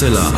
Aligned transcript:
Hoaxilla. 0.00 0.32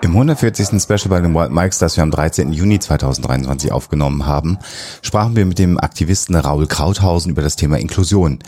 Im 0.00 0.10
140. 0.12 0.80
Special 0.80 1.08
bei 1.10 1.20
den 1.20 1.34
Wild 1.34 1.52
Mikes, 1.52 1.78
das 1.78 1.96
wir 1.96 2.04
am 2.04 2.10
13. 2.10 2.54
Juni 2.54 2.78
2023 2.78 3.70
aufgenommen 3.70 4.24
haben, 4.24 4.56
sprachen 5.02 5.36
wir 5.36 5.44
mit 5.44 5.58
dem 5.58 5.78
Aktivisten 5.78 6.36
Raul 6.36 6.66
Krauthausen 6.66 7.32
über 7.32 7.42
das 7.42 7.56
Thema 7.56 7.78
Inklusion. 7.78 8.38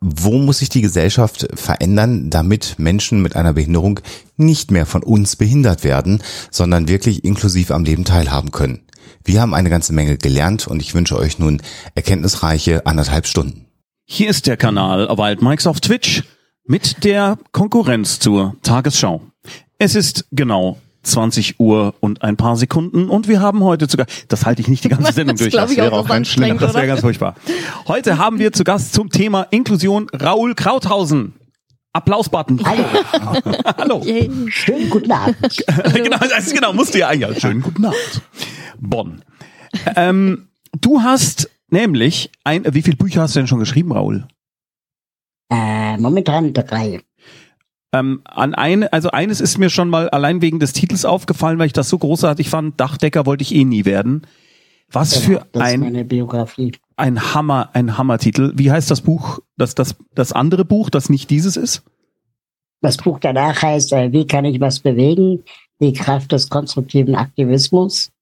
Wo 0.00 0.38
muss 0.38 0.58
sich 0.58 0.70
die 0.70 0.80
Gesellschaft 0.80 1.48
verändern, 1.54 2.30
damit 2.30 2.76
Menschen 2.78 3.20
mit 3.20 3.36
einer 3.36 3.52
Behinderung 3.52 4.00
nicht 4.38 4.70
mehr 4.70 4.86
von 4.86 5.02
uns 5.02 5.36
behindert 5.36 5.84
werden, 5.84 6.22
sondern 6.50 6.88
wirklich 6.88 7.22
inklusiv 7.22 7.70
am 7.70 7.84
Leben 7.84 8.06
teilhaben 8.06 8.50
können? 8.50 8.80
Wir 9.24 9.40
haben 9.40 9.54
eine 9.54 9.70
ganze 9.70 9.92
Menge 9.92 10.16
gelernt 10.16 10.66
und 10.66 10.80
ich 10.80 10.94
wünsche 10.94 11.16
euch 11.16 11.38
nun 11.38 11.60
erkenntnisreiche 11.94 12.86
anderthalb 12.86 13.26
Stunden. 13.26 13.66
Hier 14.04 14.28
ist 14.28 14.46
der 14.46 14.56
Kanal 14.56 15.08
Wild 15.08 15.42
Mikes 15.42 15.66
auf 15.66 15.80
Twitch 15.80 16.24
mit 16.64 17.04
der 17.04 17.38
Konkurrenz 17.52 18.18
zur 18.18 18.56
Tagesschau. 18.62 19.22
Es 19.78 19.94
ist 19.94 20.26
genau 20.30 20.78
20 21.02 21.58
Uhr 21.58 21.94
und 22.00 22.22
ein 22.22 22.36
paar 22.36 22.56
Sekunden 22.56 23.08
und 23.08 23.28
wir 23.28 23.40
haben 23.40 23.62
heute 23.64 23.88
sogar, 23.88 24.06
das 24.28 24.46
halte 24.46 24.62
ich 24.62 24.68
nicht 24.68 24.84
die 24.84 24.88
ganze 24.88 25.12
Sendung 25.12 25.36
durch, 25.36 25.50
glaub 25.50 25.68
das 25.68 25.76
wäre 25.76 25.92
auch 25.92 26.06
ganz 26.06 26.28
schlimm, 26.28 26.58
das 26.58 26.74
wäre 26.74 26.86
ganz 26.86 27.00
furchtbar. 27.00 27.34
Heute 27.88 28.18
haben 28.18 28.38
wir 28.38 28.52
zu 28.52 28.64
Gast 28.64 28.92
zum 28.94 29.10
Thema 29.10 29.42
Inklusion 29.50 30.08
Raul 30.10 30.54
Krauthausen. 30.54 31.34
Applausbutton. 31.92 32.60
Hallo. 32.64 32.84
Hallo. 33.76 34.02
Schönen 34.48 34.90
guten 34.90 35.12
Abend. 35.12 35.36
genau, 35.94 36.18
das 36.18 36.46
ist 36.46 36.54
genau, 36.54 36.72
musst 36.72 36.94
du 36.94 36.98
ja 36.98 37.08
eigentlich. 37.08 37.40
Schönen 37.40 37.60
guten 37.60 37.84
Abend. 37.84 38.22
Bonn. 38.80 39.22
Ähm, 39.96 40.48
du 40.80 41.02
hast 41.02 41.50
nämlich 41.68 42.30
ein, 42.44 42.64
wie 42.72 42.82
viele 42.82 42.96
Bücher 42.96 43.22
hast 43.22 43.34
du 43.34 43.40
denn 43.40 43.46
schon 43.46 43.58
geschrieben, 43.58 43.92
Raul? 43.92 44.26
Äh, 45.50 45.98
momentan 45.98 46.52
drei. 46.54 47.02
Ähm, 47.94 48.22
an 48.24 48.54
eine, 48.54 48.90
also 48.92 49.10
eines 49.10 49.42
ist 49.42 49.58
mir 49.58 49.68
schon 49.68 49.90
mal 49.90 50.08
allein 50.08 50.40
wegen 50.40 50.58
des 50.58 50.72
Titels 50.72 51.04
aufgefallen, 51.04 51.58
weil 51.58 51.66
ich 51.66 51.74
das 51.74 51.90
so 51.90 51.98
großartig 51.98 52.48
fand. 52.48 52.80
Dachdecker 52.80 53.26
wollte 53.26 53.42
ich 53.42 53.54
eh 53.54 53.64
nie 53.64 53.84
werden. 53.84 54.26
Was 54.90 55.12
Genau, 55.12 55.24
für 55.40 55.46
das 55.52 55.62
ist 55.62 55.74
ein, 55.74 55.80
meine 55.80 56.04
Biografie. 56.04 56.72
Ein 57.02 57.34
Hammer, 57.34 57.70
ein 57.72 57.98
Hammertitel. 57.98 58.52
Wie 58.54 58.70
heißt 58.70 58.88
das 58.88 59.00
Buch, 59.00 59.40
das, 59.56 59.74
das, 59.74 59.96
das 60.14 60.32
andere 60.32 60.64
Buch, 60.64 60.88
das 60.88 61.10
nicht 61.10 61.30
dieses 61.30 61.56
ist? 61.56 61.82
Das 62.80 62.96
Buch 62.96 63.18
danach 63.18 63.60
heißt, 63.60 63.92
äh, 63.92 64.12
wie 64.12 64.24
kann 64.24 64.44
ich 64.44 64.60
was 64.60 64.78
bewegen? 64.78 65.42
Die 65.80 65.92
Kraft 65.92 66.30
des 66.30 66.48
konstruktiven 66.48 67.16
Aktivismus. 67.16 68.12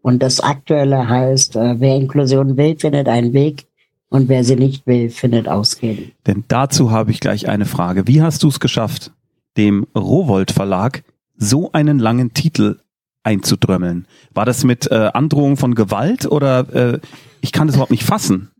Und 0.00 0.22
das 0.22 0.38
aktuelle 0.38 1.08
heißt, 1.08 1.56
äh, 1.56 1.80
wer 1.80 1.96
Inklusion 1.96 2.56
will, 2.56 2.76
findet 2.78 3.08
einen 3.08 3.32
Weg. 3.32 3.66
Und 4.08 4.28
wer 4.28 4.44
sie 4.44 4.56
nicht 4.56 4.86
will, 4.86 5.10
findet 5.10 5.48
Ausreden. 5.48 6.12
Denn 6.26 6.44
dazu 6.46 6.92
habe 6.92 7.10
ich 7.10 7.20
gleich 7.20 7.48
eine 7.48 7.64
Frage. 7.64 8.06
Wie 8.06 8.22
hast 8.22 8.44
du 8.44 8.48
es 8.48 8.60
geschafft, 8.60 9.12
dem 9.56 9.86
Rowold 9.96 10.52
Verlag 10.52 11.02
so 11.36 11.72
einen 11.72 11.98
langen 11.98 12.32
Titel 12.32 12.78
einzudrömmeln? 13.22 14.06
War 14.32 14.46
das 14.46 14.64
mit 14.64 14.90
äh, 14.90 15.10
Androhung 15.12 15.56
von 15.56 15.74
Gewalt 15.74 16.26
oder 16.26 16.94
äh, 16.94 17.00
ich 17.40 17.52
kann 17.52 17.66
das 17.66 17.76
überhaupt 17.76 17.90
nicht 17.90 18.04
fassen? 18.04 18.50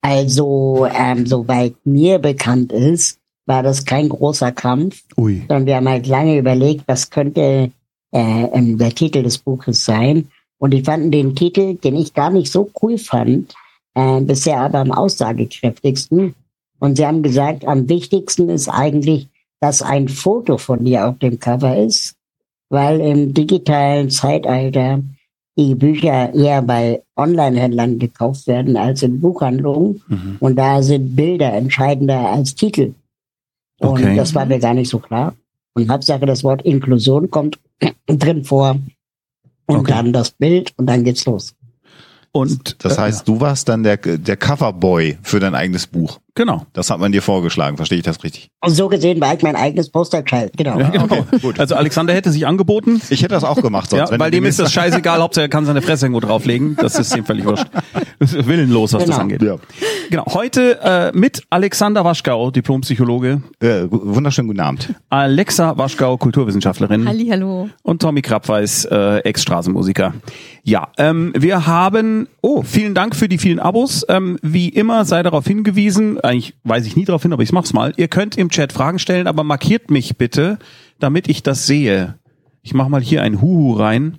Also, 0.00 0.86
ähm, 0.92 1.26
soweit 1.26 1.74
mir 1.84 2.18
bekannt 2.18 2.72
ist, 2.72 3.20
war 3.46 3.62
das 3.62 3.84
kein 3.84 4.08
großer 4.08 4.52
Kampf, 4.52 5.02
Ui. 5.16 5.38
sondern 5.48 5.66
wir 5.66 5.76
haben 5.76 5.88
halt 5.88 6.06
lange 6.06 6.38
überlegt, 6.38 6.84
was 6.86 7.10
könnte 7.10 7.70
äh, 8.12 8.44
ähm, 8.52 8.78
der 8.78 8.94
Titel 8.94 9.22
des 9.22 9.38
Buches 9.38 9.84
sein. 9.84 10.28
Und 10.58 10.72
die 10.72 10.82
fanden 10.82 11.10
den 11.10 11.34
Titel, 11.34 11.74
den 11.74 11.96
ich 11.96 12.14
gar 12.14 12.30
nicht 12.30 12.50
so 12.52 12.70
cool 12.82 12.98
fand, 12.98 13.54
äh, 13.94 14.20
bisher 14.20 14.60
aber 14.60 14.78
am 14.78 14.92
aussagekräftigsten. 14.92 16.34
Und 16.78 16.96
sie 16.96 17.06
haben 17.06 17.22
gesagt, 17.22 17.64
am 17.64 17.88
wichtigsten 17.88 18.48
ist 18.48 18.68
eigentlich, 18.68 19.28
dass 19.60 19.82
ein 19.82 20.08
Foto 20.08 20.58
von 20.58 20.84
dir 20.84 21.08
auf 21.08 21.18
dem 21.18 21.38
Cover 21.38 21.76
ist, 21.76 22.16
weil 22.72 23.00
im 23.00 23.34
digitalen 23.34 24.08
Zeitalter 24.10 25.00
die 25.58 25.74
Bücher 25.74 26.32
eher 26.32 26.62
bei 26.62 27.02
Online-Händlern 27.16 27.98
gekauft 27.98 28.46
werden 28.46 28.78
als 28.78 29.02
in 29.02 29.20
Buchhandlungen. 29.20 30.00
Mhm. 30.08 30.36
Und 30.40 30.56
da 30.56 30.82
sind 30.82 31.14
Bilder 31.14 31.52
entscheidender 31.52 32.30
als 32.30 32.54
Titel. 32.54 32.94
Und 33.78 33.90
Okay. 33.90 34.16
das 34.16 34.34
war 34.34 34.46
mir 34.46 34.58
gar 34.58 34.72
nicht 34.72 34.88
so 34.88 34.98
klar. 34.98 35.34
Und 35.74 35.90
Hauptsache, 35.90 36.24
das 36.24 36.42
Wort 36.44 36.62
Inklusion 36.62 37.30
kommt 37.30 37.58
drin 38.06 38.44
vor. 38.44 38.76
Und 39.66 39.76
Okay. 39.80 39.92
dann 39.92 40.12
das 40.14 40.30
Bild 40.30 40.72
und 40.78 40.86
dann 40.86 41.04
geht's 41.04 41.26
los. 41.26 41.54
Und 42.34 42.82
Das 42.84 42.96
äh, 42.96 43.00
heißt, 43.02 43.28
du 43.28 43.40
warst 43.40 43.68
dann 43.68 43.82
der, 43.82 43.98
der 43.98 44.36
Coverboy 44.38 45.18
für 45.22 45.38
dein 45.38 45.54
eigenes 45.54 45.86
Buch. 45.86 46.18
genau. 46.34 46.64
Das 46.72 46.88
hat 46.88 46.98
man 46.98 47.12
dir 47.12 47.20
vorgeschlagen, 47.20 47.76
verstehe 47.76 47.98
ich 47.98 48.04
das 48.04 48.24
richtig? 48.24 48.48
Und 48.64 48.70
so 48.70 48.88
gesehen 48.88 49.20
war 49.20 49.34
ich 49.34 49.42
mein 49.42 49.54
eigenes 49.54 49.90
Posterchild. 49.90 50.56
Genau. 50.56 50.78
Ja, 50.78 50.88
genau. 50.88 51.04
okay, 51.04 51.38
gut. 51.42 51.60
Also 51.60 51.74
Alexander 51.74 52.14
hätte 52.14 52.30
sich 52.32 52.46
angeboten. 52.46 53.02
Ich 53.10 53.20
hätte 53.22 53.34
das 53.34 53.44
auch 53.44 53.60
gemacht 53.60 53.90
sonst. 53.90 54.00
Ja, 54.06 54.10
wenn 54.10 54.18
weil 54.18 54.30
dem 54.30 54.46
ist 54.46 54.58
das 54.58 54.72
scheißegal, 54.72 55.20
Hauptsache 55.20 55.44
er 55.44 55.48
kann 55.50 55.66
seine 55.66 55.82
Fresse 55.82 56.06
irgendwo 56.06 56.20
drauflegen. 56.20 56.74
Das 56.80 56.98
ist 56.98 57.14
ihm 57.14 57.26
völlig 57.26 57.44
wurscht. 57.44 57.66
Das 58.18 58.32
willenlos, 58.46 58.92
was 58.94 59.02
das 59.04 59.10
Genau. 59.10 59.20
angeht. 59.20 59.42
Ja. 59.42 59.56
Genau. 60.08 60.24
Heute 60.32 60.80
äh, 60.82 61.12
mit 61.12 61.42
Alexander 61.50 62.02
Waschgau, 62.04 62.50
Diplompsychologe, 62.50 63.42
Äh, 63.60 63.84
wunderschönen 63.90 64.48
guten 64.48 64.60
Abend. 64.60 64.94
Alexa 65.10 65.76
Waschgau, 65.76 66.16
Kulturwissenschaftlerin 66.16 67.06
Halli, 67.06 67.28
hallo. 67.28 67.68
und 67.82 68.00
Tommy 68.00 68.22
Krabweis, 68.22 68.84
äh, 68.86 69.18
Ex-Straßenmusiker. 69.18 70.14
Ja, 70.64 70.88
ähm, 70.96 71.32
wir 71.36 71.66
haben, 71.66 72.28
oh, 72.40 72.62
vielen 72.62 72.94
Dank 72.94 73.16
für 73.16 73.28
die 73.28 73.38
vielen 73.38 73.58
Abos. 73.58 74.06
Ähm, 74.08 74.38
wie 74.42 74.68
immer 74.68 75.04
sei 75.04 75.24
darauf 75.24 75.44
hingewiesen, 75.44 76.20
eigentlich 76.20 76.54
weise 76.62 76.86
ich 76.86 76.94
nie 76.94 77.04
darauf 77.04 77.22
hin, 77.22 77.32
aber 77.32 77.42
ich 77.42 77.52
mach's 77.52 77.72
mal. 77.72 77.92
Ihr 77.96 78.06
könnt 78.06 78.36
im 78.36 78.48
Chat 78.48 78.72
Fragen 78.72 79.00
stellen, 79.00 79.26
aber 79.26 79.42
markiert 79.42 79.90
mich 79.90 80.16
bitte, 80.16 80.58
damit 81.00 81.28
ich 81.28 81.42
das 81.42 81.66
sehe. 81.66 82.14
Ich 82.62 82.74
mach 82.74 82.86
mal 82.86 83.00
hier 83.00 83.22
ein 83.22 83.40
Huhu 83.40 83.72
rein. 83.72 84.18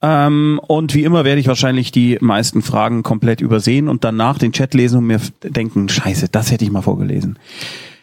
Ähm, 0.00 0.60
und 0.66 0.94
wie 0.94 1.04
immer 1.04 1.24
werde 1.24 1.40
ich 1.40 1.48
wahrscheinlich 1.48 1.92
die 1.92 2.16
meisten 2.22 2.62
Fragen 2.62 3.02
komplett 3.02 3.42
übersehen 3.42 3.88
und 3.88 4.02
danach 4.02 4.38
den 4.38 4.52
Chat 4.52 4.72
lesen 4.72 4.98
und 4.98 5.06
mir 5.06 5.20
denken, 5.42 5.90
scheiße, 5.90 6.28
das 6.30 6.50
hätte 6.50 6.64
ich 6.64 6.70
mal 6.70 6.80
vorgelesen. 6.80 7.38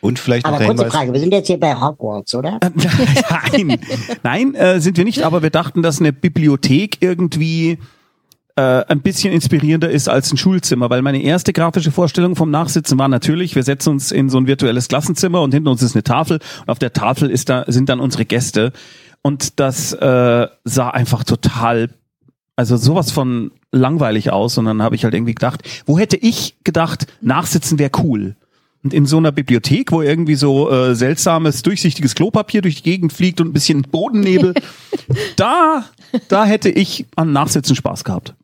Und 0.07 0.19
vielleicht 0.19 0.45
noch 0.45 0.53
Aber 0.53 0.59
der 0.59 0.67
kurze 0.67 0.83
Hinweis, 0.83 0.97
Frage, 0.97 1.13
wir 1.13 1.19
sind 1.19 1.33
jetzt 1.33 1.47
hier 1.47 1.59
bei 1.59 1.75
Hogwarts, 1.75 2.33
oder? 2.33 2.59
Nein, 3.53 3.79
nein, 4.23 4.55
äh, 4.55 4.79
sind 4.79 4.97
wir 4.97 5.03
nicht, 5.03 5.23
aber 5.23 5.43
wir 5.43 5.49
dachten, 5.49 5.83
dass 5.83 5.99
eine 5.99 6.13
Bibliothek 6.13 6.97
irgendwie 7.01 7.77
äh, 8.55 8.83
ein 8.87 9.01
bisschen 9.01 9.33
inspirierender 9.33 9.89
ist 9.89 10.07
als 10.07 10.31
ein 10.31 10.37
Schulzimmer, 10.37 10.89
weil 10.89 11.01
meine 11.01 11.21
erste 11.21 11.53
grafische 11.53 11.91
Vorstellung 11.91 12.35
vom 12.35 12.49
Nachsitzen 12.49 12.97
war 12.97 13.07
natürlich, 13.07 13.55
wir 13.55 13.63
setzen 13.63 13.89
uns 13.89 14.11
in 14.11 14.29
so 14.29 14.37
ein 14.37 14.47
virtuelles 14.47 14.87
Klassenzimmer 14.87 15.41
und 15.41 15.53
hinter 15.53 15.71
uns 15.71 15.83
ist 15.83 15.95
eine 15.95 16.03
Tafel 16.03 16.39
und 16.61 16.69
auf 16.69 16.79
der 16.79 16.93
Tafel 16.93 17.29
ist 17.29 17.49
da 17.49 17.65
sind 17.67 17.89
dann 17.89 17.99
unsere 17.99 18.25
Gäste 18.25 18.71
und 19.21 19.59
das 19.59 19.93
äh, 19.93 20.47
sah 20.63 20.89
einfach 20.89 21.23
total 21.23 21.89
also 22.55 22.75
sowas 22.75 23.11
von 23.11 23.51
langweilig 23.71 24.31
aus 24.31 24.57
und 24.57 24.65
dann 24.65 24.81
habe 24.81 24.95
ich 24.95 25.03
halt 25.03 25.13
irgendwie 25.13 25.35
gedacht, 25.35 25.61
wo 25.85 25.99
hätte 25.99 26.17
ich 26.17 26.57
gedacht, 26.63 27.05
Nachsitzen 27.21 27.77
wäre 27.77 27.91
cool. 28.03 28.35
Und 28.83 28.93
in 28.93 29.05
so 29.05 29.17
einer 29.17 29.31
Bibliothek, 29.31 29.91
wo 29.91 30.01
irgendwie 30.01 30.35
so 30.35 30.71
äh, 30.71 30.95
seltsames, 30.95 31.61
durchsichtiges 31.63 32.15
Klopapier 32.15 32.61
durch 32.61 32.75
die 32.77 32.83
Gegend 32.83 33.11
fliegt 33.11 33.41
und 33.41 33.47
ein 33.47 33.53
bisschen 33.53 33.81
Bodennebel, 33.81 34.53
da, 35.35 35.85
da 36.29 36.45
hätte 36.45 36.69
ich 36.69 37.05
an 37.15 37.33
Nachsitzen 37.33 37.75
Spaß 37.75 38.03
gehabt. 38.03 38.35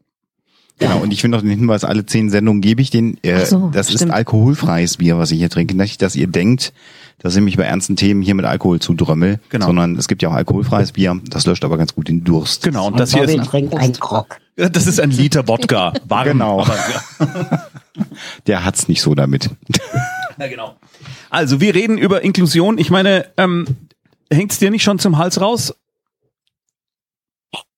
genau, 0.80 1.00
und 1.00 1.13
ich 1.13 1.21
finde 1.21 1.38
noch 1.38 1.44
den 1.44 1.51
Hinweis, 1.51 1.83
alle 1.85 2.06
zehn 2.06 2.30
Sendungen 2.30 2.62
gebe 2.62 2.81
ich 2.81 2.89
den. 2.89 3.18
Äh, 3.24 3.45
so, 3.45 3.69
das 3.74 3.89
ist 3.89 3.97
stimmt. 3.97 4.12
alkoholfreies 4.12 4.97
Bier, 4.97 5.18
was 5.19 5.31
ich 5.31 5.38
hier 5.38 5.50
trinke. 5.50 5.77
Nicht, 5.77 6.01
dass 6.01 6.15
ihr 6.15 6.27
denkt, 6.27 6.74
dass 7.19 7.36
ich 7.36 7.41
mich 7.41 7.56
bei 7.56 7.63
ernsten 7.63 7.95
Themen 7.95 8.21
hier 8.21 8.33
mit 8.36 8.44
Alkohol 8.45 8.79
zudrömmel, 8.79 9.39
Genau. 9.50 9.68
sondern 9.68 9.95
es 9.97 10.07
gibt 10.07 10.24
ja 10.24 10.29
auch 10.29 10.33
alkoholfreies 10.33 10.91
Bier. 10.94 11.21
Das 11.29 11.45
löscht 11.45 11.63
aber 11.63 11.77
ganz 11.77 11.94
gut 11.95 12.07
den 12.09 12.24
Durst. 12.24 12.63
Genau, 12.63 12.88
und 12.88 12.94
Und 12.94 13.00
das 13.00 13.13
hier 13.13 13.24
ist, 13.24 13.45
trinkt 13.45 13.75
ein 13.75 13.94
Krog. 13.94 14.39
ein, 14.57 14.71
das 14.74 14.88
ist 14.88 15.00
ein 15.00 15.12
Liter 15.12 15.47
Wodka. 15.47 15.94
Warm, 16.07 16.27
Genau. 16.27 16.62
Aber, 16.62 16.75
Der 18.47 18.65
hat's 18.65 18.88
nicht 18.88 19.01
so 19.03 19.13
damit. 19.13 19.51
ja, 20.39 20.47
genau. 20.47 20.75
Also 21.30 21.62
wir 21.62 21.75
reden 21.75 21.97
über 21.97 22.24
Inklusion. 22.24 22.77
Ich 22.77 22.89
meine, 22.89 23.27
ähm, 23.38 23.65
hängt's 24.31 24.59
dir 24.59 24.71
nicht 24.71 24.83
schon 24.83 25.00
zum 25.00 25.18
Hals 25.18 25.39
raus? 25.39 25.75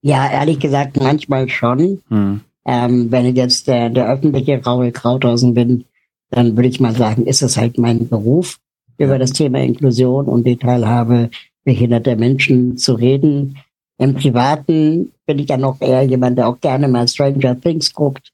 Ja, 0.02 0.30
ehrlich 0.30 0.60
gesagt, 0.60 0.98
manchmal 0.98 1.50
schon. 1.50 2.02
Hm. 2.10 2.42
Ähm, 2.66 3.12
wenn 3.12 3.26
ich 3.26 3.36
jetzt 3.36 3.68
der, 3.68 3.90
der 3.90 4.08
öffentliche 4.08 4.64
Raul 4.64 4.92
Krauthausen 4.92 5.54
bin, 5.54 5.86
dann 6.30 6.56
würde 6.56 6.70
ich 6.70 6.80
mal 6.80 6.96
sagen, 6.96 7.26
ist 7.26 7.42
es 7.42 7.58
halt 7.58 7.78
mein 7.78 8.08
Beruf, 8.08 8.60
über 8.98 9.20
das 9.20 9.32
Thema 9.32 9.60
Inklusion 9.60 10.26
und 10.26 10.46
die 10.46 10.58
Teilhabe 10.58 11.30
behinderter 11.64 12.16
Menschen 12.16 12.78
zu 12.78 12.94
reden. 12.94 13.58
Im 13.98 14.14
Privaten 14.14 15.12
bin 15.26 15.40
ich 15.40 15.50
ja 15.50 15.58
noch 15.58 15.82
eher 15.82 16.04
jemand, 16.04 16.38
der 16.38 16.48
auch 16.48 16.60
gerne 16.60 16.88
mal 16.88 17.08
Stranger 17.08 17.60
Things 17.60 17.94
guckt. 17.94 18.32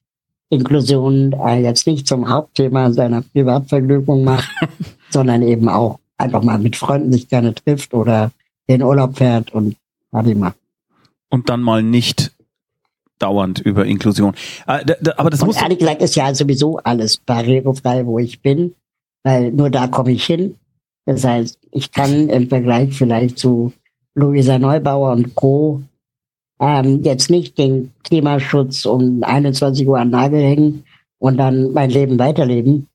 Inklusion 0.52 1.32
äh, 1.32 1.62
jetzt 1.62 1.86
nicht 1.86 2.06
zum 2.06 2.28
Hauptthema 2.28 2.92
seiner 2.92 3.22
Privatvergnügung 3.22 4.22
macht, 4.22 4.50
sondern 5.10 5.42
eben 5.42 5.68
auch 5.68 5.98
einfach 6.18 6.42
mal 6.42 6.58
mit 6.58 6.76
Freunden 6.76 7.10
sich 7.10 7.26
gerne 7.28 7.54
trifft 7.54 7.94
oder 7.94 8.30
in 8.66 8.82
Urlaub 8.82 9.16
fährt 9.16 9.52
und 9.54 9.76
Party 10.10 10.34
macht. 10.34 10.56
Und 11.30 11.48
dann 11.48 11.62
mal 11.62 11.82
nicht 11.82 12.32
dauernd 13.18 13.60
über 13.60 13.86
Inklusion. 13.86 14.34
Äh, 14.66 14.84
aber 15.16 15.30
das 15.30 15.40
Und 15.40 15.48
muss 15.48 15.62
ehrlich 15.62 15.78
gesagt 15.78 16.02
ist 16.02 16.16
ja 16.16 16.34
sowieso 16.34 16.76
alles 16.78 17.16
barrierefrei, 17.16 18.04
wo 18.04 18.18
ich 18.18 18.42
bin, 18.42 18.74
weil 19.22 19.52
nur 19.52 19.70
da 19.70 19.86
komme 19.86 20.12
ich 20.12 20.26
hin. 20.26 20.56
Das 21.06 21.24
heißt, 21.24 21.58
ich 21.70 21.92
kann 21.92 22.28
im 22.28 22.48
Vergleich 22.48 22.94
vielleicht 22.94 23.38
zu 23.38 23.72
Luisa 24.14 24.58
Neubauer 24.58 25.12
und 25.12 25.34
Co. 25.34 25.82
Ähm, 26.62 27.02
jetzt 27.02 27.28
nicht 27.28 27.58
den 27.58 27.90
Klimaschutz 28.04 28.86
um 28.86 29.24
21 29.24 29.86
Uhr 29.88 29.98
an 29.98 30.10
Nagel 30.10 30.40
hängen 30.40 30.84
und 31.18 31.36
dann 31.36 31.72
mein 31.72 31.90
Leben 31.90 32.20
weiterleben, 32.20 32.86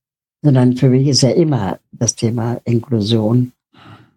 sondern 0.41 0.77
für 0.77 0.87
mich 0.89 1.05
ist 1.05 1.21
ja 1.21 1.31
immer 1.31 1.77
das 1.91 2.15
Thema 2.15 2.61
Inklusion. 2.63 3.51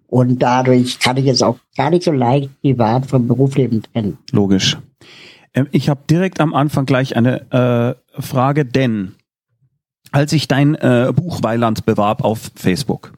Und 0.06 0.41
dadurch 0.41 1.00
kann 1.00 1.17
ich 1.17 1.26
es 1.26 1.43
auch 1.43 1.58
gar 1.76 1.91
nicht 1.91 2.05
so 2.05 2.12
leicht 2.12 2.49
privat 2.61 3.06
vom 3.06 3.26
Berufsleben 3.26 3.82
trennen. 3.82 4.19
Logisch. 4.31 4.79
Ähm, 5.53 5.67
Ich 5.73 5.88
habe 5.88 6.00
direkt 6.08 6.41
am 6.41 6.55
Anfang 6.55 6.87
gleich 6.87 7.17
eine 7.17 7.96
äh, 8.17 8.23
Frage, 8.23 8.64
denn 8.64 9.17
als 10.12 10.32
ich 10.32 10.46
dein 10.46 10.76
äh, 10.76 11.12
Buch 11.14 11.43
Weiland 11.43 11.87
bewarb 11.87 12.23
auf 12.23 12.53
Facebook, 12.55 13.12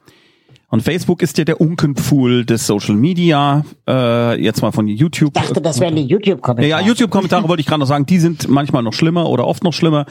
und 0.73 0.81
Facebook 0.81 1.21
ist 1.21 1.37
ja 1.37 1.43
der 1.43 1.61
Unkenpfuhl 1.61 2.45
des 2.45 2.65
Social 2.65 2.95
Media, 2.95 3.63
äh, 3.87 4.41
jetzt 4.41 4.63
mal 4.63 4.71
von 4.71 4.87
YouTube. 4.87 5.33
Ich 5.35 5.41
dachte, 5.43 5.61
das 5.61 5.79
wären 5.79 5.95
die 5.95 6.01
YouTube-Kommentare. 6.01 6.67
Ja, 6.67 6.81
YouTube-Kommentare 6.81 7.47
wollte 7.47 7.61
ich 7.61 7.67
gerade 7.67 7.81
noch 7.81 7.85
sagen, 7.85 8.07
die 8.07 8.17
sind 8.17 8.49
manchmal 8.49 8.81
noch 8.81 8.93
schlimmer 8.93 9.29
oder 9.29 9.45
oft 9.45 9.63
noch 9.63 9.73
schlimmer. 9.73 10.07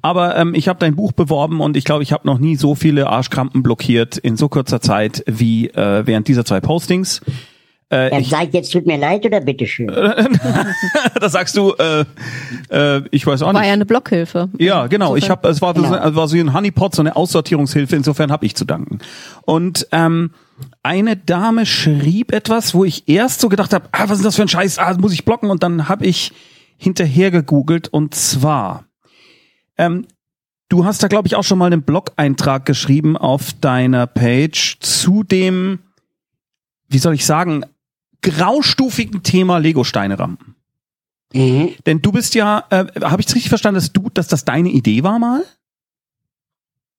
Aber 0.00 0.38
ähm, 0.38 0.54
ich 0.54 0.68
habe 0.68 0.78
dein 0.78 0.96
Buch 0.96 1.12
beworben 1.12 1.60
und 1.60 1.76
ich 1.76 1.84
glaube, 1.84 2.02
ich 2.02 2.12
habe 2.12 2.26
noch 2.26 2.38
nie 2.38 2.56
so 2.56 2.74
viele 2.74 3.10
Arschkrampen 3.10 3.62
blockiert 3.62 4.16
in 4.16 4.38
so 4.38 4.48
kurzer 4.48 4.80
Zeit 4.80 5.22
wie 5.26 5.68
äh, 5.68 6.06
während 6.06 6.28
dieser 6.28 6.46
zwei 6.46 6.62
Postings. 6.62 7.20
Äh, 7.92 8.10
Ja, 8.12 8.18
ich, 8.18 8.28
sag 8.28 8.52
jetzt 8.54 8.72
tut 8.72 8.86
mir 8.86 8.98
leid 8.98 9.24
oder 9.26 9.40
bitteschön. 9.40 9.88
da 11.20 11.28
sagst 11.28 11.56
du, 11.56 11.72
äh, 11.74 12.04
äh, 12.70 13.02
ich 13.10 13.26
weiß 13.26 13.42
auch 13.42 13.46
War 13.48 13.54
nicht. 13.60 13.66
ja 13.66 13.72
eine 13.72 13.86
Blockhilfe. 13.86 14.48
Ja, 14.58 14.86
genau. 14.86 15.16
Ich 15.16 15.28
habe, 15.30 15.48
es 15.48 15.60
war, 15.60 15.74
so, 15.74 15.82
Genau. 15.82 15.96
es 15.96 16.14
war 16.14 16.28
so 16.28 16.36
ein 16.36 16.52
Honeypot, 16.54 16.94
so 16.94 17.02
eine 17.02 17.16
Aussortierungshilfe. 17.16 17.96
Insofern 17.96 18.30
habe 18.30 18.46
ich 18.46 18.54
zu 18.54 18.64
danken. 18.64 19.00
Und 19.42 19.88
ähm, 19.92 20.30
eine 20.82 21.16
Dame 21.16 21.66
schrieb 21.66 22.32
etwas, 22.32 22.74
wo 22.74 22.84
ich 22.84 23.08
erst 23.08 23.40
so 23.40 23.48
gedacht 23.48 23.72
habe, 23.72 23.88
ah, 23.92 24.04
was 24.08 24.18
ist 24.18 24.24
das 24.24 24.36
für 24.36 24.42
ein 24.42 24.48
Scheiß? 24.48 24.78
Ah, 24.78 24.88
das 24.90 24.98
muss 24.98 25.12
ich 25.12 25.24
blocken. 25.24 25.50
Und 25.50 25.62
dann 25.62 25.88
habe 25.88 26.06
ich 26.06 26.32
hinterher 26.76 27.30
gegoogelt. 27.30 27.88
Und 27.88 28.14
zwar, 28.14 28.84
ähm, 29.78 30.06
du 30.68 30.84
hast 30.84 31.02
da 31.02 31.08
glaube 31.08 31.26
ich 31.26 31.34
auch 31.34 31.42
schon 31.44 31.58
mal 31.58 31.66
einen 31.66 31.82
Blog-Eintrag 31.82 32.64
geschrieben 32.66 33.16
auf 33.16 33.52
deiner 33.60 34.06
Page 34.06 34.78
zu 34.80 35.22
dem, 35.24 35.80
wie 36.88 36.98
soll 36.98 37.14
ich 37.14 37.26
sagen, 37.26 37.64
graustufigen 38.22 39.22
Thema 39.22 39.58
Lego-Steine-Rampen. 39.58 40.54
Mhm. 41.32 41.74
Denn 41.86 42.02
du 42.02 42.12
bist 42.12 42.34
ja, 42.34 42.64
äh, 42.70 42.86
habe 43.02 43.20
ich 43.22 43.28
es 43.28 43.34
richtig 43.34 43.48
verstanden, 43.48 43.76
dass 43.76 43.92
du, 43.92 44.08
dass 44.12 44.28
das 44.28 44.44
deine 44.44 44.68
Idee 44.68 45.02
war 45.02 45.18
mal? 45.18 45.44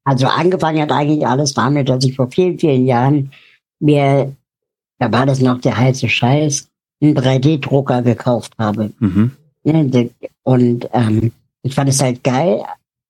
Also 0.03 0.27
angefangen 0.27 0.81
hat 0.81 0.91
eigentlich 0.91 1.27
alles 1.27 1.53
damit, 1.53 1.89
dass 1.89 2.05
ich 2.05 2.15
vor 2.15 2.31
vielen, 2.31 2.57
vielen 2.57 2.85
Jahren 2.85 3.31
mir, 3.79 4.35
da 4.99 5.11
war 5.11 5.25
das 5.25 5.41
noch 5.41 5.59
der 5.61 5.77
heiße 5.77 6.09
Scheiß, 6.09 6.69
einen 7.01 7.15
3D-Drucker 7.15 8.01
gekauft 8.01 8.53
habe. 8.57 8.91
Mhm. 8.99 9.31
Ne, 9.63 10.09
Und 10.43 10.89
ähm, 10.93 11.31
ich 11.61 11.75
fand 11.75 11.89
es 11.89 12.01
halt 12.01 12.23
geil, 12.23 12.63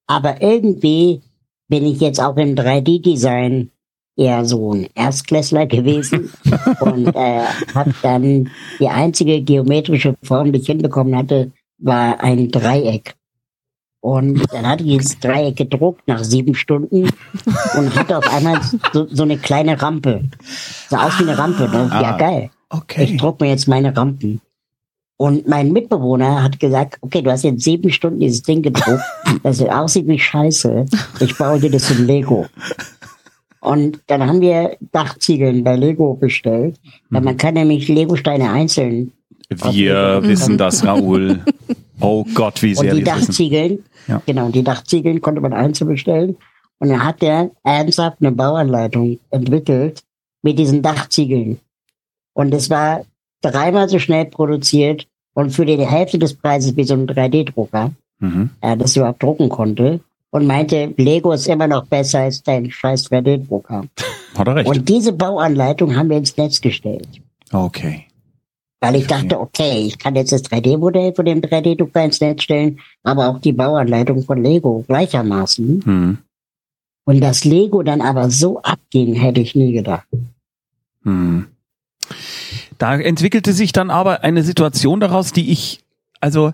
aber 0.07 0.41
irgendwie 0.41 1.21
bin 1.69 1.85
ich 1.85 2.01
jetzt 2.01 2.19
auch 2.19 2.35
im 2.35 2.55
3D-Design 2.55 3.71
eher 4.17 4.43
so 4.45 4.73
ein 4.73 4.87
Erstklässler 4.95 5.65
gewesen 5.65 6.31
und 6.81 7.07
äh, 7.15 7.43
habe 7.73 7.93
dann 8.01 8.49
die 8.79 8.87
einzige 8.87 9.41
geometrische 9.41 10.15
Form, 10.23 10.51
die 10.51 10.59
ich 10.59 10.67
hinbekommen 10.67 11.15
hatte, 11.15 11.51
war 11.79 12.19
ein 12.21 12.49
Dreieck. 12.51 13.15
Und 14.03 14.43
dann 14.51 14.67
hatte 14.67 14.83
ich 14.83 14.97
dieses 14.97 15.19
Dreieck 15.19 15.55
gedruckt 15.57 16.07
nach 16.07 16.23
sieben 16.23 16.55
Stunden 16.55 17.09
und 17.77 17.95
hatte 17.95 18.17
auf 18.17 18.33
einmal 18.33 18.59
so, 18.93 19.07
so 19.11 19.23
eine 19.23 19.37
kleine 19.37 19.79
Rampe. 19.79 20.23
Sah 20.89 21.05
aus 21.05 21.19
wie 21.19 21.23
eine 21.23 21.37
Rampe. 21.37 21.69
Ne? 21.69 21.87
Ja, 21.91 22.15
Ah. 22.15 22.17
geil. 22.17 22.49
Ich 22.73 22.77
Okay. 22.77 23.17
druck 23.17 23.39
mir 23.41 23.49
jetzt 23.49 23.67
meine 23.67 23.95
Rampen. 23.95 24.41
Und 25.17 25.47
mein 25.47 25.71
Mitbewohner 25.71 26.41
hat 26.41 26.59
gesagt, 26.59 26.97
okay, 27.01 27.21
du 27.21 27.29
hast 27.29 27.43
jetzt 27.43 27.63
sieben 27.63 27.91
Stunden 27.91 28.19
dieses 28.21 28.41
Ding 28.41 28.63
gedruckt, 28.63 29.03
das 29.43 29.59
sieht 29.59 29.69
aussieht 29.69 30.07
wie 30.07 30.17
Scheiße. 30.17 30.85
Ich 31.19 31.37
baue 31.37 31.59
dir 31.59 31.69
das 31.69 31.91
in 31.91 32.07
Lego. 32.07 32.47
Und 33.61 33.99
dann 34.07 34.25
haben 34.27 34.41
wir 34.41 34.75
Dachziegeln 34.91 35.63
bei 35.63 35.75
Lego 35.77 36.15
bestellt. 36.15 36.79
Weil 37.09 37.21
man 37.21 37.37
kann 37.37 37.53
nämlich 37.53 37.87
Lego-Steine 37.87 38.51
einzeln. 38.51 39.13
Wir 39.49 40.21
wissen 40.23 40.57
das, 40.57 40.83
Raoul. 40.85 41.39
Oh 41.99 42.25
Gott, 42.33 42.61
wie 42.63 42.71
Und 42.71 42.77
sehr 42.77 42.95
die 42.95 43.01
es 43.03 43.07
wissen. 43.07 43.25
Dachziegeln, 43.27 43.83
Ja. 44.07 44.21
genau, 44.25 44.49
die 44.49 44.63
Dachziegeln 44.63 45.21
konnte 45.21 45.41
man 45.41 45.53
einzeln 45.53 45.87
bestellen. 45.89 46.35
Und 46.79 46.89
dann 46.89 47.03
hat 47.03 47.21
er 47.21 47.51
ernsthaft 47.63 48.17
eine 48.21 48.31
Bauanleitung 48.31 49.19
entwickelt 49.29 50.01
mit 50.41 50.57
diesen 50.57 50.81
Dachziegeln. 50.81 51.59
Und 52.33 52.53
es 52.55 52.69
war 52.71 53.03
dreimal 53.41 53.87
so 53.89 53.99
schnell 53.99 54.25
produziert 54.25 55.05
und 55.35 55.51
für 55.51 55.65
die 55.67 55.77
Hälfte 55.85 56.17
des 56.17 56.33
Preises 56.33 56.75
wie 56.75 56.83
so 56.83 56.95
ein 56.95 57.05
3D-Drucker, 57.07 57.91
Mhm. 58.19 58.49
äh, 58.61 58.75
das 58.77 58.95
überhaupt 58.95 59.21
drucken 59.21 59.49
konnte. 59.49 59.99
Und 60.31 60.47
meinte, 60.47 60.93
Lego 60.97 61.33
ist 61.33 61.47
immer 61.47 61.67
noch 61.67 61.85
besser 61.85 62.19
als 62.21 62.41
dein 62.41 62.71
scheiß 62.71 63.11
3D-Drucker. 63.11 63.83
Hat 64.37 64.47
er 64.47 64.55
recht. 64.55 64.69
Und 64.69 64.87
diese 64.87 65.11
Bauanleitung 65.11 65.95
haben 65.95 66.09
wir 66.09 66.17
ins 66.17 66.37
Netz 66.37 66.61
gestellt. 66.61 67.07
okay. 67.51 68.05
Weil 68.83 68.95
ich 68.95 69.05
dachte, 69.05 69.39
okay, 69.39 69.85
ich 69.85 69.99
kann 69.99 70.15
jetzt 70.15 70.31
das 70.31 70.43
3D-Modell 70.45 71.13
von 71.13 71.25
dem 71.25 71.39
3D-Drucker 71.39 72.03
ins 72.03 72.19
Netz 72.19 72.41
stellen, 72.41 72.79
aber 73.03 73.27
auch 73.29 73.39
die 73.39 73.53
Bauanleitung 73.53 74.23
von 74.23 74.41
Lego 74.41 74.83
gleichermaßen. 74.87 75.83
Hm. 75.85 76.17
Und 77.05 77.21
dass 77.21 77.45
Lego 77.45 77.83
dann 77.83 78.01
aber 78.01 78.31
so 78.31 78.59
abging, 78.63 79.13
hätte 79.13 79.41
ich 79.41 79.53
nie 79.53 79.73
gedacht. 79.73 80.07
Hm. 81.03 81.45
Da 82.79 82.97
entwickelte 82.97 83.53
sich 83.53 83.71
dann 83.71 83.91
aber 83.91 84.23
eine 84.23 84.43
Situation 84.43 84.99
daraus, 84.99 85.31
die 85.31 85.51
ich, 85.51 85.83
also, 86.19 86.51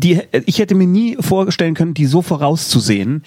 die, 0.00 0.20
ich 0.46 0.58
hätte 0.58 0.74
mir 0.74 0.86
nie 0.86 1.16
vorstellen 1.20 1.74
können, 1.74 1.94
die 1.94 2.06
so 2.06 2.22
vorauszusehen. 2.22 3.24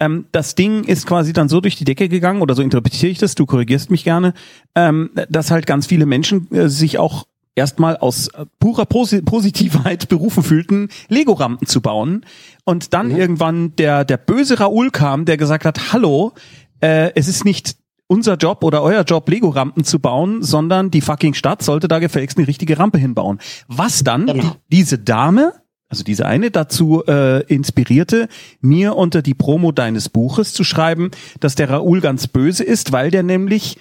Ähm, 0.00 0.26
das 0.32 0.54
Ding 0.54 0.84
ist 0.84 1.06
quasi 1.06 1.32
dann 1.32 1.48
so 1.48 1.60
durch 1.60 1.76
die 1.76 1.84
Decke 1.84 2.08
gegangen, 2.08 2.42
oder 2.42 2.54
so 2.54 2.62
interpretiere 2.62 3.12
ich 3.12 3.18
das, 3.18 3.34
du 3.34 3.46
korrigierst 3.46 3.90
mich 3.90 4.04
gerne, 4.04 4.34
ähm, 4.74 5.10
dass 5.28 5.50
halt 5.50 5.66
ganz 5.66 5.86
viele 5.86 6.06
Menschen 6.06 6.50
äh, 6.52 6.68
sich 6.68 6.98
auch 6.98 7.26
erstmal 7.54 7.96
aus 7.96 8.28
äh, 8.28 8.46
purer 8.58 8.86
Posi 8.86 9.22
Positivheit 9.22 10.08
berufen 10.08 10.42
fühlten, 10.42 10.88
Lego-Rampen 11.08 11.66
zu 11.66 11.80
bauen. 11.80 12.26
Und 12.64 12.92
dann 12.94 13.10
irgendwann 13.10 13.76
der, 13.76 14.04
der 14.04 14.16
böse 14.16 14.58
Raoul 14.58 14.90
kam, 14.90 15.24
der 15.24 15.36
gesagt 15.36 15.64
hat, 15.64 15.92
hallo, 15.92 16.32
äh, 16.80 17.12
es 17.14 17.28
ist 17.28 17.44
nicht 17.44 17.76
unser 18.06 18.36
Job 18.36 18.62
oder 18.64 18.82
euer 18.82 19.02
Job, 19.02 19.28
Lego-Rampen 19.28 19.84
zu 19.84 19.98
bauen, 19.98 20.42
sondern 20.42 20.90
die 20.90 21.00
fucking 21.00 21.34
Stadt 21.34 21.62
sollte 21.62 21.88
da 21.88 21.98
gefälligst 22.00 22.36
eine 22.36 22.46
richtige 22.46 22.78
Rampe 22.78 22.98
hinbauen. 22.98 23.38
Was 23.66 24.04
dann 24.04 24.26
Genau. 24.26 24.42
die, 24.42 24.76
diese 24.76 24.98
Dame, 24.98 25.54
also 25.94 26.02
diese 26.02 26.26
eine 26.26 26.50
dazu 26.50 27.04
äh, 27.06 27.44
inspirierte, 27.44 28.26
mir 28.60 28.96
unter 28.96 29.22
die 29.22 29.32
Promo 29.34 29.70
deines 29.70 30.08
Buches 30.08 30.52
zu 30.52 30.64
schreiben, 30.64 31.12
dass 31.38 31.54
der 31.54 31.70
Raoul 31.70 32.00
ganz 32.00 32.26
böse 32.26 32.64
ist, 32.64 32.90
weil 32.90 33.12
der 33.12 33.22
nämlich 33.22 33.78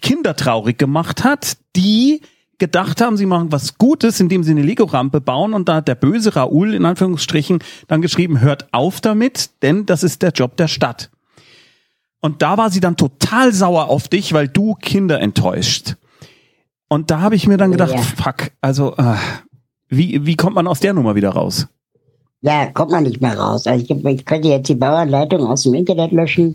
Kinder 0.00 0.36
traurig 0.36 0.78
gemacht 0.78 1.24
hat, 1.24 1.56
die 1.74 2.20
gedacht 2.58 3.00
haben, 3.00 3.16
sie 3.16 3.26
machen 3.26 3.50
was 3.50 3.76
Gutes, 3.76 4.20
indem 4.20 4.44
sie 4.44 4.52
eine 4.52 4.62
Lego-Rampe 4.62 5.20
bauen 5.20 5.52
und 5.52 5.68
da 5.68 5.74
hat 5.76 5.88
der 5.88 5.96
böse 5.96 6.36
Raoul 6.36 6.74
in 6.74 6.84
Anführungsstrichen 6.84 7.58
dann 7.88 8.02
geschrieben, 8.02 8.40
hört 8.40 8.72
auf 8.72 9.00
damit, 9.00 9.50
denn 9.62 9.84
das 9.84 10.04
ist 10.04 10.22
der 10.22 10.30
Job 10.30 10.56
der 10.58 10.68
Stadt. 10.68 11.10
Und 12.20 12.40
da 12.42 12.56
war 12.56 12.70
sie 12.70 12.80
dann 12.80 12.96
total 12.96 13.52
sauer 13.52 13.88
auf 13.88 14.06
dich, 14.06 14.32
weil 14.32 14.46
du 14.46 14.76
Kinder 14.76 15.20
enttäuscht. 15.20 15.96
Und 16.88 17.10
da 17.10 17.20
habe 17.20 17.34
ich 17.34 17.48
mir 17.48 17.56
dann 17.56 17.72
gedacht, 17.72 17.94
Ja. 17.94 18.00
fuck, 18.00 18.52
also 18.60 18.94
äh, 18.96 19.16
wie, 19.88 20.24
wie 20.26 20.36
kommt 20.36 20.54
man 20.54 20.66
aus 20.66 20.80
der 20.80 20.92
Nummer 20.94 21.14
wieder 21.14 21.30
raus? 21.30 21.66
Ja, 22.40 22.66
kommt 22.66 22.92
man 22.92 23.04
nicht 23.04 23.20
mehr 23.20 23.36
raus. 23.38 23.66
Also 23.66 23.84
ich, 23.84 23.90
ich 23.90 24.24
könnte 24.24 24.48
jetzt 24.48 24.68
die 24.68 24.74
Bauanleitung 24.74 25.44
aus 25.46 25.64
dem 25.64 25.74
Internet 25.74 26.12
löschen, 26.12 26.54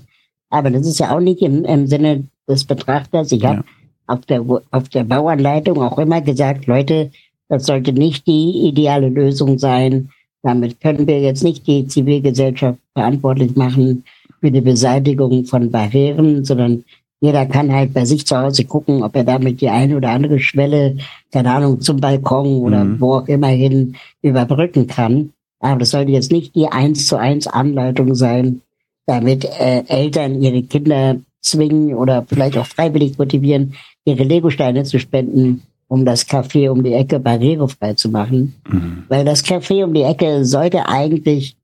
aber 0.49 0.69
das 0.71 0.87
ist 0.87 0.99
ja 0.99 1.13
auch 1.15 1.19
nicht 1.19 1.41
im, 1.41 1.65
im 1.65 1.87
Sinne 1.87 2.23
des 2.47 2.63
Betrachters. 2.63 3.31
Ich 3.31 3.43
habe 3.43 3.57
Ja. 3.57 3.63
auf, 4.07 4.21
der, 4.25 4.41
auf 4.71 4.89
der 4.89 5.03
Bauanleitung 5.03 5.81
auch 5.81 5.97
immer 5.97 6.21
gesagt, 6.21 6.67
Leute, 6.67 7.11
das 7.49 7.65
sollte 7.65 7.91
nicht 7.91 8.25
die 8.27 8.67
ideale 8.67 9.09
Lösung 9.09 9.59
sein. 9.59 10.09
Damit 10.41 10.79
können 10.81 11.05
wir 11.07 11.19
jetzt 11.21 11.43
nicht 11.43 11.67
die 11.67 11.87
Zivilgesellschaft 11.87 12.79
verantwortlich 12.93 13.55
machen 13.55 14.03
für 14.39 14.51
die 14.51 14.61
Beseitigung 14.61 15.45
von 15.45 15.69
Barrieren, 15.71 16.43
sondern 16.45 16.83
jeder 17.24 17.46
kann 17.46 17.72
halt 17.72 17.94
bei 17.94 18.03
sich 18.03 18.27
zu 18.27 18.38
Hause 18.38 18.65
gucken, 18.65 19.01
ob 19.01 19.15
er 19.15 19.24
damit 19.24 19.62
die 19.62 19.70
eine 19.70 19.96
oder 19.96 20.10
andere 20.10 20.39
Schwelle, 20.39 20.98
keine 21.32 21.53
Ahnung, 21.53 21.80
zum 21.80 22.01
Balkon 22.01 22.62
oder 22.62 22.84
Mhm. 22.84 23.00
wo 23.00 23.13
auch 23.13 23.27
immer 23.30 23.48
hin 23.48 23.96
überbrücken 24.22 24.88
kann. 24.88 25.32
Aber 25.62 25.80
das 25.80 25.92
sollte 25.92 26.12
jetzt 26.12 26.34
nicht 26.34 26.53
die 26.53 26.68
eins 26.68 27.08
zu 27.08 27.15
eins 27.15 27.48
Anleitung 27.48 28.13
sein, 28.13 28.60
damit 29.06 29.46
äh, 29.46 29.84
Eltern 29.88 30.42
ihre 30.42 30.63
Kinder 30.63 31.15
zwingen 31.39 31.94
oder 31.96 32.25
vielleicht 32.27 32.58
auch 32.58 32.65
freiwillig 32.65 33.18
motivieren, 33.18 33.75
ihre 34.03 34.24
Legosteine 34.24 34.84
zu 34.84 35.00
spenden 35.00 35.63
um 35.88 36.03
das 36.06 36.27
Café 36.27 36.70
um 36.70 36.84
die 36.84 36.94
Ecke 36.94 37.20
barrierefrei 37.20 37.94
zu 37.94 38.10
machen. 38.10 38.56
Mhm. 38.68 39.03
Weil 39.08 39.24
das 39.24 39.46
Café 39.46 39.86
um 39.86 39.94
die 39.94 40.01
Ecke 40.01 40.44
sollte 40.44 40.89
eigentlich 40.89 41.56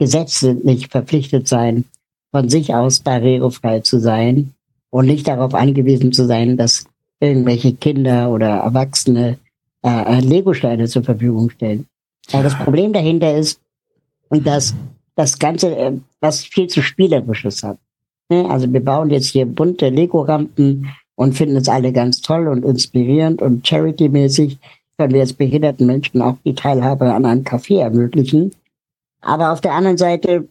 gesetzlich 0.00 0.88
verpflichtet 0.88 1.46
sein, 1.46 1.84
von 2.32 2.48
sich 2.48 2.74
aus 2.74 2.98
barrierefrei 2.98 3.80
zu 3.80 4.00
sein 4.00 4.53
und 4.94 5.06
nicht 5.06 5.26
darauf 5.26 5.54
angewiesen 5.54 6.12
zu 6.12 6.24
sein, 6.24 6.56
dass 6.56 6.86
irgendwelche 7.18 7.74
Kinder 7.74 8.30
oder 8.30 8.58
Erwachsene 8.58 9.38
äh, 9.84 10.20
Lego-Steine 10.20 10.86
zur 10.86 11.02
Verfügung 11.02 11.50
stellen. 11.50 11.88
Aber 12.32 12.44
das 12.44 12.56
Problem 12.56 12.92
dahinter 12.92 13.36
ist, 13.36 13.60
dass 14.30 14.72
das 15.16 15.40
Ganze 15.40 15.76
äh, 15.76 15.92
was 16.20 16.44
viel 16.44 16.68
zu 16.68 16.80
Spielerisches 16.80 17.64
hat. 17.64 17.78
Ne? 18.28 18.48
Also 18.48 18.72
wir 18.72 18.84
bauen 18.84 19.10
jetzt 19.10 19.30
hier 19.30 19.46
bunte 19.46 19.88
Lego-Rampen 19.88 20.88
und 21.16 21.32
finden 21.34 21.56
es 21.56 21.68
alle 21.68 21.92
ganz 21.92 22.20
toll 22.20 22.46
und 22.46 22.64
inspirierend 22.64 23.42
und 23.42 23.66
charity-mäßig 23.66 24.58
können 24.96 25.12
wir 25.12 25.20
jetzt 25.22 25.38
behinderten 25.38 25.88
Menschen 25.88 26.22
auch 26.22 26.36
die 26.44 26.54
Teilhabe 26.54 27.12
an 27.12 27.26
einem 27.26 27.42
Café 27.42 27.80
ermöglichen. 27.80 28.52
Aber 29.20 29.50
auf 29.50 29.60
der 29.60 29.74
anderen 29.74 29.98
Seite 29.98 30.46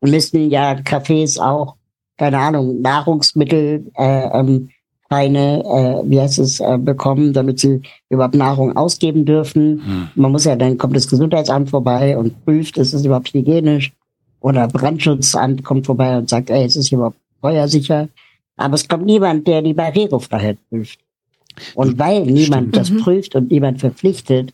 müssen 0.00 0.50
ja 0.50 0.74
Cafés 0.74 1.40
auch, 1.40 1.74
keine 2.16 2.38
Ahnung, 2.38 2.80
Nahrungsmittel, 2.80 3.90
äh, 3.96 4.38
ähm, 4.38 4.70
keine, 5.08 5.60
äh, 5.64 6.10
wie 6.10 6.20
heißt 6.20 6.38
es, 6.38 6.60
äh, 6.60 6.78
bekommen, 6.78 7.32
damit 7.32 7.60
sie 7.60 7.82
überhaupt 8.08 8.34
Nahrung 8.34 8.76
ausgeben 8.76 9.24
dürfen. 9.24 9.82
Hm. 9.84 10.08
Man 10.14 10.32
muss 10.32 10.44
ja, 10.44 10.56
dann 10.56 10.78
kommt 10.78 10.96
das 10.96 11.08
Gesundheitsamt 11.08 11.70
vorbei 11.70 12.16
und 12.18 12.44
prüft, 12.44 12.76
ist 12.78 12.92
es 12.92 13.04
überhaupt 13.04 13.32
hygienisch. 13.32 13.92
Oder 14.40 14.68
Brandschutzamt 14.68 15.64
kommt 15.64 15.86
vorbei 15.86 16.18
und 16.18 16.28
sagt, 16.28 16.50
ey, 16.50 16.64
ist 16.64 16.76
es 16.76 16.90
überhaupt 16.92 17.16
feuersicher? 17.40 18.08
Aber 18.56 18.74
es 18.74 18.88
kommt 18.88 19.06
niemand, 19.06 19.46
der 19.46 19.62
die 19.62 19.74
Barrierefreiheit 19.74 20.58
prüft. 20.68 20.98
Und 21.74 21.98
weil 21.98 22.22
niemand 22.22 22.68
Stimmt. 22.68 22.76
das 22.76 22.90
mhm. 22.90 23.00
prüft 23.00 23.34
und 23.34 23.50
niemand 23.50 23.80
verpflichtet, 23.80 24.52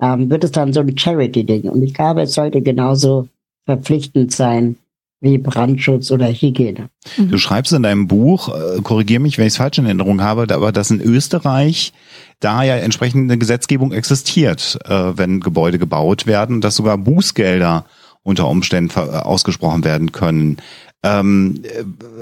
ähm, 0.00 0.30
wird 0.30 0.44
es 0.44 0.52
dann 0.52 0.72
so 0.72 0.80
ein 0.80 0.96
Charity-Ding. 0.96 1.68
Und 1.68 1.82
ich 1.82 1.94
glaube, 1.94 2.22
es 2.22 2.34
sollte 2.34 2.62
genauso 2.62 3.28
verpflichtend 3.64 4.32
sein 4.32 4.76
wie 5.24 5.38
Brandschutz 5.38 6.10
oder 6.10 6.28
Hygiene. 6.28 6.90
Mhm. 7.16 7.30
Du 7.30 7.38
schreibst 7.38 7.72
in 7.72 7.82
deinem 7.82 8.06
Buch, 8.06 8.48
äh, 8.48 8.80
korrigier 8.82 9.18
mich, 9.18 9.38
wenn 9.38 9.46
ich 9.46 9.54
es 9.54 9.56
falsch 9.56 9.78
in 9.78 9.86
Erinnerung 9.86 10.22
habe, 10.22 10.46
aber 10.54 10.70
dass 10.70 10.90
in 10.90 11.00
Österreich 11.00 11.92
da 12.38 12.62
ja 12.62 12.76
entsprechende 12.76 13.38
Gesetzgebung 13.38 13.92
existiert, 13.92 14.78
äh, 14.84 15.16
wenn 15.16 15.40
Gebäude 15.40 15.78
gebaut 15.78 16.26
werden, 16.26 16.60
dass 16.60 16.76
sogar 16.76 16.98
Bußgelder 16.98 17.86
unter 18.22 18.48
Umständen 18.48 18.96
ausgesprochen 18.98 19.84
werden 19.84 20.12
können. 20.12 20.58
Ähm, 21.02 21.62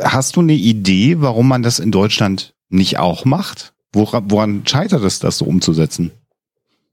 hast 0.03 0.37
du 0.37 0.41
eine 0.41 0.55
Idee, 0.55 1.21
warum 1.21 1.49
man 1.49 1.63
das 1.63 1.79
in 1.79 1.93
Deutschland 1.93 2.55
nicht 2.71 2.99
auch 2.99 3.25
macht? 3.25 3.73
Woran, 3.93 4.63
scheitert 4.67 5.05
es, 5.05 5.19
das 5.19 5.39
so 5.39 5.45
umzusetzen? 5.45 6.13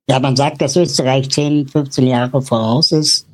Ja, 0.08 0.20
man 0.20 0.36
sagt, 0.36 0.62
dass 0.62 0.76
Österreich 0.76 1.30
10, 1.30 1.68
15 1.68 2.08
Jahre 2.08 2.42
voraus 2.42 2.92
ist, 2.92 3.26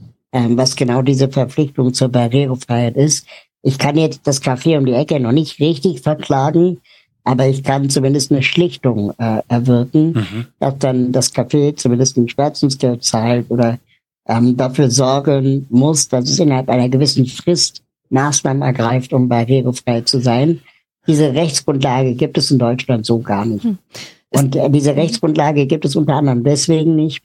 was 0.58 0.75
genau 0.75 1.01
diese 1.01 1.30
Verpflichtung 1.30 1.94
zur 1.94 2.10
Barrierefreiheit 2.10 2.96
ist. 2.96 3.27
Ich 3.62 3.80
kann 3.80 3.98
jetzt 3.98 4.22
das 4.25 4.42
Café 4.42 4.77
um 4.77 4.86
die 4.86 4.94
Ecke 4.94 5.20
noch 5.20 5.32
nicht 5.32 5.60
richtig 5.60 6.01
verklagen, 6.01 6.82
aber 7.24 7.48
ich 7.48 7.63
kann 7.63 7.89
zumindest 7.89 8.32
eine 8.32 8.44
Schlichtung 8.44 9.12
äh, 9.18 9.42
erwirken, 9.48 10.13
mhm. 10.13 10.46
dass 10.60 10.77
dann 10.77 11.12
das 11.12 11.34
Café 11.34 11.75
zumindest 11.75 12.18
ein 12.18 12.30
Schmerzensgeld 12.30 13.04
zahlt 13.04 13.50
oder 13.50 13.80
ähm, 14.27 14.56
dafür 14.58 14.92
sorgen 14.92 15.65
muss, 15.70 16.08
dass 16.08 16.30
es 16.30 16.39
innerhalb 16.39 16.70
einer 16.70 16.89
gewissen 16.89 17.25
Frist 17.25 17.82
Maßnahmen 18.10 18.62
ergreift, 18.62 19.13
um 19.13 19.27
barrierefrei 19.27 20.01
zu 20.01 20.20
sein. 20.20 20.62
Diese 21.08 21.34
Rechtsgrundlage 21.34 22.15
gibt 22.15 22.38
es 22.38 22.51
in 22.51 22.60
Deutschland 22.60 23.06
so 23.06 23.20
gar 23.20 23.46
nicht. 23.46 23.63
Hm. 23.63 23.77
Und 24.30 24.56
äh, 24.56 24.70
diese 24.70 24.96
Rechtsgrundlage 24.96 25.65
gibt 25.65 25.86
es 25.86 25.96
unter 25.96 26.15
anderem 26.15 26.44
deswegen 26.44 26.96
nicht, 26.96 27.24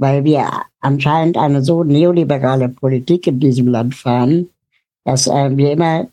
weil 0.00 0.24
wir 0.24 0.48
anscheinend 0.80 1.36
eine 1.36 1.62
so 1.62 1.84
neoliberale 1.84 2.70
Politik 2.70 3.26
in 3.26 3.38
diesem 3.38 3.68
Land 3.68 3.94
fahren, 3.94 4.48
dass 5.04 5.26
äh, 5.26 5.56
wir 5.56 5.72
immer 5.72 6.08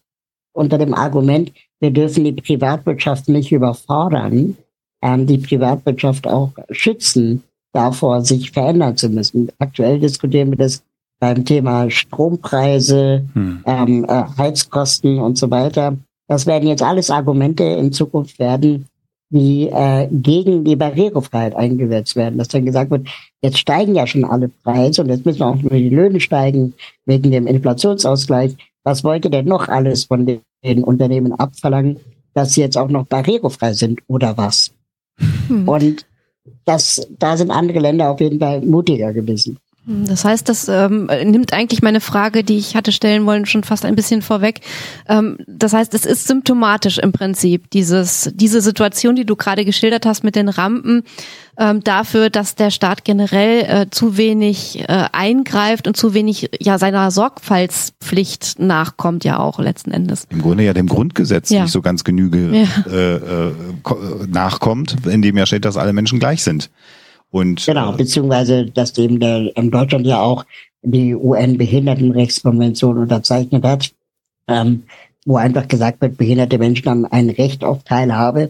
unter 0.52 0.78
dem 0.78 0.94
Argument, 0.94 1.54
wir 1.80 1.92
dürfen 1.92 2.26
die 2.26 2.34
Privatwirtschaft 2.34 3.30
nicht 3.30 3.52
überfordern, 3.52 4.58
ähm, 5.02 5.26
die 5.26 5.38
Privatwirtschaft 5.38 6.28
auch 6.28 6.52
schützen 6.70 7.44
davor, 7.72 8.22
sich 8.24 8.52
verändern 8.52 8.98
zu 8.98 9.08
müssen. 9.08 9.50
Aktuell 9.58 10.00
diskutieren 10.00 10.50
wir 10.50 10.58
das 10.58 10.84
beim 11.20 11.46
Thema 11.46 11.90
Strompreise, 11.90 13.26
hm. 13.34 13.64
ähm, 13.66 14.06
äh, 14.06 14.24
Heizkosten 14.38 15.20
und 15.20 15.38
so 15.38 15.50
weiter. 15.50 15.96
Das 16.28 16.46
werden 16.46 16.68
jetzt 16.68 16.84
alles 16.84 17.10
Argumente 17.10 17.64
in 17.64 17.94
Zukunft 17.94 18.38
werden, 18.38 18.86
die 19.30 19.70
äh, 19.70 20.08
gegen 20.12 20.64
die 20.64 20.76
Barrierefreiheit 20.76 21.56
eingesetzt 21.56 22.16
werden. 22.16 22.38
Dass 22.38 22.48
dann 22.48 22.66
gesagt 22.66 22.92
wird, 22.92 23.08
jetzt 23.42 23.58
steigen 23.58 23.96
ja 23.96 24.08
schon 24.08 24.24
alle 24.24 24.50
Preise 24.50 25.02
und 25.02 25.10
jetzt 25.10 25.26
müssen 25.26 25.44
auch 25.44 25.56
nur 25.56 25.72
die 25.72 25.90
Löhne 25.90 26.20
steigen 26.20 26.74
wegen 27.06 27.32
dem 27.32 27.48
Inflationsausgleich. 27.48 28.56
Was 28.84 29.04
wollt 29.04 29.26
ihr 29.26 29.32
denn 29.32 29.46
noch 29.46 29.68
alles 29.68 30.06
von 30.06 30.26
den 30.26 30.84
Unternehmen 30.84 31.34
abverlangen, 31.34 32.00
dass 32.34 32.54
sie 32.54 32.62
jetzt 32.62 32.78
auch 32.78 32.90
noch 32.90 33.06
barrierefrei 33.06 33.74
sind 33.74 34.00
oder 34.08 34.38
was? 34.38 34.72
Hm. 35.48 35.68
Und 35.68 36.06
das, 36.66 37.06
da 37.20 37.36
sind 37.36 37.52
andere 37.52 37.80
Länder 37.80 38.10
auf 38.10 38.22
jeden 38.22 38.40
Fall 38.40 38.62
mutiger 38.62 39.14
gewesen. 39.14 39.58
Das 39.90 40.26
heißt, 40.26 40.50
das 40.50 40.68
ähm, 40.68 41.10
nimmt 41.24 41.54
eigentlich 41.54 41.82
meine 41.82 42.02
Frage, 42.02 42.44
die 42.44 42.58
ich 42.58 42.76
hatte 42.76 42.92
stellen 42.92 43.26
wollen, 43.26 43.46
schon 43.46 43.64
fast 43.64 43.86
ein 43.86 43.96
bisschen 43.96 44.22
vorweg. 44.22 44.60
Ähm, 45.08 45.38
das 45.48 45.72
heißt, 45.72 45.94
es 45.94 46.06
ist 46.06 46.28
symptomatisch 46.28 46.98
im 46.98 47.14
Prinzip, 47.14 47.70
dieses, 47.70 48.30
diese 48.36 48.60
Situation, 48.60 49.16
die 49.16 49.26
du 49.26 49.38
gerade 49.38 49.64
geschildert 49.64 50.06
hast 50.06 50.26
mit 50.26 50.36
den 50.36 50.50
Rampen, 50.50 51.04
ähm, 51.58 51.84
dafür, 51.84 52.30
dass 52.30 52.56
der 52.56 52.70
Staat 52.70 53.06
generell 53.06 53.62
äh, 53.62 53.90
zu 53.90 54.18
wenig 54.18 54.82
äh, 54.82 55.06
eingreift 55.12 55.88
und 55.88 55.96
zu 55.96 56.14
wenig 56.14 56.50
ja 56.60 56.78
seiner 56.78 57.10
Sorgfaltspflicht 57.10 58.60
nachkommt, 58.60 59.24
ja 59.24 59.40
auch 59.40 59.58
letzten 59.58 59.92
Endes. 59.92 60.28
Im 60.30 60.42
Grunde 60.42 60.66
ja 60.66 60.74
dem 60.74 60.88
Grundgesetz 60.88 61.50
ja. 61.50 61.64
nicht 61.64 61.72
so 61.72 61.82
ganz 61.82 62.04
genüge 62.04 62.52
ja. 62.52 62.92
äh, 62.92 63.16
äh, 63.16 63.52
nachkommt, 64.28 64.98
in 65.08 65.22
dem 65.22 65.38
ja 65.38 65.46
steht, 65.46 65.66
dass 65.66 65.78
alle 65.78 65.94
Menschen 65.94 66.20
gleich 66.20 66.44
sind. 66.44 66.70
Und, 67.38 67.68
genau, 67.68 67.94
äh, 67.94 67.98
beziehungsweise, 67.98 68.66
dass 68.66 68.98
eben 68.98 69.20
der, 69.20 69.56
in 69.56 69.70
Deutschland 69.70 70.08
ja 70.08 70.22
auch 70.22 70.44
die 70.82 71.14
UN-Behindertenrechtskonvention 71.14 72.98
unterzeichnet 72.98 73.64
hat, 73.64 73.92
ähm, 74.48 74.84
wo 75.24 75.38
einfach 75.38 75.68
gesagt 75.68 76.02
wird, 76.02 76.18
behinderte 76.18 76.58
Menschen 76.58 76.90
haben 76.90 77.06
ein 77.06 77.30
Recht 77.30 77.64
auf 77.64 77.84
Teilhabe 77.84 78.50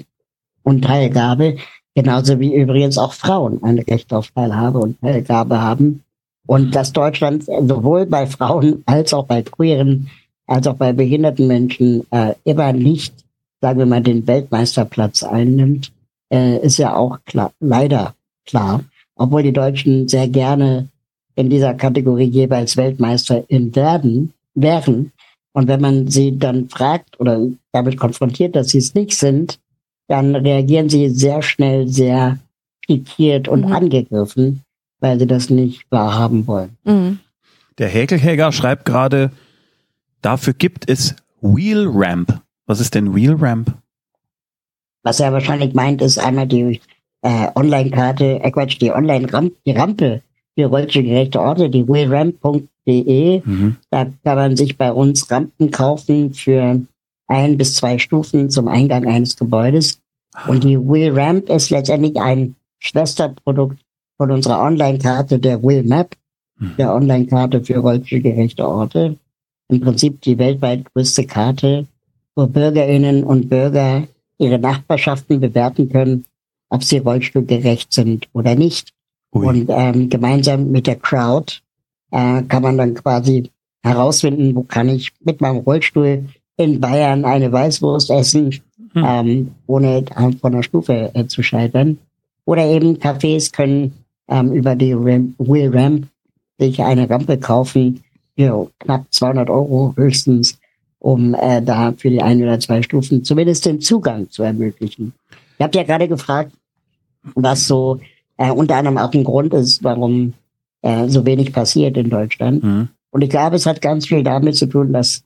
und 0.63 0.83
Teilgabe, 0.83 1.57
genauso 1.95 2.39
wie 2.39 2.53
übrigens 2.53 2.97
auch 2.97 3.11
Frauen 3.11 3.61
ein 3.61 3.79
Recht 3.79 4.13
auf 4.13 4.31
Teilhabe 4.31 4.79
und 4.79 5.01
Teilgabe 5.01 5.59
haben. 5.59 6.03
Und 6.45 6.73
dass 6.73 6.93
Deutschland 6.93 7.43
sowohl 7.43 8.05
bei 8.05 8.25
Frauen 8.25 8.83
als 8.85 9.13
auch 9.13 9.25
bei 9.25 9.41
queeren, 9.41 10.09
als 10.45 10.65
auch 10.65 10.75
bei 10.75 10.93
behinderten 10.93 11.47
Menschen 11.47 12.07
äh, 12.11 12.35
immer 12.45 12.71
nicht, 12.71 13.13
sagen 13.59 13.79
wir 13.79 13.85
mal, 13.85 14.01
den 14.01 14.25
Weltmeisterplatz 14.27 15.23
einnimmt, 15.23 15.91
äh, 16.31 16.57
ist 16.59 16.77
ja 16.77 16.95
auch 16.95 17.19
klar, 17.25 17.51
leider 17.59 18.13
klar, 18.47 18.83
obwohl 19.15 19.43
die 19.43 19.53
Deutschen 19.53 20.07
sehr 20.07 20.27
gerne 20.27 20.87
in 21.35 21.49
dieser 21.49 21.73
Kategorie 21.75 22.25
jeweils 22.25 22.77
Weltmeister 22.77 23.43
in 23.47 23.75
werden, 23.75 24.33
wären. 24.55 25.11
Und 25.53 25.67
wenn 25.67 25.81
man 25.81 26.07
sie 26.07 26.37
dann 26.37 26.69
fragt 26.69 27.19
oder 27.19 27.47
damit 27.71 27.97
konfrontiert, 27.97 28.55
dass 28.55 28.69
sie 28.69 28.79
es 28.79 28.95
nicht 28.95 29.17
sind, 29.17 29.59
dann 30.07 30.35
reagieren 30.35 30.89
sie 30.89 31.09
sehr 31.09 31.41
schnell 31.41 31.87
sehr 31.87 32.39
pikiert 32.87 33.47
und 33.47 33.65
mhm. 33.65 33.71
angegriffen, 33.71 34.61
weil 34.99 35.19
sie 35.19 35.27
das 35.27 35.49
nicht 35.49 35.83
wahrhaben 35.89 36.47
wollen. 36.47 36.77
Mhm. 36.83 37.19
Der 37.77 37.89
Häkelhäger 37.89 38.51
schreibt 38.51 38.85
gerade, 38.85 39.31
dafür 40.21 40.53
gibt 40.53 40.89
es 40.89 41.15
Wheel 41.41 41.87
Ramp. 41.87 42.41
Was 42.65 42.79
ist 42.79 42.95
denn 42.95 43.13
Wheel 43.13 43.35
Ramp? 43.35 43.73
Was 45.03 45.19
er 45.19 45.31
wahrscheinlich 45.31 45.73
meint, 45.73 46.01
ist 46.01 46.17
einmal 46.17 46.47
die 46.47 46.81
äh, 47.27 47.51
Online-Karte, 47.55 48.39
äh 48.41 48.51
Quatsch, 48.51 48.79
die 48.79 48.91
Online-Rampe, 48.91 49.55
die 49.65 49.71
Rampe 49.71 50.21
für 50.55 50.65
rollstuhlgerechte 50.65 51.41
Orte, 51.41 51.69
die 51.69 51.85
wheelramp.de. 51.85 53.41
Mhm. 53.43 53.75
Da 53.89 54.05
kann 54.23 54.37
man 54.37 54.55
sich 54.55 54.77
bei 54.77 54.93
uns 54.93 55.29
Rampen 55.29 55.69
kaufen 55.69 56.33
für 56.33 56.81
ein 57.27 57.57
bis 57.57 57.75
zwei 57.75 57.99
Stufen 57.99 58.49
zum 58.49 58.69
Eingang 58.69 59.05
eines 59.05 59.35
Gebäudes. 59.35 59.99
Ah. 60.33 60.49
Und 60.49 60.63
die 60.63 60.79
Wheel 60.79 61.19
Ramp 61.19 61.49
ist 61.49 61.69
letztendlich 61.69 62.15
ein 62.17 62.55
Schwesterprodukt 62.79 63.77
von 64.15 64.31
unserer 64.31 64.61
Online-Karte 64.61 65.37
der 65.37 65.61
Wheel 65.61 65.83
Map, 65.83 66.15
mhm. 66.57 66.75
der 66.77 66.93
Online-Karte 66.93 67.61
für 67.63 67.77
rollstuhlgerechte 67.79 68.65
Orte. 68.65 69.17
Im 69.69 69.81
Prinzip 69.81 70.21
die 70.21 70.37
weltweit 70.37 70.85
größte 70.93 71.25
Karte, 71.25 71.87
wo 72.35 72.47
Bürgerinnen 72.47 73.25
und 73.25 73.49
Bürger 73.49 74.07
ihre 74.37 74.59
Nachbarschaften 74.59 75.41
bewerten 75.41 75.89
können, 75.89 76.23
ob 76.69 76.83
sie 76.83 76.99
rollstuhlgerecht 76.99 77.93
sind 77.93 78.27
oder 78.33 78.55
nicht. 78.55 78.93
Ui. 79.33 79.45
Und 79.45 79.69
ähm, 79.69 80.09
gemeinsam 80.09 80.71
mit 80.71 80.87
der 80.87 80.95
Crowd 80.95 81.53
äh, 82.11 82.43
kann 82.43 82.63
man 82.63 82.77
dann 82.77 82.93
quasi 82.93 83.51
herausfinden, 83.83 84.55
wo 84.55 84.63
kann 84.63 84.89
ich 84.89 85.11
mit 85.23 85.41
meinem 85.41 85.57
Rollstuhl 85.57 86.25
in 86.57 86.81
Bayern 86.81 87.25
eine 87.25 87.51
Weißwurst 87.51 88.09
essen, 88.09 88.59
hm. 88.93 89.05
ähm, 89.05 89.51
ohne 89.67 90.03
von 90.41 90.51
der 90.51 90.63
Stufe 90.63 91.11
äh, 91.13 91.27
zu 91.27 91.43
scheitern. 91.43 91.97
Oder 92.45 92.65
eben 92.65 92.97
Cafés 92.97 93.51
können 93.51 93.93
ähm, 94.27 94.51
über 94.53 94.75
die 94.75 94.93
Ram 94.93 95.35
Wheel 95.37 95.69
Ramp 95.75 96.07
sich 96.57 96.81
eine 96.81 97.09
Rampe 97.09 97.37
kaufen 97.37 98.03
für 98.35 98.69
knapp 98.79 99.05
200 99.11 99.49
Euro 99.49 99.93
höchstens, 99.95 100.57
um 100.99 101.35
äh, 101.35 101.61
da 101.61 101.93
für 101.95 102.09
die 102.09 102.21
ein 102.21 102.41
oder 102.41 102.59
zwei 102.59 102.81
Stufen 102.81 103.23
zumindest 103.23 103.65
den 103.65 103.79
Zugang 103.79 104.29
zu 104.29 104.43
ermöglichen. 104.43 105.13
Ihr 105.59 105.63
habt 105.65 105.75
ja 105.75 105.83
gerade 105.83 106.07
gefragt, 106.07 106.51
was 107.35 107.67
so 107.67 107.99
äh, 108.37 108.51
unter 108.51 108.75
anderem 108.75 108.97
auch 108.97 109.13
ein 109.13 109.23
Grund 109.23 109.53
ist, 109.53 109.83
warum 109.83 110.33
äh, 110.81 111.07
so 111.09 111.25
wenig 111.25 111.51
passiert 111.53 111.97
in 111.97 112.09
Deutschland. 112.09 112.63
Mhm. 112.63 112.89
Und 113.09 113.21
ich 113.23 113.29
glaube, 113.29 113.55
es 113.55 113.65
hat 113.65 113.81
ganz 113.81 114.07
viel 114.07 114.23
damit 114.23 114.55
zu 114.55 114.67
tun, 114.67 114.93
dass 114.93 115.23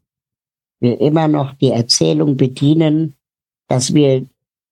wir 0.80 1.00
immer 1.02 1.28
noch 1.28 1.54
die 1.56 1.72
Erzählung 1.72 2.38
bedienen, 2.38 3.14
dass 3.68 3.94
wir 3.94 4.26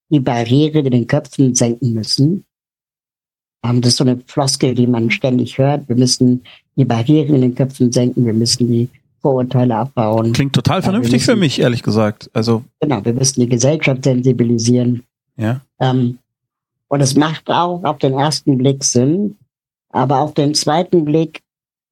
die 0.10 0.20
Barriere 0.20 0.80
in 0.80 0.92
den 0.92 1.08
Köpfen 1.08 1.54
senken 1.54 1.94
müssen. 1.94 2.46
Ähm, 3.64 3.82
das 3.82 3.92
ist 3.92 3.98
so 3.98 4.04
eine 4.06 4.20
Floskel, 4.26 4.74
die 4.74 4.88
man 4.88 5.12
ständig 5.12 5.58
hört. 5.58 5.88
Wir 5.90 5.96
müssen 5.96 6.44
die 6.78 6.86
Barrieren 6.86 7.36
in 7.36 7.42
den 7.42 7.56
Köpfen 7.56 7.92
senken, 7.92 8.26
wir 8.26 8.34
müssen 8.34 8.68
die 8.68 8.90
Vorurteile 9.22 9.76
abbauen. 9.76 10.32
Klingt 10.32 10.54
total 10.54 10.78
wir 10.80 10.84
vernünftig 10.84 11.24
für 11.26 11.32
müssen- 11.32 11.40
mich, 11.42 11.60
ehrlich 11.60 11.84
gesagt. 11.84 12.30
Also, 12.34 12.64
Genau, 12.80 13.04
wir 13.04 13.14
müssen 13.14 13.42
die 13.42 13.50
Gesellschaft 13.50 14.06
sensibilisieren. 14.06 15.04
Ja. 15.40 15.62
Ähm, 15.80 16.20
und 16.88 17.02
es 17.02 17.16
macht 17.16 17.50
auch 17.50 17.84
auf 17.84 18.00
den 18.00 18.14
ersten 18.14 18.58
Blick 18.58 18.84
Sinn, 18.84 19.38
aber 19.90 20.20
auf 20.22 20.34
den 20.34 20.54
zweiten 20.56 21.06
Blick 21.06 21.42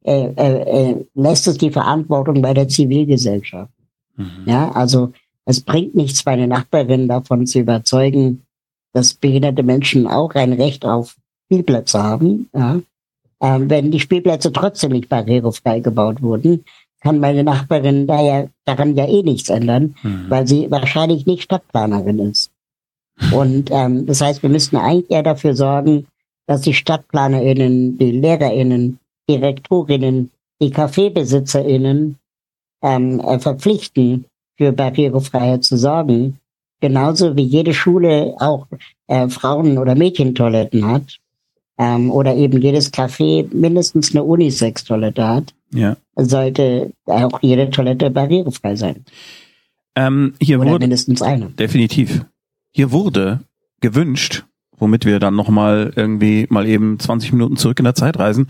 äh, 0.03 0.27
äh, 0.35 0.91
äh, 0.91 1.05
lässt 1.13 1.47
es 1.47 1.57
die 1.57 1.71
Verantwortung 1.71 2.41
bei 2.41 2.53
der 2.53 2.67
Zivilgesellschaft. 2.67 3.71
Mhm. 4.15 4.43
Ja, 4.45 4.71
also 4.71 5.11
es 5.45 5.61
bringt 5.61 5.95
nichts, 5.95 6.25
meine 6.25 6.47
Nachbarin 6.47 7.07
davon 7.07 7.45
zu 7.45 7.59
überzeugen, 7.59 8.43
dass 8.93 9.13
behinderte 9.13 9.63
Menschen 9.63 10.07
auch 10.07 10.33
ein 10.35 10.53
Recht 10.53 10.85
auf 10.85 11.15
Spielplätze 11.45 12.01
haben. 12.01 12.49
Ja. 12.53 12.79
Ähm, 13.39 13.69
wenn 13.69 13.91
die 13.91 13.99
Spielplätze 13.99 14.51
trotzdem 14.51 14.91
nicht 14.93 15.09
barrierefrei 15.09 15.79
gebaut 15.79 16.21
wurden, 16.21 16.65
kann 17.01 17.19
meine 17.19 17.43
Nachbarin 17.43 18.07
da 18.07 18.21
ja, 18.21 18.47
daran 18.65 18.95
ja 18.95 19.05
eh 19.07 19.21
nichts 19.21 19.49
ändern, 19.49 19.95
Mhm. 20.01 20.25
weil 20.29 20.47
sie 20.47 20.71
wahrscheinlich 20.71 21.25
nicht 21.25 21.43
Stadtplanerin 21.43 22.19
ist. 22.19 22.51
Und 23.31 23.69
ähm, 23.71 24.05
das 24.05 24.21
heißt, 24.21 24.43
wir 24.43 24.49
müssten 24.49 24.77
eigentlich 24.77 25.09
eher 25.11 25.23
dafür 25.23 25.55
sorgen, 25.55 26.05
dass 26.45 26.61
die 26.61 26.73
StadtplanerInnen, 26.73 27.97
die 27.97 28.11
LehrerInnen, 28.11 28.99
die 29.29 29.35
Rektorinnen, 29.35 30.31
die 30.61 30.69
KaffeebesitzerInnen 30.71 32.17
ähm, 32.81 33.19
äh, 33.19 33.39
verpflichten, 33.39 34.25
für 34.57 34.71
Barrierefreiheit 34.71 35.63
zu 35.63 35.77
sorgen. 35.77 36.39
Genauso 36.79 37.35
wie 37.35 37.43
jede 37.43 37.73
Schule 37.73 38.35
auch 38.39 38.67
äh, 39.07 39.27
Frauen- 39.29 39.77
oder 39.77 39.95
Mädchentoiletten 39.95 40.85
hat. 40.87 41.17
Ähm, 41.79 42.09
oder 42.11 42.35
eben 42.35 42.59
jedes 42.61 42.91
Café 42.91 43.45
mindestens 43.53 44.11
eine 44.11 44.23
Unisex-Toilette 44.23 45.27
hat, 45.27 45.53
Ja. 45.71 45.95
sollte 46.15 46.91
auch 47.05 47.39
jede 47.43 47.69
Toilette 47.69 48.09
barrierefrei 48.09 48.75
sein. 48.75 49.05
Ähm, 49.95 50.33
hier 50.41 50.59
Oder 50.59 50.71
wurde, 50.71 50.83
mindestens 50.85 51.21
eine. 51.21 51.47
definitiv. 51.47 52.25
Hier 52.71 52.91
wurde 52.91 53.41
gewünscht, 53.81 54.45
womit 54.77 55.05
wir 55.05 55.19
dann 55.19 55.35
nochmal 55.35 55.91
irgendwie 55.95 56.47
mal 56.49 56.67
eben 56.67 56.99
20 56.99 57.33
Minuten 57.33 57.57
zurück 57.57 57.79
in 57.79 57.85
der 57.85 57.95
Zeit 57.95 58.19
reisen, 58.19 58.49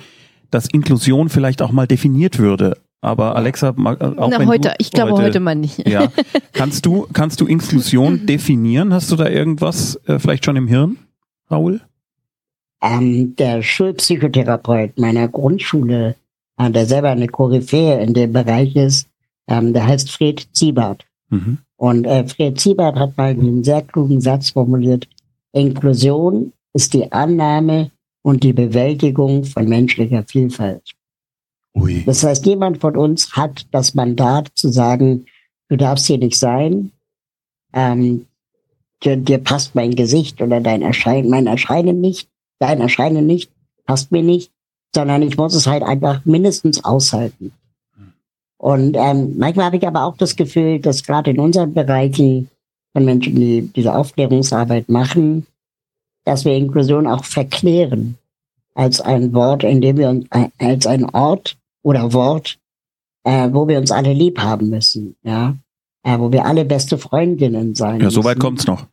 dass 0.51 0.67
Inklusion 0.67 1.29
vielleicht 1.29 1.61
auch 1.61 1.71
mal 1.71 1.87
definiert 1.87 2.39
würde. 2.39 2.77
Aber 3.01 3.35
Alexa, 3.35 3.69
äh, 3.69 3.71
auch 3.71 4.29
Na, 4.29 4.39
wenn 4.39 4.47
heute, 4.47 4.69
du 4.69 4.75
ich 4.79 4.91
glaube 4.91 5.13
heute 5.13 5.39
mal 5.39 5.55
nicht. 5.55 5.87
Ja. 5.87 6.11
Kannst 6.53 6.85
du, 6.87 7.07
kannst 7.13 7.39
du 7.39 7.45
Inklusion 7.45 8.25
definieren? 8.25 8.91
Hast 8.91 9.11
du 9.11 9.15
da 9.15 9.29
irgendwas 9.29 9.99
äh, 10.07 10.17
vielleicht 10.17 10.43
schon 10.43 10.55
im 10.55 10.67
Hirn, 10.67 10.97
Raul? 11.51 11.81
Ähm, 12.81 13.35
der 13.35 13.61
Schulpsychotherapeut 13.61 14.97
meiner 14.97 15.27
Grundschule, 15.27 16.15
äh, 16.57 16.71
der 16.71 16.87
selber 16.87 17.09
eine 17.09 17.27
Koryphäe 17.27 18.01
in 18.01 18.15
dem 18.15 18.33
Bereich 18.33 18.75
ist, 18.75 19.07
ähm, 19.47 19.73
der 19.73 19.85
heißt 19.85 20.09
Fred 20.09 20.47
Ziebart. 20.53 21.05
Mhm. 21.29 21.59
Und 21.77 22.05
äh, 22.05 22.27
Fred 22.27 22.59
Ziebart 22.59 22.97
hat 22.97 23.17
mal 23.17 23.29
einen 23.29 23.63
sehr 23.63 23.83
klugen 23.83 24.19
Satz 24.19 24.49
formuliert. 24.49 25.07
Inklusion 25.53 26.51
ist 26.73 26.93
die 26.93 27.11
Annahme 27.11 27.91
und 28.23 28.43
die 28.43 28.53
Bewältigung 28.53 29.45
von 29.45 29.69
menschlicher 29.69 30.23
Vielfalt. 30.23 30.91
Ui. 31.75 32.03
Das 32.05 32.23
heißt, 32.23 32.45
jemand 32.45 32.79
von 32.79 32.97
uns 32.97 33.33
hat 33.33 33.67
das 33.71 33.93
Mandat 33.93 34.49
zu 34.55 34.69
sagen, 34.69 35.25
du 35.69 35.77
darfst 35.77 36.07
hier 36.07 36.17
nicht 36.17 36.37
sein, 36.37 36.91
ähm, 37.73 38.25
dir, 39.03 39.17
dir 39.17 39.37
passt 39.37 39.75
mein 39.75 39.95
Gesicht 39.95 40.41
oder 40.41 40.59
dein 40.59 40.81
Erscheinen, 40.81 41.29
mein 41.29 41.47
Erscheinen 41.47 42.01
nicht, 42.01 42.29
dein 42.59 42.81
Erscheinen 42.81 43.27
nicht, 43.27 43.51
passt 43.85 44.11
mir 44.11 44.23
nicht, 44.23 44.51
sondern 44.93 45.21
ich 45.21 45.37
muss 45.37 45.53
es 45.53 45.67
halt 45.67 45.83
einfach 45.83 46.25
mindestens 46.25 46.83
aushalten. 46.83 47.51
Und 48.57 48.95
ähm, 48.97 49.37
manchmal 49.37 49.67
habe 49.67 49.77
ich 49.77 49.87
aber 49.87 50.03
auch 50.03 50.17
das 50.17 50.35
Gefühl, 50.35 50.79
dass 50.79 51.03
gerade 51.03 51.31
in 51.31 51.39
unseren 51.39 51.73
Bereichen 51.73 52.49
von 52.93 53.05
Menschen, 53.05 53.35
die 53.35 53.69
diese 53.75 53.95
Aufklärungsarbeit 53.95 54.89
machen, 54.89 55.45
dass 56.25 56.43
wir 56.43 56.55
Inklusion 56.55 57.07
auch 57.07 57.23
verklären 57.23 58.17
als 58.73 59.01
ein 59.01 59.33
Wort, 59.33 59.63
in 59.63 59.81
dem 59.81 59.97
wir 59.97 60.09
uns, 60.09 60.25
äh, 60.31 60.49
als 60.59 60.87
ein 60.87 61.05
Ort 61.05 61.57
oder 61.83 62.13
Wort, 62.13 62.57
äh, 63.23 63.49
wo 63.51 63.67
wir 63.67 63.77
uns 63.79 63.91
alle 63.91 64.13
lieb 64.13 64.39
haben 64.39 64.69
müssen, 64.69 65.15
ja, 65.23 65.55
äh, 66.03 66.17
wo 66.17 66.31
wir 66.31 66.45
alle 66.45 66.65
beste 66.65 66.97
Freundinnen 66.97 67.75
sein 67.75 68.01
Ja, 68.01 68.09
soweit 68.09 68.39
kommt's 68.39 68.67
noch. 68.67 68.85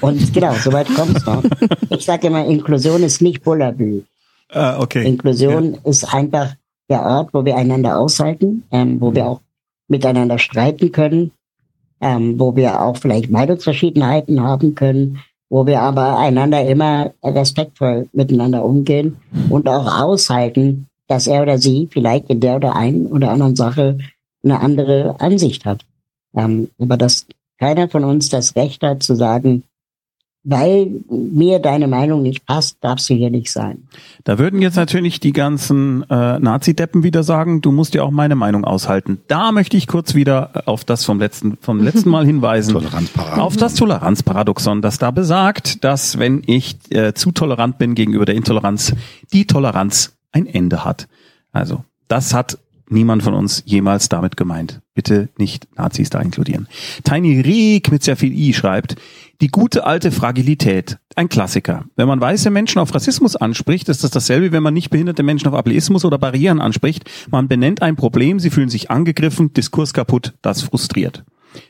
Und 0.00 0.32
genau, 0.32 0.54
soweit 0.54 0.88
kommt's 0.94 1.24
noch. 1.26 1.42
Ich 1.90 2.04
sage 2.04 2.28
immer, 2.28 2.44
Inklusion 2.44 3.02
ist 3.02 3.20
nicht 3.22 3.42
Bullabü. 3.42 4.02
Ah, 4.50 4.80
okay. 4.80 5.06
Inklusion 5.06 5.78
ist 5.84 6.12
einfach 6.12 6.54
der 6.94 7.04
Ort, 7.04 7.34
wo 7.34 7.44
wir 7.44 7.56
einander 7.56 7.98
aushalten, 7.98 8.64
ähm, 8.70 9.00
wo 9.00 9.14
wir 9.14 9.26
auch 9.26 9.40
miteinander 9.88 10.38
streiten 10.38 10.92
können, 10.92 11.32
ähm, 12.00 12.38
wo 12.38 12.54
wir 12.56 12.80
auch 12.80 12.96
vielleicht 12.96 13.30
Meinungsverschiedenheiten 13.30 14.40
haben 14.40 14.74
können, 14.74 15.18
wo 15.50 15.66
wir 15.66 15.80
aber 15.80 16.18
einander 16.18 16.66
immer 16.66 17.12
respektvoll 17.22 18.08
miteinander 18.12 18.64
umgehen 18.64 19.16
und 19.50 19.68
auch 19.68 20.00
aushalten, 20.00 20.86
dass 21.08 21.26
er 21.26 21.42
oder 21.42 21.58
sie 21.58 21.88
vielleicht 21.90 22.30
in 22.30 22.40
der 22.40 22.56
oder 22.56 22.76
einen 22.76 23.06
oder 23.06 23.30
anderen 23.30 23.56
Sache 23.56 23.98
eine 24.42 24.60
andere 24.60 25.16
Ansicht 25.20 25.64
hat. 25.64 25.84
Ähm, 26.34 26.70
aber 26.78 26.96
dass 26.96 27.26
keiner 27.58 27.88
von 27.88 28.04
uns 28.04 28.28
das 28.28 28.56
Recht 28.56 28.82
hat 28.82 29.02
zu 29.02 29.14
sagen, 29.14 29.64
weil 30.44 30.90
mir 31.08 31.58
deine 31.58 31.88
Meinung 31.88 32.22
nicht 32.22 32.44
passt, 32.44 32.76
darfst 32.82 33.08
du 33.08 33.14
hier 33.14 33.30
nicht 33.30 33.50
sein. 33.50 33.88
Da 34.24 34.38
würden 34.38 34.60
jetzt 34.60 34.76
natürlich 34.76 35.18
die 35.18 35.32
ganzen 35.32 36.02
äh, 36.10 36.38
Nazi-Deppen 36.38 37.02
wieder 37.02 37.22
sagen, 37.22 37.62
du 37.62 37.72
musst 37.72 37.94
ja 37.94 38.02
auch 38.02 38.10
meine 38.10 38.36
Meinung 38.36 38.64
aushalten. 38.64 39.20
Da 39.26 39.52
möchte 39.52 39.78
ich 39.78 39.86
kurz 39.86 40.14
wieder 40.14 40.62
auf 40.66 40.84
das 40.84 41.04
vom 41.04 41.18
letzten, 41.18 41.56
vom 41.60 41.78
letzten 41.82 42.10
Mal 42.10 42.26
hinweisen. 42.26 42.74
Toleranzparadoxon. 42.74 43.40
Auf 43.42 43.56
das 43.56 43.74
Toleranzparadoxon, 43.74 44.82
das 44.82 44.98
da 44.98 45.10
besagt, 45.10 45.82
dass 45.82 46.18
wenn 46.18 46.42
ich 46.46 46.76
äh, 46.90 47.14
zu 47.14 47.32
tolerant 47.32 47.78
bin 47.78 47.94
gegenüber 47.94 48.26
der 48.26 48.34
Intoleranz, 48.34 48.94
die 49.32 49.46
Toleranz 49.46 50.14
ein 50.30 50.46
Ende 50.46 50.84
hat. 50.84 51.08
Also, 51.52 51.84
das 52.08 52.34
hat 52.34 52.58
niemand 52.88 53.22
von 53.22 53.34
uns 53.34 53.62
jemals 53.66 54.08
damit 54.08 54.36
gemeint. 54.36 54.80
Bitte 54.94 55.28
nicht 55.38 55.68
Nazis 55.76 56.10
da 56.10 56.20
inkludieren. 56.20 56.68
Tiny 57.04 57.40
Riek 57.40 57.90
mit 57.90 58.02
sehr 58.02 58.16
viel 58.16 58.32
I 58.32 58.52
schreibt, 58.52 58.96
die 59.40 59.48
gute 59.48 59.84
alte 59.84 60.10
Fragilität, 60.10 60.98
ein 61.16 61.28
Klassiker. 61.28 61.84
Wenn 61.96 62.08
man 62.08 62.20
weiße 62.20 62.50
Menschen 62.50 62.78
auf 62.78 62.94
Rassismus 62.94 63.36
anspricht, 63.36 63.88
ist 63.88 64.04
das 64.04 64.10
dasselbe, 64.10 64.52
wenn 64.52 64.62
man 64.62 64.74
nicht 64.74 64.90
behinderte 64.90 65.22
Menschen 65.22 65.48
auf 65.48 65.54
Ableismus 65.54 66.04
oder 66.04 66.18
Barrieren 66.18 66.60
anspricht. 66.60 67.10
Man 67.30 67.48
benennt 67.48 67.82
ein 67.82 67.96
Problem, 67.96 68.38
sie 68.38 68.50
fühlen 68.50 68.68
sich 68.68 68.90
angegriffen, 68.90 69.52
Diskurs 69.52 69.92
kaputt, 69.92 70.34
das 70.42 70.62
frustriert. 70.62 71.24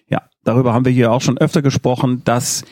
Ja, 0.09 0.23
darüber 0.45 0.73
haben 0.73 0.85
wir 0.85 0.93
hier 0.93 1.13
auch 1.13 1.21
schon 1.21 1.39
öfter 1.39 1.63
gesprochen. 1.63 2.23
Das 2.25 2.65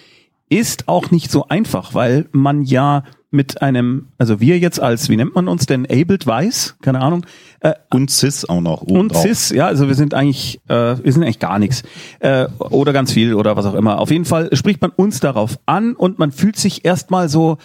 ist 0.48 0.88
auch 0.88 1.10
nicht 1.10 1.30
so 1.30 1.48
einfach, 1.48 1.94
weil 1.94 2.28
man 2.32 2.62
ja 2.62 3.04
mit 3.32 3.62
einem, 3.62 4.08
also 4.18 4.40
wir 4.40 4.58
jetzt 4.58 4.78
als, 4.80 5.08
wie 5.08 5.16
nennt 5.16 5.34
man 5.34 5.48
uns 5.48 5.66
denn, 5.66 5.84
abled 5.90 6.26
weiß, 6.26 6.76
keine 6.82 7.00
Ahnung, 7.00 7.24
äh, 7.60 7.72
Und 7.90 8.10
Cis 8.10 8.44
auch 8.44 8.60
noch. 8.60 8.82
und 8.82 8.90
obendrauf. 8.96 9.22
cis, 9.22 9.50
ja, 9.50 9.66
also 9.66 9.88
wir 9.88 9.94
sind 9.94 10.14
eigentlich, 10.14 10.60
äh, 10.68 10.96
wir 11.02 11.12
sind 11.12 11.22
eigentlich 11.22 11.38
gar 11.38 11.58
nichts 11.58 11.82
äh, 12.20 12.46
oder 12.58 12.92
ganz 12.92 13.12
viel 13.12 13.34
oder 13.34 13.56
was 13.56 13.66
auch 13.66 13.74
immer. 13.74 13.98
Auf 13.98 14.10
jeden 14.10 14.24
Fall 14.26 14.48
spricht 14.54 14.80
man 14.82 14.90
uns 14.90 15.20
darauf 15.20 15.58
an 15.66 15.94
und 15.94 16.18
man 16.18 16.30
fühlt 16.30 16.56
sich 16.56 16.84
erstmal 16.84 17.28
so, 17.28 17.58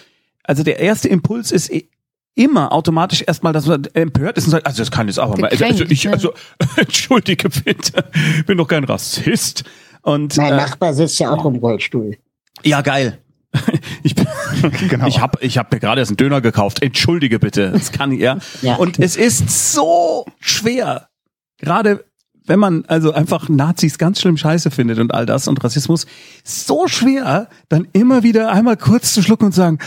also 0.44 0.62
der 0.62 0.80
erste 0.80 1.08
Impuls 1.08 1.52
ist 1.52 1.70
i- 1.70 1.88
immer 2.34 2.72
automatisch 2.72 3.24
erstmal, 3.26 3.52
dass 3.52 3.66
man 3.66 3.84
empört 3.94 4.38
ist 4.38 4.44
und 4.46 4.52
sagt, 4.52 4.64
also 4.66 4.78
das 4.80 4.90
kann 4.90 5.08
jetzt 5.08 5.18
aber 5.18 5.36
mal, 5.38 5.50
also, 5.50 5.64
also 5.64 5.84
ich, 5.84 6.04
ne? 6.04 6.12
also 6.12 6.32
entschuldige 6.76 7.48
bitte, 7.50 8.04
bin 8.46 8.56
doch 8.58 8.68
kein 8.68 8.84
Rassist. 8.84 9.64
Und 10.02 10.36
Mein 10.36 10.52
äh, 10.54 10.56
Nachbar 10.56 10.94
sitzt 10.94 11.18
ja 11.18 11.30
auch 11.32 11.44
im 11.44 11.56
Rollstuhl. 11.56 12.16
ja, 12.64 12.80
geil. 12.80 13.18
Ich, 14.04 14.14
bin, 14.14 14.26
Genau. 14.88 15.06
ich 15.06 15.20
habe 15.20 15.38
ich 15.42 15.58
hab 15.58 15.72
mir 15.72 15.80
gerade 15.80 16.00
erst 16.00 16.10
einen 16.10 16.16
Döner 16.16 16.40
gekauft. 16.40 16.82
Entschuldige 16.82 17.38
bitte. 17.38 17.70
Das 17.72 17.92
kann 17.92 18.12
ich, 18.12 18.20
ja. 18.20 18.38
Ja. 18.62 18.76
Und 18.76 18.98
es 18.98 19.16
ist 19.16 19.72
so 19.72 20.26
schwer. 20.40 21.08
Gerade 21.58 22.04
wenn 22.48 22.58
man 22.58 22.84
also 22.86 23.12
einfach 23.12 23.48
Nazis 23.48 23.98
ganz 23.98 24.20
schlimm 24.20 24.36
scheiße 24.36 24.70
findet 24.70 24.98
und 24.98 25.12
all 25.12 25.26
das 25.26 25.48
und 25.48 25.62
Rassismus, 25.62 26.06
so 26.44 26.88
schwer, 26.88 27.48
dann 27.68 27.86
immer 27.92 28.22
wieder 28.22 28.50
einmal 28.50 28.76
kurz 28.76 29.12
zu 29.12 29.22
schlucken 29.22 29.46
und 29.46 29.54
sagen, 29.54 29.78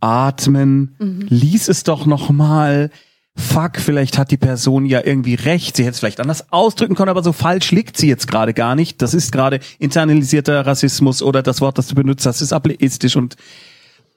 atmen, 0.00 0.94
lies 1.28 1.68
es 1.68 1.82
doch 1.82 2.06
noch 2.06 2.30
mal. 2.30 2.90
Fuck, 3.36 3.78
vielleicht 3.78 4.18
hat 4.18 4.30
die 4.30 4.36
Person 4.36 4.84
ja 4.84 5.00
irgendwie 5.02 5.34
recht. 5.34 5.76
Sie 5.76 5.84
hätte 5.84 5.92
es 5.92 6.00
vielleicht 6.00 6.20
anders 6.20 6.52
ausdrücken 6.52 6.94
können, 6.94 7.08
aber 7.08 7.22
so 7.22 7.32
falsch 7.32 7.70
liegt 7.70 7.96
sie 7.96 8.08
jetzt 8.08 8.28
gerade 8.28 8.52
gar 8.52 8.74
nicht. 8.74 9.00
Das 9.00 9.14
ist 9.14 9.32
gerade 9.32 9.60
internalisierter 9.78 10.66
Rassismus 10.66 11.22
oder 11.22 11.42
das 11.42 11.60
Wort, 11.60 11.78
das 11.78 11.86
du 11.86 11.94
benutzt 11.94 12.26
hast, 12.26 12.42
ist 12.42 12.52
ableistisch 12.52 13.16
und 13.16 13.36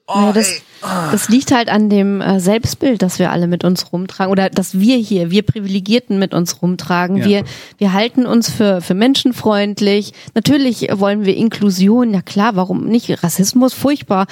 Ja, 0.06 0.32
das, 0.32 0.60
das 0.82 1.30
liegt 1.30 1.50
halt 1.50 1.70
an 1.70 1.88
dem 1.88 2.20
äh, 2.20 2.38
Selbstbild, 2.38 3.00
das 3.00 3.18
wir 3.18 3.32
alle 3.32 3.46
mit 3.46 3.64
uns 3.64 3.90
rumtragen 3.90 4.30
oder 4.30 4.50
dass 4.50 4.78
wir 4.78 4.98
hier, 4.98 5.30
wir 5.30 5.42
Privilegierten 5.42 6.18
mit 6.18 6.34
uns 6.34 6.60
rumtragen. 6.60 7.16
Ja. 7.16 7.24
Wir, 7.24 7.44
wir 7.78 7.94
halten 7.94 8.26
uns 8.26 8.50
für, 8.50 8.82
für 8.82 8.92
menschenfreundlich. 8.92 10.12
Natürlich 10.34 10.88
wollen 10.92 11.24
wir 11.24 11.34
Inklusion, 11.34 12.12
ja 12.12 12.20
klar, 12.20 12.54
warum 12.54 12.84
nicht? 12.84 13.22
Rassismus, 13.22 13.72
furchtbar. 13.72 14.26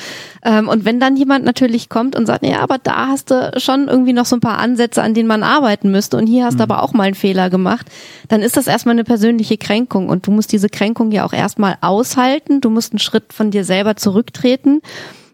Ähm, 0.44 0.68
und 0.68 0.84
wenn 0.84 1.00
dann 1.00 1.16
jemand 1.16 1.46
natürlich 1.46 1.88
kommt 1.88 2.16
und 2.16 2.26
sagt, 2.26 2.44
ja, 2.44 2.60
aber 2.60 2.76
da 2.76 3.06
hast 3.06 3.30
du 3.30 3.52
schon 3.56 3.88
irgendwie 3.88 4.12
noch 4.12 4.26
so 4.26 4.36
ein 4.36 4.40
paar 4.40 4.58
Ansätze, 4.58 5.02
an 5.02 5.14
denen 5.14 5.26
man 5.26 5.42
arbeiten 5.42 5.90
müsste 5.90 6.18
und 6.18 6.26
hier 6.26 6.44
hast 6.44 6.58
du 6.58 6.64
aber 6.64 6.82
auch 6.82 6.92
mal 6.92 7.04
einen 7.04 7.14
Fehler 7.14 7.48
gemacht, 7.48 7.86
dann 8.28 8.42
ist 8.42 8.58
das 8.58 8.66
erstmal 8.66 8.94
eine 8.94 9.04
persönliche 9.04 9.56
Kränkung 9.56 10.10
und 10.10 10.26
du 10.26 10.32
musst 10.32 10.52
diese 10.52 10.68
Kränkung 10.68 11.12
ja 11.12 11.24
auch 11.24 11.32
erstmal 11.32 11.78
aushalten. 11.80 12.60
Du 12.60 12.68
musst 12.68 12.92
einen 12.92 12.98
Schritt 12.98 13.32
von 13.32 13.50
dir 13.50 13.64
selber 13.64 13.96
zurücktreten 13.96 14.82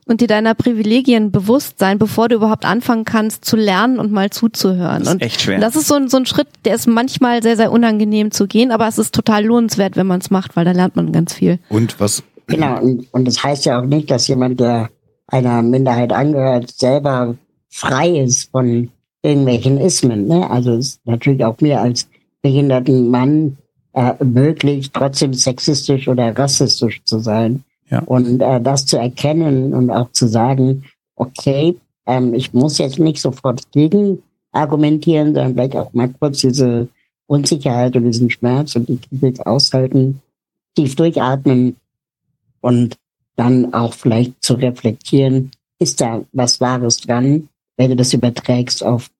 und 0.09 0.21
dir 0.21 0.27
deiner 0.27 0.55
Privilegien 0.55 1.31
bewusst 1.31 1.79
sein, 1.79 1.99
bevor 1.99 2.29
du 2.29 2.37
überhaupt 2.37 2.65
anfangen 2.65 3.05
kannst 3.05 3.45
zu 3.45 3.57
lernen 3.57 3.99
und 3.99 4.11
mal 4.11 4.31
zuzuhören. 4.31 5.01
Das 5.01 5.09
ist 5.09 5.15
und 5.15 5.23
echt 5.23 5.41
schwer. 5.43 5.61
Das 5.61 5.77
ist 5.77 5.87
so 5.87 5.95
ein, 5.95 6.09
so 6.09 6.17
ein 6.17 6.27
Schritt, 6.27 6.49
der 6.65 6.75
ist 6.75 6.87
manchmal 6.87 7.43
sehr, 7.43 7.57
sehr 7.57 7.71
unangenehm 7.71 8.31
zu 8.31 8.47
gehen, 8.47 8.73
aber 8.73 8.89
es 8.89 8.99
ist 8.99 9.15
total 9.15 9.45
lohnenswert, 9.45 9.97
wenn 9.97 10.07
man 10.07 10.21
es 10.21 10.31
macht, 10.31 10.57
weil 10.57 10.65
da 10.65 10.73
lernt 10.73 10.97
man 10.97 11.13
ganz 11.13 11.35
viel. 11.35 11.59
Und 11.69 12.01
was, 12.01 12.23
Genau, 12.49 12.81
und, 12.81 13.07
und 13.13 13.27
das 13.27 13.45
heißt 13.45 13.67
ja 13.67 13.79
auch 13.79 13.85
nicht, 13.85 14.11
dass 14.11 14.27
jemand, 14.27 14.59
der 14.59 14.89
einer 15.27 15.63
Minderheit 15.63 16.13
angehört, 16.13 16.71
selber 16.71 17.37
frei 17.69 18.19
ist 18.19 18.51
von 18.51 18.91
irgendwelchen 19.23 19.79
Ismen. 19.79 20.27
Ne? 20.27 20.51
Also 20.51 20.73
es 20.73 20.89
ist 20.89 21.07
natürlich 21.07 21.45
auch 21.45 21.61
mir 21.61 21.81
als 21.81 22.09
behinderten 22.41 23.11
Mann 23.11 23.59
äh, 23.93 24.13
möglich, 24.25 24.91
trotzdem 24.93 25.35
sexistisch 25.35 26.09
oder 26.09 26.37
rassistisch 26.37 27.03
zu 27.05 27.19
sein. 27.19 27.65
Ja. 27.91 28.01
Und 28.01 28.41
äh, 28.41 28.61
das 28.61 28.87
zu 28.87 28.99
erkennen 28.99 29.75
und 29.75 29.91
auch 29.91 30.13
zu 30.13 30.27
sagen, 30.27 30.85
okay, 31.17 31.77
ähm, 32.07 32.35
ich 32.35 32.53
muss 32.53 32.79
jetzt 32.79 32.99
nicht 32.99 33.21
sofort 33.21 33.71
gegen 33.73 34.23
argumentieren, 34.53 35.35
sondern 35.35 35.55
vielleicht 35.55 35.77
auch 35.77 35.93
mal 35.93 36.09
kurz 36.09 36.41
diese 36.41 36.89
Unsicherheit 37.27 37.97
und 37.97 38.05
diesen 38.05 38.31
Schmerz 38.31 38.77
und 38.77 38.89
die 38.89 38.99
Kritik 38.99 39.47
aushalten, 39.47 40.21
tief 40.75 40.97
durchatmen 40.97 41.77
und 42.61 42.97
dann 43.37 43.73
auch 43.75 43.93
vielleicht 43.93 44.43
zu 44.43 44.55
reflektieren, 44.55 45.51
ist 45.79 46.01
da 46.01 46.23
was 46.33 46.61
Wahres 46.61 46.97
dran, 46.99 47.49
wenn 47.77 47.91
du 47.91 47.97
das 47.97 48.13
überträgst 48.13 48.83
auf 48.83 49.11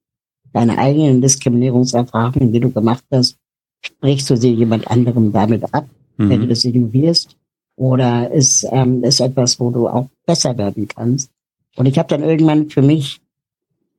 deine 0.53 0.79
eigenen 0.79 1.21
Diskriminierungserfahrungen, 1.21 2.53
die 2.53 2.61
du 2.61 2.71
gemacht 2.71 3.05
hast, 3.13 3.37
sprichst 3.81 4.29
du 4.31 4.37
sie 4.37 4.53
jemand 4.53 4.91
anderem 4.91 5.33
damit 5.33 5.63
ab, 5.73 5.87
wenn 6.17 6.41
du 6.41 6.47
Mhm. 6.47 6.49
das 6.49 6.65
ignorierst, 6.65 7.37
oder 7.79 8.31
ist, 8.31 8.67
ähm, 8.71 9.05
ist 9.05 9.21
etwas, 9.21 9.59
wo 9.61 9.71
du 9.71 9.89
auch 9.89 10.09
besser 10.27 10.59
werden 10.59 10.89
kannst. 10.89 11.31
Und 11.77 11.87
ich 11.87 11.99
habe 11.99 12.09
dann 12.09 12.23
irgendwann 12.23 12.69
für 12.69 12.83
mich, 12.83 13.21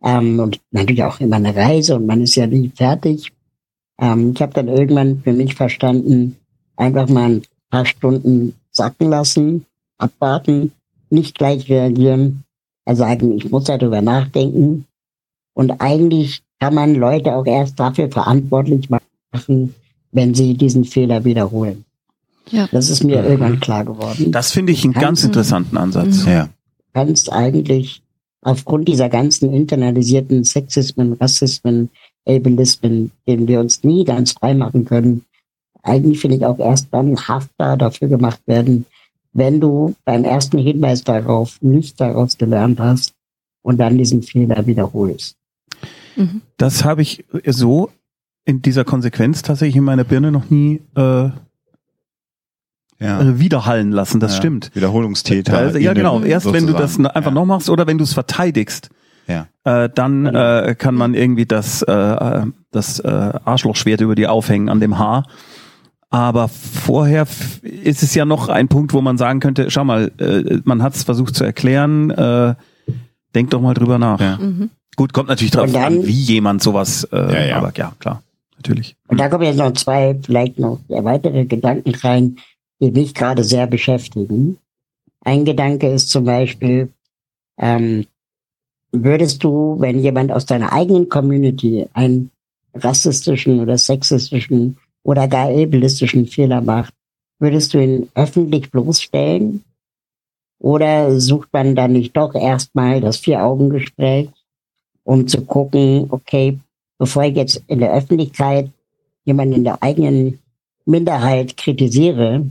ähm, 0.04 0.40
und 0.40 0.60
natürlich 0.72 1.04
auch 1.04 1.20
immer 1.20 1.38
eine 1.38 1.56
Reise 1.56 1.96
und 1.96 2.06
man 2.06 2.22
ist 2.22 2.36
ja 2.36 2.46
nie 2.46 2.70
fertig, 2.76 3.32
ähm, 4.00 4.34
ich 4.36 4.42
habe 4.42 4.54
dann 4.54 4.68
irgendwann 4.68 5.22
für 5.24 5.34
mich 5.34 5.56
verstanden, 5.56 6.36
einfach 6.76 7.08
mal 7.08 7.32
ein 7.32 7.42
paar 7.70 7.86
Stunden 7.86 8.56
sacken 8.72 9.10
lassen, 9.10 9.66
abwarten, 9.98 10.74
nicht 11.10 11.38
gleich 11.38 11.70
reagieren, 11.70 12.44
also 12.86 13.04
sagen, 13.04 13.38
ich 13.38 13.50
muss 13.50 13.66
darüber 13.66 14.02
nachdenken. 14.02 14.86
Und 15.54 15.72
eigentlich 15.80 16.44
kann 16.60 16.76
man 16.76 16.96
Leute 16.96 17.36
auch 17.36 17.46
erst 17.46 17.80
dafür 17.80 18.10
verantwortlich 18.10 18.90
machen, 18.90 19.76
wenn 20.12 20.34
sie 20.34 20.56
diesen 20.56 20.84
Fehler 20.84 21.24
wiederholen. 21.24 21.86
Ja. 22.50 22.68
Das 22.72 22.90
ist 22.90 23.04
mir 23.04 23.24
irgendwann 23.24 23.60
klar 23.60 23.86
geworden. 23.86 24.32
Das 24.32 24.52
finde 24.52 24.72
ich 24.72 24.84
einen 24.84 24.94
ganz 24.94 25.24
interessanten 25.24 25.78
Ansatz. 25.78 26.26
ja, 26.26 26.50
kannst 26.94 27.32
eigentlich 27.32 28.02
aufgrund 28.42 28.88
dieser 28.88 29.10
ganzen 29.10 29.54
internalisierten 29.54 30.44
Sexismen, 30.44 31.14
Rassismen, 31.14 31.90
Ableismen, 32.26 33.12
denen 33.28 33.48
wir 33.48 33.60
uns 33.60 33.84
nie 33.84 34.06
ganz 34.06 34.34
frei 34.34 34.54
machen 34.54 34.86
können, 34.86 35.26
eigentlich 35.82 36.20
finde 36.20 36.38
ich 36.38 36.46
auch 36.46 36.60
erst 36.60 36.88
dann 36.92 37.18
haftbar 37.28 37.78
dafür 37.78 38.08
gemacht 38.08 38.42
werden, 38.46 38.86
wenn 39.34 39.60
du 39.60 39.96
beim 40.06 40.24
ersten 40.24 40.58
Hinweis 40.58 41.04
darauf 41.04 41.62
nicht 41.62 42.00
daraus 42.00 42.38
gelernt 42.38 42.80
hast 42.80 43.14
und 43.62 43.78
dann 43.78 43.98
diesen 43.98 44.22
Fehler 44.22 44.66
wiederholst. 44.68 45.38
Mhm. 46.16 46.42
Das 46.58 46.84
habe 46.84 47.02
ich 47.02 47.24
so 47.46 47.92
in 48.46 48.62
dieser 48.62 48.84
Konsequenz 48.84 49.42
tatsächlich 49.42 49.78
in 49.78 49.84
meiner 49.84 50.04
Birne 50.04 50.32
noch 50.32 50.50
nie 50.50 50.82
äh, 50.96 51.30
ja. 53.00 53.22
äh, 53.22 53.40
widerhallen 53.40 53.92
lassen. 53.92 54.20
Das 54.20 54.34
ja. 54.34 54.38
stimmt. 54.38 54.72
Wiederholungstäter. 54.74 55.58
Also, 55.58 55.78
ja, 55.78 55.94
genau. 55.94 56.22
Erst 56.22 56.52
wenn 56.52 56.68
du 56.68 56.74
das 56.74 56.94
sozusagen. 56.94 57.08
einfach 57.16 57.32
ja. 57.32 57.36
noch 57.36 57.46
machst 57.46 57.70
oder 57.70 57.88
wenn 57.88 57.98
du 57.98 58.04
es 58.04 58.14
verteidigst, 58.14 58.90
Ja. 59.28 59.48
äh, 59.64 59.90
dann 59.94 60.26
äh, 60.26 60.76
kann 60.78 60.96
man 60.96 61.14
irgendwie 61.14 61.46
das, 61.46 61.82
äh, 61.84 62.42
das 62.72 63.00
äh, 63.00 63.08
Arschlochschwert 63.08 64.02
über 64.02 64.16
dir 64.16 64.32
aufhängen 64.32 64.70
an 64.70 64.80
dem 64.80 64.98
Haar. 64.98 65.26
Aber 66.12 66.48
vorher 66.48 67.28
ist 67.62 68.02
es 68.02 68.16
ja 68.16 68.26
noch 68.26 68.50
ein 68.50 68.68
Punkt, 68.68 68.94
wo 68.94 69.02
man 69.02 69.18
sagen 69.20 69.40
könnte, 69.40 69.70
schau 69.70 69.84
mal, 69.84 70.12
äh, 70.20 70.60
man 70.64 70.82
hat 70.82 70.96
es 70.96 71.04
versucht 71.04 71.36
zu 71.36 71.44
erklären, 71.44 72.10
äh, 72.10 72.56
denk 73.36 73.52
doch 73.52 73.62
mal 73.62 73.76
drüber 73.76 74.00
nach. 74.00 74.20
Ja. 74.20 74.38
Mhm. 74.38 74.72
Gut, 74.96 75.14
kommt 75.14 75.30
natürlich 75.30 75.52
drauf 75.52 75.72
dann- 75.72 75.84
an, 76.00 76.08
wie 76.08 76.12
jemand 76.12 76.64
sowas, 76.64 77.04
äh, 77.14 77.16
Ja, 77.34 77.46
ja. 77.46 77.58
aber 77.58 77.72
ja, 77.76 77.94
klar, 78.00 78.24
natürlich. 78.58 78.96
Und 79.08 79.20
da 79.20 79.30
kommen 79.30 79.44
jetzt 79.44 79.58
noch 79.58 79.72
zwei, 79.74 80.18
vielleicht 80.26 80.58
noch 80.58 80.80
weitere 80.88 81.46
Gedanken 81.46 81.94
rein, 81.94 82.38
die 82.80 82.92
mich 82.92 83.14
gerade 83.14 83.44
sehr 83.44 83.68
beschäftigen. 83.68 84.58
Ein 85.22 85.46
Gedanke 85.46 85.90
ist 85.90 86.10
zum 86.10 86.26
Beispiel, 86.26 86.92
ähm, 87.58 88.06
würdest 88.92 89.44
du, 89.44 89.76
wenn 89.80 90.00
jemand 90.00 90.32
aus 90.32 90.46
deiner 90.46 90.72
eigenen 90.72 91.10
Community 91.10 91.88
einen 91.94 92.32
rassistischen 92.74 93.60
oder 93.60 93.78
sexistischen 93.78 94.78
oder 95.04 95.28
gar 95.28 95.50
ableistischen 95.50 96.26
Fehler 96.26 96.62
macht, 96.62 96.94
würdest 97.40 97.74
du 97.74 97.84
ihn 97.84 98.10
öffentlich 98.16 98.72
bloßstellen? 98.72 99.64
Oder 100.62 101.20
sucht 101.20 101.50
man 101.54 101.76
dann 101.76 101.94
nicht 101.94 102.16
doch 102.18 102.36
erstmal 102.36 103.00
das 103.00 103.18
Vier-Augen-Gespräch, 103.18 104.30
um 105.04 105.26
zu 105.28 105.46
gucken, 105.46 106.08
okay, 106.10 106.60
bevor 106.98 107.24
ich 107.24 107.36
jetzt 107.36 107.64
in 107.68 107.80
der 107.80 107.94
Öffentlichkeit 107.94 108.70
jemanden 109.24 109.56
in 109.56 109.64
der 109.64 109.82
eigenen 109.82 110.40
Minderheit 110.86 111.56
kritisiere, 111.56 112.46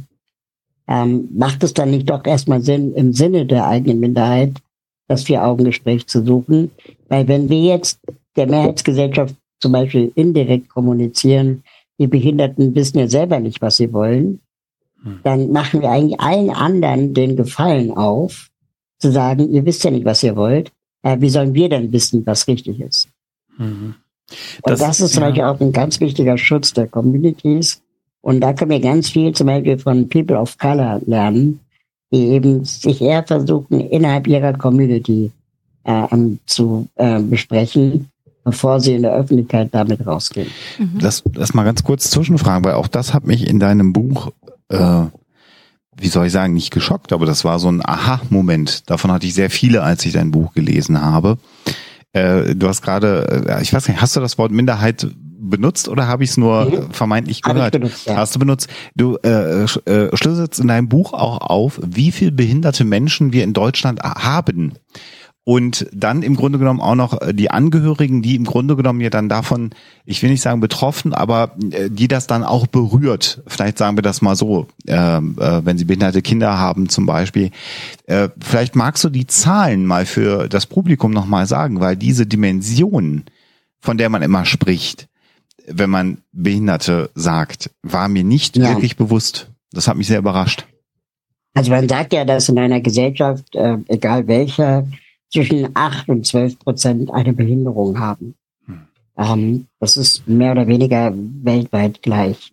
ähm, 0.88 1.28
macht 1.34 1.62
es 1.62 1.74
dann 1.74 1.90
nicht 1.90 2.08
doch 2.10 2.24
erstmal 2.24 2.62
Sinn, 2.62 2.94
im 2.94 3.12
Sinne 3.12 3.46
der 3.46 3.66
eigenen 3.66 4.00
Minderheit 4.00 4.54
das 5.06 5.24
Vier-Augen-Gespräch 5.24 6.06
zu 6.06 6.24
suchen? 6.24 6.70
Weil 7.08 7.28
wenn 7.28 7.48
wir 7.48 7.60
jetzt 7.62 8.00
der 8.36 8.46
Mehrheitsgesellschaft 8.46 9.34
zum 9.60 9.72
Beispiel 9.72 10.12
indirekt 10.14 10.68
kommunizieren, 10.68 11.62
die 11.98 12.06
Behinderten 12.06 12.74
wissen 12.74 12.98
ja 12.98 13.08
selber 13.08 13.40
nicht, 13.40 13.60
was 13.60 13.76
sie 13.76 13.92
wollen, 13.92 14.40
Hm. 15.02 15.20
dann 15.22 15.52
machen 15.52 15.80
wir 15.80 15.90
eigentlich 15.90 16.18
allen 16.20 16.50
anderen 16.50 17.14
den 17.14 17.36
Gefallen 17.36 17.92
auf, 17.92 18.48
zu 18.98 19.12
sagen, 19.12 19.48
ihr 19.52 19.64
wisst 19.64 19.84
ja 19.84 19.92
nicht, 19.92 20.04
was 20.04 20.24
ihr 20.24 20.34
wollt, 20.34 20.72
äh, 21.02 21.16
wie 21.20 21.28
sollen 21.30 21.54
wir 21.54 21.68
denn 21.68 21.92
wissen, 21.92 22.26
was 22.26 22.48
richtig 22.48 22.80
ist? 22.80 23.08
Mhm. 23.58 23.94
Und 24.62 24.70
Das- 24.72 24.80
das, 24.80 25.00
ist 25.00 25.14
ja. 25.14 25.20
Beispiel 25.20 25.44
auch 25.44 25.60
ein 25.60 25.72
ganz 25.72 26.00
wichtiger 26.00 26.36
Schutz 26.36 26.72
der 26.72 26.88
Communities. 26.88 27.80
Und 28.20 28.40
da 28.40 28.52
können 28.52 28.70
wir 28.70 28.80
ganz 28.80 29.08
viel 29.08 29.32
zum 29.32 29.46
Beispiel 29.46 29.78
von 29.78 30.08
People 30.08 30.38
of 30.38 30.58
Color 30.58 31.00
lernen, 31.06 31.60
die 32.12 32.28
eben 32.28 32.64
sich 32.64 33.00
eher 33.00 33.22
versuchen, 33.22 33.80
innerhalb 33.80 34.26
ihrer 34.26 34.52
Community 34.54 35.30
äh, 35.84 36.06
ähm, 36.10 36.38
zu 36.46 36.88
äh, 36.96 37.20
besprechen, 37.20 38.10
bevor 38.44 38.80
sie 38.80 38.94
in 38.94 39.02
der 39.02 39.14
Öffentlichkeit 39.14 39.68
damit 39.72 40.06
rausgehen. 40.06 40.48
Das, 40.98 41.22
das 41.24 41.54
mal 41.54 41.64
ganz 41.64 41.84
kurz 41.84 42.10
zwischenfragen, 42.10 42.64
weil 42.64 42.74
auch 42.74 42.88
das 42.88 43.14
hat 43.14 43.26
mich 43.26 43.46
in 43.46 43.60
deinem 43.60 43.92
Buch, 43.92 44.32
äh, 44.68 45.04
wie 45.96 46.08
soll 46.08 46.26
ich 46.26 46.32
sagen, 46.32 46.54
nicht 46.54 46.70
geschockt, 46.70 47.12
aber 47.12 47.26
das 47.26 47.44
war 47.44 47.58
so 47.58 47.68
ein 47.70 47.84
Aha-Moment. 47.84 48.88
Davon 48.90 49.12
hatte 49.12 49.26
ich 49.26 49.34
sehr 49.34 49.50
viele, 49.50 49.82
als 49.82 50.04
ich 50.04 50.12
dein 50.12 50.30
Buch 50.30 50.52
gelesen 50.52 51.00
habe. 51.00 51.38
Äh, 52.12 52.54
du 52.54 52.68
hast 52.68 52.82
gerade, 52.82 53.46
äh, 53.48 53.62
ich 53.62 53.72
weiß 53.72 53.88
nicht, 53.88 54.00
hast 54.00 54.16
du 54.16 54.20
das 54.20 54.38
Wort 54.38 54.50
Minderheit 54.50 55.06
benutzt 55.38 55.88
oder 55.88 56.08
habe 56.08 56.24
ich 56.24 56.30
es 56.30 56.36
nur 56.36 56.64
Mhm. 56.66 56.90
vermeintlich 56.92 57.42
gehört? 57.42 57.72
benutzt, 57.72 58.06
ja. 58.06 58.16
Hast 58.16 58.34
du 58.34 58.38
benutzt? 58.38 58.68
Du 58.96 59.16
äh, 59.22 59.62
äh, 59.64 60.16
schlüsselst 60.16 60.58
in 60.60 60.68
deinem 60.68 60.88
Buch 60.88 61.12
auch 61.12 61.40
auf, 61.40 61.80
wie 61.86 62.10
viel 62.12 62.32
behinderte 62.32 62.84
Menschen 62.84 63.32
wir 63.32 63.44
in 63.44 63.52
Deutschland 63.52 64.00
haben. 64.02 64.74
und 65.44 65.86
dann 65.94 66.22
im 66.22 66.36
Grunde 66.36 66.58
genommen 66.58 66.82
auch 66.82 66.94
noch 66.94 67.22
äh, 67.22 67.32
die 67.32 67.50
Angehörigen, 67.50 68.20
die 68.20 68.36
im 68.36 68.44
Grunde 68.44 68.76
genommen 68.76 69.00
ja 69.00 69.08
dann 69.08 69.30
davon, 69.30 69.70
ich 70.04 70.22
will 70.22 70.28
nicht 70.28 70.42
sagen 70.42 70.60
betroffen, 70.60 71.14
aber 71.14 71.56
äh, 71.70 71.88
die 71.88 72.06
das 72.06 72.26
dann 72.26 72.44
auch 72.44 72.66
berührt. 72.66 73.42
Vielleicht 73.46 73.78
sagen 73.78 73.96
wir 73.96 74.02
das 74.02 74.20
mal 74.20 74.36
so, 74.36 74.66
äh, 74.86 74.94
äh, 74.94 75.20
wenn 75.64 75.78
sie 75.78 75.86
behinderte 75.86 76.20
Kinder 76.20 76.58
haben 76.58 76.90
zum 76.90 77.06
Beispiel. 77.06 77.50
Äh, 78.04 78.28
vielleicht 78.38 78.76
magst 78.76 79.04
du 79.04 79.08
die 79.08 79.26
Zahlen 79.26 79.86
mal 79.86 80.04
für 80.04 80.48
das 80.50 80.66
Publikum 80.66 81.12
nochmal 81.12 81.46
sagen, 81.46 81.80
weil 81.80 81.96
diese 81.96 82.26
Dimension, 82.26 83.24
von 83.80 83.96
der 83.96 84.10
man 84.10 84.20
immer 84.20 84.44
spricht, 84.44 85.07
wenn 85.70 85.90
man 85.90 86.18
Behinderte 86.32 87.10
sagt, 87.14 87.70
war 87.82 88.08
mir 88.08 88.24
nicht 88.24 88.56
ja. 88.56 88.70
wirklich 88.70 88.96
bewusst. 88.96 89.50
Das 89.72 89.88
hat 89.88 89.96
mich 89.96 90.06
sehr 90.06 90.18
überrascht. 90.18 90.66
Also 91.54 91.70
man 91.70 91.88
sagt 91.88 92.12
ja, 92.12 92.24
dass 92.24 92.48
in 92.48 92.58
einer 92.58 92.80
Gesellschaft, 92.80 93.54
äh, 93.54 93.78
egal 93.88 94.26
welcher, 94.28 94.86
zwischen 95.30 95.68
8 95.74 96.08
und 96.08 96.26
12 96.26 96.58
Prozent 96.58 97.12
eine 97.12 97.32
Behinderung 97.32 97.98
haben. 97.98 98.34
Hm. 98.66 98.80
Ähm, 99.16 99.66
das 99.80 99.96
ist 99.96 100.26
mehr 100.28 100.52
oder 100.52 100.66
weniger 100.66 101.12
weltweit 101.14 102.02
gleich. 102.02 102.52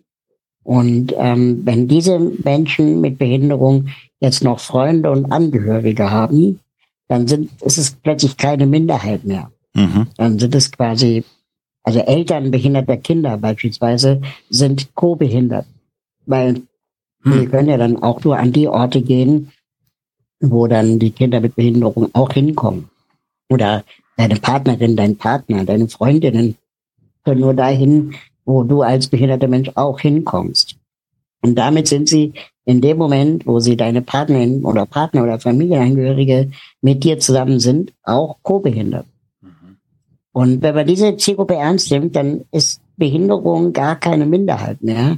Und 0.62 1.14
ähm, 1.16 1.62
wenn 1.64 1.86
diese 1.86 2.18
Menschen 2.18 3.00
mit 3.00 3.18
Behinderung 3.18 3.88
jetzt 4.18 4.42
noch 4.42 4.58
Freunde 4.58 5.10
und 5.12 5.30
Angehörige 5.30 6.10
haben, 6.10 6.58
dann 7.06 7.28
sind, 7.28 7.50
ist 7.62 7.78
es 7.78 7.92
plötzlich 7.92 8.36
keine 8.36 8.66
Minderheit 8.66 9.24
mehr. 9.24 9.52
Mhm. 9.74 10.08
Dann 10.16 10.38
sind 10.40 10.54
es 10.56 10.72
quasi, 10.72 11.22
also 11.86 12.00
Eltern 12.00 12.50
behinderter 12.50 12.96
Kinder 12.96 13.36
beispielsweise 13.36 14.20
sind 14.50 14.94
co-behindert. 14.96 15.66
Weil 16.26 16.62
hm. 17.22 17.40
wir 17.40 17.48
können 17.48 17.68
ja 17.68 17.76
dann 17.76 18.02
auch 18.02 18.24
nur 18.24 18.36
an 18.36 18.52
die 18.52 18.66
Orte 18.66 19.02
gehen, 19.02 19.52
wo 20.40 20.66
dann 20.66 20.98
die 20.98 21.12
Kinder 21.12 21.40
mit 21.40 21.54
Behinderung 21.54 22.10
auch 22.12 22.32
hinkommen. 22.32 22.90
Oder 23.48 23.84
deine 24.16 24.34
Partnerin, 24.34 24.96
dein 24.96 25.16
Partner, 25.16 25.64
deine 25.64 25.88
Freundinnen 25.88 26.56
können 27.24 27.42
nur 27.42 27.54
dahin, 27.54 28.14
wo 28.44 28.64
du 28.64 28.82
als 28.82 29.06
behinderter 29.06 29.46
Mensch 29.46 29.70
auch 29.76 30.00
hinkommst. 30.00 30.74
Und 31.40 31.54
damit 31.54 31.86
sind 31.86 32.08
sie 32.08 32.32
in 32.64 32.80
dem 32.80 32.98
Moment, 32.98 33.46
wo 33.46 33.60
sie 33.60 33.76
deine 33.76 34.02
Partnerin 34.02 34.64
oder 34.64 34.86
Partner 34.86 35.22
oder 35.22 35.38
Familienangehörige 35.38 36.50
mit 36.80 37.04
dir 37.04 37.20
zusammen 37.20 37.60
sind, 37.60 37.92
auch 38.02 38.38
co-behindert. 38.42 39.06
Und 40.36 40.60
wenn 40.60 40.74
man 40.74 40.86
diese 40.86 41.16
Zielgruppe 41.16 41.54
ernst 41.54 41.90
nimmt, 41.90 42.14
dann 42.14 42.44
ist 42.52 42.82
Behinderung 42.98 43.72
gar 43.72 43.96
keine 43.96 44.26
Minderheit 44.26 44.82
mehr, 44.82 45.16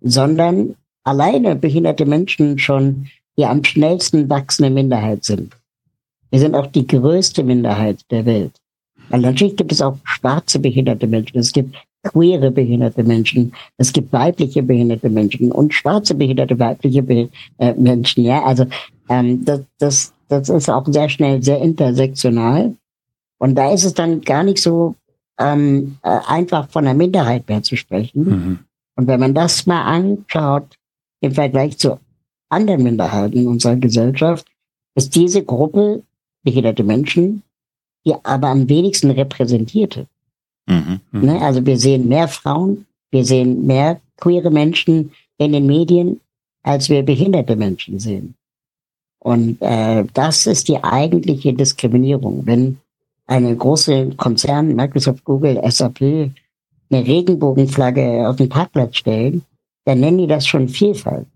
sondern 0.00 0.76
alleine 1.02 1.56
behinderte 1.56 2.06
Menschen 2.06 2.56
schon 2.56 3.08
die 3.36 3.46
am 3.46 3.64
schnellsten 3.64 4.30
wachsende 4.30 4.70
Minderheit 4.70 5.24
sind. 5.24 5.56
Wir 6.30 6.38
sind 6.38 6.54
auch 6.54 6.68
die 6.68 6.86
größte 6.86 7.42
Minderheit 7.42 7.98
der 8.12 8.24
Welt. 8.26 8.52
Weil 9.08 9.22
natürlich 9.22 9.56
gibt 9.56 9.72
es 9.72 9.82
auch 9.82 9.96
schwarze 10.04 10.60
behinderte 10.60 11.08
Menschen, 11.08 11.40
es 11.40 11.52
gibt 11.52 11.74
queere 12.04 12.52
behinderte 12.52 13.02
Menschen, 13.02 13.52
es 13.76 13.92
gibt 13.92 14.12
weibliche 14.12 14.62
behinderte 14.62 15.10
Menschen 15.10 15.50
und 15.50 15.74
schwarze 15.74 16.14
behinderte 16.14 16.56
weibliche 16.60 17.02
Be 17.02 17.28
äh, 17.58 17.72
Menschen. 17.72 18.22
Ja, 18.22 18.44
also 18.44 18.66
ähm, 19.08 19.44
das, 19.44 19.62
das, 19.78 20.12
das 20.28 20.48
ist 20.48 20.70
auch 20.70 20.86
sehr 20.86 21.08
schnell 21.08 21.42
sehr 21.42 21.60
intersektional. 21.60 22.76
Und 23.40 23.56
da 23.56 23.72
ist 23.72 23.84
es 23.84 23.94
dann 23.94 24.20
gar 24.20 24.44
nicht 24.44 24.62
so 24.62 24.94
ähm, 25.38 25.98
äh, 26.02 26.18
einfach 26.26 26.68
von 26.70 26.84
der 26.84 26.94
Minderheit 26.94 27.48
mehr 27.48 27.62
zu 27.62 27.76
sprechen. 27.76 28.24
Mhm. 28.24 28.58
Und 28.96 29.06
wenn 29.06 29.20
man 29.20 29.34
das 29.34 29.66
mal 29.66 29.82
anschaut 29.82 30.76
im 31.20 31.32
Vergleich 31.32 31.78
zu 31.78 31.98
anderen 32.48 32.82
Minderheiten 32.82 33.48
unserer 33.48 33.76
Gesellschaft 33.76 34.46
ist 34.94 35.14
diese 35.14 35.44
Gruppe 35.44 36.02
behinderte 36.42 36.84
Menschen 36.84 37.42
die 38.04 38.14
aber 38.22 38.48
am 38.48 38.68
wenigsten 38.68 39.10
repräsentierte. 39.10 40.06
Mhm, 40.66 41.00
mh. 41.10 41.20
ne? 41.32 41.42
Also 41.42 41.64
wir 41.66 41.78
sehen 41.78 42.08
mehr 42.08 42.28
Frauen, 42.28 42.86
wir 43.10 43.24
sehen 43.24 43.66
mehr 43.66 44.00
queere 44.16 44.50
Menschen 44.50 45.12
in 45.38 45.52
den 45.52 45.66
Medien, 45.66 46.20
als 46.62 46.88
wir 46.88 47.02
behinderte 47.02 47.56
Menschen 47.56 47.98
sehen. 47.98 48.34
Und 49.18 49.58
äh, 49.60 50.04
das 50.14 50.46
ist 50.46 50.68
die 50.68 50.82
eigentliche 50.82 51.52
Diskriminierung. 51.52 52.46
Wenn 52.46 52.78
eine 53.30 53.56
große 53.56 54.10
Konzern, 54.16 54.74
Microsoft, 54.74 55.24
Google, 55.24 55.60
SAP, 55.70 56.00
eine 56.02 57.06
Regenbogenflagge 57.06 58.28
auf 58.28 58.36
den 58.36 58.48
Parkplatz 58.48 58.96
stellen, 58.96 59.42
dann 59.84 60.00
nennen 60.00 60.18
die 60.18 60.26
das 60.26 60.46
schon 60.46 60.68
Vielfalt. 60.68 61.26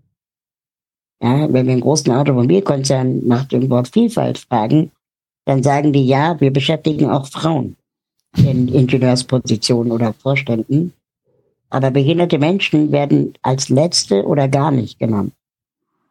Ja, 1.21 1.51
wenn 1.51 1.65
wir 1.65 1.71
einen 1.71 1.81
großen 1.81 2.11
Automobilkonzern 2.11 3.25
nach 3.25 3.45
dem 3.45 3.69
Wort 3.69 3.87
Vielfalt 3.87 4.37
fragen, 4.37 4.91
dann 5.45 5.63
sagen 5.63 5.93
die, 5.93 6.05
ja, 6.05 6.39
wir 6.41 6.51
beschäftigen 6.51 7.09
auch 7.09 7.27
Frauen 7.27 7.77
in 8.35 8.67
Ingenieurspositionen 8.67 9.93
oder 9.93 10.11
Vorständen. 10.11 10.91
Aber 11.69 11.91
behinderte 11.91 12.37
Menschen 12.37 12.91
werden 12.91 13.33
als 13.41 13.69
letzte 13.69 14.25
oder 14.25 14.49
gar 14.49 14.71
nicht 14.71 14.99
genannt. 14.99 15.31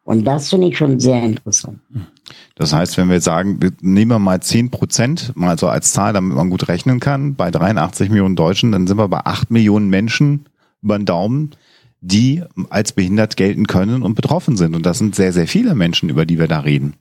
Und 0.04 0.24
das 0.24 0.48
finde 0.48 0.68
ich 0.68 0.78
schon 0.78 0.98
sehr 0.98 1.22
interessant. 1.22 1.80
Das 2.54 2.72
heißt, 2.72 2.96
wenn 2.96 3.10
wir 3.10 3.20
sagen, 3.20 3.58
nehmen 3.80 4.10
wir 4.10 4.18
mal 4.18 4.40
zehn 4.40 4.70
Prozent, 4.70 5.32
mal 5.34 5.58
so 5.58 5.68
als 5.68 5.92
Zahl, 5.92 6.12
damit 6.12 6.37
man 6.37 6.50
gut 6.50 6.68
rechnen 6.68 7.00
kann, 7.00 7.34
bei 7.34 7.50
83 7.50 8.08
Millionen 8.08 8.37
Deutschen, 8.37 8.72
dann 8.72 8.87
sind 8.87 8.96
wir 8.96 9.08
bei 9.08 9.20
acht 9.24 9.50
Millionen 9.50 9.88
Menschen 9.88 10.46
über 10.82 10.98
den 10.98 11.06
Daumen, 11.06 11.50
die 12.00 12.42
als 12.70 12.92
behindert 12.92 13.37
gelten 13.37 13.66
können 13.66 14.02
und 14.02 14.14
betroffen 14.14 14.56
sind. 14.56 14.74
Und 14.76 14.87
das 14.87 14.98
sind 14.98 15.14
sehr, 15.14 15.32
sehr 15.32 15.46
viele 15.46 15.74
Menschen, 15.74 16.08
über 16.10 16.26
die 16.26 16.38
wir 16.38 16.48
da 16.48 16.60
reden. 16.60 16.94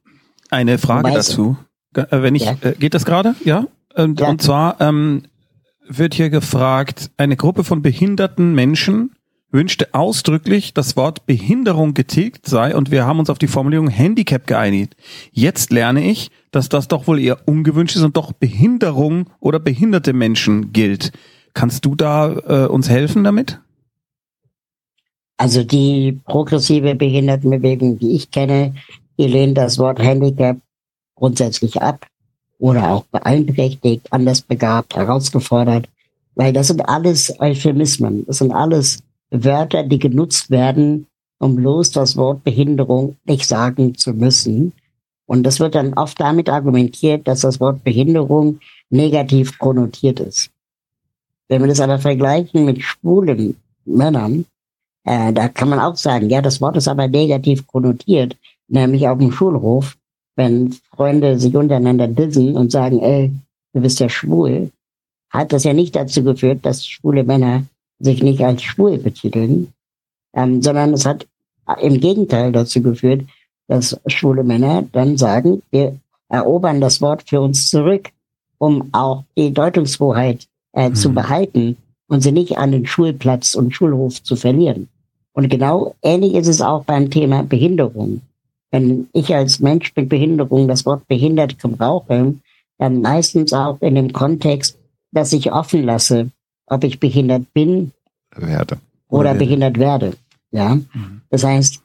Eine 0.50 0.78
Frage 0.78 1.10
Wobei 1.10 1.16
dazu. 1.16 1.58
Äh, 1.94 2.06
wenn 2.10 2.36
ich, 2.36 2.46
ja. 2.46 2.56
äh, 2.62 2.74
geht 2.74 2.94
das 2.94 3.06
gerade? 3.06 3.36
Ja? 3.44 3.68
Und, 3.96 4.20
ja. 4.20 4.28
und 4.28 4.42
zwar 4.42 4.80
ähm, 4.82 5.24
wird 5.88 6.14
hier 6.14 6.30
gefragt, 6.30 7.12
eine 7.18 7.36
Gruppe 7.36 7.64
von 7.64 7.82
behinderten 7.82 8.54
Menschen 8.56 9.12
wünschte 9.54 9.94
ausdrücklich, 9.94 10.74
das 10.74 10.98
Wort 10.98 11.26
Behinderung 11.26 11.94
getilgt 11.94 12.48
sei 12.48 12.76
und 12.76 12.92
wir 12.92 13.06
haben 13.06 13.20
uns 13.20 13.30
auf 13.30 13.38
die 13.38 13.48
Formulierung 13.48 13.88
Handicap 13.88 14.48
geeinigt. 14.48 14.98
Jetzt 15.32 15.72
lerne 15.72 16.04
ich, 16.04 16.32
dass 16.52 16.70
das 16.70 16.88
doch 16.88 17.08
wohl 17.08 17.20
eher 17.20 17.48
ungewünscht 17.48 17.96
ist 17.96 18.02
und 18.02 18.18
doch 18.18 18.34
Behinderung 18.34 19.30
oder 19.40 19.60
behinderte 19.60 20.12
Menschen 20.12 20.74
gilt. 20.74 21.12
Kannst 21.54 21.86
du 21.86 21.94
da 21.94 22.66
äh, 22.66 22.68
uns 22.68 22.90
helfen 22.90 23.24
damit? 23.24 23.60
Also 25.38 25.64
die 25.64 26.20
progressive 26.26 26.96
Behindertenbewegung, 26.96 28.00
die 28.00 28.16
ich 28.16 28.32
kenne, 28.32 28.74
die 29.20 29.28
lehnt 29.28 29.58
das 29.58 29.78
Wort 29.78 30.00
Handicap 30.00 30.58
grundsätzlich 31.16 31.80
ab 31.82 32.08
oder 32.58 32.90
auch 32.90 33.04
beeinträchtigt, 33.06 34.12
anders 34.12 34.42
begabt, 34.42 34.96
herausgefordert, 34.96 35.88
weil 36.34 36.54
das 36.54 36.68
sind 36.68 36.82
alles 36.88 37.40
Euphemismen, 37.40 38.26
das 38.26 38.40
sind 38.40 38.52
alles 38.52 39.03
Wörter, 39.34 39.84
die 39.84 40.00
genutzt 40.00 40.52
werden, 40.52 41.08
um 41.40 41.56
bloß 41.56 41.92
das 41.92 42.16
Wort 42.16 42.44
Behinderung 42.44 43.18
nicht 43.26 43.48
sagen 43.48 43.96
zu 43.96 44.14
müssen. 44.14 44.74
Und 45.26 45.44
das 45.44 45.60
wird 45.60 45.76
dann 45.76 45.94
oft 45.96 46.20
damit 46.20 46.50
argumentiert, 46.50 47.28
dass 47.28 47.42
das 47.42 47.60
Wort 47.60 47.84
Behinderung 47.84 48.60
negativ 48.90 49.58
konnotiert 49.58 50.20
ist. 50.20 50.52
Wenn 51.48 51.62
wir 51.62 51.68
das 51.68 51.82
aber 51.82 52.00
vergleichen 52.00 52.66
mit 52.66 52.82
schwulen 52.82 53.58
Männern, 53.86 54.46
äh, 55.06 55.34
da 55.34 55.50
kann 55.50 55.70
man 55.70 55.80
auch 55.80 55.96
sagen, 55.96 56.30
ja, 56.30 56.42
das 56.42 56.62
Wort 56.62 56.78
ist 56.78 56.88
aber 56.88 57.08
negativ 57.08 57.68
konnotiert, 57.68 58.38
nämlich 58.68 59.08
auf 59.08 59.18
dem 59.18 59.32
Schulhof, 59.32 59.98
wenn 60.36 60.72
Freunde 60.96 61.40
sich 61.40 61.56
untereinander 61.56 62.08
dissen 62.08 62.56
und 62.56 62.72
sagen, 62.72 63.00
ey, 63.00 63.32
du 63.74 63.82
bist 63.82 64.00
ja 64.00 64.10
schwul, 64.10 64.72
hat 65.30 65.52
das 65.52 65.64
ja 65.64 65.74
nicht 65.74 65.96
dazu 65.96 66.24
geführt, 66.24 66.60
dass 66.64 66.88
schwule 66.88 67.24
Männer 67.24 67.64
sich 68.00 68.24
nicht 68.24 68.42
als 68.42 68.64
schwul 68.64 68.98
betiteln, 68.98 69.74
ähm, 70.34 70.62
sondern 70.62 70.94
es 70.94 71.06
hat 71.06 71.28
im 71.82 72.00
Gegenteil 72.00 72.52
dazu 72.52 72.82
geführt, 72.82 73.24
dass 73.68 74.00
schwule 74.08 74.44
Männer 74.44 74.84
dann 74.92 75.18
sagen, 75.18 75.62
wir 75.72 75.98
erobern 76.30 76.82
das 76.82 77.02
Wort 77.02 77.30
für 77.30 77.42
uns 77.42 77.70
zurück, 77.70 78.10
um 78.58 78.90
auch 78.92 79.24
die 79.38 79.54
Deutungshoheit 79.54 80.48
äh, 80.74 80.90
mhm. 80.90 80.96
zu 80.96 81.14
behalten 81.14 81.78
und 82.08 82.22
sie 82.22 82.32
nicht 82.32 82.58
an 82.58 82.72
den 82.72 82.86
Schulplatz 82.86 83.56
und 83.56 83.74
Schulhof 83.74 84.22
zu 84.24 84.36
verlieren. 84.36 84.90
Und 85.34 85.50
genau 85.50 85.96
ähnlich 86.02 86.36
ist 86.36 86.48
es 86.48 86.62
auch 86.62 86.84
beim 86.84 87.10
Thema 87.10 87.44
Behinderung. 87.44 88.22
Wenn 88.72 89.08
ich 89.14 89.34
als 89.34 89.60
Mensch 89.60 89.92
mit 89.96 90.10
Behinderung 90.10 90.68
das 90.68 90.86
Wort 90.86 91.08
behindert 91.08 91.60
gebrauche, 91.60 92.36
dann 92.78 93.02
meistens 93.02 93.54
auch 93.54 93.80
in 93.82 93.96
dem 93.96 94.14
Kontext, 94.14 94.78
dass 95.12 95.34
ich 95.34 95.52
offen 95.52 95.84
lasse, 95.84 96.30
ob 96.74 96.84
ich 96.84 97.00
behindert 97.00 97.54
bin 97.54 97.92
werde. 98.36 98.78
oder, 99.08 99.32
oder 99.32 99.34
behindert 99.36 99.78
werde. 99.78 100.14
Ja, 100.52 100.76
mhm. 100.76 101.22
das 101.30 101.44
heißt, 101.44 101.82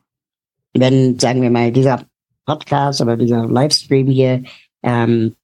wenn 0.74 1.18
sagen 1.18 1.42
wir 1.42 1.50
mal 1.50 1.72
dieser 1.72 2.02
Podcast 2.46 3.00
oder 3.00 3.16
dieser 3.16 3.46
Livestream 3.46 4.08
hier 4.08 4.42
ähm, 4.82 5.34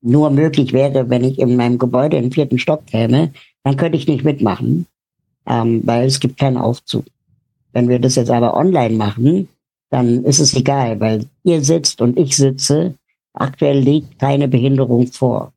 nur 0.00 0.30
möglich 0.30 0.72
wäre, 0.72 1.10
wenn 1.10 1.24
ich 1.24 1.38
in 1.38 1.56
meinem 1.56 1.78
Gebäude 1.78 2.16
im 2.16 2.30
vierten 2.30 2.58
Stock 2.58 2.86
käme, 2.86 3.32
dann 3.62 3.76
könnte 3.76 3.96
ich 3.96 4.06
nicht 4.06 4.24
mitmachen 4.24 4.86
ähm, 5.46 5.82
weil 5.84 6.06
es 6.06 6.20
gibt 6.20 6.38
keinen 6.38 6.56
Aufzug. 6.56 7.04
Wenn 7.72 7.88
wir 7.88 7.98
das 7.98 8.14
jetzt 8.14 8.30
aber 8.30 8.56
online 8.56 8.94
machen, 8.94 9.48
dann 9.90 10.24
ist 10.24 10.40
es 10.40 10.54
egal, 10.54 11.00
weil 11.00 11.26
ihr 11.42 11.62
sitzt 11.62 12.00
und 12.00 12.18
ich 12.18 12.36
sitze 12.36 12.94
Aktuell 13.36 13.80
liegt 13.80 14.20
keine 14.20 14.46
Behinderung 14.46 15.08
vor. 15.08 15.52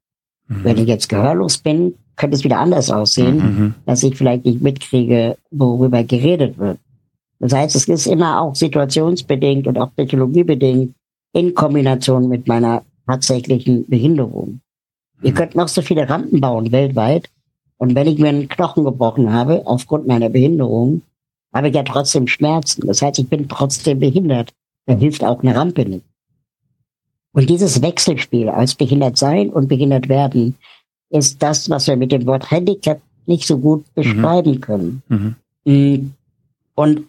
Mhm. 0.48 0.64
Wenn 0.64 0.78
ich 0.80 0.88
jetzt 0.88 1.10
gehörlos 1.10 1.60
bin, 1.60 1.94
könnte 2.18 2.36
es 2.36 2.44
wieder 2.44 2.60
anders 2.60 2.92
aussehen, 2.92 3.38
Mhm. 3.38 3.76
dass 3.86 4.04
ich 4.04 4.16
vielleicht 4.16 4.46
nicht 4.46 4.62
mitkriege, 4.62 5.38
worüber 5.52 6.04
geredet 6.04 6.58
wird. 6.58 6.80
Das 7.40 7.54
heißt, 7.54 7.76
es 7.76 7.88
ist 7.88 8.08
immer 8.08 8.42
auch 8.42 8.56
situationsbedingt 8.56 9.68
und 9.68 9.78
auch 9.78 9.92
technologiebedingt 9.96 10.94
in 11.34 11.54
Kombination 11.54 12.28
mit 12.28 12.48
meiner 12.48 12.84
tatsächlichen 13.06 13.88
Behinderung. 13.88 14.60
Ihr 15.22 15.34
könnt 15.34 15.56
noch 15.56 15.68
so 15.68 15.82
viele 15.82 16.10
Rampen 16.10 16.42
bauen 16.42 16.72
weltweit. 16.72 17.30
Und 17.78 17.94
wenn 17.94 18.08
ich 18.08 18.18
mir 18.18 18.30
einen 18.30 18.50
Knochen 18.50 18.84
gebrochen 18.84 19.32
habe, 19.32 19.62
aufgrund 19.66 20.08
meiner 20.08 20.30
Behinderung, 20.30 21.04
habe 21.54 21.70
ich 21.70 21.76
ja 21.76 21.84
trotzdem 21.84 22.28
Schmerzen. 22.28 22.88
Das 22.88 23.02
heißt, 23.02 23.20
ich 23.20 23.30
bin 23.30 23.48
trotzdem 23.48 24.00
behindert. 24.00 24.52
Da 24.88 24.96
hilft 24.96 25.24
auch 25.24 25.42
eine 25.44 25.56
Rampe 25.56 25.86
nicht. 25.86 26.06
Und 27.34 27.50
dieses 27.50 27.82
Wechselspiel 27.84 28.50
als 28.50 28.74
behindert 28.74 29.18
sein 29.18 29.50
und 29.50 29.68
behindert 29.68 30.10
werden 30.10 30.56
ist 31.10 31.42
das, 31.42 31.70
was 31.70 31.88
wir 31.88 31.96
mit 31.96 32.12
dem 32.12 32.26
Wort 32.26 32.52
Handicap 32.52 33.02
nicht 33.26 33.46
so 33.46 33.58
gut 33.58 33.86
beschreiben 33.94 34.62
können. 34.62 35.04
Mhm. 35.08 35.36
Mm, 35.66 36.14
Und 36.76 37.04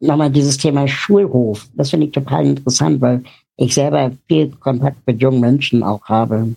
nochmal 0.00 0.30
dieses 0.30 0.56
Thema 0.56 0.86
Schulhof, 0.88 1.68
das 1.74 1.90
finde 1.90 2.06
ich 2.06 2.12
total 2.12 2.46
interessant, 2.46 3.00
weil 3.00 3.22
ich 3.56 3.74
selber 3.74 4.12
viel 4.28 4.48
Kontakt 4.48 5.06
mit 5.06 5.20
jungen 5.20 5.40
Menschen 5.40 5.82
auch 5.82 6.04
habe. 6.04 6.54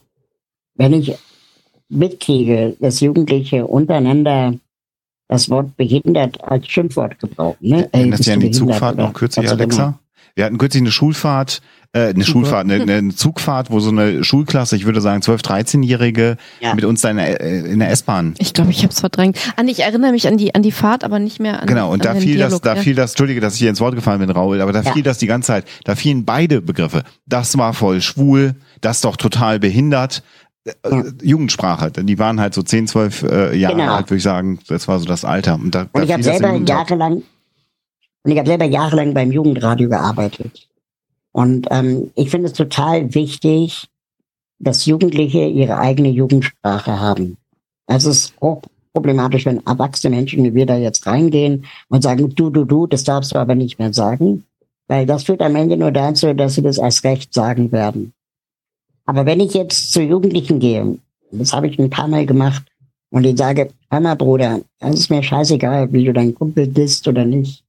Wenn 0.76 0.94
ich 0.94 1.16
mitkriege, 1.90 2.76
dass 2.80 3.02
Jugendliche 3.02 3.68
untereinander 3.68 4.54
das 5.28 5.50
Wort 5.50 5.76
behindert 5.78 6.44
als 6.44 6.68
Schimpfwort 6.68 7.20
gebrauchen. 7.20 7.58
Ne? 7.62 7.90
Erinnerst 7.92 8.20
bist 8.20 8.20
du 8.20 8.24
dich 8.24 8.34
an 8.34 8.40
die 8.40 8.52
Zugfahrt 8.52 8.98
noch 8.98 9.14
kürzlich, 9.14 9.48
auch 9.48 9.54
Alexa? 9.54 10.00
Wir 10.36 10.46
hatten 10.46 10.58
kürzlich 10.58 10.82
eine 10.82 10.92
Schulfahrt, 10.92 11.62
äh, 11.96 12.10
eine 12.10 12.26
Schulfahrt, 12.26 12.70
eine, 12.70 12.82
eine 12.82 13.16
Zugfahrt, 13.16 13.70
wo 13.70 13.80
so 13.80 13.90
eine 13.92 14.24
Schulklasse, 14.24 14.76
ich 14.76 14.86
würde 14.86 15.00
sagen 15.00 15.22
12-, 15.22 15.44
13-Jährige 15.44 16.38
Ja. 16.60 16.74
mit 16.74 16.86
uns 16.86 17.02
da 17.02 17.12
in 17.12 17.18
der, 17.18 17.40
äh, 17.40 17.60
in 17.72 17.80
der 17.80 17.92
S-Bahn. 17.92 18.34
Ich 18.40 18.54
glaube, 18.54 18.72
ich 18.72 18.80
habe 18.84 18.90
es 18.92 19.00
verdrängt. 19.00 19.38
An, 19.56 19.68
ich 19.68 19.80
erinnere 19.82 20.12
mich 20.12 20.28
an 20.28 20.38
die 20.38 20.56
an 20.56 20.64
die 20.64 20.72
Fahrt, 20.72 21.04
aber 21.04 21.20
nicht 21.20 21.40
mehr 21.40 21.62
an 21.62 21.68
Genau, 21.68 21.88
und 21.92 22.02
an 22.02 22.14
da 22.14 22.14
den 22.14 22.22
fiel 22.24 22.38
das, 22.40 22.48
Dialog, 22.50 22.62
da 22.64 22.76
ja. 22.76 22.82
fiel 22.82 22.96
das, 22.96 23.12
Entschuldige, 23.12 23.42
dass 23.42 23.54
ich 23.54 23.60
hier 23.60 23.70
ins 23.70 23.80
Wort 23.80 23.94
gefallen 23.96 24.20
bin, 24.20 24.30
Raul, 24.32 24.60
aber 24.62 24.72
da 24.74 24.82
Ja. 24.82 24.92
fiel 24.92 25.04
das 25.04 25.20
die 25.20 25.28
ganze 25.28 25.48
Zeit. 25.48 25.66
Da 25.84 25.96
fielen 25.96 26.26
beide 26.26 26.62
Begriffe. 26.62 27.04
Das 27.28 27.58
war 27.58 27.74
voll 27.74 28.02
schwul, 28.02 28.56
das 28.82 29.02
doch 29.02 29.16
total 29.16 29.60
behindert. 29.60 30.24
Äh, 30.66 30.72
Ja. 30.90 31.04
Jugendsprache, 31.22 31.92
denn 31.92 32.08
die 32.08 32.18
waren 32.18 32.40
halt 32.40 32.54
so 32.54 32.64
10, 32.64 32.88
12 32.88 33.24
äh, 33.24 33.56
Jahre 33.56 33.76
Genau. 33.76 33.94
alt, 33.96 34.10
würde 34.10 34.18
ich 34.18 34.24
sagen. 34.24 34.60
Das 34.68 34.88
war 34.88 34.98
so 34.98 35.06
das 35.06 35.26
Alter. 35.26 35.56
Und, 35.56 35.76
da, 35.76 35.84
da 35.84 35.90
Und 35.92 36.04
ich 36.04 36.12
habe 36.12 36.24
fiel 36.24 36.32
das 36.32 36.40
selber 36.42 36.58
jahrelang 36.66 37.14
und 38.24 38.32
ich 38.32 38.38
habe 38.40 38.48
selber 38.48 38.66
jahrelang 38.66 39.14
beim 39.14 39.32
Jugendradio 39.32 39.90
gearbeitet. 39.90 40.68
Und 41.34 41.68
ähm, 41.72 42.12
ich 42.16 42.30
finde 42.30 42.48
es 42.48 42.54
total 42.54 43.14
wichtig, 43.14 43.88
dass 44.60 44.86
Jugendliche 44.86 45.46
ihre 45.46 45.78
eigene 45.78 46.10
Jugendsprache 46.10 47.00
haben. 47.00 47.38
Es 47.88 48.06
ist 48.06 48.34
hochproblematisch, 48.40 49.46
wenn 49.46 49.66
erwachsene 49.66 50.16
Menschen 50.16 50.44
wie 50.44 50.54
wir 50.54 50.66
da 50.66 50.78
jetzt 50.78 51.06
reingehen 51.06 51.66
und 51.90 52.04
sagen, 52.04 52.34
du, 52.34 52.50
du, 52.50 52.64
du, 52.64 52.88
das 52.88 53.04
darfst 53.04 53.34
du 53.34 53.40
aber 53.40 53.56
nicht 53.56 53.80
mehr 53.80 53.94
sagen. 53.94 54.46
Weil 54.88 55.06
das 55.06 55.24
führt 55.24 55.42
am 55.42 55.56
Ende 55.56 55.76
nur 55.76 55.92
dazu, 55.92 56.34
dass 56.34 56.56
sie 56.56 56.62
das 56.62 56.78
erst 56.78 57.04
recht 57.04 57.34
sagen 57.34 57.72
werden. 57.72 58.14
Aber 59.06 59.26
wenn 59.26 59.40
ich 59.40 59.54
jetzt 59.54 59.92
zu 59.92 60.02
Jugendlichen 60.02 60.60
gehe, 60.60 60.98
das 61.32 61.52
habe 61.52 61.68
ich 61.68 61.80
ein 61.80 61.90
paar 61.90 62.08
Mal 62.08 62.26
gemacht, 62.26 62.64
und 63.14 63.26
ich 63.26 63.38
sage, 63.38 63.70
hör 63.92 64.00
mal, 64.00 64.16
Bruder, 64.16 64.62
es 64.80 65.02
ist 65.02 65.12
mir 65.12 65.22
scheißegal, 65.22 65.94
wie 65.94 66.04
du 66.04 66.14
deinen 66.14 66.34
Kumpel 66.34 66.66
disst 66.66 67.08
oder 67.08 67.26
nicht. 67.26 67.64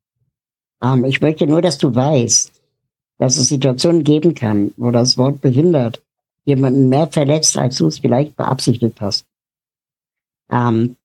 Ähm, 0.83 1.05
ich 1.05 1.21
möchte 1.21 1.47
nur, 1.47 1.61
dass 1.61 1.77
du 1.77 1.95
weißt, 1.95 2.51
dass 3.19 3.37
es 3.37 3.49
Situationen 3.49 4.05
geben 4.05 4.35
kann, 4.35 4.73
wo 4.77 4.91
das 4.91 5.17
Wort 5.17 5.41
behindert 5.41 6.03
jemanden 6.45 6.89
mehr 6.89 7.07
verletzt, 7.07 7.57
als 7.57 7.79
du 7.79 7.87
es 7.87 7.99
vielleicht 7.99 8.37
beabsichtigt 8.37 9.01
hast. 9.01 9.25
Ähm, 10.51 10.97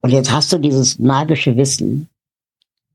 und 0.00 0.10
jetzt 0.10 0.32
hast 0.32 0.52
du 0.52 0.58
dieses 0.58 0.98
magische 0.98 1.56
Wissen. 1.56 2.08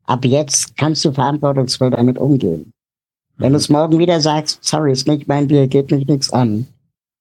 Ab 0.06 0.26
jetzt 0.26 0.76
kannst 0.76 1.06
du 1.06 1.12
verantwortungsvoll 1.12 1.92
damit 1.92 2.18
umgehen. 2.18 2.74
Wenn 3.38 3.54
du 3.54 3.58
es 3.58 3.70
morgen 3.70 4.00
wieder 4.00 4.22
sagst, 4.22 4.60
sorry, 4.64 4.92
ist 4.92 5.08
nicht 5.08 5.28
mein 5.28 5.48
Bier, 5.48 5.68
geht 5.68 5.92
mich 5.92 6.06
nichts 6.08 6.32
an. 6.32 6.68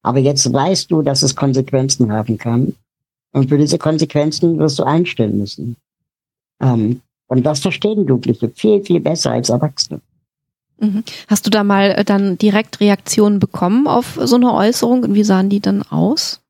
Aber 0.03 0.19
jetzt 0.19 0.53
weißt 0.53 0.91
du, 0.91 1.03
dass 1.03 1.23
es 1.23 1.37
Konsequenzen 1.37 2.13
haben 2.13 2.39
kann. 2.39 2.75
Und 3.33 3.49
für 3.49 3.59
diese 3.59 3.79
Konsequenzen 3.79 4.59
wirst 4.59 4.79
du 4.79 4.83
einstellen 4.83 5.39
müssen. 5.39 5.77
Ähm, 6.61 7.01
und 7.29 7.45
das 7.45 7.61
verstehen 7.61 8.07
Jugendliche 8.07 8.51
viel, 8.51 8.85
viel 8.85 9.01
besser 9.01 9.31
als 9.31 9.49
Erwachsene. 9.49 10.01
Mhm. 10.83 11.05
Hast 11.29 11.47
du 11.47 11.51
da 11.51 11.63
mal 11.65 11.93
äh, 11.93 12.05
dann 12.05 12.37
direkt 12.39 12.81
Reaktionen 12.81 13.39
bekommen 13.39 13.87
auf 13.87 14.19
so 14.23 14.35
eine 14.37 14.53
Äußerung 14.53 15.05
und 15.05 15.15
wie 15.15 15.23
sahen 15.23 15.49
die 15.49 15.61
dann 15.61 15.83
aus? 15.83 16.41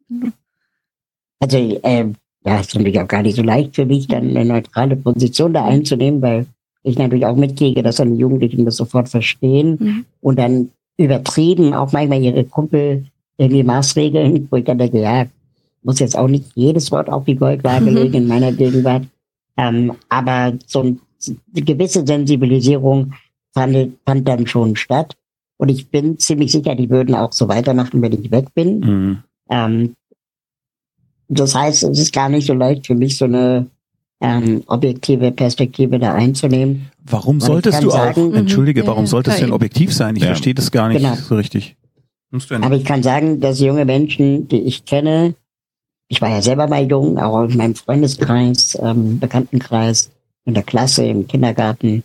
Also, 1.40 1.58
ähm, 1.82 2.14
ja, 2.44 2.58
ist 2.60 2.74
natürlich 2.74 2.98
auch 2.98 3.08
gar 3.08 3.22
nicht 3.22 3.36
so 3.36 3.42
leicht 3.42 3.76
für 3.76 3.84
mich, 3.84 4.08
dann 4.08 4.30
eine 4.30 4.44
neutrale 4.44 4.96
Position 4.96 5.52
da 5.52 5.64
einzunehmen, 5.64 6.22
weil 6.22 6.46
ich 6.82 6.98
natürlich 6.98 7.26
auch 7.26 7.36
mitkriege, 7.36 7.82
dass 7.82 7.96
dann 7.96 8.14
die 8.14 8.20
Jugendlichen 8.20 8.64
das 8.64 8.76
sofort 8.76 9.08
verstehen 9.08 9.76
Mhm. 9.78 10.04
und 10.20 10.38
dann 10.38 10.70
übertrieben 10.96 11.74
auch 11.74 11.92
manchmal 11.92 12.22
ihre 12.22 12.44
Kumpel 12.44 13.04
irgendwie 13.36 13.62
Maßregeln, 13.62 14.48
wo 14.50 14.56
ich 14.56 14.64
dann 14.64 14.78
denke, 14.78 15.00
ja, 15.00 15.26
muss 15.82 15.98
jetzt 15.98 16.16
auch 16.16 16.28
nicht 16.28 16.46
jedes 16.54 16.90
Wort 16.90 17.08
auf 17.10 17.24
die 17.24 17.36
Goldwaage 17.36 17.90
Mhm. 17.90 17.96
legen 17.96 18.14
in 18.14 18.26
meiner 18.28 18.52
Gegenwart. 18.52 19.04
Ähm, 19.56 19.92
aber 20.08 20.54
so 20.66 20.80
ein- 20.80 21.00
eine 21.54 21.64
gewisse 21.64 22.04
Sensibilisierung 22.06 23.12
fand, 23.54 23.92
fand 24.06 24.26
dann 24.28 24.46
schon 24.46 24.76
statt. 24.76 25.16
Und 25.58 25.68
ich 25.68 25.88
bin 25.90 26.18
ziemlich 26.18 26.52
sicher, 26.52 26.74
die 26.74 26.90
würden 26.90 27.14
auch 27.14 27.32
so 27.32 27.48
weitermachen, 27.48 28.02
wenn 28.02 28.12
ich 28.12 28.30
weg 28.30 28.52
bin. 28.54 28.80
Mhm. 28.80 29.18
Ähm, 29.50 29.94
das 31.28 31.54
heißt, 31.54 31.84
es 31.84 31.98
ist 31.98 32.12
gar 32.12 32.28
nicht 32.28 32.46
so 32.46 32.54
leicht 32.54 32.86
für 32.86 32.94
mich, 32.94 33.16
so 33.16 33.24
eine 33.26 33.66
ähm, 34.20 34.62
objektive 34.66 35.32
Perspektive 35.32 35.98
da 35.98 36.14
einzunehmen. 36.14 36.90
Warum 37.04 37.38
ich 37.38 37.44
solltest 37.44 37.74
kann 37.78 37.84
du 37.84 37.90
auch, 37.90 37.94
sagen- 37.96 38.34
entschuldige, 38.34 38.82
Mhm, 38.82 38.86
warum 38.86 39.04
ja, 39.04 39.10
solltest 39.10 39.38
du 39.38 39.44
denn 39.44 39.52
objektiv 39.52 39.92
sein? 39.94 40.14
Ich 40.16 40.22
Ja. 40.22 40.28
verstehe 40.28 40.54
das 40.54 40.70
gar 40.70 40.88
nicht 40.88 41.00
Genau. 41.02 41.14
so 41.14 41.34
richtig. 41.36 41.76
Aber 42.62 42.76
ich 42.76 42.84
kann 42.84 43.02
sagen, 43.02 43.40
dass 43.40 43.60
junge 43.60 43.84
Menschen, 43.84 44.48
die 44.48 44.60
ich 44.62 44.84
kenne, 44.84 45.34
ich 46.08 46.20
war 46.22 46.30
ja 46.30 46.40
selber 46.42 46.66
mal 46.66 46.88
jung, 46.88 47.18
auch 47.18 47.44
in 47.44 47.56
meinem 47.56 47.74
Freundeskreis, 47.74 48.78
ähm, 48.80 49.18
Bekanntenkreis, 49.18 50.10
in 50.44 50.54
der 50.54 50.62
Klasse, 50.62 51.04
im 51.04 51.26
Kindergarten, 51.26 52.02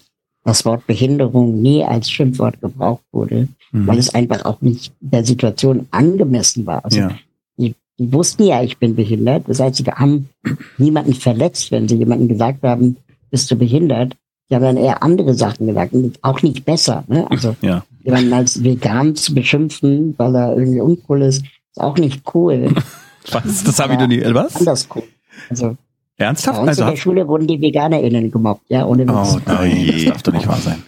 das 0.48 0.64
Wort 0.66 0.88
Behinderung 0.88 1.62
nie 1.62 1.84
als 1.84 2.10
Schimpfwort 2.10 2.62
gebraucht 2.62 3.04
wurde, 3.12 3.50
weil 3.74 3.96
Mhm. 3.96 4.00
es 4.00 4.16
einfach 4.16 4.46
auch 4.46 4.62
nicht 4.62 4.94
der 5.02 5.26
Situation 5.26 5.88
angemessen 5.92 6.66
war. 6.66 6.84
Also 6.86 7.00
Ja. 7.00 7.12
die, 7.58 7.76
die 8.00 8.14
wussten 8.14 8.44
ja, 8.44 8.64
ich 8.64 8.78
bin 8.78 8.96
behindert. 8.96 9.44
Das 9.48 9.60
heißt, 9.60 9.76
sie 9.76 9.84
haben 9.84 10.30
niemanden 10.78 11.14
verletzt, 11.14 11.70
wenn 11.72 11.88
sie 11.90 11.98
jemandem 11.98 12.30
gesagt 12.30 12.64
haben, 12.64 12.96
bist 13.30 13.52
du 13.52 13.58
behindert. 13.58 14.16
Die 14.50 14.56
haben 14.56 14.64
dann 14.64 14.78
eher 14.78 15.04
andere 15.04 15.34
Sachen 15.34 15.68
gesagt, 15.68 15.92
auch 16.22 16.42
nicht 16.42 16.64
besser. 16.64 17.04
Ne? 17.10 17.30
Also 17.30 17.58
Ja. 17.62 17.84
jemanden 18.06 18.32
als 18.32 18.64
vegan 18.64 19.16
zu 19.18 19.34
beschimpfen, 19.36 20.16
weil 20.18 20.34
er 20.34 20.56
irgendwie 20.58 20.80
uncool 20.80 21.24
ist, 21.24 21.44
ist 21.44 21.82
auch 21.82 21.98
nicht 21.98 22.22
cool. 22.34 22.70
Was? 23.34 23.66
Das 23.66 23.80
habe 23.80 23.94
ich 23.96 24.00
noch 24.00 24.08
nie. 24.08 24.20
äh, 24.20 24.34
Was? 24.34 24.56
Anders 24.56 24.88
cool. 24.96 25.04
Also 25.50 25.76
bei 26.18 26.26
Ernsthaft? 26.26 26.60
uns 26.60 26.70
Also, 26.70 26.84
in 26.84 26.90
der 26.90 26.98
Schule 26.98 27.28
wurden 27.28 27.48
die 27.48 27.62
VeganerInnen 27.62 28.32
gemobbt, 28.32 28.70
ja, 28.70 28.86
ohne 28.86 29.08
Witz. 29.08 29.36
oh 29.36 29.40
nein, 29.46 29.88
das 29.94 30.06
darf 30.06 30.24
doch 30.24 30.34
nicht 30.34 30.48
wahr 30.48 30.58
sein. 30.58 30.84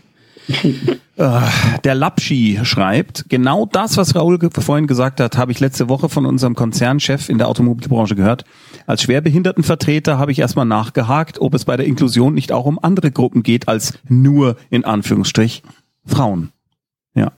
Äh, 1.18 1.42
Der 1.84 1.96
Lapschi 1.96 2.60
schreibt, 2.64 3.26
genau 3.30 3.66
das, 3.66 3.98
was 3.98 4.16
Raoul 4.16 4.40
vorhin 4.52 4.88
gesagt 4.88 5.20
hat, 5.20 5.38
habe 5.38 5.52
ich 5.52 5.60
letzte 5.60 5.90
Woche 5.90 6.10
von 6.10 6.26
unserem 6.26 6.56
Konzernchef 6.56 7.30
in 7.30 7.38
der 7.38 7.48
Automobilbranche 7.48 8.16
gehört. 8.16 8.46
Als 8.88 9.04
Schwerbehindertenvertreter 9.04 10.18
habe 10.18 10.32
ich 10.32 10.40
erstmal 10.40 10.66
nachgehakt, 10.66 11.40
ob 11.40 11.54
es 11.54 11.66
bei 11.66 11.78
der 11.78 11.86
Inklusion 11.86 12.34
nicht 12.34 12.52
auch 12.52 12.66
um 12.66 12.80
andere 12.82 13.12
Gruppen 13.12 13.44
geht 13.44 13.68
als 13.68 14.00
nur 14.08 14.56
in 14.70 14.86
Anführungsstrich 14.86 15.62
Frauen. 16.06 16.52
Ja. 17.14 17.34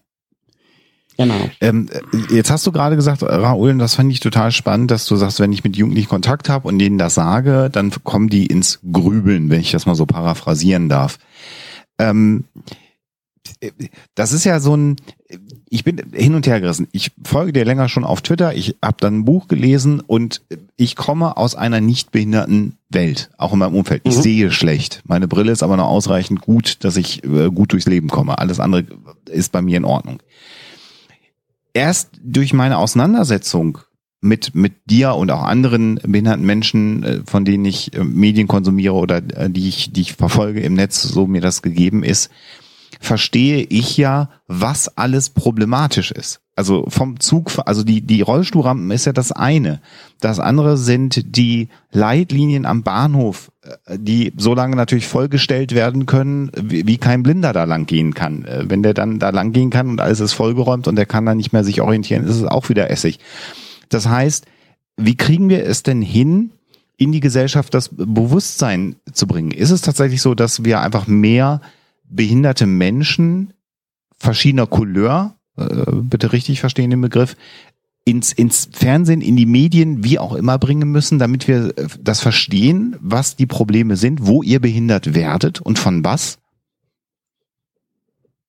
Genau. 1.17 1.49
Ähm, 1.59 1.89
äh, 2.29 2.35
jetzt 2.35 2.49
hast 2.51 2.65
du 2.65 2.71
gerade 2.71 2.95
gesagt, 2.95 3.21
Raoul, 3.23 3.71
und 3.71 3.79
das 3.79 3.95
fand 3.95 4.11
ich 4.11 4.19
total 4.19 4.51
spannend, 4.51 4.91
dass 4.91 5.05
du 5.05 5.15
sagst, 5.15 5.39
wenn 5.39 5.51
ich 5.53 5.63
mit 5.63 5.75
Jugendlichen 5.75 6.09
Kontakt 6.09 6.49
habe 6.49 6.67
und 6.67 6.79
denen 6.79 6.97
das 6.97 7.13
sage, 7.15 7.69
dann 7.71 7.91
kommen 8.03 8.29
die 8.29 8.45
ins 8.47 8.79
Grübeln, 8.91 9.49
wenn 9.49 9.61
ich 9.61 9.71
das 9.71 9.85
mal 9.85 9.95
so 9.95 10.05
paraphrasieren 10.05 10.89
darf. 10.89 11.19
Ähm, 11.99 12.45
äh, 13.59 13.71
das 14.15 14.31
ist 14.33 14.45
ja 14.45 14.59
so 14.59 14.75
ein, 14.75 14.95
ich 15.69 15.83
bin 15.83 16.01
hin 16.13 16.33
und 16.35 16.47
her 16.47 16.59
gerissen. 16.61 16.87
Ich 16.91 17.11
folge 17.23 17.53
dir 17.53 17.65
länger 17.65 17.87
schon 17.89 18.03
auf 18.03 18.21
Twitter, 18.21 18.53
ich 18.55 18.77
habe 18.83 18.97
dann 18.99 19.19
ein 19.19 19.25
Buch 19.25 19.47
gelesen 19.47 19.99
und 19.99 20.41
ich 20.77 20.95
komme 20.95 21.37
aus 21.37 21.55
einer 21.55 21.81
nicht 21.81 22.11
behinderten 22.11 22.77
Welt, 22.89 23.29
auch 23.37 23.53
in 23.53 23.59
meinem 23.59 23.75
Umfeld. 23.75 24.01
Ich 24.05 24.17
Mhm. 24.17 24.21
sehe 24.21 24.51
schlecht. 24.51 25.01
Meine 25.05 25.27
Brille 25.27 25.51
ist 25.51 25.63
aber 25.63 25.77
noch 25.77 25.87
ausreichend 25.87 26.41
gut, 26.41 26.83
dass 26.83 26.97
ich 26.97 27.23
äh, 27.23 27.49
gut 27.49 27.73
durchs 27.73 27.85
Leben 27.87 28.09
komme. 28.09 28.37
Alles 28.39 28.59
andere 28.59 28.85
ist 29.29 29.51
bei 29.51 29.61
mir 29.61 29.77
in 29.77 29.85
Ordnung 29.85 30.21
erst 31.73 32.09
durch 32.23 32.53
meine 32.53 32.77
Auseinandersetzung 32.77 33.79
mit, 34.21 34.53
mit 34.53 34.73
dir 34.85 35.15
und 35.15 35.31
auch 35.31 35.43
anderen 35.43 35.95
behinderten 35.95 36.45
Menschen, 36.45 37.03
äh, 37.03 37.21
von 37.25 37.43
denen 37.43 37.65
ich 37.65 37.93
äh, 37.95 38.03
Medien 38.03 38.47
konsumiere 38.47 38.93
oder 38.93 39.17
äh, 39.17 39.49
die 39.49 39.67
ich, 39.67 39.91
die 39.91 40.01
ich 40.01 40.13
verfolge 40.13 40.61
im 40.61 40.75
Netz, 40.75 41.01
so 41.01 41.25
mir 41.25 41.41
das 41.41 41.61
gegeben 41.61 42.03
ist, 42.03 42.29
verstehe 42.99 43.63
ich 43.63 43.97
ja, 43.97 44.29
was 44.47 44.95
alles 44.97 45.31
problematisch 45.31 46.11
ist. 46.11 46.40
Also 46.61 46.85
vom 46.89 47.19
Zug, 47.19 47.53
also 47.65 47.83
die, 47.83 48.01
die 48.01 48.21
Rollstuhlrampen 48.21 48.91
ist 48.91 49.05
ja 49.05 49.13
das 49.13 49.31
eine. 49.31 49.81
Das 50.19 50.39
andere 50.39 50.77
sind 50.77 51.35
die 51.35 51.69
Leitlinien 51.91 52.67
am 52.67 52.83
Bahnhof, 52.83 53.51
äh, 53.63 53.97
die 53.97 54.31
so 54.37 54.53
lange 54.53 54.75
natürlich 54.75 55.07
vollgestellt 55.07 55.73
werden 55.73 56.05
können, 56.05 56.51
wie, 56.55 56.99
kein 56.99 57.23
Blinder 57.23 57.51
da 57.51 57.63
lang 57.63 57.87
gehen 57.87 58.13
kann. 58.13 58.45
Äh, 58.45 58.65
wenn 58.67 58.83
der 58.83 58.93
dann 58.93 59.17
da 59.17 59.31
lang 59.31 59.53
gehen 59.53 59.71
kann 59.71 59.89
und 59.89 60.01
alles 60.01 60.19
ist 60.19 60.33
vollgeräumt 60.33 60.87
und 60.87 60.97
der 60.97 61.07
kann 61.07 61.25
dann 61.25 61.37
nicht 61.37 61.51
mehr 61.51 61.63
sich 61.63 61.81
orientieren, 61.81 62.27
ist 62.27 62.35
es 62.35 62.43
auch 62.43 62.69
wieder 62.69 62.91
Essig. 62.91 63.17
Das 63.89 64.07
heißt, 64.07 64.45
wie 64.97 65.17
kriegen 65.17 65.49
wir 65.49 65.65
es 65.65 65.81
denn 65.81 66.03
hin, 66.03 66.51
in 66.95 67.11
die 67.11 67.21
Gesellschaft 67.21 67.73
das 67.73 67.89
Bewusstsein 67.89 68.97
zu 69.11 69.25
bringen? 69.25 69.49
Ist 69.49 69.71
es 69.71 69.81
tatsächlich 69.81 70.21
so, 70.21 70.35
dass 70.35 70.63
wir 70.63 70.81
einfach 70.81 71.07
mehr 71.07 71.59
behinderte 72.07 72.67
Menschen 72.67 73.51
verschiedener 74.15 74.67
Couleur, 74.67 75.33
bitte 75.55 76.31
richtig 76.31 76.59
verstehen 76.59 76.89
den 76.89 77.01
Begriff, 77.01 77.35
ins, 78.05 78.33
ins 78.33 78.69
Fernsehen, 78.71 79.21
in 79.21 79.35
die 79.35 79.45
Medien, 79.45 80.03
wie 80.03 80.17
auch 80.17 80.33
immer 80.33 80.57
bringen 80.57 80.89
müssen, 80.89 81.19
damit 81.19 81.47
wir 81.47 81.77
äh, 81.77 81.87
das 82.01 82.21
verstehen, 82.21 82.95
was 82.99 83.35
die 83.35 83.45
Probleme 83.45 83.95
sind, 83.95 84.25
wo 84.25 84.41
ihr 84.41 84.59
behindert 84.59 85.13
werdet 85.13 85.61
und 85.61 85.77
von 85.77 86.03
was? 86.03 86.39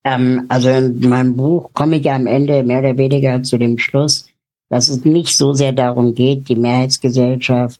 Ähm, 0.03 0.45
also 0.49 0.69
in 0.69 1.07
meinem 1.07 1.35
Buch 1.35 1.71
komme 1.73 1.97
ich 1.97 2.05
ja 2.05 2.15
am 2.15 2.27
Ende 2.27 2.63
mehr 2.63 2.79
oder 2.79 2.97
weniger 2.97 3.43
zu 3.43 3.57
dem 3.57 3.77
Schluss, 3.77 4.27
dass 4.69 4.89
es 4.89 5.05
nicht 5.05 5.37
so 5.37 5.53
sehr 5.53 5.71
darum 5.71 6.15
geht, 6.15 6.49
die 6.49 6.55
Mehrheitsgesellschaft 6.55 7.79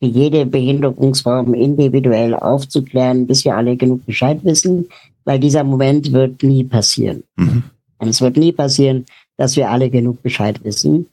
für 0.00 0.06
jede 0.06 0.46
Behinderungsform 0.46 1.54
individuell 1.54 2.34
aufzuklären, 2.34 3.26
bis 3.26 3.44
wir 3.44 3.54
alle 3.54 3.76
genug 3.76 4.04
Bescheid 4.06 4.42
wissen, 4.42 4.88
weil 5.24 5.38
dieser 5.38 5.62
Moment 5.62 6.12
wird 6.12 6.42
nie 6.42 6.64
passieren. 6.64 7.22
Mhm. 7.36 7.64
Und 8.02 8.08
es 8.08 8.20
wird 8.20 8.36
nie 8.36 8.50
passieren, 8.50 9.06
dass 9.36 9.54
wir 9.54 9.70
alle 9.70 9.88
genug 9.88 10.22
Bescheid 10.22 10.64
wissen, 10.64 11.06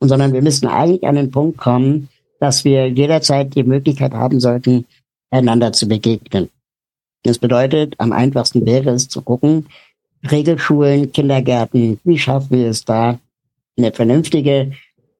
und 0.00 0.08
sondern 0.08 0.32
wir 0.32 0.42
müssen 0.42 0.66
eigentlich 0.66 1.04
an 1.04 1.14
den 1.14 1.30
Punkt 1.30 1.58
kommen, 1.58 2.08
dass 2.40 2.64
wir 2.64 2.88
jederzeit 2.88 3.54
die 3.54 3.62
Möglichkeit 3.62 4.12
haben 4.12 4.40
sollten, 4.40 4.84
einander 5.30 5.72
zu 5.72 5.86
begegnen. 5.86 6.50
Das 7.22 7.38
bedeutet, 7.38 7.94
am 7.98 8.12
einfachsten 8.12 8.66
wäre 8.66 8.90
es 8.90 9.08
zu 9.08 9.22
gucken, 9.22 9.66
Regelschulen, 10.28 11.12
Kindergärten, 11.12 12.00
wie 12.02 12.18
schaffen 12.18 12.58
wir 12.58 12.68
es 12.68 12.84
da, 12.84 13.20
eine 13.78 13.92
vernünftige 13.92 14.72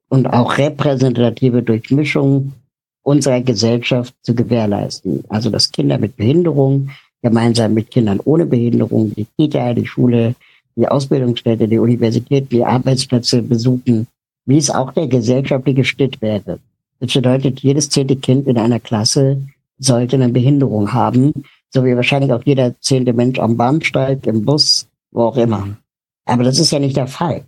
und 0.09 0.27
auch 0.27 0.59
repräsentative 0.59 1.63
Durchmischung 1.63 2.55
unserer 3.03 3.41
Gesellschaft 3.41 4.15
zu 4.23 4.35
gewährleisten. 4.35 5.25
Also 5.29 5.49
dass 5.49 5.71
Kinder 5.71 5.97
mit 5.99 6.17
Behinderung 6.17 6.91
gemeinsam 7.23 7.73
mit 7.73 7.91
Kindern 7.91 8.21
ohne 8.25 8.47
Behinderung 8.47 9.15
die 9.15 9.27
Kita, 9.39 9.75
die 9.75 9.87
Schule, 9.87 10.35
die 10.77 10.89
Ausbildungsstätte, 10.89 11.69
die 11.69 11.79
Universität, 11.79 12.53
die 12.53 12.65
Arbeitsplätze 12.65 13.43
besuchen, 13.43 14.07
wie 14.45 14.59
es 14.59 14.71
auch 14.71 14.93
der 14.93 15.09
gesellschaftliche 15.09 15.85
Schnitt 15.85 16.21
wäre. 16.23 16.61
Das 17.01 17.13
bedeutet, 17.13 17.61
jedes 17.61 17.91
zehnte 17.91 18.17
Kind 18.17 18.47
in 18.47 18.59
einer 18.59 18.81
Klasse 18.81 19.43
sollte 19.79 20.17
eine 20.17 20.29
Behinderung 20.29 20.93
haben, 20.93 21.33
so 21.71 21.85
wie 21.85 21.97
wahrscheinlich 21.97 22.33
auch 22.33 22.43
jeder 22.45 22.79
zehnte 22.81 23.13
Mensch 23.13 23.39
am 23.39 23.57
Bahnsteig, 23.57 24.27
im 24.27 24.45
Bus, 24.45 24.87
wo 25.11 25.25
auch 25.25 25.37
immer. 25.37 25.77
Aber 26.25 26.45
das 26.45 26.59
ist 26.59 26.71
ja 26.71 26.79
nicht 26.79 26.97
der 26.97 27.07
Fall. 27.07 27.45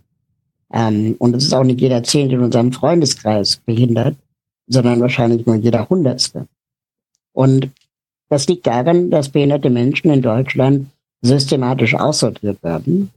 Ähm, 0.71 1.15
und 1.17 1.35
es 1.35 1.45
ist 1.45 1.53
auch 1.53 1.63
nicht 1.63 1.81
jeder 1.81 2.03
Zehnte 2.03 2.35
in 2.35 2.41
unserem 2.41 2.71
Freundeskreis 2.71 3.57
behindert, 3.65 4.15
sondern 4.67 5.01
wahrscheinlich 5.01 5.45
nur 5.45 5.55
jeder 5.55 5.89
Hundertste. 5.89 6.47
Und 7.33 7.71
das 8.29 8.47
liegt 8.47 8.67
daran, 8.67 9.09
dass 9.09 9.29
behinderte 9.29 9.69
Menschen 9.69 10.11
in 10.11 10.21
Deutschland 10.21 10.87
systematisch 11.21 11.95
aussortiert 11.95 12.61
werden. 12.63 13.11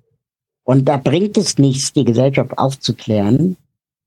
Und 0.65 0.87
da 0.87 0.97
bringt 0.97 1.37
es 1.37 1.59
nichts, 1.59 1.93
die 1.93 2.05
Gesellschaft 2.05 2.57
aufzuklären, 2.57 3.57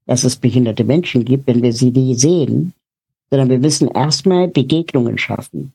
dass 0.06 0.24
es 0.24 0.36
behinderte 0.36 0.84
Menschen 0.84 1.24
gibt, 1.24 1.46
wenn 1.46 1.62
wir 1.62 1.72
sie 1.72 1.90
nie 1.90 2.14
sehen, 2.14 2.72
sondern 3.30 3.50
wir 3.50 3.58
müssen 3.58 3.88
erstmal 3.88 4.48
Begegnungen 4.48 5.18
schaffen. 5.18 5.72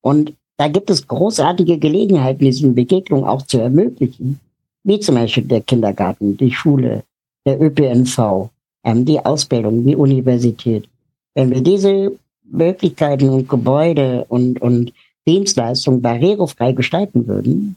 Und 0.00 0.34
da 0.56 0.68
gibt 0.68 0.88
es 0.88 1.06
großartige 1.06 1.78
Gelegenheiten, 1.78 2.44
diese 2.44 2.68
Begegnungen 2.68 3.26
auch 3.26 3.42
zu 3.42 3.58
ermöglichen 3.58 4.40
wie 4.86 5.00
zum 5.00 5.16
Beispiel 5.16 5.42
der 5.42 5.62
Kindergarten, 5.62 6.36
die 6.36 6.52
Schule, 6.52 7.02
der 7.44 7.60
ÖPNV, 7.60 8.50
ähm, 8.84 9.04
die 9.04 9.18
Ausbildung, 9.18 9.84
die 9.84 9.96
Universität. 9.96 10.88
Wenn 11.34 11.50
wir 11.50 11.60
diese 11.60 12.12
Möglichkeiten 12.44 13.28
und 13.28 13.48
Gebäude 13.48 14.24
und, 14.28 14.62
und 14.62 14.92
Dienstleistungen 15.26 16.00
barrierefrei 16.00 16.70
gestalten 16.70 17.26
würden, 17.26 17.74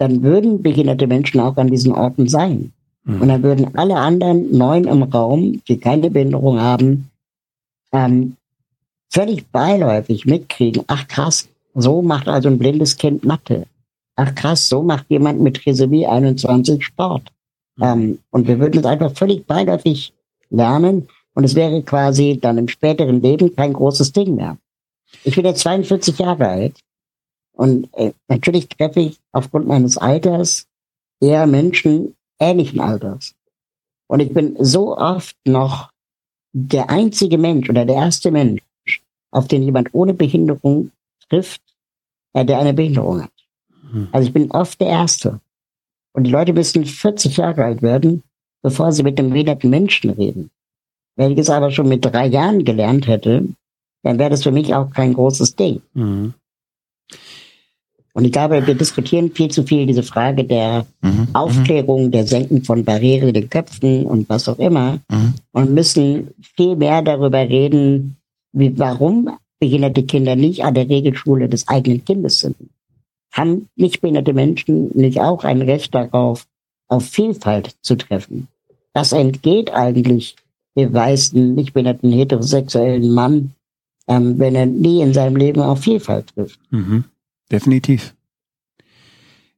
dann 0.00 0.22
würden 0.22 0.62
behinderte 0.62 1.06
Menschen 1.06 1.40
auch 1.40 1.56
an 1.56 1.68
diesen 1.68 1.92
Orten 1.92 2.28
sein. 2.28 2.72
Mhm. 3.04 3.20
Und 3.22 3.28
dann 3.28 3.42
würden 3.42 3.76
alle 3.76 3.96
anderen 3.96 4.56
neun 4.56 4.84
im 4.84 5.02
Raum, 5.04 5.62
die 5.68 5.78
keine 5.78 6.10
Behinderung 6.10 6.60
haben, 6.60 7.10
ähm, 7.92 8.36
völlig 9.08 9.46
beiläufig 9.48 10.26
mitkriegen, 10.26 10.84
ach 10.86 11.06
krass, 11.08 11.48
so 11.74 12.02
macht 12.02 12.28
also 12.28 12.48
ein 12.48 12.58
blindes 12.58 12.96
Kind 12.96 13.24
Mathe 13.24 13.66
ach 14.20 14.34
krass, 14.34 14.68
so 14.68 14.82
macht 14.82 15.06
jemand 15.08 15.40
mit 15.40 15.56
Trisomie 15.56 16.06
21 16.06 16.84
Sport. 16.84 17.22
Mhm. 17.76 17.84
Ähm, 17.84 18.18
und 18.30 18.48
wir 18.48 18.58
würden 18.58 18.80
es 18.80 18.86
einfach 18.86 19.12
völlig 19.12 19.46
beiläufig 19.46 20.12
lernen 20.50 21.08
und 21.34 21.44
es 21.44 21.54
wäre 21.54 21.82
quasi 21.82 22.38
dann 22.40 22.58
im 22.58 22.68
späteren 22.68 23.22
Leben 23.22 23.54
kein 23.56 23.72
großes 23.72 24.12
Ding 24.12 24.36
mehr. 24.36 24.58
Ich 25.24 25.34
bin 25.34 25.44
jetzt 25.44 25.60
42 25.60 26.18
Jahre 26.18 26.48
alt 26.48 26.74
und 27.60 27.92
äh, 27.92 28.12
natürlich 28.26 28.68
treffe 28.68 29.00
ich 29.00 29.20
aufgrund 29.32 29.68
meines 29.68 29.98
Alters 29.98 30.66
eher 31.20 31.46
Menschen 31.46 32.16
ähnlichen 32.38 32.80
Alters. 32.80 33.34
Und 34.06 34.20
ich 34.20 34.32
bin 34.32 34.56
so 34.58 34.96
oft 34.96 35.36
noch 35.44 35.90
der 36.54 36.88
einzige 36.88 37.36
Mensch 37.36 37.68
oder 37.68 37.84
der 37.84 37.96
erste 37.96 38.30
Mensch, 38.30 38.62
auf 39.30 39.46
den 39.46 39.62
jemand 39.62 39.92
ohne 39.92 40.14
Behinderung 40.14 40.90
trifft, 41.28 41.60
äh, 42.32 42.46
der 42.46 42.60
eine 42.60 42.72
Behinderung 42.72 43.24
hat. 43.24 43.32
Hm. 43.90 44.08
Also 44.10 44.28
ich 44.28 44.32
bin 44.32 44.50
oft 44.52 44.80
der 44.80 44.88
Erste. 44.88 45.38
Und 46.14 46.24
die 46.24 46.30
Leute 46.30 46.54
müssen 46.54 46.86
40 46.86 47.36
Jahre 47.36 47.62
alt 47.62 47.82
werden, 47.82 48.22
bevor 48.62 48.90
sie 48.90 49.02
mit 49.02 49.18
einem 49.18 49.32
behinderten 49.32 49.68
Menschen 49.68 50.08
reden. 50.08 50.50
Wenn 51.14 51.32
ich 51.32 51.38
es 51.38 51.50
aber 51.50 51.70
schon 51.70 51.90
mit 51.90 52.06
drei 52.06 52.26
Jahren 52.26 52.64
gelernt 52.64 53.06
hätte, 53.06 53.48
dann 54.02 54.18
wäre 54.18 54.30
das 54.30 54.44
für 54.44 54.50
mich 54.50 54.74
auch 54.74 54.90
kein 54.92 55.12
großes 55.12 55.56
Ding. 55.56 55.82
Mhm. 55.92 56.32
Und 58.12 58.24
ich 58.24 58.32
glaube, 58.32 58.66
wir 58.66 58.74
diskutieren 58.74 59.30
viel 59.30 59.50
zu 59.50 59.62
viel 59.62 59.86
diese 59.86 60.02
Frage 60.02 60.44
der 60.44 60.86
mhm. 61.02 61.10
mhm. 61.10 61.28
Aufklärung, 61.32 62.10
der 62.10 62.26
Senken 62.26 62.64
von 62.64 62.84
Barrieren 62.84 63.28
in 63.28 63.34
den 63.34 63.50
Köpfen 63.50 64.06
und 64.06 64.28
was 64.28 64.48
auch 64.48 64.58
immer. 64.58 64.98
Mhm. 65.10 65.34
Und 65.52 65.72
müssen 65.72 66.28
viel 66.56 66.76
mehr 66.76 67.02
darüber 67.02 67.38
reden, 67.38 68.16
wie, 68.52 68.76
warum 68.78 69.30
behinderte 69.60 70.02
Kinder 70.02 70.36
nicht 70.36 70.64
an 70.64 70.74
der 70.74 70.88
Regelschule 70.88 71.48
des 71.48 71.68
eigenen 71.68 72.04
Kindes 72.04 72.40
sind 72.40 72.56
haben 73.32 73.68
nichtbehinderte 73.76 74.32
Menschen 74.32 74.90
nicht 74.94 75.20
auch 75.20 75.44
ein 75.44 75.62
Recht 75.62 75.94
darauf, 75.94 76.46
auf 76.88 77.04
Vielfalt 77.04 77.76
zu 77.82 77.96
treffen? 77.96 78.48
Das 78.92 79.12
entgeht 79.12 79.72
eigentlich 79.72 80.36
dem 80.76 80.92
weißen, 80.92 81.54
nichtbehinderten, 81.54 82.12
heterosexuellen 82.12 83.12
Mann, 83.12 83.54
ähm, 84.08 84.38
wenn 84.38 84.54
er 84.54 84.66
nie 84.66 85.00
in 85.00 85.14
seinem 85.14 85.36
Leben 85.36 85.60
auf 85.60 85.80
Vielfalt 85.80 86.34
trifft. 86.34 86.60
Mhm. 86.70 87.04
Definitiv. 87.50 88.14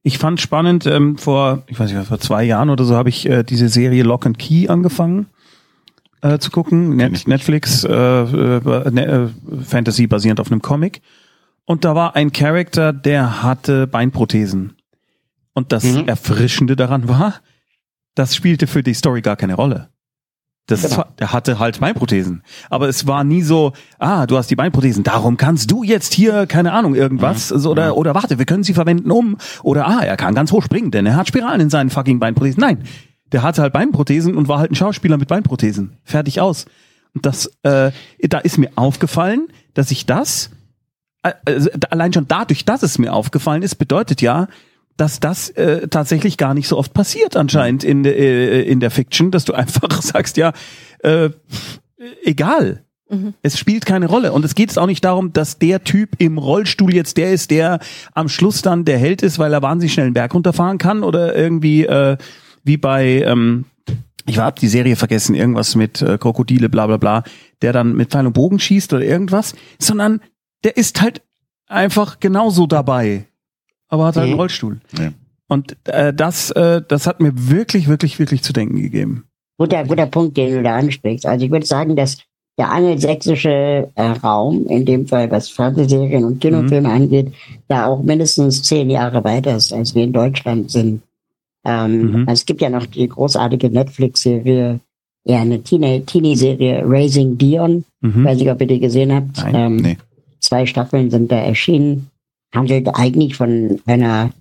Ich 0.01 0.17
fand 0.17 0.41
spannend, 0.41 0.85
ähm, 0.85 1.17
vor, 1.17 1.63
ich 1.67 1.79
weiß 1.79 1.91
nicht, 1.91 2.07
vor 2.07 2.19
zwei 2.19 2.43
Jahren 2.43 2.69
oder 2.69 2.83
so 2.83 2.95
habe 2.95 3.09
ich 3.09 3.27
äh, 3.27 3.43
diese 3.43 3.69
Serie 3.69 4.03
Lock 4.03 4.25
and 4.25 4.37
Key 4.37 4.67
angefangen 4.67 5.27
äh, 6.21 6.39
zu 6.39 6.51
gucken. 6.51 6.95
Net 6.95 7.27
Netflix, 7.27 7.83
äh, 7.83 7.91
äh, 7.91 8.91
ne, 8.91 9.05
äh, 9.05 9.63
Fantasy 9.63 10.07
basierend 10.07 10.39
auf 10.39 10.51
einem 10.51 10.61
Comic. 10.61 11.01
Und 11.65 11.85
da 11.85 11.95
war 11.95 12.15
ein 12.15 12.33
Charakter, 12.33 12.91
der 12.91 13.43
hatte 13.43 13.87
Beinprothesen. 13.87 14.73
Und 15.53 15.71
das 15.71 15.83
mhm. 15.83 16.07
Erfrischende 16.07 16.75
daran 16.75 17.07
war, 17.07 17.35
das 18.15 18.35
spielte 18.35 18.67
für 18.67 18.83
die 18.83 18.93
Story 18.93 19.21
gar 19.21 19.37
keine 19.37 19.55
Rolle. 19.55 19.89
Das 20.65 20.83
genau. 20.83 20.97
war, 20.97 21.13
der 21.19 21.33
hatte 21.33 21.59
halt 21.59 21.79
Beinprothesen. 21.81 22.41
Aber 22.69 22.87
es 22.87 23.05
war 23.05 23.23
nie 23.23 23.41
so, 23.41 23.73
ah, 23.99 24.25
du 24.25 24.37
hast 24.37 24.49
die 24.49 24.55
Beinprothesen, 24.55 25.03
darum 25.03 25.35
kannst 25.35 25.69
du 25.69 25.83
jetzt 25.83 26.13
hier, 26.13 26.47
keine 26.47 26.71
Ahnung, 26.71 26.95
irgendwas, 26.95 27.51
mhm. 27.51 27.65
oder, 27.65 27.87
mhm. 27.87 27.97
oder 27.97 28.15
warte, 28.15 28.39
wir 28.39 28.45
können 28.45 28.63
sie 28.63 28.73
verwenden 28.73 29.11
um, 29.11 29.37
oder 29.61 29.87
ah, 29.87 30.01
er 30.01 30.15
kann 30.15 30.35
ganz 30.35 30.51
hoch 30.53 30.63
springen, 30.63 30.91
denn 30.91 31.05
er 31.05 31.17
hat 31.17 31.27
Spiralen 31.27 31.59
in 31.59 31.69
seinen 31.69 31.89
fucking 31.89 32.19
Beinprothesen. 32.19 32.61
Nein, 32.61 32.83
der 33.33 33.41
hatte 33.41 33.61
halt 33.61 33.73
Beinprothesen 33.73 34.37
und 34.37 34.47
war 34.47 34.59
halt 34.59 34.71
ein 34.71 34.75
Schauspieler 34.75 35.17
mit 35.17 35.27
Beinprothesen. 35.27 35.97
Fertig 36.03 36.39
aus. 36.39 36.65
Und 37.13 37.25
das, 37.25 37.47
äh, 37.63 37.91
da 38.21 38.39
ist 38.39 38.57
mir 38.57 38.69
aufgefallen, 38.75 39.49
dass 39.73 39.91
ich 39.91 40.05
das 40.05 40.49
also 41.23 41.69
allein 41.89 42.13
schon 42.13 42.27
dadurch, 42.27 42.65
dass 42.65 42.83
es 42.83 42.99
mir 42.99 43.13
aufgefallen 43.13 43.63
ist, 43.63 43.75
bedeutet 43.75 44.21
ja, 44.21 44.47
dass 44.97 45.19
das 45.19 45.49
äh, 45.49 45.87
tatsächlich 45.87 46.37
gar 46.37 46.53
nicht 46.53 46.67
so 46.67 46.77
oft 46.77 46.93
passiert 46.93 47.35
anscheinend 47.35 47.83
in, 47.83 48.05
äh, 48.05 48.61
in 48.61 48.79
der 48.79 48.91
Fiction, 48.91 49.31
dass 49.31 49.45
du 49.45 49.53
einfach 49.53 50.01
sagst, 50.01 50.37
ja, 50.37 50.53
äh, 50.99 51.29
egal. 52.23 52.83
Mhm. 53.09 53.33
Es 53.41 53.57
spielt 53.57 53.85
keine 53.85 54.07
Rolle. 54.07 54.31
Und 54.31 54.45
es 54.45 54.55
geht 54.55 54.69
jetzt 54.69 54.77
auch 54.77 54.87
nicht 54.87 55.03
darum, 55.03 55.33
dass 55.33 55.59
der 55.59 55.83
Typ 55.83 56.11
im 56.19 56.37
Rollstuhl 56.37 56.93
jetzt 56.93 57.17
der 57.17 57.31
ist, 57.31 57.51
der 57.51 57.79
am 58.13 58.29
Schluss 58.29 58.61
dann 58.61 58.85
der 58.85 58.97
Held 58.97 59.21
ist, 59.21 59.39
weil 59.39 59.53
er 59.53 59.61
wahnsinnig 59.61 59.93
schnell 59.93 60.07
einen 60.07 60.13
Berg 60.13 60.33
runterfahren 60.33 60.77
kann 60.77 61.03
oder 61.03 61.35
irgendwie 61.35 61.85
äh, 61.85 62.17
wie 62.63 62.77
bei, 62.77 63.21
ähm, 63.21 63.65
ich 64.25 64.37
habe 64.37 64.59
die 64.59 64.67
Serie 64.67 64.95
vergessen, 64.95 65.35
irgendwas 65.35 65.75
mit 65.75 66.01
äh, 66.01 66.17
Krokodile, 66.17 66.69
bla 66.69 66.87
bla 66.87 66.97
bla, 66.97 67.23
der 67.61 67.73
dann 67.73 67.93
mit 67.93 68.11
Pfeil 68.11 68.25
und 68.25 68.33
Bogen 68.33 68.59
schießt 68.59 68.93
oder 68.93 69.03
irgendwas, 69.03 69.53
sondern 69.79 70.21
der 70.63 70.77
ist 70.77 71.01
halt 71.01 71.21
einfach 71.67 72.19
genauso 72.19 72.67
dabei, 72.67 73.25
aber 73.93 74.05
hat 74.07 74.15
halt 74.15 74.23
einen 74.25 74.33
Mhm. 74.33 74.39
Rollstuhl. 74.39 74.81
Ja. 74.97 75.11
Und 75.47 75.75
äh, 75.87 76.13
das, 76.13 76.49
äh, 76.51 76.81
das 76.87 77.05
hat 77.07 77.19
mir 77.21 77.31
wirklich, 77.35 77.87
wirklich, 77.87 78.17
wirklich 78.19 78.41
zu 78.43 78.53
denken 78.53 78.81
gegeben. 78.81 79.25
Guter, 79.57 79.83
guter 79.85 80.07
Punkt, 80.07 80.35
den 80.35 80.51
du 80.55 80.63
da 80.63 80.77
ansprichst. 80.77 81.25
Also 81.27 81.45
ich 81.45 81.51
würde 81.51 81.65
sagen, 81.65 81.95
dass 81.95 82.17
der 82.57 82.71
angelsächsische 82.71 83.89
äh, 83.95 84.03
Raum, 84.23 84.65
in 84.67 84.85
dem 84.85 85.07
Fall 85.07 85.29
was 85.31 85.49
Fernsehserien 85.49 86.23
und 86.23 86.39
Kinofilme 86.41 86.89
angeht, 86.89 87.33
da 87.67 87.85
auch 87.87 88.01
mindestens 88.03 88.63
zehn 88.63 88.89
Jahre 88.89 89.23
weiter 89.23 89.55
ist, 89.55 89.71
als 89.73 89.93
wir 89.95 90.03
in 90.03 90.13
Deutschland 90.13 90.71
sind. 90.71 91.01
Ähm, 91.65 92.01
Mhm. 92.23 92.25
Es 92.27 92.45
gibt 92.45 92.61
ja 92.61 92.69
noch 92.69 92.85
die 92.85 93.07
großartige 93.07 93.69
Netflix-Serie, 93.69 94.79
ja, 95.25 95.39
eine 95.41 95.59
Teenie- 95.63 96.01
Teenie-Serie 96.05 96.83
Raising 96.85 97.37
Dion. 97.37 97.85
Mhm. 98.01 98.25
Weiß 98.25 98.37
nicht, 98.37 98.51
ob 98.51 98.59
ihr 98.61 98.67
die 98.67 98.79
gesehen 98.79 99.13
habt. 99.13 99.37
Nein, 99.37 99.55
ähm, 99.55 99.75
nee. 99.77 99.97
Zwei 100.39 100.65
Staffeln 100.65 101.09
sind 101.09 101.31
da 101.31 101.37
erschienen. 101.37 102.09
Handelt 102.53 102.87
eigentlich 102.93 103.35
von 103.35 103.81
einer, 103.85 104.31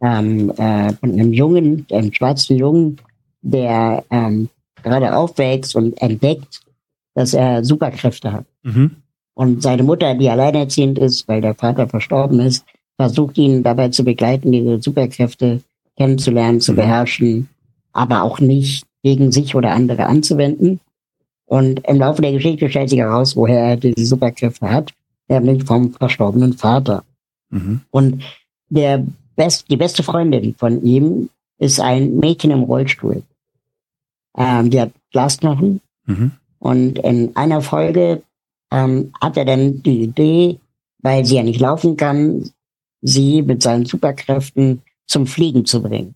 ähm, 0.00 0.50
äh, 0.56 0.92
von 0.92 1.12
einem 1.12 1.32
Jungen, 1.32 1.86
einem 1.90 2.12
schwarzen 2.12 2.56
Jungen, 2.56 2.98
der 3.42 4.04
ähm, 4.10 4.48
gerade 4.82 5.16
aufwächst 5.16 5.74
und 5.74 6.00
entdeckt, 6.00 6.60
dass 7.14 7.34
er 7.34 7.64
Superkräfte 7.64 8.32
hat. 8.32 8.44
Mhm. 8.62 8.92
Und 9.34 9.62
seine 9.62 9.82
Mutter, 9.82 10.14
die 10.14 10.30
alleinerziehend 10.30 10.98
ist, 10.98 11.28
weil 11.28 11.40
der 11.40 11.54
Vater 11.54 11.88
verstorben 11.88 12.40
ist, 12.40 12.64
versucht 12.96 13.36
ihn 13.36 13.62
dabei 13.62 13.88
zu 13.90 14.04
begleiten, 14.04 14.52
diese 14.52 14.80
Superkräfte 14.80 15.60
kennenzulernen, 15.96 16.60
zu 16.60 16.72
Mhm. 16.72 16.76
beherrschen, 16.76 17.48
aber 17.92 18.22
auch 18.22 18.40
nicht 18.40 18.84
gegen 19.02 19.32
sich 19.32 19.54
oder 19.54 19.72
andere 19.72 20.06
anzuwenden. 20.06 20.80
Und 21.46 21.86
im 21.86 21.98
Laufe 21.98 22.22
der 22.22 22.32
Geschichte 22.32 22.68
stellt 22.68 22.90
sich 22.90 22.98
heraus, 22.98 23.36
woher 23.36 23.60
er 23.60 23.76
diese 23.76 24.04
Superkräfte 24.04 24.68
hat, 24.70 24.92
nämlich 25.28 25.64
vom 25.64 25.92
verstorbenen 25.92 26.54
Vater. 26.54 27.04
Mhm. 27.50 27.80
Und 27.90 28.22
der 28.68 29.04
best, 29.36 29.70
die 29.70 29.76
beste 29.76 30.02
Freundin 30.02 30.54
von 30.54 30.82
ihm 30.82 31.28
ist 31.58 31.80
ein 31.80 32.16
Mädchen 32.16 32.50
im 32.50 32.64
Rollstuhl. 32.64 33.22
Ähm, 34.36 34.70
die 34.70 34.80
hat 34.80 34.92
Glasknochen 35.12 35.80
Mhm. 36.06 36.32
und 36.60 36.98
in 37.00 37.34
einer 37.36 37.60
Folge 37.62 38.22
ähm, 38.70 39.12
hat 39.20 39.36
er 39.36 39.44
dann 39.44 39.82
die 39.82 40.02
Idee, 40.02 40.60
weil 41.00 41.24
sie 41.24 41.36
ja 41.36 41.42
nicht 41.42 41.60
laufen 41.60 41.96
kann, 41.96 42.50
sie 43.02 43.42
mit 43.42 43.62
seinen 43.62 43.86
Superkräften 43.86 44.82
zum 45.06 45.26
Fliegen 45.26 45.64
zu 45.64 45.82
bringen. 45.82 46.14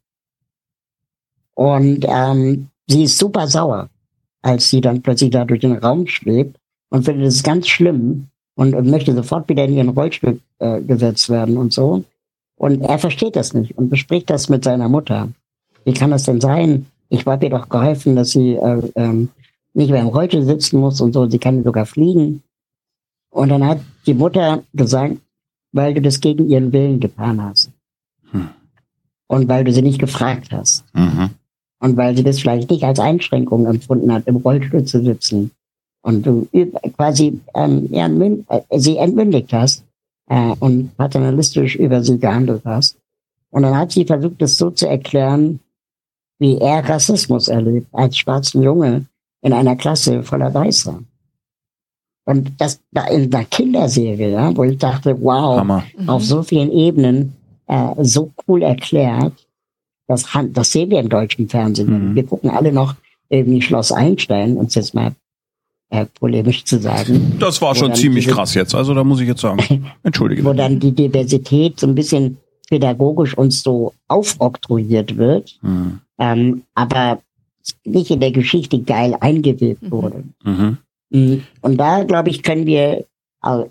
Und 1.55 2.07
ähm, 2.09 2.69
sie 2.87 3.05
ist 3.05 3.19
super 3.19 3.47
sauer, 3.47 3.89
als 4.43 4.71
sie 4.71 4.81
dann 4.81 5.03
plötzlich 5.03 5.31
da 5.31 5.45
durch 5.45 5.61
den 5.61 5.77
Raum 5.77 6.07
schwebt 6.07 6.57
und 6.89 7.05
findet 7.05 7.27
es 7.27 7.43
ganz 7.43 7.69
schlimm 7.69 8.29
und, 8.61 8.75
und 8.75 8.91
möchte 8.91 9.15
sofort 9.15 9.49
wieder 9.49 9.65
in 9.65 9.73
ihren 9.73 9.89
Rollstuhl 9.89 10.39
äh, 10.59 10.83
gesetzt 10.83 11.31
werden 11.31 11.57
und 11.57 11.73
so. 11.73 12.05
Und 12.57 12.83
er 12.83 12.99
versteht 12.99 13.35
das 13.35 13.55
nicht 13.55 13.79
und 13.79 13.89
bespricht 13.89 14.29
das 14.29 14.51
mit 14.51 14.65
seiner 14.65 14.91
Mutter. 14.91 15.31
Wie 15.87 15.95
kann 15.95 16.11
das 16.11 16.25
denn 16.25 16.43
sein? 16.43 16.85
Ich 17.09 17.25
habe 17.25 17.43
ihr 17.47 17.51
doch 17.51 17.71
geholfen, 17.71 18.17
dass 18.17 18.33
sie 18.33 18.57
äh, 18.57 18.83
ähm, 18.97 19.31
nicht 19.73 19.91
mehr 19.91 20.03
im 20.03 20.09
Rollstuhl 20.09 20.45
sitzen 20.45 20.79
muss 20.79 21.01
und 21.01 21.15
so. 21.15 21.27
Sie 21.27 21.39
kann 21.39 21.65
sogar 21.65 21.87
fliegen. 21.87 22.43
Und 23.31 23.49
dann 23.49 23.65
hat 23.65 23.81
die 24.05 24.13
Mutter 24.13 24.63
gesagt, 24.75 25.17
weil 25.73 25.95
du 25.95 26.03
das 26.03 26.21
gegen 26.21 26.51
ihren 26.51 26.71
Willen 26.71 27.01
getan 27.01 27.43
hast. 27.43 27.71
Hm. 28.31 28.51
Und 29.27 29.49
weil 29.49 29.65
du 29.65 29.73
sie 29.73 29.81
nicht 29.81 30.01
gefragt 30.01 30.53
hast. 30.53 30.85
Mhm. 30.93 31.31
Und 31.79 31.97
weil 31.97 32.15
sie 32.15 32.25
das 32.25 32.41
vielleicht 32.41 32.69
nicht 32.69 32.85
als 32.85 33.01
Einschränkung 33.01 33.65
empfunden 33.65 34.13
hat, 34.13 34.27
im 34.27 34.37
Rollstuhl 34.37 34.85
zu 34.85 35.03
sitzen. 35.03 35.51
Und 36.03 36.25
du 36.25 36.49
quasi 36.97 37.41
ähm, 37.55 37.89
mün- 37.91 38.45
äh, 38.49 38.79
sie 38.79 38.97
entmündigt 38.97 39.53
hast 39.53 39.85
äh, 40.29 40.55
und 40.59 40.97
paternalistisch 40.97 41.77
über 41.77 42.03
sie 42.03 42.19
gehandelt 42.19 42.63
hast. 42.65 42.97
Und 43.51 43.63
dann 43.63 43.77
hat 43.77 43.93
sie 43.93 44.05
versucht, 44.05 44.41
es 44.41 44.57
so 44.57 44.71
zu 44.71 44.89
erklären, 44.89 45.61
wie 46.39 46.57
er 46.57 46.89
Rassismus 46.89 47.49
erlebt, 47.49 47.89
als 47.93 48.17
schwarzen 48.17 48.63
Junge 48.63 49.07
in 49.43 49.53
einer 49.53 49.77
Klasse 49.77 50.23
voller 50.23 50.53
Weißer. 50.55 51.01
Und 52.25 52.53
das 52.59 52.81
da 52.93 53.07
in 53.09 53.31
der 53.31 53.45
Kinderserie, 53.45 54.31
ja, 54.31 54.57
wo 54.57 54.65
ich 54.65 54.79
dachte, 54.79 55.21
wow, 55.21 55.59
Hammer. 55.59 55.85
auf 56.07 56.25
so 56.25 56.43
vielen 56.43 56.71
Ebenen 56.71 57.35
äh, 57.67 57.95
so 58.03 58.31
cool 58.47 58.63
erklärt. 58.63 59.35
Das, 60.07 60.25
das 60.53 60.73
sehen 60.73 60.91
wir 60.91 61.01
im 61.01 61.09
deutschen 61.09 61.49
Fernsehen. 61.49 62.11
Mhm. 62.11 62.15
Wir 62.15 62.25
gucken 62.25 62.51
alle 62.51 62.73
noch 62.73 62.95
irgendwie 63.29 63.63
Schloss 63.63 63.93
Einstein, 63.93 64.57
um 64.57 64.67
es 64.67 64.75
jetzt 64.75 64.95
mal 64.95 65.13
äh, 65.91 66.07
polemisch 66.07 66.65
zu 66.65 66.79
sagen. 66.81 67.37
Das 67.39 67.61
war 67.61 67.75
schon 67.75 67.95
ziemlich 67.95 68.25
diese- 68.25 68.37
krass 68.37 68.55
jetzt. 68.55 68.75
Also 68.75 68.95
da 68.95 69.05
muss 69.05 69.21
ich 69.21 69.29
jetzt 69.29 69.41
sagen, 69.41 69.87
entschuldige. 70.03 70.45
Wo 70.45 70.53
dann 70.53 70.79
die 70.81 70.93
Diversität 70.93 71.79
so 71.81 71.87
ein 71.87 71.95
bisschen 71.95 72.37
pädagogisch 72.69 73.37
uns 73.37 73.63
so 73.63 73.93
aufoktroyiert 74.09 75.17
wird, 75.17 75.59
Mhm. 75.63 76.01
ähm, 76.19 76.63
aber 76.75 77.21
nicht 77.85 78.11
in 78.11 78.21
der 78.21 78.31
Geschichte 78.33 78.81
geil 78.81 79.17
eingewebt 79.21 79.83
Mhm. 79.83 79.91
wurde. 79.91 80.25
Mhm. 80.45 80.79
Mm, 81.11 81.39
Und 81.61 81.77
da, 81.77 82.05
glaube 82.05 82.31
ich, 82.31 82.43
können 82.43 82.67
wir 82.67 83.05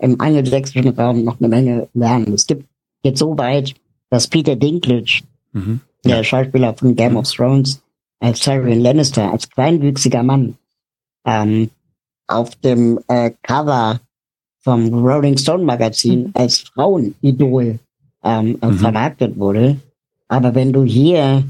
im 0.00 0.20
angelsächsischen 0.20 0.88
Raum 0.90 1.24
noch 1.24 1.38
eine 1.38 1.48
Menge 1.48 1.88
lernen. 1.94 2.34
Es 2.34 2.46
gibt 2.46 2.64
jetzt 3.04 3.18
so 3.20 3.38
weit, 3.38 3.74
dass 4.10 4.26
Peter 4.28 4.56
Dinklage, 4.56 5.22
Mhm. 5.52 5.80
der 6.04 6.22
Schauspieler 6.24 6.74
von 6.74 6.96
Game 6.96 7.16
of 7.16 7.30
Thrones, 7.30 7.80
als 8.18 8.40
Tyrion 8.40 8.80
Lannister, 8.80 9.30
als 9.32 9.48
kleinwüchsiger 9.48 10.22
Mann, 10.22 10.56
ähm, 11.24 11.70
auf 12.30 12.54
dem 12.56 12.98
äh, 13.08 13.30
Cover 13.42 14.00
vom 14.60 14.92
Rolling 14.92 15.36
Stone 15.38 15.64
Magazin 15.64 16.24
Mhm. 16.24 16.30
als 16.34 16.58
Frauenidol 16.58 17.78
ähm, 18.24 18.58
äh, 18.60 18.66
Mhm. 18.66 18.72
vermarktet 18.74 19.38
wurde. 19.38 19.76
Aber 20.28 20.54
wenn 20.54 20.72
du 20.72 20.84
hier 20.84 21.44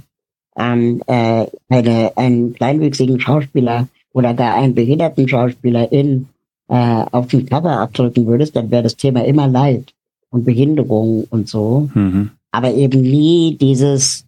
ähm, 0.57 1.03
äh, 1.07 1.47
eine, 1.69 2.13
einen 2.17 2.55
kleinwüchsigen 2.55 3.21
Schauspieler 3.21 3.89
oder 4.13 4.35
gar 4.35 4.55
einen 4.55 4.75
behinderten 4.75 5.29
Schauspieler 5.29 5.91
in 5.93 6.29
äh, 6.69 7.05
auf 7.13 7.29
dem 7.29 7.47
Cover 7.47 7.79
abdrücken 7.81 8.27
würdest, 8.27 8.55
dann 8.57 8.71
wäre 8.71 8.85
das 8.85 8.97
Thema 8.97 9.25
immer 9.25 9.49
Leid 9.49 9.93
und 10.31 10.45
Behinderung 10.45 11.27
und 11.31 11.49
so. 11.49 11.91
Mhm. 11.95 12.31
Aber 12.53 12.73
eben 12.73 13.01
nie 13.01 13.57
dieses, 13.61 14.25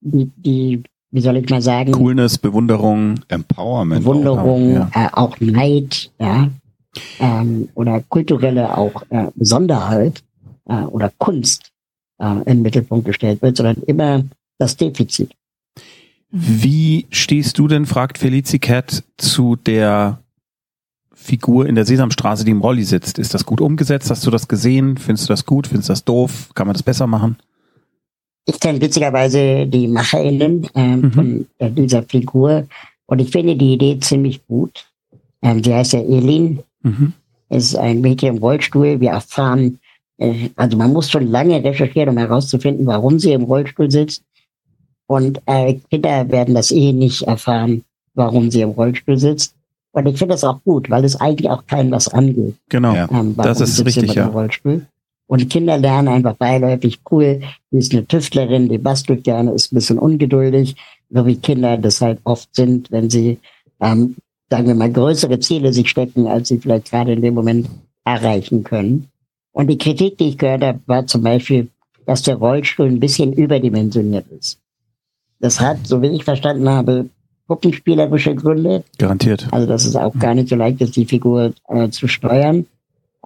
die, 0.00 0.30
die 0.36 0.82
wie 1.10 1.20
soll 1.20 1.36
ich 1.36 1.48
mal 1.48 1.62
sagen, 1.62 1.92
Coolness, 1.92 2.38
Bewunderung. 2.38 3.20
Empowerment. 3.28 4.02
Bewunderung, 4.02 4.72
Ja. 4.74 4.90
äh, 4.94 5.08
auch 5.12 5.38
Neid, 5.40 6.10
ja, 6.18 6.48
ähm, 7.20 7.68
oder 7.74 8.02
kulturelle 8.08 8.76
auch 8.76 9.02
äh, 9.10 9.26
Besonderheit 9.34 10.22
äh, 10.68 10.82
oder 10.82 11.12
Kunst 11.18 11.70
äh, 12.18 12.26
in 12.38 12.44
den 12.44 12.62
Mittelpunkt 12.62 13.06
gestellt 13.06 13.42
wird, 13.42 13.56
sondern 13.56 13.76
immer 13.86 14.24
das 14.58 14.76
Defizit. 14.76 15.32
Wie 16.30 17.06
stehst 17.10 17.58
du 17.58 17.68
denn, 17.68 17.86
fragt 17.86 18.18
Felicicat, 18.18 19.04
zu 19.16 19.56
der 19.56 20.18
Figur 21.14 21.66
in 21.66 21.74
der 21.76 21.86
Sesamstraße, 21.86 22.44
die 22.44 22.50
im 22.50 22.60
Rolli 22.60 22.84
sitzt? 22.84 23.18
Ist 23.18 23.32
das 23.32 23.46
gut 23.46 23.60
umgesetzt? 23.60 24.10
Hast 24.10 24.26
du 24.26 24.30
das 24.30 24.48
gesehen? 24.48 24.96
Findest 24.98 25.28
du 25.28 25.32
das 25.32 25.46
gut? 25.46 25.66
Findest 25.68 25.88
du 25.88 25.92
das 25.92 26.04
doof? 26.04 26.50
Kann 26.54 26.66
man 26.66 26.74
das 26.74 26.82
besser 26.82 27.06
machen? 27.06 27.36
Ich 28.48 28.60
kenne 28.60 28.80
witzigerweise 28.80 29.66
die 29.66 29.88
MacherInnen 29.88 30.68
ähm, 30.74 31.00
Mhm. 31.00 31.12
von 31.12 31.46
äh, 31.58 31.70
dieser 31.70 32.02
Figur 32.04 32.66
und 33.06 33.18
ich 33.20 33.30
finde 33.30 33.56
die 33.56 33.74
Idee 33.74 33.98
ziemlich 34.00 34.46
gut. 34.46 34.86
Ähm, 35.42 35.62
die 35.62 35.74
heißt 35.74 35.92
ja 35.94 36.00
Elin, 36.00 36.60
Mhm. 36.82 37.12
ist 37.50 37.76
ein 37.76 38.00
Mädchen 38.00 38.36
im 38.36 38.38
Rollstuhl. 38.42 39.00
Wir 39.00 39.10
erfahren, 39.10 39.78
äh, 40.18 40.48
also 40.56 40.76
man 40.76 40.92
muss 40.92 41.10
schon 41.10 41.26
lange 41.28 41.62
recherchieren, 41.62 42.10
um 42.10 42.18
herauszufinden, 42.18 42.86
warum 42.86 43.18
sie 43.18 43.32
im 43.32 43.42
Rollstuhl 43.42 43.90
sitzt. 43.90 44.22
Und 45.08 45.40
äh, 45.46 45.74
Kinder 45.90 46.28
werden 46.30 46.54
das 46.54 46.70
eh 46.70 46.92
nicht 46.92 47.22
erfahren, 47.22 47.84
warum 48.14 48.50
sie 48.50 48.60
im 48.62 48.70
Rollstuhl 48.70 49.18
sitzt. 49.18 49.54
Und 49.92 50.06
ich 50.06 50.18
finde 50.18 50.34
das 50.34 50.44
auch 50.44 50.62
gut, 50.64 50.90
weil 50.90 51.04
es 51.04 51.16
eigentlich 51.20 51.50
auch 51.50 51.66
keinem 51.66 51.90
was 51.92 52.08
angeht. 52.08 52.54
Genau. 52.68 52.94
Ähm, 52.94 53.08
warum 53.10 53.34
Das 53.36 53.60
ist 53.60 53.76
sitzt 53.76 53.86
richtig, 53.86 54.14
ja. 54.14 54.26
Rollstuhl. 54.28 54.86
Und 55.26 55.50
Kinder 55.50 55.76
lernen 55.78 56.08
einfach 56.08 56.34
beiläufig 56.34 57.00
cool. 57.10 57.40
Die 57.70 57.78
ist 57.78 57.92
eine 57.92 58.06
Tüftlerin, 58.06 58.68
die 58.68 58.78
bastelt 58.78 59.24
gerne, 59.24 59.52
ist 59.52 59.72
ein 59.72 59.76
bisschen 59.76 59.98
ungeduldig, 59.98 60.76
so 61.10 61.26
wie 61.26 61.36
Kinder 61.36 61.76
das 61.78 62.00
halt 62.00 62.20
oft 62.24 62.54
sind, 62.54 62.90
wenn 62.90 63.10
sie, 63.10 63.38
ähm, 63.80 64.16
sagen 64.48 64.68
wir 64.68 64.74
mal, 64.74 64.92
größere 64.92 65.40
Ziele 65.40 65.72
sich 65.72 65.88
stecken, 65.88 66.26
als 66.26 66.48
sie 66.48 66.58
vielleicht 66.58 66.90
gerade 66.90 67.12
in 67.12 67.22
dem 67.22 67.34
Moment 67.34 67.68
erreichen 68.04 68.62
können. 68.62 69.08
Und 69.52 69.68
die 69.68 69.78
Kritik, 69.78 70.18
die 70.18 70.28
ich 70.28 70.38
gehört 70.38 70.62
habe, 70.62 70.80
war 70.86 71.06
zum 71.06 71.22
Beispiel, 71.22 71.68
dass 72.04 72.22
der 72.22 72.36
Rollstuhl 72.36 72.86
ein 72.86 73.00
bisschen 73.00 73.32
überdimensioniert 73.32 74.26
ist. 74.30 74.60
Das 75.40 75.60
hat, 75.60 75.86
so 75.86 76.02
wie 76.02 76.08
ich 76.08 76.24
verstanden 76.24 76.68
habe, 76.68 77.10
puppenspielerische 77.46 78.34
Gründe. 78.34 78.84
Garantiert. 78.98 79.48
Also 79.50 79.66
dass 79.66 79.84
es 79.84 79.96
auch 79.96 80.16
gar 80.18 80.34
nicht 80.34 80.48
so 80.48 80.56
leicht 80.56 80.80
ist, 80.80 80.96
die 80.96 81.04
Figur 81.04 81.52
äh, 81.68 81.88
zu 81.90 82.08
steuern. 82.08 82.66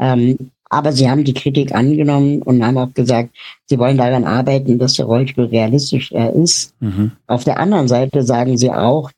Ähm, 0.01 0.51
Aber 0.71 0.93
sie 0.93 1.11
haben 1.11 1.25
die 1.25 1.35
Kritik 1.35 1.75
angenommen 1.75 2.43
und 2.43 2.64
haben 2.64 2.79
auch 2.79 2.95
gesagt, 2.95 3.31
sie 3.66 3.79
wollen 3.79 3.99
daran 3.99 4.25
arbeiten, 4.25 4.79
dass 4.79 4.95
der 4.95 5.07
Rollstuhl 5.07 5.47
realistisch 5.47 6.12
äh, 6.12 6.33
ist. 6.43 6.73
Mhm. 6.81 7.12
Auf 7.27 7.45
der 7.45 7.59
anderen 7.59 7.89
Seite 7.89 8.23
sagen 8.23 8.57
sie 8.57 8.71
auch, 8.71 9.11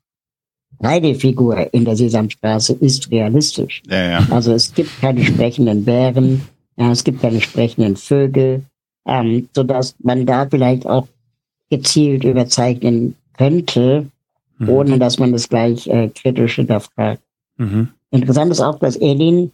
keine 0.81 1.15
Figur 1.15 1.73
in 1.73 1.85
der 1.85 1.95
Sesamstraße 1.95 2.73
ist 2.73 3.09
realistisch. 3.11 3.81
Ja, 3.87 4.03
ja. 4.09 4.27
Also 4.31 4.51
es 4.53 4.73
gibt 4.73 4.99
keine 4.99 5.23
sprechenden 5.23 5.85
Bären, 5.85 6.41
es 6.75 7.03
gibt 7.03 7.21
keine 7.21 7.39
sprechenden 7.39 7.95
Vögel, 7.95 8.63
ähm, 9.07 9.47
so 9.55 9.63
dass 9.63 9.95
man 9.99 10.25
da 10.25 10.47
vielleicht 10.49 10.87
auch 10.87 11.07
gezielt 11.69 12.23
überzeichnen 12.23 13.15
könnte, 13.37 14.07
Mhm. 14.57 14.69
ohne 14.69 14.99
dass 14.99 15.19
man 15.19 15.31
das 15.31 15.49
gleich 15.49 15.87
äh, 15.87 16.09
kritisch 16.09 16.55
hinterfragt. 16.55 17.21
Mhm. 17.57 17.89
Interessant 18.11 18.51
ist 18.51 18.61
auch, 18.61 18.79
dass 18.79 18.95
Elin 18.95 19.51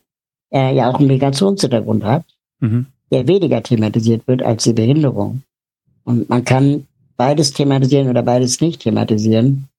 äh, 0.52 0.76
ja 0.76 0.89
auch 0.89 1.00
einen 1.00 1.08
Migrationshintergrund 1.08 2.04
hat, 2.04 2.24
Mhm. 2.62 2.88
der 3.12 3.28
weniger 3.28 3.64
thematisiert 3.64 4.28
wird 4.28 4.43
als 4.43 4.64
die 4.66 4.74
Behinderung. 4.74 5.43
Und 6.04 6.30
man 6.30 6.43
kann 6.43 6.88
beides 7.16 7.54
thematisieren 7.54 8.10
oder 8.10 8.22
beides 8.24 8.60
nicht 8.62 8.82
thematisieren 8.82 9.70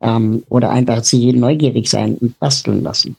ähm, 0.00 0.42
oder 0.48 0.70
einfach 0.70 1.02
sie 1.04 1.32
neugierig 1.32 1.88
sein 1.88 2.16
und 2.16 2.38
basteln 2.38 2.82
lassen. 2.82 3.16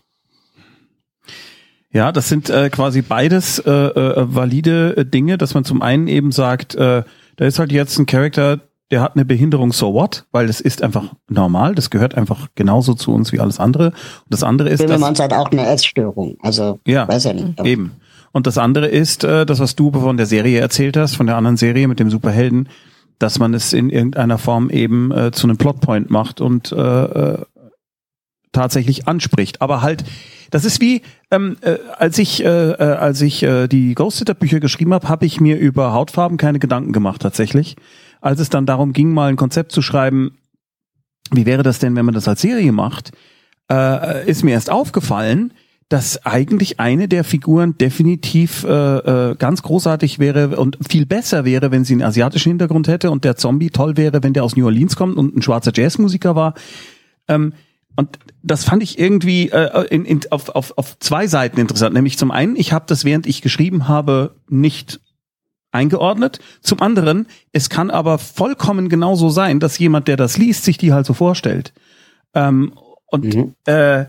Ja, 1.91 2.11
das 2.11 2.29
sind 2.29 2.49
äh, 2.51 2.69
quasi 2.69 3.01
beides 3.01 3.57
äh, 3.59 3.71
äh, 3.71 4.35
valide 4.35 5.05
Dinge, 5.05 5.39
dass 5.39 5.55
man 5.55 5.65
zum 5.65 5.81
einen 5.81 6.07
eben 6.07 6.31
sagt, 6.31 6.75
äh, 6.75 7.03
da 7.35 7.45
ist 7.45 7.57
halt 7.57 7.71
jetzt 7.71 7.97
ein 7.97 8.05
Charakter, 8.05 8.59
der 8.91 9.01
hat 9.01 9.15
eine 9.15 9.25
Behinderung, 9.25 9.71
so 9.71 9.93
what? 9.93 10.25
Weil 10.31 10.47
das 10.47 10.61
ist 10.61 10.81
einfach 10.81 11.13
normal, 11.29 11.75
das 11.75 11.89
gehört 11.89 12.15
einfach 12.15 12.47
genauso 12.55 12.93
zu 12.93 13.13
uns 13.13 13.31
wie 13.31 13.39
alles 13.39 13.59
andere. 13.59 13.87
Und 13.87 13.93
das 14.29 14.43
andere 14.43 14.69
ist, 14.69 14.79
Böhmermanns 14.79 15.19
hat 15.19 15.33
auch 15.33 15.51
eine 15.51 15.67
Essstörung, 15.67 16.37
also 16.41 16.79
Ja. 16.85 17.07
weiß 17.07 17.25
ja 17.25 17.33
nicht. 17.33 17.59
Eben. 17.63 17.91
Und 18.31 18.47
das 18.47 18.57
andere 18.57 18.87
ist, 18.87 19.23
äh, 19.23 19.45
das, 19.45 19.59
was 19.59 19.75
du 19.75 19.91
von 19.91 20.17
der 20.17 20.25
Serie 20.25 20.59
erzählt 20.59 20.97
hast, 20.97 21.15
von 21.15 21.27
der 21.27 21.35
anderen 21.35 21.57
Serie 21.57 21.87
mit 21.87 21.99
dem 21.99 22.09
Superhelden, 22.09 22.69
dass 23.17 23.37
man 23.39 23.53
es 23.53 23.73
in 23.73 23.89
irgendeiner 23.89 24.37
Form 24.37 24.69
eben 24.69 25.11
äh, 25.11 25.31
zu 25.31 25.47
einem 25.47 25.57
Plotpoint 25.57 26.09
macht 26.09 26.39
und 26.41 26.71
äh, 26.71 26.75
äh, 26.77 27.37
tatsächlich 28.51 29.07
anspricht. 29.07 29.61
Aber 29.61 29.81
halt, 29.81 30.03
das 30.51 30.65
ist 30.65 30.81
wie, 30.81 31.01
ähm, 31.31 31.57
äh, 31.61 31.77
als 31.97 32.17
ich, 32.17 32.43
äh, 32.43 32.71
äh, 32.71 32.75
als 32.95 33.21
ich 33.21 33.43
äh, 33.43 33.67
die 33.67 33.93
Ghostsitter-Bücher 33.93 34.59
geschrieben 34.59 34.93
habe, 34.93 35.09
habe 35.09 35.25
ich 35.25 35.39
mir 35.39 35.57
über 35.57 35.93
Hautfarben 35.93 36.37
keine 36.37 36.59
Gedanken 36.59 36.93
gemacht 36.93 37.21
tatsächlich. 37.21 37.75
Als 38.21 38.39
es 38.39 38.49
dann 38.49 38.65
darum 38.65 38.93
ging, 38.93 39.13
mal 39.13 39.29
ein 39.29 39.35
Konzept 39.35 39.71
zu 39.71 39.81
schreiben, 39.81 40.37
wie 41.31 41.45
wäre 41.45 41.63
das 41.63 41.79
denn, 41.79 41.95
wenn 41.95 42.05
man 42.05 42.15
das 42.15 42.27
als 42.27 42.41
Serie 42.41 42.71
macht, 42.71 43.11
äh, 43.71 44.27
ist 44.29 44.43
mir 44.43 44.51
erst 44.51 44.69
aufgefallen, 44.69 45.53
dass 45.89 46.23
eigentlich 46.23 46.79
eine 46.79 47.07
der 47.07 47.23
Figuren 47.23 47.75
definitiv 47.77 48.63
äh, 48.63 48.69
äh, 49.31 49.35
ganz 49.35 49.63
großartig 49.63 50.19
wäre 50.19 50.55
und 50.57 50.77
viel 50.87 51.07
besser 51.07 51.45
wäre, 51.45 51.71
wenn 51.71 51.83
sie 51.83 51.93
einen 51.93 52.03
asiatischen 52.03 52.49
Hintergrund 52.49 52.87
hätte 52.87 53.09
und 53.09 53.25
der 53.25 53.37
Zombie 53.37 53.71
toll 53.71 53.97
wäre, 53.97 54.21
wenn 54.21 54.33
der 54.33 54.43
aus 54.43 54.55
New 54.55 54.65
Orleans 54.65 54.95
kommt 54.95 55.17
und 55.17 55.35
ein 55.35 55.41
schwarzer 55.41 55.71
Jazzmusiker 55.73 56.35
war. 56.35 56.53
Ähm, 57.27 57.53
und 57.95 58.19
das 58.43 58.63
fand 58.63 58.83
ich 58.83 58.99
irgendwie 58.99 59.49
äh, 59.49 59.87
in, 59.87 60.05
in, 60.05 60.21
auf, 60.29 60.49
auf, 60.49 60.77
auf 60.77 60.97
zwei 60.99 61.25
Seiten 61.25 61.59
interessant. 61.59 61.95
Nämlich 61.95 62.19
zum 62.19 62.29
einen, 62.29 62.55
ich 62.55 62.71
habe 62.71 62.85
das, 62.87 63.03
während 63.03 63.25
ich 63.25 63.41
geschrieben 63.41 63.87
habe, 63.87 64.35
nicht 64.47 65.01
eingeordnet. 65.71 66.39
Zum 66.61 66.81
anderen, 66.81 67.27
es 67.51 67.69
kann 67.69 67.89
aber 67.91 68.17
vollkommen 68.17 68.89
genauso 68.89 69.29
sein, 69.29 69.59
dass 69.59 69.77
jemand, 69.79 70.07
der 70.07 70.17
das 70.17 70.37
liest, 70.37 70.63
sich 70.63 70.77
die 70.77 70.93
halt 70.93 71.05
so 71.05 71.13
vorstellt. 71.13 71.73
Ähm, 72.33 72.73
und 73.07 73.25
Mhm. 73.35 73.53
äh, 73.65 74.05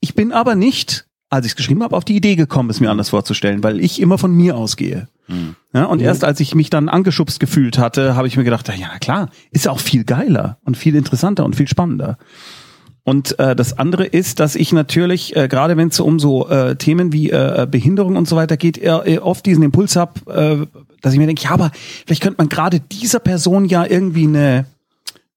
ich 0.00 0.14
bin 0.14 0.32
aber 0.32 0.54
nicht, 0.54 1.06
als 1.30 1.44
ich 1.46 1.52
es 1.52 1.56
geschrieben 1.56 1.82
habe, 1.82 1.96
auf 1.96 2.04
die 2.04 2.16
Idee 2.16 2.36
gekommen, 2.36 2.70
es 2.70 2.80
mir 2.80 2.90
anders 2.90 3.10
vorzustellen, 3.10 3.62
weil 3.62 3.80
ich 3.80 4.00
immer 4.00 4.16
von 4.18 4.32
mir 4.32 4.56
ausgehe. 4.56 5.08
Mhm. 5.26 5.56
Ja, 5.74 5.84
und 5.84 6.00
erst 6.00 6.24
als 6.24 6.40
ich 6.40 6.54
mich 6.54 6.70
dann 6.70 6.88
angeschubst 6.88 7.38
gefühlt 7.40 7.78
hatte, 7.78 8.16
habe 8.16 8.28
ich 8.28 8.36
mir 8.36 8.44
gedacht, 8.44 8.68
ja 8.68 8.74
na 8.92 8.98
klar, 8.98 9.28
ist 9.50 9.66
ja 9.66 9.72
auch 9.72 9.80
viel 9.80 10.04
geiler 10.04 10.58
und 10.64 10.76
viel 10.76 10.94
interessanter 10.94 11.44
und 11.44 11.54
viel 11.56 11.68
spannender. 11.68 12.16
Und 13.08 13.38
äh, 13.38 13.56
das 13.56 13.78
andere 13.78 14.04
ist, 14.04 14.38
dass 14.38 14.54
ich 14.54 14.70
natürlich, 14.74 15.34
äh, 15.34 15.48
gerade 15.48 15.78
wenn 15.78 15.88
es 15.88 15.98
um 15.98 16.18
so 16.18 16.46
äh, 16.50 16.76
Themen 16.76 17.10
wie 17.10 17.30
äh, 17.30 17.66
Behinderung 17.66 18.16
und 18.16 18.28
so 18.28 18.36
weiter 18.36 18.58
geht, 18.58 18.76
eher, 18.76 19.02
eher 19.06 19.24
oft 19.24 19.46
diesen 19.46 19.62
Impuls 19.62 19.96
habe, 19.96 20.20
äh, 20.30 20.78
dass 21.00 21.14
ich 21.14 21.18
mir 21.18 21.24
denke, 21.24 21.44
ja, 21.44 21.52
aber 21.52 21.70
vielleicht 22.06 22.22
könnte 22.22 22.36
man 22.36 22.50
gerade 22.50 22.80
dieser 22.80 23.18
Person 23.18 23.64
ja 23.64 23.86
irgendwie 23.86 24.24
eine, 24.24 24.66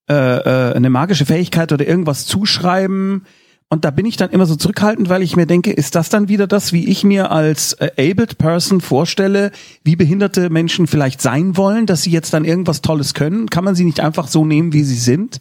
äh, 0.10 0.14
äh, 0.14 0.76
eine 0.76 0.90
magische 0.90 1.26
Fähigkeit 1.26 1.72
oder 1.72 1.88
irgendwas 1.88 2.26
zuschreiben. 2.26 3.26
Und 3.70 3.86
da 3.86 3.92
bin 3.92 4.06
ich 4.06 4.18
dann 4.18 4.32
immer 4.32 4.48
so 4.48 4.58
zurückhaltend, 4.58 5.08
weil 5.08 5.22
ich 5.22 5.38
mir 5.38 5.46
denke, 5.46 5.72
ist 5.72 5.96
das 5.96 6.10
dann 6.10 6.28
wieder 6.28 6.48
das, 6.48 6.74
wie 6.74 6.90
ich 6.90 7.06
mir 7.06 7.32
als 7.32 7.72
äh, 7.76 7.92
abled 7.98 8.38
Person 8.38 8.82
vorstelle, 8.82 9.50
wie 9.86 9.96
behinderte 9.96 10.50
Menschen 10.50 10.88
vielleicht 10.88 11.22
sein 11.22 11.56
wollen, 11.56 11.86
dass 11.86 12.02
sie 12.02 12.12
jetzt 12.12 12.34
dann 12.34 12.44
irgendwas 12.44 12.82
Tolles 12.82 13.14
können? 13.14 13.50
Kann 13.50 13.64
man 13.64 13.76
sie 13.76 13.86
nicht 13.86 14.02
einfach 14.02 14.28
so 14.28 14.44
nehmen, 14.44 14.74
wie 14.74 14.84
sie 14.84 14.98
sind? 14.98 15.40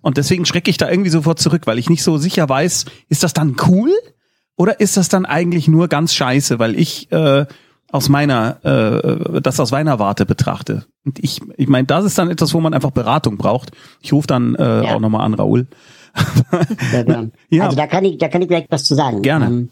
Und 0.00 0.16
deswegen 0.16 0.44
schrecke 0.46 0.70
ich 0.70 0.76
da 0.76 0.90
irgendwie 0.90 1.10
sofort 1.10 1.38
zurück, 1.38 1.62
weil 1.66 1.78
ich 1.78 1.90
nicht 1.90 2.02
so 2.02 2.18
sicher 2.18 2.48
weiß, 2.48 2.84
ist 3.08 3.22
das 3.22 3.32
dann 3.32 3.56
cool 3.68 3.90
oder 4.56 4.80
ist 4.80 4.96
das 4.96 5.08
dann 5.08 5.26
eigentlich 5.26 5.68
nur 5.68 5.88
ganz 5.88 6.14
scheiße, 6.14 6.58
weil 6.58 6.78
ich 6.78 7.10
äh, 7.12 7.46
aus 7.90 8.08
meiner 8.08 8.64
äh, 8.64 9.40
das 9.40 9.58
aus 9.60 9.70
meiner 9.72 9.98
Warte 9.98 10.26
betrachte. 10.26 10.84
Und 11.04 11.18
ich 11.18 11.40
ich 11.56 11.68
meine, 11.68 11.86
das 11.86 12.04
ist 12.04 12.18
dann 12.18 12.30
etwas, 12.30 12.52
wo 12.54 12.60
man 12.60 12.74
einfach 12.74 12.90
Beratung 12.90 13.36
braucht. 13.38 13.70
Ich 14.00 14.12
rufe 14.12 14.26
dann 14.26 14.54
äh, 14.56 14.84
Ja. 14.84 14.94
auch 14.94 15.00
nochmal 15.00 15.24
an 15.24 15.34
Raoul. 15.34 15.66
Sehr 16.90 17.04
gern. 17.04 17.32
Ja. 17.50 17.64
Also 17.66 17.76
da 17.76 17.86
kann 17.86 18.04
ich, 18.04 18.18
da 18.18 18.28
kann 18.28 18.42
ich 18.42 18.48
vielleicht 18.48 18.70
was 18.70 18.84
zu 18.84 18.94
sagen. 18.94 19.22
Gerne. 19.22 19.46
Ähm, 19.46 19.68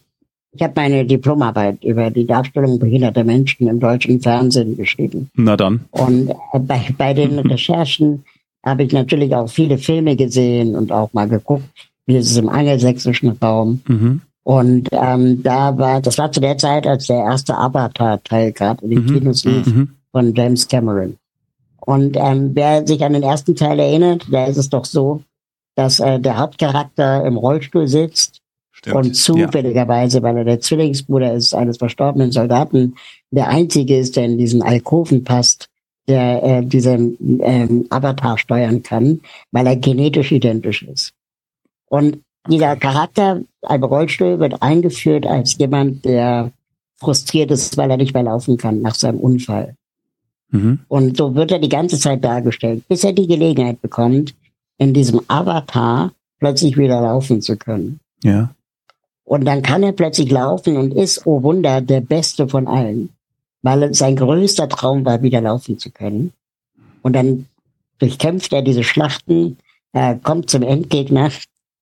ich 0.53 0.63
habe 0.63 0.73
meine 0.77 1.05
Diplomarbeit 1.05 1.85
über 1.85 2.11
die 2.11 2.27
Darstellung 2.27 2.79
behinderter 2.79 3.25
Menschen 3.25 3.69
im 3.69 3.79
deutschen 3.79 4.21
Fernsehen 4.23 4.77
geschrieben. 4.77 5.31
Na 5.35 5.57
dann. 5.57 5.85
Und 5.91 6.31
äh, 6.31 6.59
bei, 6.59 6.87
bei 6.97 7.13
den 7.13 7.39
Recherchen 7.51 8.25
habe 8.67 8.83
ich 8.83 8.93
natürlich 8.93 9.35
auch 9.35 9.49
viele 9.49 9.79
Filme 9.79 10.17
gesehen 10.17 10.75
und 10.75 10.91
auch 10.93 11.13
mal 11.13 11.29
geguckt, 11.29 11.65
wie 12.07 12.17
ist 12.17 12.31
es 12.31 12.37
im 12.37 12.49
angelsächsischen 12.49 13.31
Raum. 13.43 13.81
Mhm. 13.87 14.21
Und 14.43 14.89
ähm, 14.93 15.43
da 15.43 15.77
war, 15.79 16.01
das 16.01 16.19
war 16.19 16.31
zu 16.31 16.41
der 16.41 16.59
Zeit, 16.59 16.87
als 16.87 17.07
der 17.07 17.19
erste 17.19 17.57
Avatar-Teil 17.57 18.53
gerade 18.53 18.85
in 18.85 18.91
den 18.91 19.05
Mhm. 19.05 19.13
Kinos 19.15 19.45
lief 19.45 19.67
Mhm. 19.67 19.89
von 20.13 20.35
James 20.35 20.69
Cameron. 20.69 21.17
Und 21.81 22.17
ähm, 22.17 22.51
wer 22.55 22.87
sich 22.87 23.03
an 23.05 23.13
den 23.13 23.23
ersten 23.23 23.55
Teil 23.55 23.79
erinnert, 23.79 24.27
da 24.31 24.47
ist 24.47 24.57
es 24.57 24.69
doch 24.69 24.85
so, 24.85 25.23
dass 25.77 26.01
äh, 26.01 26.19
der 26.21 26.39
Hauptcharakter 26.39 27.25
im 27.25 27.37
Rollstuhl 27.37 27.87
sitzt 27.87 28.41
Stimmt. 28.73 28.97
und 28.97 29.15
zufälligerweise, 29.17 30.23
weil 30.23 30.37
er 30.39 30.45
der 30.45 30.61
Zwillingsbruder 30.61 31.35
ist 31.35 31.55
eines 31.55 31.77
verstorbenen 31.79 32.33
Soldaten, 32.33 32.95
der 33.31 33.49
einzige 33.49 33.99
ist, 33.99 34.17
der 34.17 34.25
in 34.25 34.39
diesen 34.39 34.63
Alkoven 34.63 35.23
passt, 35.23 35.69
der 36.09 36.43
äh, 36.43 36.65
diesen 36.65 37.17
ähm, 37.43 37.87
Avatar 37.91 38.39
steuern 38.39 38.83
kann, 38.83 39.21
weil 39.53 39.67
er 39.67 39.77
genetisch 39.77 40.33
identisch 40.33 40.83
ist. 40.83 41.13
Und 41.89 42.23
dieser 42.49 42.77
Charakter 42.77 43.43
im 43.69 43.85
Rollstuhl 43.85 44.39
wird 44.39 44.63
eingeführt 44.63 45.27
als 45.27 45.59
jemand, 45.59 46.05
der 46.05 46.53
frustriert 46.99 47.51
ist, 47.51 47.77
weil 47.77 47.91
er 47.91 47.97
nicht 47.97 48.15
mehr 48.15 48.23
laufen 48.23 48.57
kann 48.57 48.83
nach 48.83 48.95
seinem 48.95 49.19
Unfall. 49.19 49.75
Mhm. 50.51 50.81
Und 50.89 51.17
so 51.17 51.35
wird 51.35 51.51
er 51.51 51.59
die 51.59 51.69
ganze 51.69 51.99
Zeit 51.99 52.25
dargestellt, 52.25 52.85
bis 52.89 53.05
er 53.05 53.13
die 53.13 53.27
Gelegenheit 53.27 53.83
bekommt, 53.83 54.35
in 54.79 54.95
diesem 54.95 55.21
Avatar 55.29 56.13
plötzlich 56.39 56.77
wieder 56.77 57.01
laufen 57.01 57.43
zu 57.43 57.57
können. 57.57 58.01
Ja. 58.23 58.51
Und 59.25 59.45
dann 59.45 59.63
kann 59.63 59.83
er 59.83 59.93
plötzlich 59.93 60.31
laufen 60.31 60.77
und 60.77 60.95
ist, 60.95 61.27
oh 61.27 61.43
Wunder, 61.43 61.81
der 61.81 62.01
Beste 62.01 62.49
von 62.49 62.69
allen. 62.69 63.11
Weil 63.67 63.93
sein 63.95 64.15
größter 64.15 64.69
Traum 64.69 65.05
war, 65.05 65.23
wieder 65.23 65.41
laufen 65.41 65.77
zu 65.77 65.91
können. 65.91 66.33
Und 67.03 67.15
dann 67.15 67.47
durchkämpft 67.99 68.53
er 68.53 68.63
diese 68.63 68.85
Schlachten, 68.85 69.59
äh, 69.93 70.15
kommt 70.23 70.49
zum 70.51 70.63
Endgegner, 70.63 71.33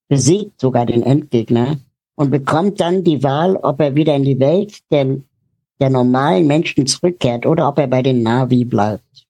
besiegt 0.08 0.58
sogar 0.58 0.86
den 0.86 1.02
Endgegner 1.02 1.76
und 2.14 2.30
bekommt 2.30 2.80
dann 2.80 3.04
die 3.04 3.22
Wahl, 3.22 3.56
ob 3.56 3.80
er 3.80 3.94
wieder 3.94 4.16
in 4.16 4.22
die 4.22 4.40
Welt 4.40 4.78
der, 4.90 5.18
der 5.78 5.90
normalen 5.90 6.46
Menschen 6.46 6.86
zurückkehrt 6.86 7.44
oder 7.44 7.68
ob 7.68 7.78
er 7.78 7.86
bei 7.86 8.00
den 8.00 8.22
Navi 8.22 8.64
bleibt. 8.64 9.26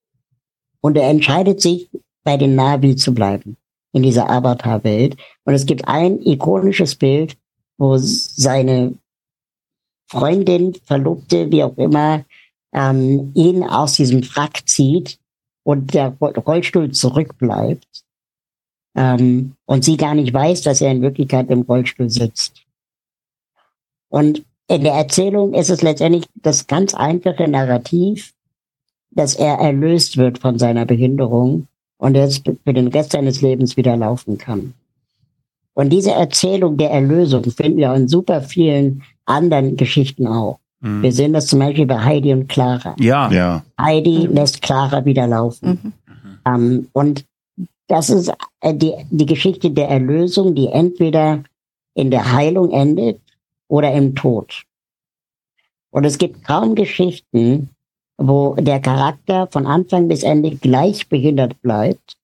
Und 0.80 0.96
er 0.96 1.10
entscheidet 1.10 1.60
sich, 1.60 1.90
bei 2.22 2.36
den 2.36 2.54
Navi 2.54 2.94
zu 2.94 3.12
bleiben, 3.12 3.56
in 3.92 4.04
dieser 4.04 4.30
Avatar-Welt. 4.30 5.16
Und 5.44 5.54
es 5.54 5.66
gibt 5.66 5.88
ein 5.88 6.22
ikonisches 6.22 6.94
Bild, 6.94 7.36
wo 7.78 7.96
seine 7.98 8.94
Freundin, 10.06 10.76
Verlobte, 10.84 11.50
wie 11.50 11.64
auch 11.64 11.76
immer, 11.78 12.24
ähm, 12.74 13.30
ihn 13.34 13.62
aus 13.62 13.94
diesem 13.94 14.22
Frack 14.22 14.68
zieht 14.68 15.18
und 15.62 15.94
der 15.94 16.08
Rollstuhl 16.20 16.90
zurückbleibt 16.90 17.86
ähm, 18.94 19.54
und 19.64 19.84
sie 19.84 19.96
gar 19.96 20.14
nicht 20.14 20.34
weiß, 20.34 20.62
dass 20.62 20.80
er 20.80 20.90
in 20.90 21.02
Wirklichkeit 21.02 21.50
im 21.50 21.62
Rollstuhl 21.62 22.10
sitzt. 22.10 22.62
Und 24.08 24.44
in 24.68 24.82
der 24.82 24.94
Erzählung 24.94 25.54
ist 25.54 25.70
es 25.70 25.82
letztendlich 25.82 26.26
das 26.34 26.66
ganz 26.66 26.94
einfache 26.94 27.48
Narrativ, 27.48 28.32
dass 29.10 29.34
er 29.34 29.54
erlöst 29.54 30.16
wird 30.16 30.38
von 30.38 30.58
seiner 30.58 30.86
Behinderung 30.86 31.68
und 31.98 32.16
jetzt 32.16 32.44
für 32.64 32.72
den 32.72 32.88
Rest 32.88 33.12
seines 33.12 33.40
Lebens 33.40 33.76
wieder 33.76 33.96
laufen 33.96 34.38
kann. 34.38 34.74
Und 35.74 35.90
diese 35.90 36.12
Erzählung 36.12 36.76
der 36.76 36.90
Erlösung 36.90 37.44
finden 37.44 37.78
wir 37.78 37.94
in 37.94 38.08
super 38.08 38.42
vielen 38.42 39.02
anderen 39.24 39.76
Geschichten 39.76 40.26
auch. 40.26 40.58
Mhm. 40.84 41.02
Wir 41.02 41.12
sehen 41.12 41.32
das 41.32 41.46
zum 41.46 41.60
Beispiel 41.60 41.86
bei 41.86 41.98
Heidi 41.98 42.32
und 42.32 42.48
Clara. 42.48 42.94
Ja. 43.00 43.30
Ja. 43.32 43.64
Heidi 43.80 44.26
lässt 44.26 44.60
Clara 44.60 45.04
wieder 45.04 45.26
laufen. 45.26 45.94
Mhm. 46.06 46.38
Ähm, 46.46 46.88
und 46.92 47.24
das 47.88 48.10
ist 48.10 48.30
äh, 48.60 48.74
die, 48.74 48.92
die 49.10 49.26
Geschichte 49.26 49.70
der 49.70 49.88
Erlösung, 49.88 50.54
die 50.54 50.68
entweder 50.68 51.42
in 51.94 52.10
der 52.10 52.32
Heilung 52.32 52.70
endet 52.70 53.20
oder 53.68 53.92
im 53.92 54.14
Tod. 54.14 54.64
Und 55.90 56.04
es 56.04 56.18
gibt 56.18 56.44
kaum 56.44 56.74
Geschichten, 56.74 57.70
wo 58.18 58.54
der 58.56 58.80
Charakter 58.80 59.48
von 59.50 59.66
Anfang 59.66 60.08
bis 60.08 60.22
Ende 60.22 60.56
gleich 60.56 61.08
behindert 61.08 61.60
bleibt 61.62 62.16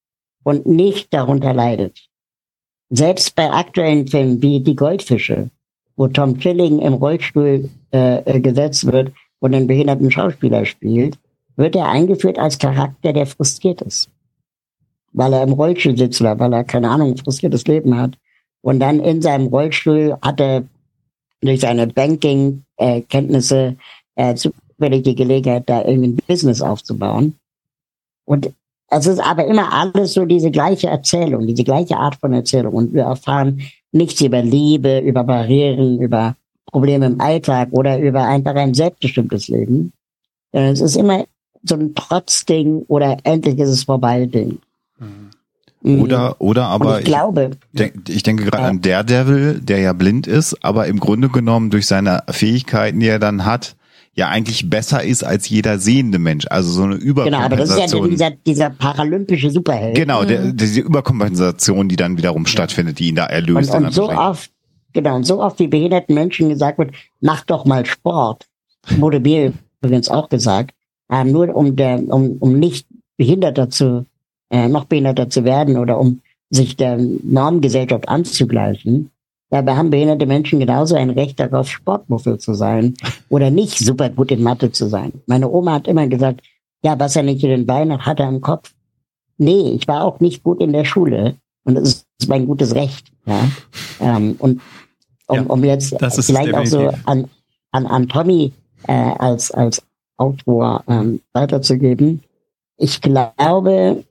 und 0.44 0.66
nicht 0.66 1.14
darunter 1.14 1.54
leidet. 1.54 2.08
Selbst 2.90 3.34
bei 3.36 3.50
aktuellen 3.50 4.06
Filmen 4.06 4.42
wie 4.42 4.60
Die 4.60 4.76
Goldfische, 4.76 5.48
wo 5.96 6.08
Tom 6.08 6.38
Chilling 6.38 6.80
im 6.80 6.94
Rollstuhl 6.94 7.70
äh, 7.92 8.18
äh, 8.24 8.40
gesetzt 8.40 8.86
wird 8.86 9.12
und 9.40 9.54
einen 9.54 9.66
behinderten 9.66 10.10
Schauspieler 10.10 10.64
spielt, 10.64 11.18
wird 11.56 11.76
er 11.76 11.88
eingeführt 11.88 12.38
als 12.38 12.58
Charakter, 12.58 13.12
der 13.12 13.26
frustriert 13.26 13.82
ist. 13.82 14.08
Weil 15.12 15.32
er 15.32 15.42
im 15.42 15.52
Rollstuhl 15.52 15.96
sitzt 15.96 16.20
oder 16.20 16.38
weil 16.38 16.52
er, 16.52 16.64
keine 16.64 16.88
Ahnung, 16.88 17.12
ein 17.12 17.16
frustriertes 17.16 17.66
Leben 17.66 17.96
hat. 17.96 18.16
Und 18.62 18.80
dann 18.80 19.00
in 19.00 19.22
seinem 19.22 19.48
Rollstuhl 19.48 20.16
hat 20.22 20.40
er 20.40 20.64
durch 21.40 21.60
seine 21.60 21.86
Banking-Kenntnisse 21.86 23.76
äh, 24.14 24.34
zufällig 24.34 25.02
die 25.02 25.14
Gelegenheit, 25.14 25.68
da 25.68 25.84
irgendein 25.84 26.16
Business 26.26 26.60
aufzubauen. 26.60 27.34
Und 28.24 28.52
es 28.88 29.06
ist 29.06 29.20
aber 29.20 29.46
immer 29.46 29.72
alles 29.72 30.14
so 30.14 30.24
diese 30.24 30.50
gleiche 30.50 30.88
Erzählung, 30.88 31.46
diese 31.46 31.64
gleiche 31.64 31.96
Art 31.96 32.16
von 32.16 32.32
Erzählung. 32.32 32.74
Und 32.74 32.92
wir 32.92 33.04
erfahren 33.04 33.62
nichts 33.92 34.20
über 34.20 34.42
Liebe, 34.42 34.98
über 34.98 35.24
Barrieren, 35.24 36.00
über 36.00 36.36
Probleme 36.70 37.06
im 37.06 37.20
Alltag 37.20 37.68
oder 37.72 37.98
über 37.98 38.24
einfach 38.24 38.54
ein 38.54 38.74
selbstbestimmtes 38.74 39.48
Leben. 39.48 39.92
Äh, 40.52 40.70
Es 40.70 40.80
ist 40.80 40.96
immer 40.96 41.24
so 41.62 41.74
ein 41.76 41.94
Trotzding 41.94 42.84
oder 42.88 43.18
endlich 43.24 43.58
ist 43.58 43.68
es 43.68 43.84
vorbei 43.84 44.26
Ding. 44.26 44.58
Mhm. 44.98 45.30
Oder, 46.02 46.36
oder 46.40 46.66
Und 46.66 46.72
aber 46.82 46.98
ich 46.98 47.06
glaube, 47.06 47.52
denk, 47.72 48.08
ich 48.08 48.22
denke 48.22 48.44
gerade 48.44 48.64
Ja. 48.64 48.68
an 48.68 48.80
Daredevil, 48.82 49.60
der 49.60 49.78
ja 49.78 49.92
blind 49.94 50.26
ist, 50.26 50.62
aber 50.62 50.86
im 50.86 51.00
Grunde 51.00 51.30
genommen 51.30 51.70
durch 51.70 51.86
seine 51.86 52.22
Fähigkeiten, 52.28 53.00
die 53.00 53.06
er 53.08 53.18
dann 53.18 53.46
hat, 53.46 53.76
ja 54.12 54.28
eigentlich 54.28 54.68
besser 54.68 55.02
ist 55.02 55.22
als 55.24 55.48
jeder 55.48 55.78
sehende 55.78 56.18
Mensch. 56.18 56.44
Also 56.50 56.70
so 56.70 56.82
eine 56.82 56.98
genau, 56.98 57.38
aber 57.38 57.56
das 57.56 57.70
ist 57.70 57.78
ja 57.78 57.84
Überkompensation. 57.86 58.10
dieser, 58.10 58.30
dieser 58.30 58.70
paralympische 58.70 59.50
Superheld. 59.50 59.94
Genau, 59.96 60.24
der, 60.24 60.52
diese 60.52 60.80
Überkompensation, 60.80 61.88
die 61.88 61.96
dann 61.96 62.18
wiederum 62.18 62.44
stattfindet, 62.44 62.98
die 62.98 63.08
ihn 63.08 63.14
da 63.16 63.24
Und, 63.24 63.30
erlöst. 63.30 63.74
in 63.74 63.84
und 63.86 63.92
so 63.94 64.10
oft, 64.10 64.50
genau, 64.92 65.16
und 65.16 65.24
so 65.24 65.42
oft 65.42 65.58
wie 65.58 65.68
behinderten 65.68 66.14
Menschen 66.14 66.48
gesagt 66.48 66.78
wird, 66.78 66.92
mach 67.20 67.44
doch 67.44 67.64
mal 67.64 67.86
Sport. 67.86 68.46
Wurde 68.98 69.20
mir 69.20 69.52
übrigens 69.80 70.08
auch 70.08 70.28
gesagt, 70.28 70.74
äh, 71.10 71.24
nur 71.24 71.54
um 71.54 71.76
der, 71.76 72.02
um, 72.08 72.36
um 72.38 72.58
nicht 72.58 72.86
behinderter 73.16 73.68
zu, 73.68 74.06
äh, 74.50 74.68
noch 74.68 74.84
behinderter 74.84 75.28
zu 75.28 75.44
werden 75.44 75.76
oder 75.76 75.98
um 75.98 76.20
sich 76.50 76.76
der 76.76 76.98
Normgesellschaft 76.98 78.08
anzugleichen. 78.08 79.10
Dabei 79.50 79.76
haben 79.76 79.90
behinderte 79.90 80.26
Menschen 80.26 80.60
genauso 80.60 80.94
ein 80.94 81.10
Recht 81.10 81.40
darauf, 81.40 81.68
Sportmuffel 81.68 82.38
zu 82.38 82.54
sein 82.54 82.94
oder 83.28 83.50
nicht 83.50 83.78
super 83.78 84.08
gut 84.08 84.30
in 84.30 84.42
Mathe 84.42 84.70
zu 84.70 84.86
sein. 84.86 85.12
Meine 85.26 85.50
Oma 85.50 85.74
hat 85.74 85.88
immer 85.88 86.06
gesagt, 86.06 86.42
ja, 86.82 86.98
was 86.98 87.16
er 87.16 87.24
nicht 87.24 87.42
in 87.42 87.50
den 87.50 87.66
Beinen 87.66 87.92
hat, 87.92 88.06
hat 88.06 88.20
er 88.20 88.28
im 88.28 88.40
Kopf. 88.40 88.72
Nee, 89.38 89.72
ich 89.72 89.88
war 89.88 90.04
auch 90.04 90.20
nicht 90.20 90.42
gut 90.42 90.60
in 90.60 90.72
der 90.72 90.84
Schule 90.84 91.36
und 91.64 91.74
das 91.74 92.06
ist 92.18 92.28
mein 92.28 92.46
gutes 92.46 92.74
Recht. 92.74 93.10
Ja? 93.26 93.48
Ähm, 94.00 94.36
und 94.38 94.60
um, 95.30 95.36
Ja, 95.36 95.42
um 95.44 95.64
jetzt 95.64 96.00
das 96.00 96.18
ist 96.18 96.26
vielleicht 96.26 96.54
auch 96.54 96.66
so 96.66 96.90
an, 97.06 97.28
an, 97.72 97.86
an 97.86 98.08
Tommy 98.08 98.52
äh, 98.86 98.92
als, 98.92 99.50
als 99.50 99.82
Autor 100.16 100.84
ähm, 100.88 101.20
weiterzugeben. 101.32 102.22
Ich 102.76 103.00
glaube, 103.00 104.04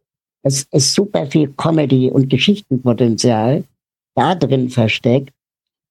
es 0.44 0.64
ist 0.72 0.94
super 0.94 1.26
viel 1.28 1.50
Comedy 1.58 2.10
und 2.10 2.30
Geschichtenpotenzial 2.30 3.64
da 4.16 4.36
drin 4.36 4.70
versteckt, 4.70 5.34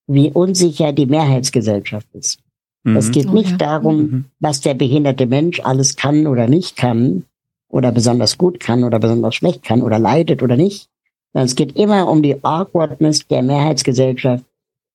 wie 0.07 0.31
unsicher 0.31 0.93
die 0.93 1.07
Mehrheitsgesellschaft 1.07 2.07
ist. 2.15 2.41
Es 2.85 3.09
Mhm. 3.09 3.13
geht 3.13 3.27
Oh, 3.29 3.33
nicht 3.35 3.51
ja. 3.53 3.57
darum, 3.59 3.97
Mhm. 3.99 4.25
was 4.41 4.61
der 4.61 4.75
behinderte 4.75 5.27
Mensch 5.27 5.61
alles 5.61 5.97
kann 5.97 6.27
oder 6.27 6.47
nicht 6.49 6.77
kann 6.77 7.25
oder 7.69 7.93
besonders 7.93 8.39
gut 8.39 8.61
kann 8.61 8.85
oder 8.85 8.99
besonders 8.99 9.35
schlecht 9.35 9.63
kann 9.63 9.83
oder 9.83 9.99
leidet 9.99 10.43
oder 10.43 10.57
nicht. 10.57 10.89
Sondern 11.33 11.47
es 11.47 11.55
geht 11.57 11.77
immer 11.77 12.09
um 12.09 12.23
die 12.23 12.43
Awkwardness 12.43 13.27
der 13.29 13.43
Mehrheitsgesellschaft, 13.43 14.45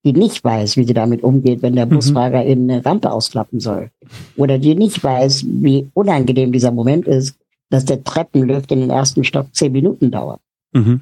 die 0.03 0.13
nicht 0.13 0.43
weiß, 0.43 0.77
wie 0.77 0.83
sie 0.83 0.93
damit 0.93 1.23
umgeht, 1.23 1.61
wenn 1.61 1.75
der 1.75 1.85
Mhm. 1.85 1.91
Busfahrer 1.91 2.45
eben 2.45 2.69
eine 2.69 2.85
Rampe 2.85 3.11
ausklappen 3.11 3.59
soll. 3.59 3.89
Oder 4.35 4.59
die 4.59 4.75
nicht 4.75 5.03
weiß, 5.03 5.45
wie 5.47 5.89
unangenehm 5.93 6.51
dieser 6.51 6.71
Moment 6.71 7.07
ist, 7.07 7.35
dass 7.69 7.85
der 7.85 8.03
Treppenlift 8.03 8.71
in 8.71 8.81
den 8.81 8.89
ersten 8.89 9.23
Stock 9.23 9.47
zehn 9.53 9.71
Minuten 9.71 10.11
dauert. 10.11 10.41
Mhm. 10.73 11.01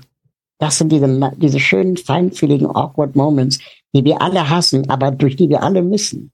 Das 0.60 0.78
sind 0.78 0.91
diese, 0.91 1.32
diese 1.38 1.60
schönen, 1.60 1.97
feinfühligen, 1.97 2.68
awkward 2.68 3.16
Moments, 3.16 3.60
die 3.93 4.06
wir 4.06 4.22
alle 4.22 4.49
hassen, 4.49 4.89
aber 4.89 5.10
durch 5.10 5.36
die 5.36 5.49
wir 5.49 5.64
alle 5.64 5.82
müssen. 5.82 6.32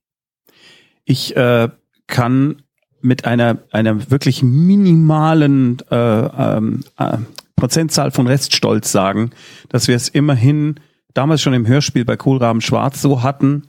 Ich 1.05 1.35
äh, 1.37 1.69
kann 2.07 2.61
mit 3.01 3.23
einer, 3.25 3.59
einer 3.71 4.11
wirklich 4.11 4.43
minimalen 4.43 5.77
äh, 5.89 5.95
ähm, 5.95 6.83
äh, 6.97 7.17
Prozentzahl 7.55 8.11
von 8.11 8.27
Reststolz 8.27 8.91
sagen, 8.91 9.31
dass 9.69 9.87
wir 9.87 9.95
es 9.95 10.09
immerhin 10.09 10.75
damals 11.13 11.41
schon 11.41 11.53
im 11.53 11.67
Hörspiel 11.67 12.05
bei 12.05 12.17
Kohlraben 12.17 12.61
Schwarz 12.61 13.01
so 13.01 13.23
hatten. 13.23 13.63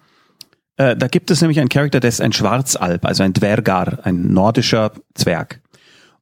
Äh, 0.76 0.96
da 0.96 1.08
gibt 1.08 1.30
es 1.30 1.40
nämlich 1.40 1.60
einen 1.60 1.68
Charakter, 1.68 2.00
der 2.00 2.08
ist 2.08 2.20
ein 2.20 2.32
Schwarzalb, 2.32 3.04
also 3.04 3.22
ein 3.22 3.32
Dwergar, 3.32 3.98
ein 4.04 4.32
nordischer 4.32 4.92
Zwerg. 5.14 5.60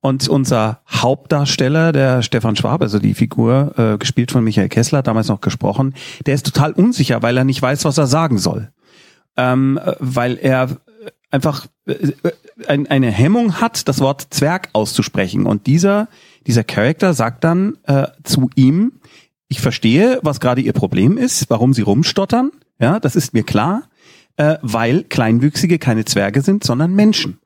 Und 0.00 0.28
unser 0.28 0.82
Hauptdarsteller, 0.88 1.92
der 1.92 2.22
Stefan 2.22 2.54
Schwab, 2.54 2.80
also 2.80 2.98
die 2.98 3.14
Figur, 3.14 3.74
äh, 3.76 3.98
gespielt 3.98 4.30
von 4.30 4.44
Michael 4.44 4.68
Kessler, 4.68 5.02
damals 5.02 5.28
noch 5.28 5.40
gesprochen, 5.40 5.94
der 6.26 6.34
ist 6.34 6.46
total 6.46 6.72
unsicher, 6.72 7.22
weil 7.22 7.36
er 7.36 7.44
nicht 7.44 7.60
weiß, 7.60 7.84
was 7.84 7.98
er 7.98 8.06
sagen 8.06 8.38
soll. 8.38 8.70
Ähm, 9.36 9.80
äh, 9.84 9.94
weil 9.98 10.38
er 10.38 10.76
einfach 11.30 11.66
äh, 11.86 12.12
ein, 12.68 12.86
eine 12.86 13.10
Hemmung 13.10 13.60
hat, 13.60 13.88
das 13.88 14.00
Wort 14.00 14.28
Zwerg 14.30 14.68
auszusprechen. 14.72 15.44
Und 15.44 15.66
dieser, 15.66 16.08
dieser 16.46 16.64
Charakter 16.64 17.12
sagt 17.12 17.44
dann 17.44 17.76
äh, 17.84 18.06
zu 18.22 18.50
ihm, 18.54 18.92
ich 19.48 19.60
verstehe, 19.60 20.18
was 20.22 20.40
gerade 20.40 20.60
ihr 20.60 20.72
Problem 20.72 21.18
ist, 21.18 21.48
warum 21.50 21.72
sie 21.72 21.82
rumstottern. 21.82 22.50
Ja, 22.78 23.00
das 23.00 23.16
ist 23.16 23.32
mir 23.32 23.44
klar, 23.44 23.84
äh, 24.36 24.56
weil 24.62 25.04
Kleinwüchsige 25.04 25.78
keine 25.78 26.04
Zwerge 26.04 26.42
sind, 26.42 26.64
sondern 26.64 26.94
Menschen. 26.94 27.38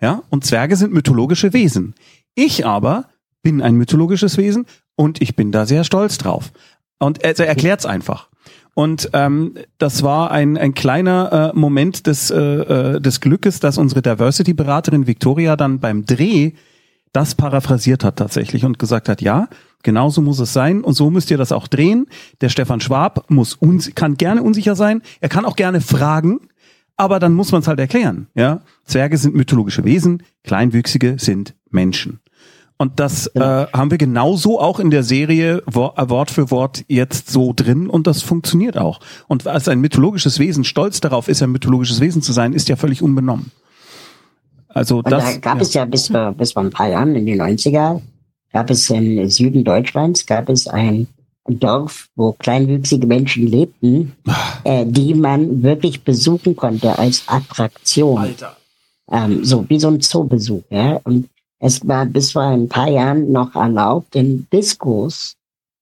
Ja, 0.00 0.22
und 0.30 0.44
Zwerge 0.44 0.76
sind 0.76 0.92
mythologische 0.92 1.52
Wesen. 1.52 1.94
Ich 2.34 2.66
aber 2.66 3.06
bin 3.42 3.62
ein 3.62 3.76
mythologisches 3.76 4.36
Wesen 4.36 4.66
und 4.94 5.22
ich 5.22 5.36
bin 5.36 5.52
da 5.52 5.66
sehr 5.66 5.84
stolz 5.84 6.18
drauf. 6.18 6.52
Und 6.98 7.24
also 7.24 7.42
er 7.42 7.48
erklärt's 7.48 7.86
einfach. 7.86 8.28
Und 8.74 9.10
ähm, 9.14 9.54
das 9.78 10.02
war 10.02 10.30
ein, 10.30 10.58
ein 10.58 10.74
kleiner 10.74 11.52
äh, 11.54 11.58
Moment 11.58 12.06
des, 12.06 12.30
äh, 12.30 12.36
äh, 12.36 13.00
des 13.00 13.22
Glückes, 13.22 13.58
dass 13.58 13.78
unsere 13.78 14.02
Diversity-Beraterin 14.02 15.06
Victoria 15.06 15.56
dann 15.56 15.80
beim 15.80 16.04
Dreh 16.04 16.52
das 17.12 17.34
paraphrasiert 17.34 18.04
hat 18.04 18.16
tatsächlich 18.16 18.66
und 18.66 18.78
gesagt 18.78 19.08
hat, 19.08 19.22
ja, 19.22 19.48
genauso 19.82 20.20
muss 20.22 20.38
es 20.38 20.52
sein 20.52 20.82
und 20.82 20.94
so 20.94 21.10
müsst 21.10 21.30
ihr 21.30 21.38
das 21.38 21.52
auch 21.52 21.68
drehen. 21.68 22.06
Der 22.40 22.48
Stefan 22.48 22.80
Schwab 22.80 23.24
muss 23.28 23.54
uns 23.54 23.94
kann 23.94 24.16
gerne 24.16 24.42
unsicher 24.42 24.76
sein, 24.76 25.02
er 25.20 25.28
kann 25.28 25.44
auch 25.44 25.56
gerne 25.56 25.80
fragen, 25.80 26.48
aber 26.96 27.18
dann 27.18 27.34
muss 27.34 27.52
man 27.52 27.60
es 27.60 27.68
halt 27.68 27.80
erklären. 27.80 28.28
Ja, 28.34 28.62
Zwerge 28.84 29.18
sind 29.18 29.34
mythologische 29.34 29.84
Wesen, 29.84 30.22
Kleinwüchsige 30.44 31.16
sind 31.18 31.54
Menschen. 31.70 32.20
Und 32.78 33.00
das 33.00 33.28
äh, 33.28 33.40
haben 33.40 33.90
wir 33.90 33.96
genauso 33.96 34.60
auch 34.60 34.80
in 34.80 34.90
der 34.90 35.02
Serie 35.02 35.62
Wo 35.66 35.94
äh, 35.96 36.10
Wort 36.10 36.30
für 36.30 36.50
Wort 36.50 36.84
jetzt 36.88 37.30
so 37.30 37.54
drin 37.56 37.88
und 37.88 38.06
das 38.06 38.20
funktioniert 38.20 38.76
auch. 38.76 39.00
Und 39.28 39.46
als 39.46 39.66
ein 39.68 39.80
mythologisches 39.80 40.38
Wesen 40.38 40.62
stolz 40.62 41.00
darauf 41.00 41.28
ist, 41.28 41.42
ein 41.42 41.50
mythologisches 41.52 42.00
Wesen 42.00 42.20
zu 42.20 42.32
sein, 42.32 42.52
ist 42.52 42.68
ja 42.68 42.76
völlig 42.76 43.02
unbenommen. 43.02 43.50
Also 44.68 44.98
Und 44.98 45.10
das 45.10 45.24
da 45.24 45.38
gab 45.38 45.56
ja. 45.56 45.62
es 45.62 45.72
ja 45.72 45.84
bis 45.86 46.08
vor, 46.08 46.32
bis 46.32 46.52
vor 46.52 46.62
ein 46.62 46.70
paar 46.70 46.88
Jahren, 46.88 47.14
in 47.14 47.24
den 47.24 47.40
90er, 47.40 48.02
gab 48.56 48.70
es 48.70 48.88
im 48.88 49.28
Süden 49.28 49.64
Deutschlands, 49.64 50.24
gab 50.24 50.48
es 50.48 50.66
ein 50.66 51.08
Dorf, 51.46 52.08
wo 52.16 52.32
kleinwüchsige 52.32 53.06
Menschen 53.06 53.46
lebten, 53.46 54.12
äh, 54.64 54.86
die 54.86 55.12
man 55.12 55.62
wirklich 55.62 56.02
besuchen 56.02 56.56
konnte 56.56 56.98
als 56.98 57.24
Attraktion. 57.26 58.16
Alter. 58.18 58.56
Ähm, 59.12 59.44
so 59.44 59.68
wie 59.68 59.78
so 59.78 59.88
ein 59.88 60.00
Zoobesuch. 60.00 60.62
Ja? 60.70 60.98
Und 61.04 61.28
es 61.58 61.86
war 61.86 62.06
bis 62.06 62.32
vor 62.32 62.44
ein 62.44 62.66
paar 62.66 62.88
Jahren 62.88 63.30
noch 63.30 63.54
erlaubt, 63.54 64.16
in 64.16 64.46
Diskos 64.50 65.34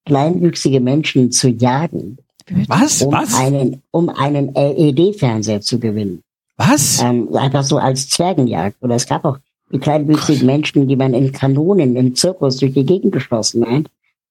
kleinwüchsige 0.04 0.80
Menschen 0.80 1.30
zu 1.30 1.50
jagen, 1.50 2.18
Was? 2.66 3.02
um 3.02 3.12
Was? 3.12 3.36
einen, 3.36 3.82
um 3.92 4.08
einen 4.08 4.52
LED-Fernseher 4.52 5.60
zu 5.60 5.78
gewinnen 5.78 6.22
Was? 6.56 7.00
ähm, 7.00 7.28
einfach 7.36 7.62
so 7.62 7.78
als 7.78 8.08
Zwergenjagd. 8.08 8.82
Oder 8.82 8.96
es 8.96 9.06
gab 9.06 9.24
auch 9.24 9.38
die 9.74 9.80
kleinwüchsigen 9.80 10.46
Menschen, 10.46 10.86
die 10.86 10.96
man 10.96 11.14
in 11.14 11.32
Kanonen 11.32 11.96
im 11.96 12.14
Zirkus 12.14 12.58
durch 12.58 12.72
die 12.72 12.86
Gegend 12.86 13.12
geschossen 13.12 13.66
hat, 13.66 13.84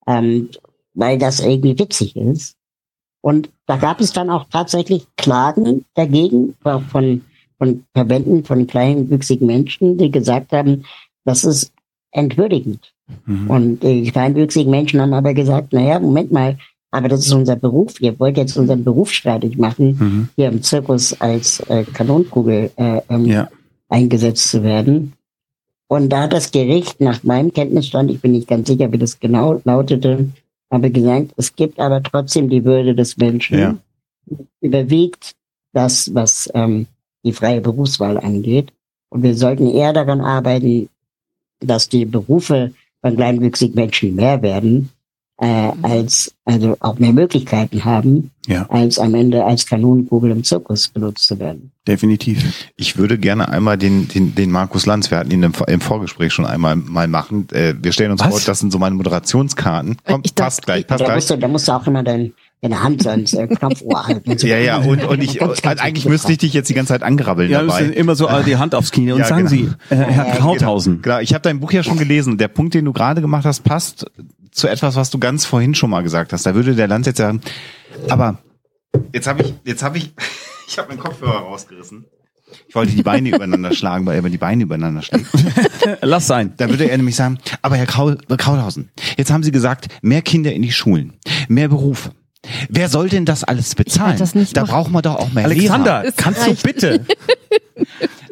ähm, 0.07 0.49
weil 0.93 1.17
das 1.17 1.41
irgendwie 1.41 1.77
witzig 1.77 2.15
ist. 2.15 2.55
Und 3.21 3.49
da 3.67 3.77
gab 3.77 3.99
es 3.99 4.13
dann 4.13 4.29
auch 4.29 4.45
tatsächlich 4.49 5.05
Klagen 5.17 5.85
dagegen 5.95 6.55
von, 6.61 7.21
von 7.57 7.83
Verbänden 7.93 8.43
von 8.43 8.67
kleinen, 8.67 9.09
wüchsigen 9.09 9.45
Menschen, 9.45 9.97
die 9.97 10.11
gesagt 10.11 10.53
haben, 10.53 10.85
das 11.25 11.43
ist 11.43 11.73
entwürdigend. 12.11 12.93
Mhm. 13.25 13.49
Und 13.49 13.79
die 13.83 14.09
kleinwüchsigen 14.11 14.71
Menschen 14.71 15.01
haben 15.01 15.13
aber 15.13 15.33
gesagt, 15.33 15.73
naja, 15.73 15.99
Moment 15.99 16.31
mal, 16.31 16.57
aber 16.91 17.09
das 17.09 17.25
ist 17.25 17.33
unser 17.33 17.55
Beruf. 17.55 17.99
Ihr 17.99 18.17
wollt 18.19 18.37
jetzt 18.37 18.55
unseren 18.55 18.83
Beruf 18.83 19.11
streitig 19.11 19.57
machen, 19.57 19.97
mhm. 19.99 20.29
hier 20.35 20.49
im 20.49 20.61
Zirkus 20.61 21.19
als 21.19 21.59
äh, 21.61 21.83
Kanonkugel 21.83 22.71
äh, 22.75 23.01
ähm, 23.09 23.25
ja. 23.25 23.49
eingesetzt 23.89 24.49
zu 24.49 24.63
werden. 24.63 25.13
Und 25.93 26.09
da 26.09 26.23
hat 26.23 26.33
das 26.33 26.49
Gericht 26.49 27.01
nach 27.01 27.21
meinem 27.21 27.53
Kenntnisstand, 27.53 28.09
ich 28.09 28.19
bin 28.19 28.31
nicht 28.31 28.47
ganz 28.47 28.67
sicher, 28.67 28.91
wie 28.91 28.97
das 28.97 29.19
genau 29.19 29.61
lautete, 29.63 30.27
aber 30.71 30.89
gesagt, 30.89 31.33
es 31.37 31.55
gibt 31.55 31.79
aber 31.79 32.01
trotzdem 32.01 32.49
die 32.49 32.65
Würde 32.65 32.95
des 32.95 33.15
Menschen. 33.17 33.59
Ja. 33.59 33.77
Überwiegt 34.59 35.33
das, 35.71 36.11
was 36.15 36.49
ähm, 36.55 36.87
die 37.23 37.31
freie 37.31 37.61
Berufswahl 37.61 38.17
angeht. 38.17 38.73
Und 39.09 39.21
wir 39.21 39.35
sollten 39.35 39.67
eher 39.69 39.93
daran 39.93 40.21
arbeiten, 40.21 40.89
dass 41.59 41.89
die 41.89 42.05
Berufe 42.05 42.73
von 43.01 43.15
kleinwüchsigen 43.15 43.75
Menschen 43.75 44.15
mehr 44.15 44.41
werden, 44.41 44.89
äh, 45.39 45.71
als 45.81 46.33
also 46.45 46.77
auch 46.79 46.99
mehr 46.99 47.13
Möglichkeiten 47.13 47.85
haben, 47.85 48.31
ja. 48.47 48.65
als 48.69 48.99
am 48.99 49.15
Ende 49.15 49.43
als 49.45 49.65
Kanonenkugel 49.65 50.31
im 50.31 50.43
Zirkus 50.43 50.89
benutzt 50.89 51.25
zu 51.25 51.39
werden. 51.39 51.71
Definitiv. 51.87 52.71
Ich 52.75 52.97
würde 52.97 53.17
gerne 53.17 53.49
einmal 53.49 53.77
den, 53.77 54.07
den, 54.07 54.35
den 54.35 54.51
Markus 54.51 54.85
Lanz, 54.85 55.09
wir 55.09 55.17
hatten 55.17 55.31
ihn 55.31 55.43
im, 55.43 55.53
im 55.67 55.81
Vorgespräch 55.81 56.33
schon 56.33 56.45
einmal 56.45 56.75
mal 56.75 57.07
machen. 57.07 57.47
Äh, 57.51 57.75
wir 57.81 57.91
stellen 57.93 58.11
uns 58.11 58.21
Was? 58.21 58.29
vor, 58.29 58.39
das 58.45 58.59
sind 58.59 58.71
so 58.71 58.79
meine 58.79 58.95
Moderationskarten. 58.95 59.97
Komm, 60.05 60.21
ich 60.23 60.35
passt 60.35 60.59
dachte, 60.59 60.65
gleich, 60.65 60.87
passt 60.87 61.01
da 61.01 61.05
gleich. 61.05 61.15
Musst 61.15 61.29
du, 61.29 61.37
da 61.37 61.47
musst 61.47 61.67
du 61.67 61.71
auch 61.71 61.87
immer 61.87 62.03
dein, 62.03 62.33
deine 62.61 62.83
Hand 62.83 63.07
ans 63.07 63.33
äh, 63.33 63.47
Knopfohr 63.47 64.07
halten. 64.07 64.37
ja, 64.45 64.57
ja, 64.57 64.77
und, 64.77 65.03
und 65.03 65.23
ich, 65.23 65.39
ganz, 65.39 65.61
ganz 65.61 65.81
eigentlich 65.81 66.05
müsste 66.05 66.31
ich 66.31 66.37
dich 66.37 66.53
jetzt 66.53 66.69
die 66.69 66.73
ganze 66.73 66.93
Zeit 66.93 67.03
angrabbeln 67.03 67.49
ja, 67.49 67.61
dabei. 67.61 67.85
immer 67.85 68.15
so 68.15 68.29
die 68.45 68.57
Hand 68.57 68.75
aufs 68.75 68.91
Knie 68.91 69.11
und 69.11 69.19
ja, 69.19 69.25
sagen 69.25 69.47
genau. 69.47 69.71
Sie, 69.89 69.93
äh, 69.93 69.95
Herr 69.95 70.35
Krauthausen. 70.37 71.01
Genau. 71.01 71.15
genau, 71.15 71.19
ich 71.23 71.33
habe 71.33 71.41
dein 71.41 71.59
Buch 71.59 71.71
ja 71.71 71.83
schon 71.83 71.97
gelesen. 71.97 72.37
Der 72.37 72.49
Punkt, 72.49 72.73
den 72.73 72.85
du 72.85 72.93
gerade 72.93 73.21
gemacht 73.21 73.45
hast, 73.45 73.63
passt 73.63 74.05
zu 74.53 74.67
etwas, 74.67 74.95
was 74.95 75.09
du 75.09 75.19
ganz 75.19 75.45
vorhin 75.45 75.75
schon 75.75 75.89
mal 75.89 76.03
gesagt 76.03 76.33
hast. 76.33 76.45
Da 76.45 76.55
würde 76.55 76.75
der 76.75 76.87
Land 76.87 77.05
jetzt 77.05 77.17
sagen, 77.17 77.41
aber 78.09 78.39
jetzt 79.13 79.27
habe 79.27 79.43
ich, 79.43 79.53
jetzt 79.65 79.83
habe 79.83 79.97
ich, 79.97 80.13
ich 80.67 80.77
habe 80.77 80.89
meinen 80.89 80.99
Kopfhörer 80.99 81.39
rausgerissen. 81.39 82.05
Ich 82.67 82.75
wollte 82.75 82.93
die 82.93 83.03
Beine 83.03 83.29
übereinander 83.35 83.73
schlagen, 83.73 84.05
weil 84.05 84.13
er 84.13 84.19
immer 84.19 84.29
die 84.29 84.37
Beine 84.37 84.63
übereinander 84.63 85.01
schlägt. 85.01 85.25
Lass 86.01 86.27
sein. 86.27 86.53
Da 86.57 86.69
würde 86.69 86.89
er 86.89 86.97
nämlich 86.97 87.15
sagen, 87.15 87.39
aber 87.61 87.75
Herr 87.75 87.87
Kraulhausen, 87.87 88.91
jetzt 89.17 89.31
haben 89.31 89.43
Sie 89.43 89.51
gesagt, 89.51 89.87
mehr 90.01 90.21
Kinder 90.21 90.53
in 90.53 90.61
die 90.61 90.71
Schulen, 90.71 91.13
mehr 91.47 91.67
Berufe. 91.67 92.11
Wer 92.69 92.89
soll 92.89 93.09
denn 93.09 93.25
das 93.25 93.43
alles 93.43 93.75
bezahlen? 93.75 94.17
Das 94.17 94.33
da 94.53 94.63
brauchen 94.63 94.91
wir 94.93 95.01
doch 95.01 95.15
auch 95.15 95.31
mehr 95.31 95.45
Alexander, 95.45 96.01
Lehrer. 96.01 96.13
kannst 96.15 96.45
du 96.45 96.55
bitte? 96.55 97.05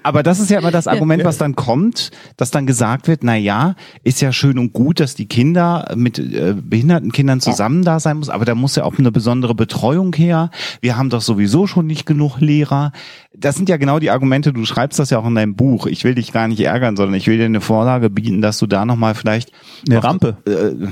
Aber 0.04 0.24
das 0.24 0.40
ist 0.40 0.50
ja 0.50 0.60
immer 0.60 0.72
das 0.72 0.88
Argument, 0.88 1.24
was 1.24 1.38
dann 1.38 1.56
kommt, 1.56 2.12
dass 2.38 2.52
dann 2.52 2.66
gesagt 2.66 3.08
wird, 3.08 3.24
na 3.24 3.36
ja, 3.36 3.76
ist 4.04 4.22
ja 4.22 4.32
schön 4.34 4.58
und 4.58 4.74
gut, 4.74 5.00
dass 5.00 5.16
die 5.16 5.28
Kinder 5.28 5.94
mit 5.96 6.18
äh, 6.18 6.56
behinderten 6.60 7.12
Kindern 7.12 7.40
zusammen 7.40 7.84
da 7.84 8.00
sein 8.00 8.18
muss, 8.18 8.30
aber 8.30 8.46
da 8.46 8.56
muss 8.56 8.76
ja 8.76 8.84
auch 8.84 8.98
eine 8.98 9.12
besondere 9.12 9.54
Betreuung 9.54 10.14
her. 10.16 10.50
Wir 10.82 10.98
haben 10.98 11.10
doch 11.10 11.22
sowieso 11.22 11.68
schon 11.68 11.86
nicht 11.86 12.06
genug 12.06 12.40
Lehrer. 12.40 12.92
Das 13.36 13.56
sind 13.56 13.70
ja 13.70 13.78
genau 13.78 14.00
die 14.00 14.10
Argumente, 14.10 14.54
du 14.54 14.66
schreibst 14.66 14.98
das 14.98 15.12
ja 15.12 15.20
auch 15.20 15.28
in 15.28 15.36
deinem 15.36 15.56
Buch. 15.56 15.86
Ich 15.86 16.04
will 16.04 16.16
dich 16.16 16.32
gar 16.32 16.48
nicht 16.48 16.62
ärgern, 16.62 16.98
sondern 16.98 17.14
ich 17.16 17.28
will 17.28 17.38
dir 17.38 17.46
eine 17.46 17.62
Vorlage 17.62 18.10
bieten, 18.10 18.42
dass 18.42 18.58
du 18.58 18.68
da 18.68 18.86
nochmal 18.86 19.14
vielleicht 19.14 19.52
eine 19.88 20.04
Rampe. 20.04 20.38
Äh, 20.46 20.88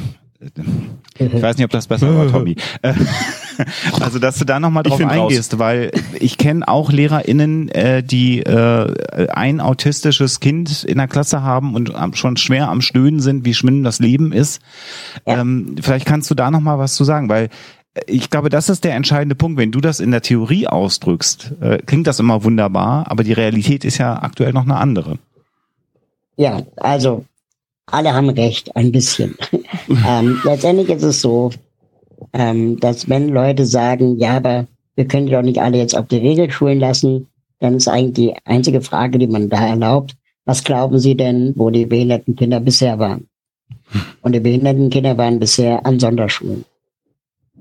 ich 1.20 1.42
weiß 1.42 1.58
nicht, 1.58 1.66
ob 1.66 1.72
das 1.72 1.88
besser 1.88 2.16
war, 2.16 2.28
Tommy. 2.32 2.56
also, 4.00 4.20
dass 4.20 4.40
du 4.40 4.46
da 4.46 4.60
nochmal 4.60 4.84
drauf 4.84 5.00
eingehst, 5.00 5.54
raus. 5.54 5.60
weil 5.60 5.92
ich 6.20 6.38
kenne 6.38 6.68
auch 6.68 6.92
LehrerInnen, 6.92 7.70
äh, 7.70 8.04
die 8.04 8.40
äh, 8.42 9.28
ein 9.30 9.60
autistisches 9.60 10.40
Kind 10.40 10.84
in 10.84 10.98
der 10.98 11.08
Klasse 11.08 11.44
haben 11.44 11.76
und 11.76 11.94
schon 12.18 12.38
schwer 12.38 12.70
am 12.70 12.82
Stöhnen 12.82 13.20
sind, 13.20 13.46
wie 13.46 13.54
schlimm 13.54 13.84
das 13.84 14.00
Leben 14.00 14.32
ist. 14.32 14.62
Ja. 15.28 15.42
Ähm, 15.42 15.76
vielleicht 15.82 16.06
kannst 16.06 16.32
du 16.32 16.36
da 16.36 16.52
nochmal 16.52 16.80
was 16.80 16.96
zu 16.96 17.04
sagen, 17.04 17.30
weil 17.30 17.50
ich 18.08 18.30
glaube, 18.30 18.50
das 18.50 18.70
ist 18.70 18.84
der 18.84 18.96
entscheidende 18.96 19.36
Punkt. 19.36 19.58
Wenn 19.58 19.72
du 19.72 19.82
das 19.82 20.00
in 20.00 20.12
der 20.12 20.22
Theorie 20.22 20.68
ausdrückst, 20.68 21.54
äh, 21.60 21.78
klingt 21.80 22.08
das 22.08 22.20
immer 22.20 22.44
wunderbar, 22.44 23.10
aber 23.10 23.24
die 23.24 23.34
Realität 23.34 23.84
ist 23.84 23.98
ja 23.98 24.22
aktuell 24.22 24.54
noch 24.54 24.64
eine 24.64 24.78
andere. 24.78 25.18
Ja, 26.38 26.62
also 26.78 27.26
alle 27.92 28.14
haben 28.14 28.30
recht, 28.30 28.76
ein 28.76 28.92
bisschen. 28.92 29.36
ähm, 30.08 30.40
letztendlich 30.44 30.90
ist 30.90 31.04
es 31.04 31.22
so, 31.22 31.52
ähm, 32.34 32.80
dass 32.80 33.10
wenn 33.10 33.30
Leute 33.30 33.66
sagen, 33.66 34.18
ja, 34.18 34.38
aber 34.38 34.68
wir 34.96 35.08
können 35.08 35.28
die 35.28 35.32
doch 35.32 35.42
nicht 35.42 35.62
alle 35.62 35.78
jetzt 35.78 35.98
auf 35.98 36.08
die 36.08 36.18
Regelschulen 36.18 36.80
lassen, 36.80 37.28
dann 37.60 37.76
ist 37.76 37.88
eigentlich 37.88 38.14
die 38.14 38.36
einzige 38.46 38.82
Frage, 38.82 39.18
die 39.18 39.28
man 39.28 39.50
da 39.50 39.68
erlaubt, 39.68 40.16
was 40.46 40.64
glauben 40.64 41.00
Sie 41.00 41.16
denn, 41.16 41.54
wo 41.56 41.70
die 41.70 41.86
behinderten 41.86 42.36
Kinder 42.36 42.60
bisher 42.60 43.00
waren? 43.00 43.28
Und 44.22 44.34
die 44.34 44.40
behinderten 44.40 44.90
Kinder 44.90 45.18
waren 45.18 45.40
bisher 45.40 45.86
an 45.86 46.00
Sonderschulen. 46.00 46.66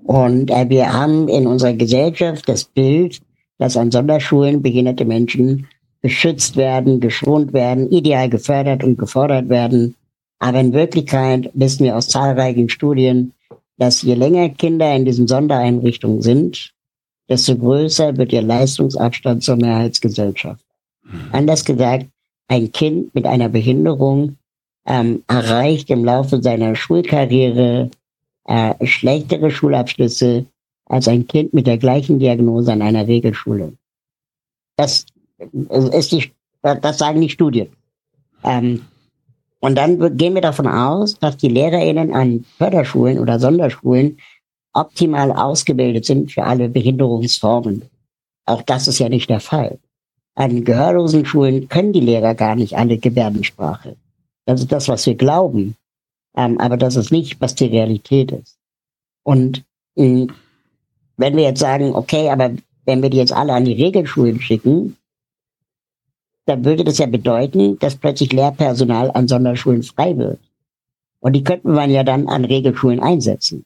Und 0.04 0.50
äh, 0.50 0.68
wir 0.68 0.92
haben 0.92 1.28
in 1.28 1.46
unserer 1.46 1.74
Gesellschaft 1.74 2.48
das 2.48 2.64
Bild, 2.64 3.20
dass 3.58 3.76
an 3.76 3.90
Sonderschulen 3.90 4.62
behinderte 4.62 5.04
Menschen 5.04 5.66
geschützt 6.00 6.56
werden, 6.56 7.00
geschont 7.00 7.52
werden, 7.52 7.90
ideal 7.90 8.30
gefördert 8.30 8.84
und 8.84 8.98
gefordert 8.98 9.48
werden 9.48 9.94
aber 10.38 10.60
in 10.60 10.72
Wirklichkeit 10.72 11.50
wissen 11.54 11.84
wir 11.84 11.96
aus 11.96 12.08
zahlreichen 12.08 12.68
Studien, 12.68 13.32
dass 13.76 14.02
je 14.02 14.14
länger 14.14 14.48
Kinder 14.50 14.94
in 14.94 15.04
diesen 15.04 15.28
Sondereinrichtungen 15.28 16.22
sind, 16.22 16.72
desto 17.28 17.56
größer 17.56 18.16
wird 18.16 18.32
ihr 18.32 18.42
Leistungsabstand 18.42 19.42
zur 19.42 19.56
Mehrheitsgesellschaft. 19.56 20.64
Mhm. 21.04 21.28
Anders 21.32 21.64
gesagt, 21.64 22.06
ein 22.48 22.72
Kind 22.72 23.14
mit 23.14 23.26
einer 23.26 23.48
Behinderung 23.48 24.38
ähm, 24.86 25.22
erreicht 25.28 25.90
im 25.90 26.04
Laufe 26.04 26.42
seiner 26.42 26.74
Schulkarriere 26.74 27.90
äh, 28.44 28.86
schlechtere 28.86 29.50
Schulabschlüsse 29.50 30.46
als 30.86 31.06
ein 31.06 31.26
Kind 31.26 31.52
mit 31.52 31.66
der 31.66 31.76
gleichen 31.76 32.18
Diagnose 32.18 32.72
an 32.72 32.80
einer 32.80 33.06
Regelschule. 33.06 33.74
Das 34.76 35.04
äh, 35.38 35.98
ist 35.98 36.12
die, 36.12 36.32
das 36.62 36.98
sagen 36.98 37.20
die 37.20 37.28
Studien. 37.28 37.68
Ähm, 38.42 38.86
und 39.60 39.74
dann 39.76 40.16
gehen 40.16 40.34
wir 40.34 40.42
davon 40.42 40.66
aus, 40.68 41.18
dass 41.18 41.36
die 41.36 41.48
LehrerInnen 41.48 42.14
an 42.14 42.44
Förderschulen 42.58 43.18
oder 43.18 43.40
Sonderschulen 43.40 44.18
optimal 44.72 45.32
ausgebildet 45.32 46.04
sind 46.04 46.30
für 46.30 46.44
alle 46.44 46.68
Behinderungsformen. 46.68 47.82
Auch 48.44 48.62
das 48.62 48.86
ist 48.86 48.98
ja 48.98 49.08
nicht 49.08 49.28
der 49.28 49.40
Fall. 49.40 49.78
An 50.34 50.64
gehörlosen 50.64 51.26
Schulen 51.26 51.68
können 51.68 51.92
die 51.92 52.00
Lehrer 52.00 52.34
gar 52.34 52.54
nicht 52.54 52.76
alle 52.76 52.98
Gebärdensprache. 52.98 53.96
Das 54.46 54.60
ist 54.60 54.70
das, 54.70 54.88
was 54.88 55.04
wir 55.06 55.16
glauben. 55.16 55.74
Ähm, 56.36 56.60
aber 56.60 56.76
das 56.76 56.94
ist 56.94 57.10
nicht, 57.10 57.40
was 57.40 57.56
die 57.56 57.66
Realität 57.66 58.30
ist. 58.30 58.56
Und 59.24 59.64
wenn 59.96 60.28
wir 61.18 61.42
jetzt 61.42 61.58
sagen, 61.58 61.96
okay, 61.96 62.30
aber 62.30 62.52
wenn 62.84 63.02
wir 63.02 63.10
die 63.10 63.16
jetzt 63.16 63.32
alle 63.32 63.54
an 63.54 63.64
die 63.64 63.72
Regelschulen 63.72 64.40
schicken, 64.40 64.96
dann 66.48 66.64
würde 66.64 66.82
das 66.82 66.98
ja 66.98 67.06
bedeuten, 67.06 67.78
dass 67.78 67.96
plötzlich 67.96 68.32
Lehrpersonal 68.32 69.10
an 69.10 69.28
Sonderschulen 69.28 69.82
frei 69.82 70.16
wird. 70.16 70.40
Und 71.20 71.34
die 71.34 71.44
könnten 71.44 71.72
man 71.72 71.90
ja 71.90 72.04
dann 72.04 72.28
an 72.28 72.44
Regelschulen 72.44 73.00
einsetzen. 73.00 73.64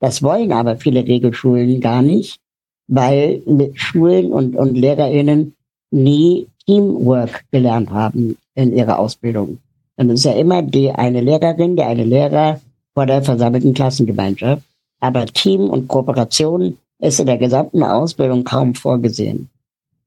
Das 0.00 0.22
wollen 0.22 0.52
aber 0.52 0.76
viele 0.76 1.04
Regelschulen 1.04 1.80
gar 1.80 2.00
nicht, 2.00 2.40
weil 2.86 3.42
Schulen 3.74 4.32
und, 4.32 4.56
und 4.56 4.76
LehrerInnen 4.76 5.54
nie 5.90 6.46
Teamwork 6.64 7.44
gelernt 7.50 7.90
haben 7.90 8.38
in 8.54 8.74
ihrer 8.74 8.98
Ausbildung. 8.98 9.58
Dann 9.96 10.10
ist 10.10 10.24
ja 10.24 10.32
immer 10.32 10.62
die 10.62 10.90
eine 10.90 11.20
Lehrerin, 11.20 11.76
der 11.76 11.88
eine 11.88 12.04
Lehrer 12.04 12.60
vor 12.94 13.04
der 13.04 13.22
versammelten 13.22 13.74
Klassengemeinschaft. 13.74 14.62
Aber 15.00 15.26
Team 15.26 15.68
und 15.68 15.88
Kooperation 15.88 16.78
ist 16.98 17.20
in 17.20 17.26
der 17.26 17.38
gesamten 17.38 17.82
Ausbildung 17.82 18.44
kaum 18.44 18.74
vorgesehen. 18.74 19.50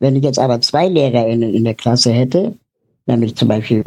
Wenn 0.02 0.16
ich 0.16 0.24
jetzt 0.24 0.40
aber 0.40 0.60
zwei 0.62 0.88
LehrerInnen 0.88 1.54
in 1.54 1.64
der 1.64 1.76
Klasse 1.76 2.12
hätte, 2.12 2.56
nämlich 3.06 3.36
zum 3.36 3.48
Beispiel 3.48 3.84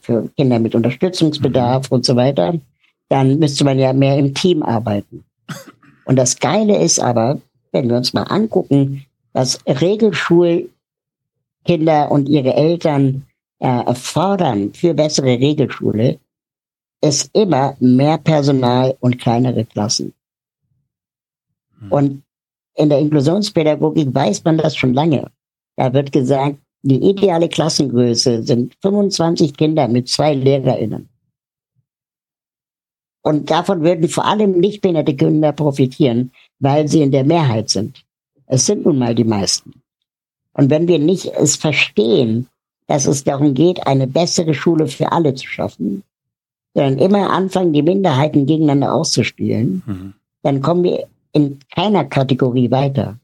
für 0.00 0.28
Kinder 0.36 0.60
mit 0.60 0.76
Unterstützungsbedarf 0.76 1.90
und 1.90 2.04
so 2.06 2.14
weiter, 2.14 2.54
dann 3.08 3.40
müsste 3.40 3.64
man 3.64 3.76
ja 3.76 3.92
mehr 3.92 4.16
im 4.16 4.32
Team 4.32 4.62
arbeiten. 4.62 5.24
Und 6.04 6.14
das 6.14 6.38
Geile 6.38 6.80
ist 6.80 7.00
aber, 7.00 7.40
wenn 7.72 7.88
wir 7.88 7.96
uns 7.96 8.12
mal 8.12 8.22
angucken, 8.22 9.06
dass 9.32 9.58
Regelschulkinder 9.66 10.70
und 12.10 12.28
ihre 12.28 12.54
Eltern 12.54 13.26
äh, 13.58 13.92
fordern 13.94 14.72
für 14.72 14.94
bessere 14.94 15.40
Regelschule, 15.40 16.20
ist 17.00 17.28
immer 17.32 17.74
mehr 17.80 18.18
Personal 18.18 18.96
und 19.00 19.18
kleinere 19.18 19.64
Klassen. 19.64 20.14
Hm. 21.80 21.90
Und 21.92 22.22
in 22.76 22.88
der 22.88 23.00
Inklusionspädagogik 23.00 24.14
weiß 24.14 24.44
man 24.44 24.56
das 24.56 24.76
schon 24.76 24.94
lange. 24.94 25.28
Da 25.80 25.94
wird 25.94 26.12
gesagt, 26.12 26.58
die 26.82 27.02
ideale 27.08 27.48
Klassengröße 27.48 28.42
sind 28.42 28.74
25 28.82 29.56
Kinder 29.56 29.88
mit 29.88 30.10
zwei 30.10 30.34
LehrerInnen. 30.34 31.08
Und 33.22 33.50
davon 33.50 33.80
würden 33.80 34.06
vor 34.10 34.26
allem 34.26 34.60
nicht 34.60 34.82
behinderte 34.82 35.16
Kinder 35.16 35.52
profitieren, 35.52 36.32
weil 36.58 36.86
sie 36.86 37.00
in 37.00 37.12
der 37.12 37.24
Mehrheit 37.24 37.70
sind. 37.70 38.04
Es 38.44 38.66
sind 38.66 38.84
nun 38.84 38.98
mal 38.98 39.14
die 39.14 39.24
meisten. 39.24 39.80
Und 40.52 40.68
wenn 40.68 40.86
wir 40.86 40.98
nicht 40.98 41.24
es 41.24 41.56
verstehen, 41.56 42.46
dass 42.86 43.06
es 43.06 43.24
darum 43.24 43.54
geht, 43.54 43.86
eine 43.86 44.06
bessere 44.06 44.52
Schule 44.52 44.86
für 44.86 45.12
alle 45.12 45.34
zu 45.34 45.46
schaffen, 45.46 46.02
sondern 46.74 46.98
immer 46.98 47.30
anfangen, 47.30 47.72
die 47.72 47.80
Minderheiten 47.80 48.44
gegeneinander 48.44 48.92
auszuspielen, 48.92 49.82
mhm. 49.86 50.12
dann 50.42 50.60
kommen 50.60 50.84
wir 50.84 51.06
in 51.32 51.58
keiner 51.74 52.04
Kategorie 52.04 52.70
weiter. 52.70 53.16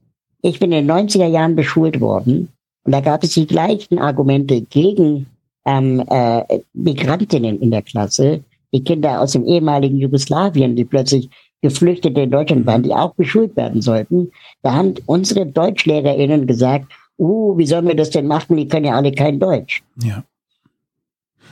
Ich 0.43 0.59
bin 0.59 0.73
in 0.73 0.87
den 0.87 0.97
90er 0.97 1.27
Jahren 1.27 1.57
beschult 1.57 2.01
worden 2.01 2.49
und 2.85 2.93
da 2.93 3.01
gab 3.01 3.25
es 3.25 3.35
die 3.35 3.47
gleichen 3.47 3.99
Argumente 3.99 4.61
gegen 4.61 5.27
ähm, 5.65 6.05
äh, 6.09 6.61
Migrantinnen 6.73 7.61
in 7.61 7.71
der 7.71 7.83
Klasse, 7.83 8.45
die 8.73 8.85
Kinder 8.85 9.21
aus 9.21 9.33
dem 9.33 9.45
ehemaligen 9.45 9.99
Jugoslawien, 9.99 10.77
die 10.77 10.85
plötzlich 10.85 11.29
Geflüchtete 11.63 12.21
in 12.21 12.31
Deutschland 12.31 12.67
waren, 12.67 12.83
die 12.83 12.95
auch 12.95 13.15
beschult 13.15 13.57
werden 13.57 13.83
sollten. 13.83 14.31
Da 14.63 14.75
haben 14.75 14.95
unsere 15.07 15.47
DeutschlehrerInnen 15.47 16.47
gesagt, 16.47 16.93
uh, 17.19 17.57
wie 17.59 17.67
sollen 17.67 17.89
wir 17.89 17.97
das 17.97 18.11
denn 18.11 18.27
machen? 18.27 18.57
Die 18.57 18.69
können 18.69 18.87
ja 18.87 18.95
alle 18.95 19.13
kein 19.13 19.41
Deutsch. 19.41 19.83
Ja. 20.03 20.23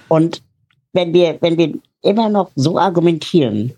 Und 0.09 0.43
wenn 0.93 1.13
wir, 1.13 1.39
wenn 1.41 1.59
wir 1.59 1.75
immer 2.03 2.29
noch 2.29 2.51
so 2.55 2.79
argumentieren, 2.79 3.73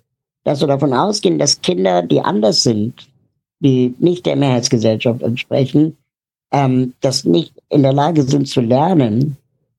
dass 0.44 0.60
wir 0.60 0.68
davon 0.68 0.92
ausgehen, 0.92 1.38
dass 1.38 1.60
Kinder, 1.62 2.02
die 2.02 2.20
anders 2.20 2.62
sind, 2.62 3.08
die 3.60 3.94
nicht 3.98 4.26
der 4.26 4.36
Mehrheitsgesellschaft 4.36 5.22
entsprechen, 5.22 5.96
ähm, 6.52 6.94
das 7.00 7.24
nicht 7.24 7.54
in 7.68 7.82
der 7.82 7.92
Lage 7.92 8.22
sind 8.22 8.48
zu 8.48 8.60
lernen 8.60 9.36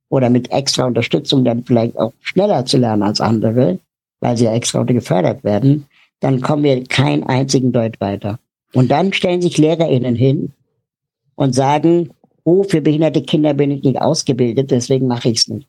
oder 0.10 0.30
mit 0.30 0.52
extra 0.52 0.86
Unterstützung 0.86 1.44
dann 1.44 1.64
vielleicht 1.64 1.98
auch 1.98 2.14
schneller 2.22 2.66
zu 2.66 2.78
lernen 2.78 3.04
als 3.04 3.22
andere, 3.22 3.80
weil 4.20 4.38
sie 4.38 4.46
ja 4.46 4.54
extra 4.54 4.84
gefördert 4.84 5.44
werden, 5.44 5.86
dann 6.20 6.42
kommen 6.42 6.64
wir 6.64 6.84
keinen 6.86 7.24
einzigen 7.24 7.72
Deut 7.72 8.00
weiter. 8.02 8.40
Und 8.74 8.90
dann 8.90 9.14
stellen 9.14 9.42
sich 9.42 9.58
LehrerInnen 9.58 10.16
hin 10.16 10.54
und 11.36 11.54
sagen, 11.54 12.12
oh, 12.44 12.64
für 12.64 12.82
behinderte 12.82 13.22
Kinder 13.22 13.54
bin 13.54 13.72
ich 13.72 13.84
nicht 13.84 14.02
ausgebildet, 14.02 14.72
deswegen 14.72 15.08
mache 15.08 15.30
ich 15.30 15.40
es 15.40 15.48
nicht. 15.48 15.68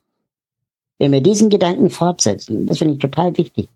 Wenn 0.97 1.11
wir 1.11 1.21
diesen 1.21 1.49
Gedanken 1.49 1.89
fortsetzen, 1.89 2.67
das 2.67 2.79
finde 2.79 2.95
ich 2.95 2.99
total 2.99 3.37
wichtig, 3.37 3.69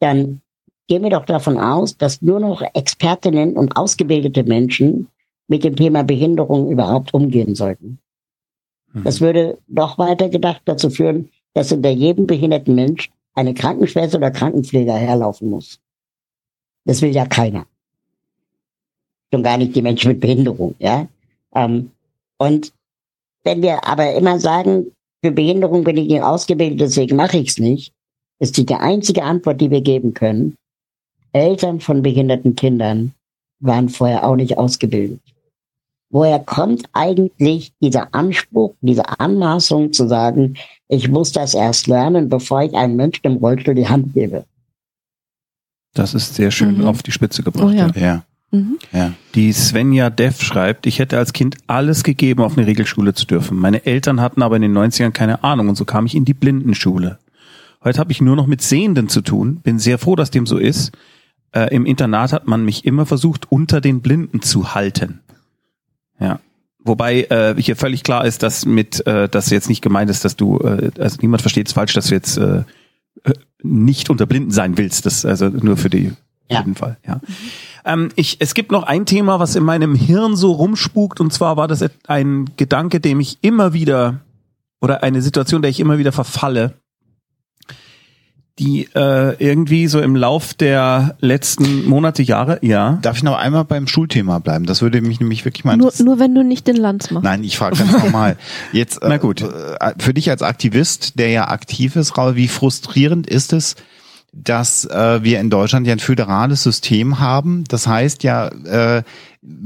dann 0.00 0.40
gehen 0.88 1.02
wir 1.02 1.10
doch 1.10 1.24
davon 1.24 1.58
aus, 1.58 1.96
dass 1.96 2.22
nur 2.22 2.40
noch 2.40 2.62
Expertinnen 2.74 3.56
und 3.56 3.76
ausgebildete 3.76 4.44
Menschen 4.44 5.08
mit 5.48 5.64
dem 5.64 5.76
Thema 5.76 6.02
Behinderung 6.02 6.70
überhaupt 6.70 7.14
umgehen 7.14 7.54
sollten. 7.54 7.98
Mhm. 8.92 9.04
Das 9.04 9.20
würde 9.20 9.58
doch 9.68 9.98
weiter 9.98 10.28
gedacht 10.28 10.62
dazu 10.64 10.90
führen, 10.90 11.30
dass 11.54 11.70
hinter 11.70 11.90
jedem 11.90 12.26
behinderten 12.26 12.74
Mensch 12.74 13.10
eine 13.34 13.54
Krankenschwester 13.54 14.18
oder 14.18 14.30
Krankenpfleger 14.30 14.94
herlaufen 14.94 15.50
muss. 15.50 15.78
Das 16.84 17.02
will 17.02 17.14
ja 17.14 17.26
keiner. 17.26 17.66
Schon 19.32 19.42
gar 19.42 19.58
nicht 19.58 19.74
die 19.74 19.82
Menschen 19.82 20.12
mit 20.12 20.20
Behinderung, 20.20 20.74
ja. 20.78 21.08
Ähm, 21.54 21.90
und 22.38 22.72
wenn 23.44 23.62
wir 23.62 23.86
aber 23.86 24.14
immer 24.14 24.38
sagen, 24.38 24.92
für 25.22 25.32
Behinderung 25.32 25.84
bin 25.84 25.96
ich 25.96 26.08
nicht 26.08 26.22
ausgebildet, 26.22 26.80
deswegen 26.80 27.16
mache 27.16 27.38
ich 27.38 27.48
es 27.48 27.58
nicht, 27.58 27.92
ist 28.38 28.56
die 28.56 28.74
einzige 28.74 29.24
Antwort, 29.24 29.60
die 29.60 29.70
wir 29.70 29.80
geben 29.80 30.14
können. 30.14 30.56
Eltern 31.36 31.80
von 31.80 32.02
behinderten 32.02 32.56
Kindern 32.56 33.12
waren 33.60 33.90
vorher 33.90 34.26
auch 34.26 34.36
nicht 34.36 34.56
ausgebildet. 34.56 35.20
Woher 36.08 36.38
kommt 36.38 36.88
eigentlich 36.94 37.74
dieser 37.82 38.14
Anspruch, 38.14 38.74
diese 38.80 39.20
Anmaßung 39.20 39.92
zu 39.92 40.08
sagen, 40.08 40.54
ich 40.88 41.08
muss 41.08 41.32
das 41.32 41.52
erst 41.52 41.88
lernen, 41.88 42.30
bevor 42.30 42.62
ich 42.62 42.74
einem 42.74 42.96
Menschen 42.96 43.26
im 43.26 43.36
Rollstuhl 43.36 43.74
die 43.74 43.88
Hand 43.88 44.14
gebe? 44.14 44.46
Das 45.92 46.14
ist 46.14 46.36
sehr 46.36 46.50
schön 46.50 46.78
mhm. 46.78 46.86
auf 46.86 47.02
die 47.02 47.12
Spitze 47.12 47.42
gebracht. 47.42 47.66
Oh, 47.66 47.70
ja. 47.70 47.90
ja. 47.94 48.24
Mhm. 48.50 48.78
ja. 48.92 49.12
Die 49.34 49.52
Svenja 49.52 50.08
Dev 50.08 50.42
schreibt, 50.42 50.86
ich 50.86 51.00
hätte 51.00 51.18
als 51.18 51.34
Kind 51.34 51.56
alles 51.66 52.02
gegeben, 52.02 52.42
auf 52.42 52.56
eine 52.56 52.66
Regelschule 52.66 53.12
zu 53.12 53.26
dürfen. 53.26 53.58
Meine 53.58 53.84
Eltern 53.84 54.22
hatten 54.22 54.40
aber 54.40 54.56
in 54.56 54.62
den 54.62 54.76
90ern 54.76 55.10
keine 55.10 55.44
Ahnung 55.44 55.68
und 55.68 55.76
so 55.76 55.84
kam 55.84 56.06
ich 56.06 56.14
in 56.14 56.24
die 56.24 56.34
Blindenschule. 56.34 57.18
Heute 57.84 57.98
habe 57.98 58.12
ich 58.12 58.22
nur 58.22 58.36
noch 58.36 58.46
mit 58.46 58.62
Sehenden 58.62 59.10
zu 59.10 59.20
tun, 59.20 59.56
bin 59.56 59.78
sehr 59.78 59.98
froh, 59.98 60.16
dass 60.16 60.30
dem 60.30 60.46
so 60.46 60.56
ist. 60.56 60.92
Äh, 61.56 61.74
Im 61.74 61.86
Internat 61.86 62.34
hat 62.34 62.46
man 62.46 62.66
mich 62.66 62.84
immer 62.84 63.06
versucht, 63.06 63.50
unter 63.50 63.80
den 63.80 64.02
Blinden 64.02 64.42
zu 64.42 64.74
halten. 64.74 65.20
Ja. 66.20 66.38
Wobei 66.80 67.22
äh, 67.22 67.54
hier 67.58 67.76
völlig 67.76 68.02
klar 68.02 68.26
ist, 68.26 68.42
dass 68.42 68.66
mit 68.66 69.06
äh, 69.06 69.26
das 69.26 69.48
jetzt 69.48 69.70
nicht 69.70 69.80
gemeint 69.80 70.10
ist, 70.10 70.24
dass 70.26 70.36
du, 70.36 70.58
äh, 70.58 70.90
also 70.98 71.16
niemand 71.22 71.40
versteht 71.40 71.68
es 71.68 71.72
falsch, 71.72 71.94
dass 71.94 72.08
du 72.08 72.14
jetzt 72.14 72.36
äh, 72.36 72.58
äh, 73.24 73.32
nicht 73.62 74.10
unter 74.10 74.26
Blinden 74.26 74.50
sein 74.50 74.76
willst. 74.76 75.06
Das 75.06 75.24
also 75.24 75.48
nur 75.48 75.78
für 75.78 75.88
die 75.88 76.12
ja. 76.50 76.58
jeden 76.58 76.74
Fall. 76.74 76.98
Ja. 77.06 77.22
Ähm, 77.86 78.10
ich, 78.16 78.36
es 78.40 78.52
gibt 78.52 78.70
noch 78.70 78.82
ein 78.82 79.06
Thema, 79.06 79.40
was 79.40 79.56
in 79.56 79.64
meinem 79.64 79.94
Hirn 79.94 80.36
so 80.36 80.52
rumspukt, 80.52 81.20
und 81.20 81.32
zwar 81.32 81.56
war 81.56 81.68
das 81.68 81.82
ein 82.06 82.50
Gedanke, 82.58 83.00
dem 83.00 83.18
ich 83.18 83.38
immer 83.40 83.72
wieder 83.72 84.20
oder 84.82 85.02
eine 85.02 85.22
Situation, 85.22 85.62
der 85.62 85.70
ich 85.70 85.80
immer 85.80 85.96
wieder 85.96 86.12
verfalle 86.12 86.74
die 88.58 88.88
äh, 88.94 89.34
irgendwie 89.36 89.86
so 89.86 90.00
im 90.00 90.16
Lauf 90.16 90.54
der 90.54 91.16
letzten 91.20 91.84
Monate, 91.86 92.22
Jahre, 92.22 92.58
ja. 92.62 92.98
Darf 93.02 93.18
ich 93.18 93.22
noch 93.22 93.36
einmal 93.36 93.66
beim 93.66 93.86
Schulthema 93.86 94.38
bleiben? 94.38 94.64
Das 94.64 94.80
würde 94.80 95.02
mich 95.02 95.20
nämlich 95.20 95.44
wirklich 95.44 95.64
mal 95.64 95.76
nur, 95.76 95.92
nur 95.98 96.18
wenn 96.18 96.34
du 96.34 96.42
nicht 96.42 96.66
den 96.66 96.76
Lanz 96.76 97.10
machst. 97.10 97.24
Nein, 97.24 97.44
ich 97.44 97.58
frage 97.58 97.76
ganz 97.76 97.92
normal. 98.02 98.38
Jetzt, 98.72 99.00
Na 99.06 99.18
gut. 99.18 99.42
Äh, 99.42 99.94
für 99.98 100.14
dich 100.14 100.30
als 100.30 100.40
Aktivist, 100.40 101.18
der 101.18 101.28
ja 101.28 101.48
aktiv 101.48 101.96
ist, 101.96 102.16
Raul, 102.16 102.36
wie 102.36 102.48
frustrierend 102.48 103.26
ist 103.26 103.52
es, 103.52 103.76
dass 104.32 104.86
äh, 104.86 105.22
wir 105.22 105.38
in 105.40 105.50
Deutschland 105.50 105.86
ja 105.86 105.92
ein 105.92 105.98
föderales 105.98 106.62
System 106.62 107.18
haben. 107.18 107.64
Das 107.68 107.86
heißt 107.86 108.22
ja, 108.22 108.48
äh, 108.48 109.02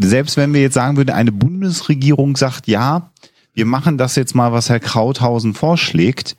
selbst 0.01 0.37
wenn 0.37 0.53
wir 0.53 0.63
jetzt 0.63 0.75
sagen 0.75 0.97
würden, 0.97 1.11
eine 1.11 1.33
Bundesregierung 1.33 2.37
sagt, 2.37 2.67
ja, 2.67 3.11
wir 3.55 3.67
machen 3.67 3.99
das 3.99 4.17
jetzt 4.17 4.35
mal, 4.35 4.53
was 4.53 4.69
Herr 4.69 4.81
Krauthausen 4.81 5.55
vorschlägt, 5.55 6.37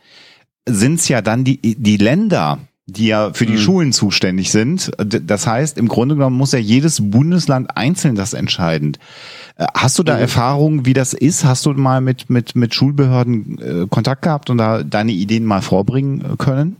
sind 0.68 1.00
es 1.00 1.08
ja 1.08 1.22
dann 1.22 1.44
die, 1.44 1.60
die 1.60 1.98
Länder, 1.98 2.60
die 2.86 3.08
ja 3.08 3.32
für 3.34 3.46
die 3.46 3.54
mhm. 3.54 3.60
Schulen 3.60 3.94
zuständig 3.94 4.52
sind. 4.52 4.92
Das 4.98 5.48
heißt, 5.48 5.78
im 5.78 5.88
Grunde 5.88 6.16
genommen 6.16 6.38
muss 6.38 6.52
ja 6.52 6.60
jedes 6.60 7.00
Bundesland 7.10 7.76
einzeln 7.78 8.16
das 8.16 8.34
entscheiden. 8.34 8.98
Äh, 9.58 9.66
hast 9.74 9.98
du 10.00 10.04
da 10.04 10.16
mhm. 10.16 10.22
Erfahrungen, 10.22 10.86
wie 10.86 10.94
das 10.94 11.14
ist? 11.14 11.46
Hast 11.46 11.66
du 11.66 11.72
mal 11.72 12.02
mit, 12.02 12.30
mit, 12.30 12.56
mit 12.56 12.74
Schulbehörden 12.74 13.60
äh, 13.60 13.88
Kontakt 13.88 14.24
gehabt 14.24 14.50
und 14.50 14.58
da 14.58 14.84
deine 14.84 15.12
Ideen 15.12 15.46
mal 15.46 15.62
vorbringen 15.62 16.22
äh, 16.22 16.38
können? 16.38 16.78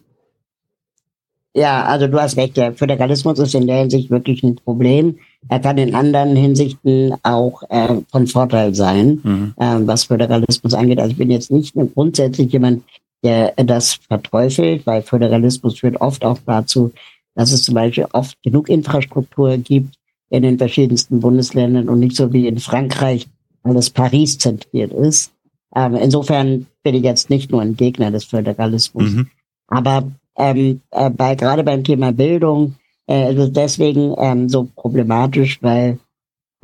Ja, 1.54 1.84
also 1.84 2.08
du 2.08 2.20
hast 2.20 2.38
recht, 2.38 2.56
der 2.56 2.74
Föderalismus 2.74 3.38
ist 3.38 3.56
in 3.56 3.68
der 3.68 3.80
Hinsicht 3.80 4.10
wirklich 4.10 4.42
ein 4.42 4.56
Problem. 4.56 5.18
Er 5.50 5.60
kann 5.60 5.78
in 5.78 5.96
anderen 5.96 6.36
Hinsichten 6.36 7.14
auch 7.24 7.64
äh, 7.70 7.96
von 8.10 8.28
Vorteil 8.28 8.74
sein, 8.74 9.20
mhm. 9.22 9.54
äh, 9.58 9.80
was 9.86 10.06
Föderalismus 10.06 10.74
angeht. 10.74 11.00
Also 11.00 11.12
ich 11.12 11.18
bin 11.18 11.30
jetzt 11.30 11.52
nicht 11.52 11.76
grundsätzlich 11.94 12.54
jemand, 12.54 12.84
der 13.24 13.54
das 13.58 14.00
verteufelt, 14.08 14.86
weil 14.86 15.02
Föderalismus 15.02 15.80
führt 15.80 16.02
oft 16.02 16.26
auch 16.26 16.40
dazu, 16.46 16.92
dass 17.36 17.52
es 17.52 17.64
zum 17.64 17.76
Beispiel 17.76 18.08
oft 18.12 18.42
genug 18.44 18.70
Infrastruktur 18.70 19.58
gibt 19.58 19.96
in 20.30 20.44
den 20.44 20.58
verschiedensten 20.58 21.20
Bundesländern 21.20 21.90
und 21.90 22.00
nicht 22.00 22.16
so 22.16 22.34
wie 22.34 22.48
in 22.48 22.60
Frankreich, 22.60 23.28
weil 23.64 23.76
es 23.78 23.90
Paris 23.90 24.38
zentriert 24.38 24.92
ist. 24.92 25.32
Ähm, 25.76 25.96
insofern 25.96 26.68
bin 26.84 26.96
ich 26.96 27.04
jetzt 27.04 27.30
nicht 27.30 27.52
nur 27.52 27.62
ein 27.62 27.76
Gegner 27.76 28.12
des 28.12 28.26
Föderalismus. 28.26 29.12
Mhm. 29.12 29.28
Aber 29.68 30.04
ähm, 30.38 30.82
äh, 30.92 31.10
bei, 31.10 31.36
gerade 31.36 31.64
beim 31.64 31.84
Thema 31.84 32.12
Bildung 32.12 32.76
äh, 33.10 33.34
ist 33.34 33.40
es 33.40 33.54
deswegen 33.54 34.16
ähm, 34.18 34.50
so 34.50 34.68
problematisch, 34.76 35.62
weil 35.62 36.00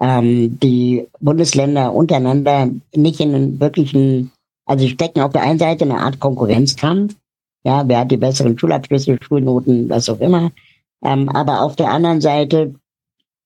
ähm, 0.01 0.60
die 0.60 1.08
Bundesländer 1.20 1.93
untereinander 1.93 2.70
nicht 2.95 3.20
in 3.20 3.34
einen 3.34 3.60
wirklichen 3.60 4.32
also 4.68 4.86
sie 4.86 4.91
stecken 4.91 5.22
auf 5.22 5.32
der 5.32 5.41
einen 5.41 5.59
Seite 5.59 5.86
eine 5.86 5.97
Art 5.97 6.20
Konkurrenzkampf. 6.20 7.15
Ja, 7.63 7.88
wer 7.88 7.99
hat 7.99 8.11
die 8.11 8.18
besseren 8.18 8.57
Schulabschlüsse, 8.59 9.18
Schulnoten, 9.22 9.89
was 9.89 10.09
auch 10.09 10.20
immer. 10.20 10.51
Ähm, 11.03 11.30
aber 11.30 11.61
auf 11.61 11.76
der 11.76 11.89
anderen 11.91 12.22
Seite 12.22 12.76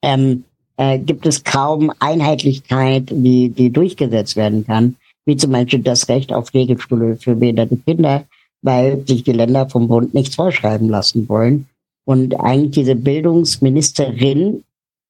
ähm, 0.01 0.43
äh, 0.77 0.99
gibt 0.99 1.25
es 1.25 1.43
kaum 1.43 1.91
Einheitlichkeit, 1.99 3.09
die, 3.11 3.49
die 3.49 3.71
durchgesetzt 3.71 4.35
werden 4.35 4.65
kann, 4.65 4.95
wie 5.25 5.37
zum 5.37 5.51
Beispiel 5.51 5.79
das 5.79 6.09
Recht 6.09 6.33
auf 6.33 6.53
Regelschule 6.53 7.17
für 7.17 7.35
behinderte 7.35 7.77
Kinder, 7.77 8.25
weil 8.61 9.05
sich 9.07 9.23
die 9.23 9.33
Länder 9.33 9.69
vom 9.69 9.87
Bund 9.87 10.13
nichts 10.13 10.35
vorschreiben 10.35 10.89
lassen 10.89 11.29
wollen. 11.29 11.67
Und 12.05 12.39
eigentlich 12.39 12.71
diese 12.71 12.95
Bildungsministerin, 12.95 14.63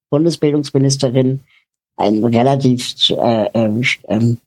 Bundesbildungsministerin, 0.10 1.40
ein 1.96 2.24
relativ 2.24 3.10
äh, 3.12 3.46
äh, 3.46 3.84
ähm, 4.08 4.38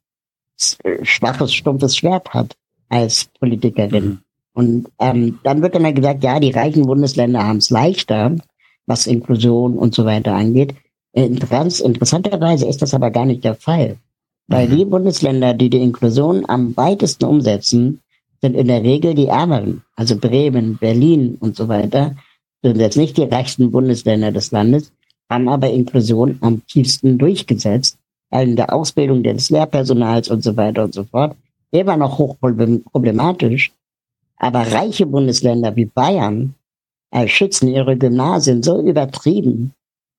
schwaches, 1.02 1.52
stumpfes 1.52 1.96
Schwert 1.96 2.30
hat 2.30 2.56
als 2.88 3.26
Politikerin. 3.38 4.04
Mhm. 4.04 4.18
Und 4.54 4.88
ähm, 5.00 5.40
dann 5.42 5.62
wird 5.62 5.74
immer 5.74 5.92
gesagt, 5.92 6.22
ja, 6.22 6.38
die 6.38 6.52
reichen 6.52 6.86
Bundesländer 6.86 7.44
haben 7.44 7.58
es 7.58 7.70
leichter, 7.70 8.36
was 8.86 9.06
Inklusion 9.06 9.76
und 9.76 9.94
so 9.94 10.04
weiter 10.04 10.34
angeht. 10.34 10.74
Interess 11.12 11.80
interessanterweise 11.80 12.66
ist 12.66 12.82
das 12.82 12.94
aber 12.94 13.10
gar 13.10 13.24
nicht 13.24 13.44
der 13.44 13.54
Fall. 13.54 13.98
Weil 14.46 14.68
mhm. 14.68 14.76
die 14.76 14.84
Bundesländer, 14.84 15.54
die 15.54 15.70
die 15.70 15.82
Inklusion 15.82 16.44
am 16.48 16.76
weitesten 16.76 17.24
umsetzen, 17.24 18.00
sind 18.40 18.54
in 18.54 18.68
der 18.68 18.82
Regel 18.82 19.14
die 19.14 19.26
ärmeren. 19.26 19.82
Also 19.96 20.16
Bremen, 20.16 20.76
Berlin 20.76 21.36
und 21.40 21.56
so 21.56 21.68
weiter 21.68 22.16
sind 22.62 22.78
jetzt 22.78 22.96
nicht 22.96 23.16
die 23.16 23.24
reichsten 23.24 23.70
Bundesländer 23.70 24.32
des 24.32 24.50
Landes, 24.50 24.92
haben 25.30 25.48
aber 25.48 25.70
Inklusion 25.70 26.38
am 26.42 26.64
tiefsten 26.66 27.18
durchgesetzt 27.18 27.98
in 28.30 28.56
der 28.56 28.72
Ausbildung 28.72 29.22
des 29.22 29.50
Lehrpersonals 29.50 30.28
und 30.28 30.42
so 30.42 30.56
weiter 30.56 30.84
und 30.84 30.94
so 30.94 31.04
fort 31.04 31.36
immer 31.70 31.96
noch 31.96 32.18
hochproblematisch. 32.18 33.72
Aber 34.36 34.60
reiche 34.60 35.06
Bundesländer 35.06 35.74
wie 35.76 35.86
Bayern 35.86 36.54
äh, 37.10 37.28
schützen 37.28 37.68
ihre 37.68 37.96
Gymnasien 37.96 38.62
so 38.62 38.80
übertrieben, 38.80 39.72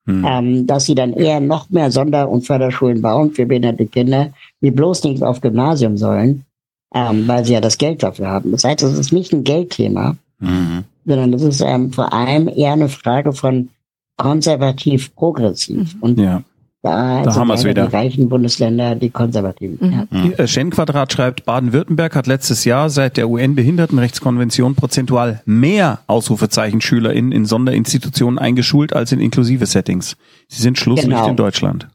hm. 0.05 0.25
ähm, 0.27 0.67
dass 0.67 0.85
sie 0.85 0.95
dann 0.95 1.13
eher 1.13 1.39
noch 1.39 1.69
mehr 1.69 1.91
Sonder- 1.91 2.29
und 2.29 2.45
Förderschulen 2.45 3.01
bauen 3.01 3.31
für 3.31 3.45
behinderte 3.45 3.85
Kinder, 3.85 4.31
die 4.61 4.71
bloß 4.71 5.03
nicht 5.03 5.23
auf 5.23 5.41
Gymnasium 5.41 5.97
sollen, 5.97 6.45
ähm, 6.93 7.27
weil 7.27 7.45
sie 7.45 7.53
ja 7.53 7.61
das 7.61 7.77
Geld 7.77 8.03
dafür 8.03 8.27
haben. 8.27 8.51
Das 8.51 8.63
heißt, 8.63 8.83
es 8.83 8.97
ist 8.97 9.11
nicht 9.11 9.33
ein 9.33 9.43
Geldthema, 9.43 10.15
mhm. 10.39 10.85
sondern 11.05 11.33
es 11.33 11.41
ist 11.41 11.61
ähm, 11.61 11.91
vor 11.91 12.13
allem 12.13 12.47
eher 12.47 12.73
eine 12.73 12.89
Frage 12.89 13.33
von 13.33 13.69
konservativ-progressiv. 14.17 15.95
Mhm. 15.95 16.01
Und 16.01 16.19
ja. 16.19 16.41
Da, 16.85 17.23
da 17.23 17.33
haben 17.33 17.47
wir 17.47 17.55
es 17.55 17.63
wieder. 17.63 17.87
Die 17.87 17.95
reichen 17.95 18.29
Bundesländer, 18.29 18.93
die 18.93 19.09
konservativen. 19.09 19.79
Mhm. 19.81 19.91
Ja. 19.91 20.07
Mhm. 20.11 20.33
Äh, 20.33 20.47
Schenn-Quadrat 20.47 21.11
schreibt, 21.11 21.43
Baden-Württemberg 21.43 22.15
hat 22.15 22.27
letztes 22.27 22.63
Jahr 22.63 22.91
seit 22.91 23.17
der 23.17 23.27
UN-Behindertenrechtskonvention 23.27 24.75
prozentual 24.75 25.41
mehr 25.45 26.01
Ausrufezeichen 26.05 26.81
SchülerInnen 26.81 27.31
in 27.31 27.45
Sonderinstitutionen 27.45 28.37
eingeschult 28.37 28.93
als 28.93 29.11
in 29.11 29.19
inklusive 29.19 29.65
Settings. 29.65 30.15
Sie 30.47 30.61
sind 30.61 30.77
Schlusslicht 30.77 31.09
genau. 31.09 31.27
in 31.27 31.35
Deutschland. 31.35 31.87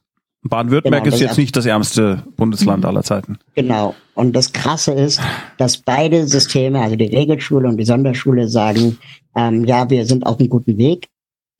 Baden-Württemberg 0.43 1.05
genau, 1.05 1.15
ist 1.15 1.21
jetzt 1.21 1.39
nicht 1.39 1.55
das 1.55 1.67
ärmste 1.67 2.25
Bundesland 2.37 2.85
aller 2.85 3.05
Zeiten. 3.05 3.39
Genau. 3.55 3.95
Und 4.15 4.35
das 4.35 4.53
Krasse 4.53 4.93
ist, 4.93 5.21
dass 5.57 5.77
beide 5.77 6.27
Systeme, 6.27 6.81
also 6.81 6.97
die 6.97 7.15
Regelschule 7.15 7.69
und 7.69 7.77
die 7.77 7.85
Sonderschule, 7.85 8.49
sagen, 8.49 8.99
ähm, 9.37 9.65
ja, 9.67 9.89
wir 9.89 10.05
sind 10.05 10.27
auf 10.27 10.41
einem 10.41 10.49
guten 10.49 10.79
Weg. 10.79 11.07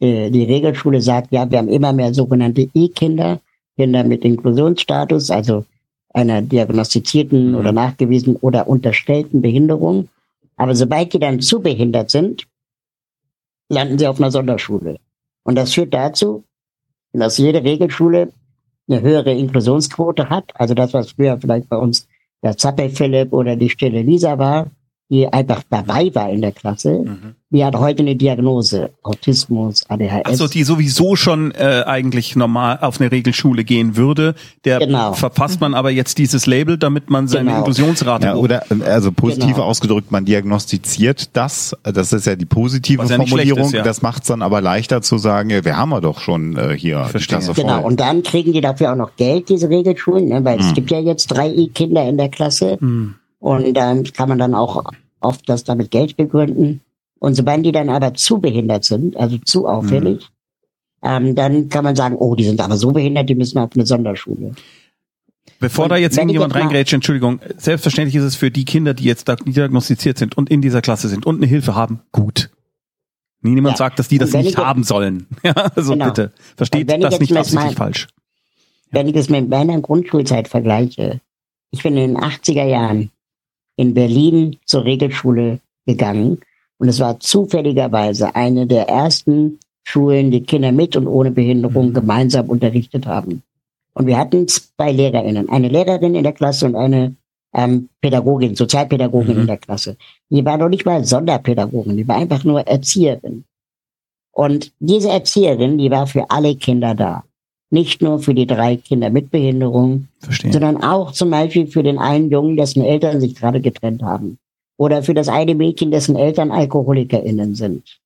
Äh, 0.01 0.31
die 0.31 0.45
Regelschule 0.45 1.01
sagt, 1.01 1.33
ja, 1.33 1.51
wir 1.51 1.59
haben 1.59 1.69
immer 1.69 1.93
mehr 1.93 2.13
sogenannte 2.15 2.69
E-Kinder, 2.75 3.41
Kinder 3.77 4.05
mit 4.05 4.25
Inklusionsstatus, 4.25 5.31
also 5.31 5.65
einer 6.13 6.43
diagnostizierten 6.43 7.53
mhm. 7.53 7.57
oder 7.57 7.73
nachgewiesenen 7.73 8.37
oder 8.37 8.67
unterstellten 8.67 9.43
Behinderung. 9.43 10.09
Aber 10.57 10.75
sobald 10.75 11.13
die 11.13 11.19
dann 11.19 11.41
zu 11.41 11.61
behindert 11.61 12.11
sind, 12.11 12.47
landen 13.69 13.99
sie 13.99 14.07
auf 14.07 14.19
einer 14.19 14.31
Sonderschule. 14.31 14.97
Und 15.45 15.55
das 15.55 15.75
führt 15.75 15.95
dazu, 15.95 16.45
dass 17.13 17.39
jede 17.39 17.63
Regelschule 17.63 18.33
eine 18.89 19.01
höhere 19.01 19.33
Inklusionsquote 19.33 20.29
hat. 20.29 20.53
Also 20.55 20.75
das, 20.75 20.93
was 20.93 21.13
früher 21.13 21.39
vielleicht 21.41 21.69
bei 21.69 21.77
uns 21.77 22.09
der 22.43 22.57
Zappel 22.57 22.91
Philipp 22.91 23.33
oder 23.33 23.57
die 23.57 23.71
Stille 23.71 24.03
Lisa 24.03 24.39
war, 24.39 24.71
die 25.11 25.27
einfach 25.27 25.63
dabei 25.69 26.15
war 26.15 26.31
in 26.31 26.41
der 26.41 26.53
Klasse, 26.53 27.03
mhm. 27.05 27.35
die 27.51 27.65
hat 27.65 27.75
heute 27.75 28.03
eine 28.03 28.15
Diagnose, 28.15 28.91
Autismus, 29.03 29.83
ADHS. 29.89 30.25
Also 30.25 30.47
die 30.47 30.63
sowieso 30.63 31.17
schon 31.17 31.51
äh, 31.51 31.83
eigentlich 31.85 32.37
normal 32.37 32.79
auf 32.81 33.01
eine 33.01 33.11
Regelschule 33.11 33.65
gehen 33.65 33.97
würde, 33.97 34.37
der 34.65 34.79
genau. 34.79 35.13
verpasst 35.15 35.61
man 35.61 35.75
aber 35.75 35.91
jetzt 35.91 36.19
dieses 36.19 36.47
Label, 36.47 36.79
damit 36.79 37.11
man 37.11 37.27
seine 37.27 37.47
genau. 37.47 37.59
Inklusionsrate 37.59 38.27
ja, 38.27 38.35
oder 38.37 38.63
also 38.87 39.11
positiv 39.11 39.55
genau. 39.55 39.65
ausgedrückt, 39.65 40.13
man 40.13 40.25
diagnostiziert 40.25 41.37
das, 41.37 41.77
das 41.83 42.13
ist 42.13 42.29
ja 42.29 42.37
die 42.37 42.47
positive 42.47 43.03
ja 43.03 43.17
Formulierung, 43.17 43.65
ist, 43.65 43.73
ja. 43.73 43.83
das 43.83 44.03
macht 44.03 44.23
es 44.23 44.29
dann 44.29 44.43
aber 44.43 44.61
leichter 44.61 45.03
zu 45.03 45.19
sagen, 45.19 45.51
ja, 45.51 45.65
wir 45.65 45.77
haben 45.77 45.91
ja 45.91 46.01
doch 46.01 46.21
schon 46.21 46.57
äh, 46.57 46.77
hier 46.79 47.11
die 47.13 47.19
Klasse 47.19 47.53
voll. 47.53 47.65
Genau, 47.65 47.83
und 47.83 47.99
dann 47.99 48.23
kriegen 48.23 48.53
die 48.53 48.61
dafür 48.61 48.93
auch 48.93 48.97
noch 48.97 49.17
Geld, 49.17 49.49
diese 49.49 49.69
Regelschulen, 49.69 50.29
ne? 50.29 50.45
weil 50.45 50.59
mhm. 50.59 50.67
es 50.67 50.75
gibt 50.75 50.93
ja 50.93 51.01
jetzt 51.01 51.27
drei 51.27 51.49
E-Kinder 51.49 52.09
in 52.09 52.17
der 52.17 52.29
Klasse. 52.29 52.79
Mhm. 52.79 53.17
Und 53.41 53.75
dann 53.75 54.05
kann 54.05 54.29
man 54.29 54.39
dann 54.39 54.55
auch 54.55 54.85
oft 55.21 55.49
das 55.49 55.65
damit 55.65 55.91
Geld 55.91 56.17
begründen. 56.17 56.83
Und 57.19 57.35
sobald 57.35 57.65
die 57.65 57.73
dann 57.73 57.89
aber 57.89 58.15
zu 58.15 58.39
behindert 58.39 58.85
sind, 58.85 59.17
also 59.17 59.39
zu 59.39 59.67
auffällig, 59.67 60.31
mhm. 61.03 61.09
ähm, 61.09 61.35
dann 61.35 61.69
kann 61.69 61.85
man 61.85 61.97
sagen, 61.97 62.17
oh, 62.17 62.35
die 62.35 62.45
sind 62.45 62.61
aber 62.61 62.77
so 62.77 62.93
behindert, 62.93 63.29
die 63.29 63.35
müssen 63.35 63.59
auf 63.59 63.71
eine 63.75 63.85
Sonderschule. 63.85 64.53
Bevor 65.59 65.85
und 65.85 65.91
da 65.91 65.97
jetzt 65.97 66.17
irgendjemand 66.17 66.55
reingrätscht, 66.55 66.95
Entschuldigung, 66.95 67.41
selbstverständlich 67.59 68.17
ist 68.17 68.25
es 68.25 68.37
für 68.37 68.51
die 68.51 68.65
Kinder, 68.65 68.95
die 68.95 69.05
jetzt 69.05 69.29
diagnostiziert 69.29 70.17
sind 70.17 70.37
und 70.37 70.49
in 70.49 70.63
dieser 70.63 70.81
Klasse 70.81 71.09
sind 71.09 71.27
und 71.27 71.37
eine 71.37 71.47
Hilfe 71.47 71.75
haben, 71.75 72.01
gut. 72.13 72.51
Niemand 73.43 73.75
ja. 73.75 73.77
sagt, 73.79 73.99
dass 73.99 74.09
die 74.09 74.19
das 74.19 74.33
nicht 74.33 74.57
haben 74.57 74.85
sollen. 74.85 75.27
Ja, 75.43 75.53
also 75.53 75.93
genau. 75.93 76.07
bitte. 76.07 76.33
Versteht 76.57 76.91
das 76.91 77.21
nicht 77.21 77.37
absichtlich 77.37 77.75
falsch. 77.75 78.09
Wenn 78.91 79.07
ich 79.07 79.15
das 79.15 79.29
mit 79.29 79.49
meiner 79.49 79.81
Grundschulzeit 79.81 80.49
vergleiche, 80.49 81.21
ich 81.71 81.83
bin 81.83 81.97
in 81.97 82.15
den 82.15 82.23
80er 82.23 82.65
Jahren 82.65 83.11
in 83.81 83.95
Berlin 83.95 84.59
zur 84.67 84.85
Regelschule 84.85 85.61
gegangen 85.87 86.39
und 86.77 86.89
es 86.89 87.01
war 87.01 87.19
zufälligerweise 87.19 88.35
eine 88.35 88.67
der 88.67 88.89
ersten 88.89 89.59
Schulen, 89.85 90.31
die 90.31 90.43
Kinder 90.43 90.71
mit 90.71 90.97
und 90.97 91.07
ohne 91.07 91.31
Behinderung 91.31 91.89
mhm. 91.89 91.95
gemeinsam 91.95 92.51
unterrichtet 92.51 93.07
haben. 93.07 93.43
Und 93.95 94.07
wir 94.07 94.19
hatten 94.19 94.47
zwei 94.49 94.93
LehrerInnen, 94.93 95.49
eine 95.49 95.69
Lehrerin 95.69 96.15
in 96.15 96.25
der 96.25 96.35
Klasse 96.35 96.67
und 96.67 96.77
eine 96.77 97.17
ähm, 97.55 97.89
Pädagogin, 98.03 98.55
Sozialpädagogin 98.55 99.35
mhm. 99.35 99.41
in 99.41 99.47
der 99.47 99.57
Klasse. 99.57 99.97
Die 100.29 100.45
war 100.45 100.59
noch 100.59 100.69
nicht 100.69 100.85
mal 100.85 101.03
Sonderpädagogin, 101.03 101.97
die 101.97 102.07
war 102.07 102.17
einfach 102.17 102.45
nur 102.45 102.61
Erzieherin. 102.61 103.45
Und 104.31 104.73
diese 104.79 105.09
Erzieherin, 105.09 105.79
die 105.79 105.91
war 105.91 106.07
für 106.07 106.31
alle 106.31 106.55
Kinder 106.55 106.95
da. 106.95 107.25
Nicht 107.71 108.03
nur 108.03 108.19
für 108.19 108.35
die 108.35 108.47
drei 108.47 108.77
Kinder 108.77 109.11
mit 109.11 109.31
Behinderung, 109.31 110.09
Verstehen. 110.19 110.53
sondern 110.53 110.83
auch 110.83 111.13
zum 111.13 111.31
Beispiel 111.31 111.69
für 111.69 111.83
den 111.83 111.99
einen 111.99 112.31
Jungen, 112.31 112.57
dessen 112.57 112.83
Eltern 112.83 113.21
sich 113.21 113.37
gerade 113.37 113.61
getrennt 113.61 114.03
haben. 114.03 114.39
Oder 114.77 115.03
für 115.03 115.15
das 115.15 115.29
eine 115.29 115.55
Mädchen, 115.55 115.91
dessen 115.91 116.17
Eltern 116.17 116.51
AlkoholikerInnen 116.51 117.55
sind. 117.55 118.01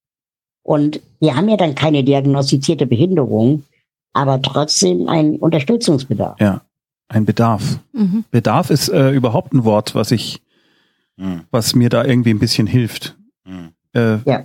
Und 0.63 1.01
die 1.21 1.33
haben 1.33 1.49
ja 1.49 1.57
dann 1.57 1.75
keine 1.75 2.05
diagnostizierte 2.05 2.87
Behinderung, 2.87 3.65
aber 4.13 4.41
trotzdem 4.43 5.09
einen 5.09 5.37
Unterstützungsbedarf. 5.37 6.41
Ja, 6.41 6.63
ein 7.09 7.25
Bedarf. 7.25 7.81
Mhm. 7.93 8.25
Bedarf 8.31 8.71
ist 8.71 8.89
äh, 8.89 9.11
überhaupt 9.11 9.53
ein 9.53 9.65
Wort, 9.65 9.95
was 9.95 10.11
ich, 10.11 10.43
mhm. 11.17 11.43
was 11.51 11.75
mir 11.75 11.91
da 11.91 12.05
irgendwie 12.05 12.31
ein 12.31 12.39
bisschen 12.39 12.67
hilft. 12.67 13.17
Mhm. 13.45 13.71
Äh, 13.93 14.19
ja. 14.25 14.45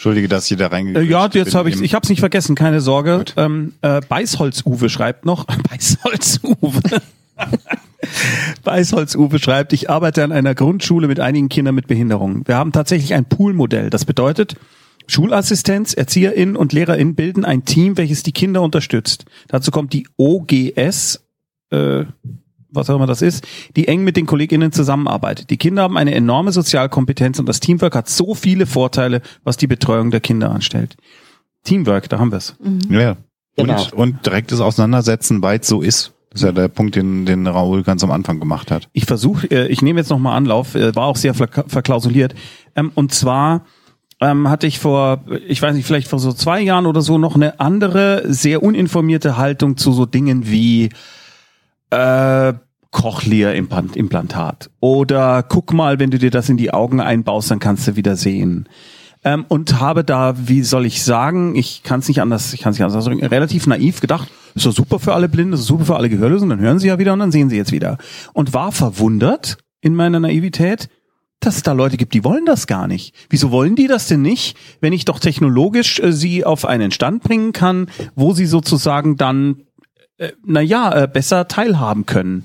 Entschuldige, 0.00 0.28
dass 0.28 0.50
ich 0.50 0.56
da 0.56 0.68
reingegangen 0.68 1.06
äh, 1.06 1.12
Ja, 1.12 1.28
jetzt 1.30 1.54
habe 1.54 1.68
ich 1.68 1.78
ich 1.78 1.92
habe 1.92 2.04
es 2.04 2.08
nicht 2.08 2.20
vergessen, 2.20 2.54
keine 2.54 2.80
Sorge. 2.80 3.22
Ähm, 3.36 3.74
äh, 3.82 4.00
Beißholz-Uwe 4.00 4.88
schreibt 4.88 5.26
noch. 5.26 5.44
Beißholz-Uwe. 5.70 7.02
Beißholz-Uwe 8.64 9.38
schreibt, 9.38 9.74
ich 9.74 9.90
arbeite 9.90 10.24
an 10.24 10.32
einer 10.32 10.54
Grundschule 10.54 11.06
mit 11.06 11.20
einigen 11.20 11.50
Kindern 11.50 11.74
mit 11.74 11.86
Behinderungen. 11.86 12.48
Wir 12.48 12.56
haben 12.56 12.72
tatsächlich 12.72 13.12
ein 13.12 13.26
Poolmodell. 13.26 13.90
Das 13.90 14.06
bedeutet, 14.06 14.56
Schulassistenz, 15.06 15.92
ErzieherInnen 15.92 16.56
und 16.56 16.72
LehrerInnen 16.72 17.14
bilden 17.14 17.44
ein 17.44 17.66
Team, 17.66 17.98
welches 17.98 18.22
die 18.22 18.32
Kinder 18.32 18.62
unterstützt. 18.62 19.26
Dazu 19.48 19.70
kommt 19.70 19.92
die 19.92 20.08
OGS, 20.16 21.22
äh, 21.72 22.04
was 22.72 22.90
auch 22.90 22.96
immer 22.96 23.06
das 23.06 23.22
ist, 23.22 23.46
die 23.76 23.88
eng 23.88 24.04
mit 24.04 24.16
den 24.16 24.26
KollegInnen 24.26 24.72
zusammenarbeitet. 24.72 25.50
Die 25.50 25.56
Kinder 25.56 25.82
haben 25.82 25.96
eine 25.96 26.14
enorme 26.14 26.52
Sozialkompetenz 26.52 27.38
und 27.38 27.46
das 27.46 27.60
Teamwork 27.60 27.94
hat 27.94 28.08
so 28.08 28.34
viele 28.34 28.66
Vorteile, 28.66 29.22
was 29.44 29.56
die 29.56 29.66
Betreuung 29.66 30.10
der 30.10 30.20
Kinder 30.20 30.50
anstellt. 30.50 30.96
Teamwork, 31.64 32.08
da 32.08 32.18
haben 32.18 32.32
wir 32.32 32.38
es. 32.38 32.56
Mhm. 32.62 32.80
Ja. 32.90 33.16
Genau. 33.56 33.82
Und, 33.82 33.92
und 33.92 34.26
direktes 34.26 34.60
Auseinandersetzen, 34.60 35.42
weil 35.42 35.60
es 35.60 35.68
so 35.68 35.82
ist. 35.82 36.12
Das 36.30 36.42
ist 36.42 36.46
ja 36.46 36.52
der 36.52 36.68
Punkt, 36.68 36.94
den, 36.94 37.26
den 37.26 37.46
Raoul 37.46 37.82
ganz 37.82 38.04
am 38.04 38.12
Anfang 38.12 38.38
gemacht 38.38 38.70
hat. 38.70 38.88
Ich 38.92 39.04
versuche, 39.04 39.50
äh, 39.50 39.66
ich 39.66 39.82
nehme 39.82 39.98
jetzt 39.98 40.10
nochmal 40.10 40.36
Anlauf, 40.36 40.76
äh, 40.76 40.94
war 40.94 41.06
auch 41.06 41.16
sehr 41.16 41.34
verklausuliert. 41.34 42.34
Ähm, 42.76 42.92
und 42.94 43.12
zwar 43.12 43.64
ähm, 44.20 44.48
hatte 44.48 44.66
ich 44.66 44.78
vor, 44.78 45.24
ich 45.48 45.60
weiß 45.60 45.74
nicht, 45.74 45.86
vielleicht 45.86 46.06
vor 46.06 46.20
so 46.20 46.32
zwei 46.32 46.60
Jahren 46.60 46.86
oder 46.86 47.02
so 47.02 47.18
noch 47.18 47.34
eine 47.34 47.58
andere, 47.58 48.22
sehr 48.26 48.62
uninformierte 48.62 49.36
Haltung 49.36 49.76
zu 49.76 49.92
so 49.92 50.06
Dingen 50.06 50.48
wie 50.48 50.90
äh, 51.90 52.54
Cochlea-Implantat. 52.90 54.70
Oder 54.80 55.44
guck 55.44 55.72
mal, 55.72 55.98
wenn 55.98 56.10
du 56.10 56.18
dir 56.18 56.30
das 56.30 56.48
in 56.48 56.56
die 56.56 56.72
Augen 56.72 57.00
einbaust, 57.00 57.50
dann 57.50 57.60
kannst 57.60 57.86
du 57.86 57.96
wieder 57.96 58.16
sehen. 58.16 58.68
Ähm, 59.22 59.44
und 59.48 59.80
habe 59.80 60.02
da, 60.02 60.34
wie 60.36 60.62
soll 60.62 60.86
ich 60.86 61.02
sagen, 61.02 61.54
ich 61.54 61.82
kann 61.82 62.00
es 62.00 62.08
nicht 62.08 62.20
anders, 62.20 62.54
ich 62.54 62.62
kann 62.62 62.72
es 62.72 62.78
nicht 62.78 62.84
anders 62.84 63.04
sagen, 63.04 63.24
relativ 63.24 63.66
naiv 63.66 64.00
gedacht, 64.00 64.30
ist 64.54 64.66
doch 64.66 64.72
super 64.72 64.98
für 64.98 65.14
alle 65.14 65.28
Blinden, 65.28 65.52
ist 65.52 65.66
super 65.66 65.84
für 65.84 65.96
alle 65.96 66.08
Gehörlosen, 66.08 66.48
dann 66.48 66.60
hören 66.60 66.78
sie 66.78 66.88
ja 66.88 66.98
wieder 66.98 67.12
und 67.12 67.18
dann 67.18 67.30
sehen 67.30 67.50
sie 67.50 67.56
jetzt 67.56 67.70
wieder. 67.70 67.98
Und 68.32 68.54
war 68.54 68.72
verwundert 68.72 69.58
in 69.82 69.94
meiner 69.94 70.20
Naivität, 70.20 70.88
dass 71.40 71.56
es 71.56 71.62
da 71.62 71.72
Leute 71.72 71.96
gibt, 71.96 72.12
die 72.12 72.24
wollen 72.24 72.44
das 72.44 72.66
gar 72.66 72.86
nicht. 72.86 73.14
Wieso 73.30 73.50
wollen 73.50 73.74
die 73.74 73.86
das 73.86 74.06
denn 74.06 74.22
nicht, 74.22 74.56
wenn 74.80 74.92
ich 74.92 75.06
doch 75.06 75.18
technologisch 75.18 75.98
äh, 75.98 76.12
sie 76.12 76.44
auf 76.44 76.66
einen 76.66 76.90
Stand 76.90 77.22
bringen 77.22 77.52
kann, 77.52 77.88
wo 78.14 78.34
sie 78.34 78.46
sozusagen 78.46 79.16
dann 79.16 79.62
äh, 80.20 80.32
naja, 80.44 81.04
äh, 81.04 81.08
besser 81.08 81.48
teilhaben 81.48 82.04
können. 82.04 82.44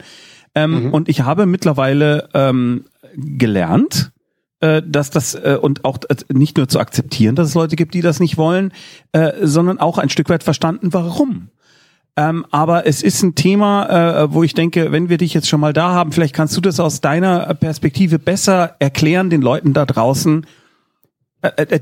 Ähm, 0.56 0.86
mhm. 0.86 0.94
Und 0.94 1.10
ich 1.10 1.22
habe 1.22 1.46
mittlerweile 1.46 2.30
ähm, 2.34 2.86
gelernt, 3.14 4.14
äh, 4.62 4.82
dass 4.86 5.10
das 5.10 5.36
äh, 5.36 5.58
und 5.62 5.84
auch 5.84 5.98
äh, 6.08 6.16
nicht 6.32 6.56
nur 6.56 6.70
zu 6.70 6.80
akzeptieren, 6.80 7.36
dass 7.36 7.50
es 7.50 7.54
Leute 7.54 7.76
gibt, 7.76 7.94
die 7.94 8.00
das 8.00 8.22
nicht 8.22 8.38
wollen, 8.38 8.72
äh, 9.12 9.34
sondern 9.42 9.78
auch 9.80 9.98
ein 9.98 10.08
Stück 10.08 10.30
weit 10.30 10.44
verstanden, 10.44 10.94
warum. 10.94 11.50
Ähm, 12.16 12.46
aber 12.50 12.88
es 12.88 13.04
ist 13.04 13.22
ein 13.24 13.36
Thema, 13.36 14.22
äh, 14.24 14.34
wo 14.34 14.44
ich 14.44 14.54
denke, 14.54 14.94
wenn 14.94 15.10
wir 15.10 15.18
dich 15.18 15.34
jetzt 15.34 15.50
schon 15.50 15.60
mal 15.60 15.74
da 15.74 15.90
haben, 15.90 16.14
vielleicht 16.14 16.34
kannst 16.34 16.56
du 16.56 16.62
das 16.62 16.80
aus 16.80 17.02
deiner 17.02 17.54
Perspektive 17.56 18.20
besser 18.20 18.78
erklären, 18.80 19.30
den 19.30 19.42
Leuten 19.42 19.74
da 19.74 19.86
draußen, 19.86 20.46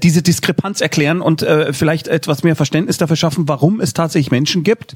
diese 0.02 0.22
Diskrepanz 0.22 0.82
erklären 0.82 1.22
und 1.22 1.45
vielleicht 1.72 2.10
etwas 2.10 2.44
mehr 2.44 2.57
Verständnis 2.57 2.98
dafür 2.98 3.15
schaffen, 3.15 3.48
warum 3.48 3.80
es 3.80 3.94
tatsächlich 3.94 4.30
Menschen 4.30 4.64
gibt, 4.64 4.95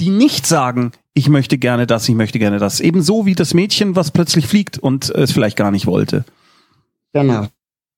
die 0.00 0.10
nicht 0.10 0.46
sagen, 0.46 0.92
ich 1.14 1.28
möchte 1.28 1.58
gerne 1.58 1.86
das, 1.86 2.08
ich 2.08 2.14
möchte 2.14 2.38
gerne 2.38 2.58
das. 2.58 2.80
Ebenso 2.80 3.26
wie 3.26 3.34
das 3.34 3.54
Mädchen, 3.54 3.96
was 3.96 4.10
plötzlich 4.10 4.46
fliegt 4.46 4.78
und 4.78 5.10
es 5.10 5.32
vielleicht 5.32 5.56
gar 5.56 5.70
nicht 5.70 5.86
wollte. 5.86 6.24
Genau. 7.12 7.46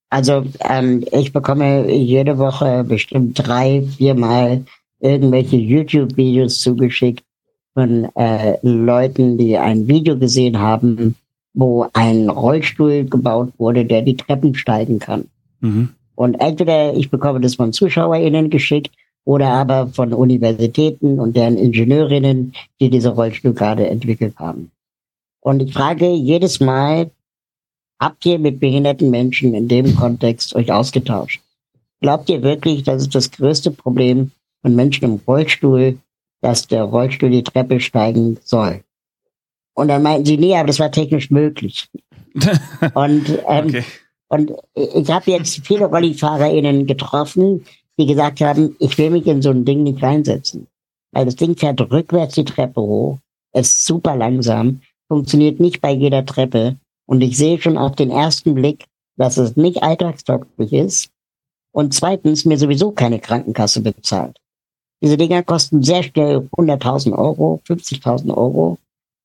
Also 0.09 0.45
ähm, 0.61 1.03
ich 1.11 1.33
bekomme 1.33 1.91
jede 1.91 2.37
Woche 2.37 2.83
bestimmt 2.83 3.39
drei, 3.45 3.83
viermal 3.97 4.63
irgendwelche 4.99 5.57
YouTube-Videos 5.57 6.61
zugeschickt 6.61 7.23
von 7.73 8.07
äh, 8.15 8.57
Leuten, 8.61 9.37
die 9.37 9.57
ein 9.57 9.87
Video 9.87 10.17
gesehen 10.17 10.59
haben, 10.59 11.15
wo 11.53 11.87
ein 11.93 12.29
Rollstuhl 12.29 13.05
gebaut 13.05 13.51
wurde, 13.57 13.85
der 13.85 14.01
die 14.03 14.15
Treppen 14.15 14.55
steigen 14.55 14.99
kann. 14.99 15.25
Mhm. 15.59 15.89
Und 16.15 16.35
entweder 16.35 16.95
ich 16.95 17.11
bekomme 17.11 17.41
das 17.41 17.55
von 17.55 17.73
ZuschauerInnen 17.73 18.49
geschickt 18.49 18.91
oder 19.27 19.49
aber 19.49 19.87
von 19.87 20.13
Universitäten 20.13 21.19
und 21.19 21.35
deren 21.35 21.57
Ingenieurinnen, 21.57 22.53
die 22.79 22.89
diese 22.89 23.09
Rollstuhl 23.09 23.53
gerade 23.53 23.85
entwickelt 23.85 24.39
haben. 24.39 24.71
Und 25.41 25.61
ich 25.61 25.73
frage 25.73 26.09
jedes 26.09 26.61
Mal, 26.61 27.11
habt 27.99 28.25
ihr 28.25 28.39
mit 28.39 28.61
behinderten 28.61 29.09
Menschen 29.09 29.53
in 29.53 29.67
dem 29.67 29.97
Kontext 29.97 30.55
euch 30.55 30.71
ausgetauscht? 30.71 31.41
Glaubt 31.99 32.29
ihr 32.29 32.41
wirklich, 32.41 32.83
das 32.83 33.01
ist 33.01 33.15
das 33.15 33.29
größte 33.29 33.71
Problem 33.71 34.31
von 34.61 34.77
Menschen 34.77 35.03
im 35.03 35.19
Rollstuhl, 35.27 35.97
dass 36.39 36.67
der 36.67 36.83
Rollstuhl 36.83 37.29
die 37.29 37.43
Treppe 37.43 37.81
steigen 37.81 38.37
soll? 38.45 38.81
Und 39.73 39.89
dann 39.89 40.03
meinten 40.03 40.25
sie, 40.25 40.37
nee, 40.37 40.55
aber 40.55 40.67
das 40.67 40.79
war 40.79 40.89
technisch 40.89 41.29
möglich. 41.31 41.89
und, 42.93 43.27
ähm, 43.49 43.67
okay. 43.67 43.83
und 44.29 44.53
ich 44.73 45.11
habe 45.11 45.31
jetzt 45.31 45.67
viele 45.67 45.87
RollifahrerInnen 45.87 46.87
getroffen, 46.87 47.65
die 47.97 48.05
gesagt 48.05 48.41
haben, 48.41 48.75
ich 48.79 48.97
will 48.97 49.09
mich 49.09 49.25
in 49.27 49.41
so 49.41 49.49
ein 49.49 49.65
Ding 49.65 49.83
nicht 49.83 50.01
reinsetzen. 50.01 50.67
Weil 51.11 51.25
das 51.25 51.35
Ding 51.35 51.57
fährt 51.57 51.79
rückwärts 51.79 52.35
die 52.35 52.45
Treppe 52.45 52.81
hoch, 52.81 53.19
ist 53.53 53.85
super 53.85 54.15
langsam, 54.15 54.81
funktioniert 55.07 55.59
nicht 55.59 55.81
bei 55.81 55.91
jeder 55.91 56.25
Treppe 56.25 56.75
und 57.05 57.21
ich 57.21 57.37
sehe 57.37 57.59
schon 57.59 57.77
auf 57.77 57.95
den 57.95 58.11
ersten 58.11 58.53
Blick, 58.53 58.85
dass 59.15 59.37
es 59.37 59.55
nicht 59.55 59.81
alltagstauglich 59.81 60.73
ist 60.73 61.09
und 61.71 61.93
zweitens 61.93 62.45
mir 62.45 62.57
sowieso 62.57 62.91
keine 62.91 63.19
Krankenkasse 63.19 63.81
bezahlt. 63.81 64.37
Diese 65.01 65.17
Dinger 65.17 65.43
kosten 65.43 65.83
sehr 65.83 66.03
schnell 66.03 66.49
100.000 66.57 67.17
Euro, 67.17 67.61
50.000 67.67 68.35
Euro 68.35 68.77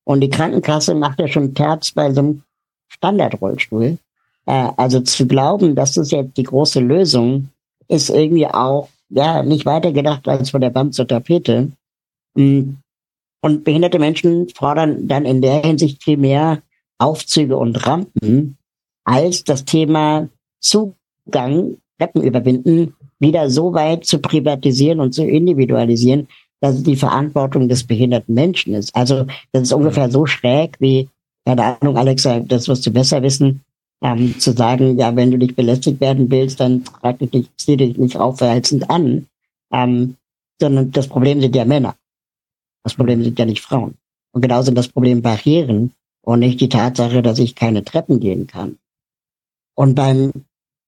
und 0.04 0.20
die 0.20 0.30
Krankenkasse 0.30 0.94
macht 0.94 1.18
ja 1.18 1.28
schon 1.28 1.54
Terz 1.54 1.92
bei 1.92 2.12
so 2.12 2.20
einem 2.20 2.42
Standardrollstuhl. 2.88 3.98
Äh, 4.46 4.68
also 4.76 5.00
zu 5.00 5.26
glauben, 5.26 5.74
das 5.74 5.96
jetzt 5.96 6.36
die 6.36 6.42
große 6.42 6.80
Lösung 6.80 7.48
ist 7.92 8.10
irgendwie 8.10 8.46
auch 8.46 8.88
ja 9.10 9.42
nicht 9.42 9.66
weiter 9.66 9.92
gedacht 9.92 10.26
als 10.26 10.50
von 10.50 10.60
der 10.60 10.70
Band 10.70 10.94
zur 10.94 11.06
Tapete. 11.06 11.72
Mm. 12.34 12.74
Und 13.44 13.64
behinderte 13.64 13.98
Menschen 13.98 14.48
fordern 14.50 15.08
dann 15.08 15.24
in 15.24 15.42
der 15.42 15.62
Hinsicht 15.62 16.02
viel 16.02 16.16
mehr 16.16 16.62
Aufzüge 16.98 17.56
und 17.56 17.86
Rampen 17.86 18.56
als 19.04 19.42
das 19.42 19.64
Thema 19.64 20.28
Zugang, 20.60 21.78
Treppen 21.98 22.22
überwinden, 22.22 22.94
wieder 23.18 23.50
so 23.50 23.74
weit 23.74 24.04
zu 24.06 24.20
privatisieren 24.20 25.00
und 25.00 25.12
zu 25.12 25.24
individualisieren, 25.26 26.28
dass 26.60 26.76
es 26.76 26.82
die 26.84 26.96
Verantwortung 26.96 27.68
des 27.68 27.84
behinderten 27.84 28.34
Menschen 28.34 28.74
ist. 28.74 28.94
Also 28.94 29.26
das 29.50 29.62
ist 29.62 29.72
ungefähr 29.72 30.08
so 30.08 30.26
schräg 30.26 30.76
wie, 30.78 31.08
keine 31.44 31.80
Ahnung, 31.80 31.96
Alexa, 31.96 32.40
das 32.40 32.68
wirst 32.68 32.86
du 32.86 32.92
besser 32.92 33.22
wissen, 33.22 33.64
ähm, 34.02 34.38
zu 34.38 34.52
sagen, 34.52 34.98
ja, 34.98 35.14
wenn 35.14 35.30
du 35.30 35.38
dich 35.38 35.54
belästigt 35.54 36.00
werden 36.00 36.30
willst, 36.30 36.60
dann 36.60 36.84
trag 36.84 37.18
dich 37.18 37.32
nicht, 37.32 37.50
zieh 37.58 37.76
dich 37.76 37.96
nicht 37.96 38.16
aufverheizend 38.16 38.90
an, 38.90 39.26
ähm, 39.72 40.16
sondern 40.60 40.90
das 40.90 41.08
Problem 41.08 41.40
sind 41.40 41.54
ja 41.54 41.64
Männer. 41.64 41.96
Das 42.84 42.94
Problem 42.94 43.22
sind 43.22 43.38
ja 43.38 43.44
nicht 43.44 43.62
Frauen. 43.62 43.94
Und 44.32 44.42
genau 44.42 44.62
sind 44.62 44.76
das 44.76 44.88
Problem 44.88 45.22
Barrieren 45.22 45.92
und 46.22 46.40
nicht 46.40 46.60
die 46.60 46.68
Tatsache, 46.68 47.22
dass 47.22 47.38
ich 47.38 47.54
keine 47.54 47.84
Treppen 47.84 48.18
gehen 48.18 48.46
kann. 48.46 48.78
Und 49.74 49.94
beim, 49.94 50.32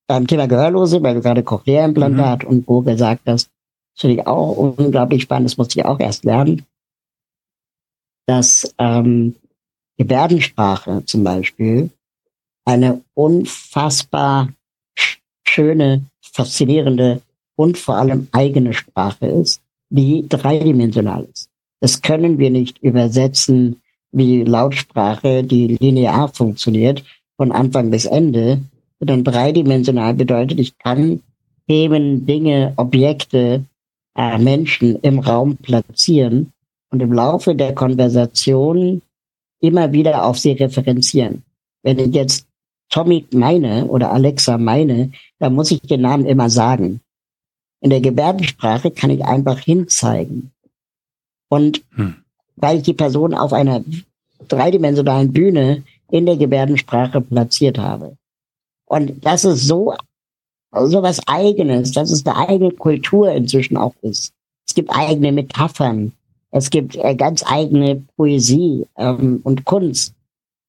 beim 0.07 0.27
Thema 0.27 0.49
Gehörlose, 0.49 1.03
weil 1.03 1.15
du 1.15 1.20
gerade 1.23 1.43
Cochlea-Implantat 1.43 2.43
mhm. 2.43 2.49
und 2.49 2.69
wo 2.69 2.82
gesagt 2.82 3.23
hast, 3.27 3.51
finde 3.97 4.16
ich 4.16 4.27
auch 4.27 4.57
unglaublich 4.57 5.23
spannend, 5.23 5.51
das 5.51 5.57
musste 5.57 5.78
ich 5.78 5.86
auch 5.86 6.01
erst 6.01 6.24
lernen, 6.24 6.66
dass 8.27 8.74
ähm, 8.78 9.36
Gebärdensprache 9.97 11.05
zum 11.07 11.23
Beispiel 11.23 11.91
eine 12.65 13.03
unfassbar 13.15 14.49
schöne, 15.47 16.05
faszinierende 16.20 17.23
und 17.57 17.78
vor 17.78 17.97
allem 17.97 18.28
eigene 18.32 18.73
Sprache 18.73 19.27
ist, 19.27 19.61
die 19.91 20.27
dreidimensional 20.28 21.28
ist. 21.32 21.49
Das 21.81 22.03
können 22.03 22.39
wir 22.39 22.51
nicht 22.51 22.78
übersetzen 22.78 23.81
wie 24.11 24.43
Lautsprache, 24.43 25.45
die 25.45 25.77
linear 25.81 26.28
funktioniert, 26.28 27.05
von 27.36 27.53
Anfang 27.53 27.91
bis 27.91 28.07
Ende, 28.07 28.61
sondern 28.99 29.24
dreidimensional 29.24 30.15
bedeutet, 30.15 30.61
ich 30.61 30.78
kann 30.78 31.20
Themen, 31.69 32.27
Dinge, 32.27 32.74
Objekte, 32.77 33.65
äh, 34.16 34.39
Menschen 34.39 34.97
im 35.01 35.19
Raum 35.19 35.57
platzieren 35.57 36.53
und 36.91 37.03
im 37.03 37.12
Laufe 37.12 37.55
der 37.55 37.74
Konversation 37.74 39.03
immer 39.61 39.93
wieder 39.93 40.24
auf 40.24 40.39
sie 40.39 40.53
referenzieren. 40.53 41.43
Wenn 41.82 41.99
ich 41.99 42.15
jetzt 42.15 42.47
Tommy 42.89 43.27
meine 43.32 43.86
oder 43.86 44.12
Alexa 44.12 44.59
meine, 44.59 45.12
dann 45.39 45.55
muss 45.55 45.70
ich 45.70 45.81
den 45.81 46.02
Namen 46.02 46.27
immer 46.27 46.51
sagen. 46.51 47.01
In 47.81 47.90
der 47.90 48.01
Gebärdensprache 48.01 48.90
kann 48.90 49.11
ich 49.11 49.24
einfach 49.24 49.59
hinzeigen. 49.59 50.52
Und 51.48 51.82
hm. 51.94 52.16
weil 52.56 52.78
ich 52.78 52.82
die 52.85 52.94
Person 52.94 53.35
auf 53.35 53.52
einer 53.52 53.85
dreidimensionalen 54.48 55.32
Bühne 55.32 55.82
in 56.11 56.27
der 56.27 56.36
Gebärdensprache 56.36 57.20
platziert 57.20 57.78
habe. 57.78 58.16
Und 58.86 59.24
das 59.24 59.44
ist 59.44 59.66
so, 59.66 59.94
so 60.73 61.02
was 61.02 61.27
Eigenes, 61.27 61.93
dass 61.93 62.11
es 62.11 62.24
eine 62.27 62.48
eigene 62.48 62.70
Kultur 62.70 63.32
inzwischen 63.32 63.77
auch 63.77 63.94
ist. 64.02 64.32
Es 64.66 64.74
gibt 64.74 64.90
eigene 64.90 65.32
Metaphern. 65.32 66.12
Es 66.51 66.70
gibt 66.70 66.97
äh, 66.97 67.15
ganz 67.16 67.44
eigene 67.44 68.02
Poesie 68.16 68.86
ähm, 68.97 69.40
und 69.43 69.65
Kunst 69.65 70.15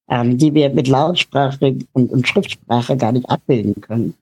ähm, 0.10 0.38
die 0.38 0.54
wir 0.54 0.70
mit 0.70 0.88
Lautsprache 0.88 1.78
und, 1.94 2.12
und 2.12 2.28
Schriftsprache 2.28 2.98
gar 2.98 3.12
nicht 3.12 3.30
abbilden 3.30 3.82
können, 3.82 4.14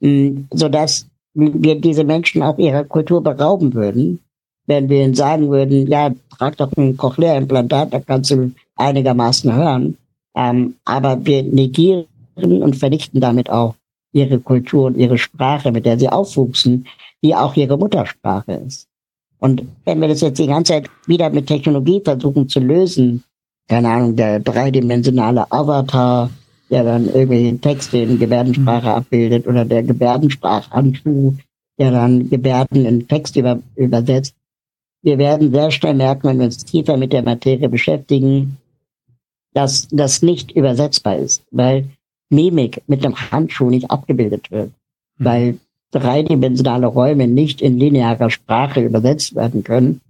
ähm, 0.00 0.48
sodass 0.52 1.06
wir 1.34 1.80
diese 1.80 2.04
Menschen 2.04 2.42
auch 2.42 2.58
ihrer 2.58 2.84
Kultur 2.84 3.22
berauben 3.22 3.72
würden, 3.74 4.18
wenn 4.66 4.88
wir 4.88 5.04
ihnen 5.04 5.14
sagen 5.14 5.50
würden, 5.50 5.86
ja, 5.86 6.10
trag 6.36 6.56
doch 6.56 6.70
ein 6.76 6.96
Cochlea-Implantat, 6.96 7.92
da 7.92 8.00
kannst 8.00 8.30
du 8.30 8.52
einigermaßen 8.76 9.54
hören, 9.54 9.96
ähm, 10.34 10.74
aber 10.84 11.24
wir 11.24 11.42
negieren 11.42 12.06
und 12.34 12.76
vernichten 12.76 13.20
damit 13.20 13.50
auch 13.50 13.74
ihre 14.12 14.38
Kultur 14.38 14.86
und 14.86 14.96
ihre 14.96 15.18
Sprache, 15.18 15.72
mit 15.72 15.86
der 15.86 15.98
sie 15.98 16.08
aufwuchsen, 16.08 16.86
die 17.22 17.34
auch 17.34 17.56
ihre 17.56 17.78
Muttersprache 17.78 18.52
ist. 18.66 18.88
Und 19.38 19.62
wenn 19.84 20.00
wir 20.00 20.08
das 20.08 20.20
jetzt 20.20 20.38
die 20.38 20.46
ganze 20.46 20.74
Zeit 20.74 20.90
wieder 21.06 21.30
mit 21.30 21.46
Technologie 21.46 22.00
versuchen 22.04 22.48
zu 22.48 22.60
lösen, 22.60 23.24
keine 23.72 23.88
Ahnung, 23.88 24.16
der 24.16 24.38
dreidimensionale 24.38 25.50
Avatar, 25.50 26.28
der 26.68 26.84
dann 26.84 27.06
irgendwelche 27.06 27.58
Texte 27.58 27.96
in 27.96 28.18
Gebärdensprache 28.18 28.86
mhm. 28.86 28.94
abbildet 28.96 29.46
oder 29.46 29.64
der 29.64 29.82
Gebärdensprachhandschuh, 29.82 31.36
der 31.78 31.90
dann 31.90 32.28
Gebärden 32.28 32.84
in 32.84 33.08
Text 33.08 33.34
über, 33.34 33.60
übersetzt. 33.74 34.34
Wir 35.00 35.16
werden 35.16 35.52
sehr 35.52 35.70
schnell 35.70 35.94
merken, 35.94 36.28
wenn 36.28 36.38
wir 36.38 36.44
uns 36.44 36.66
tiefer 36.66 36.98
mit 36.98 37.14
der 37.14 37.22
Materie 37.22 37.70
beschäftigen, 37.70 38.58
dass 39.54 39.88
das 39.90 40.20
nicht 40.20 40.52
übersetzbar 40.52 41.16
ist, 41.16 41.42
weil 41.50 41.88
Mimik 42.28 42.82
mit 42.88 43.02
dem 43.02 43.16
Handschuh 43.30 43.70
nicht 43.70 43.90
abgebildet 43.90 44.50
wird, 44.50 44.68
mhm. 45.16 45.24
weil 45.24 45.58
dreidimensionale 45.92 46.88
Räume 46.88 47.26
nicht 47.26 47.62
in 47.62 47.78
linearer 47.78 48.28
Sprache 48.28 48.82
übersetzt 48.82 49.34
werden 49.34 49.64
können 49.64 50.02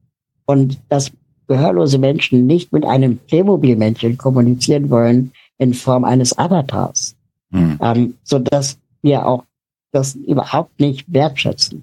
und 0.46 0.80
das 0.88 1.12
gehörlose 1.52 1.98
Menschen 1.98 2.46
nicht 2.46 2.72
mit 2.72 2.84
einem 2.84 3.18
Playmobil-Männchen 3.18 4.16
kommunizieren 4.16 4.88
wollen 4.90 5.32
in 5.58 5.74
Form 5.74 6.04
eines 6.04 6.36
Avatars. 6.36 7.14
Mhm. 7.50 7.78
Ähm, 7.82 8.14
so 8.22 8.38
dass 8.38 8.78
wir 9.02 9.26
auch 9.26 9.44
das 9.92 10.14
überhaupt 10.14 10.80
nicht 10.80 11.12
wertschätzen. 11.12 11.82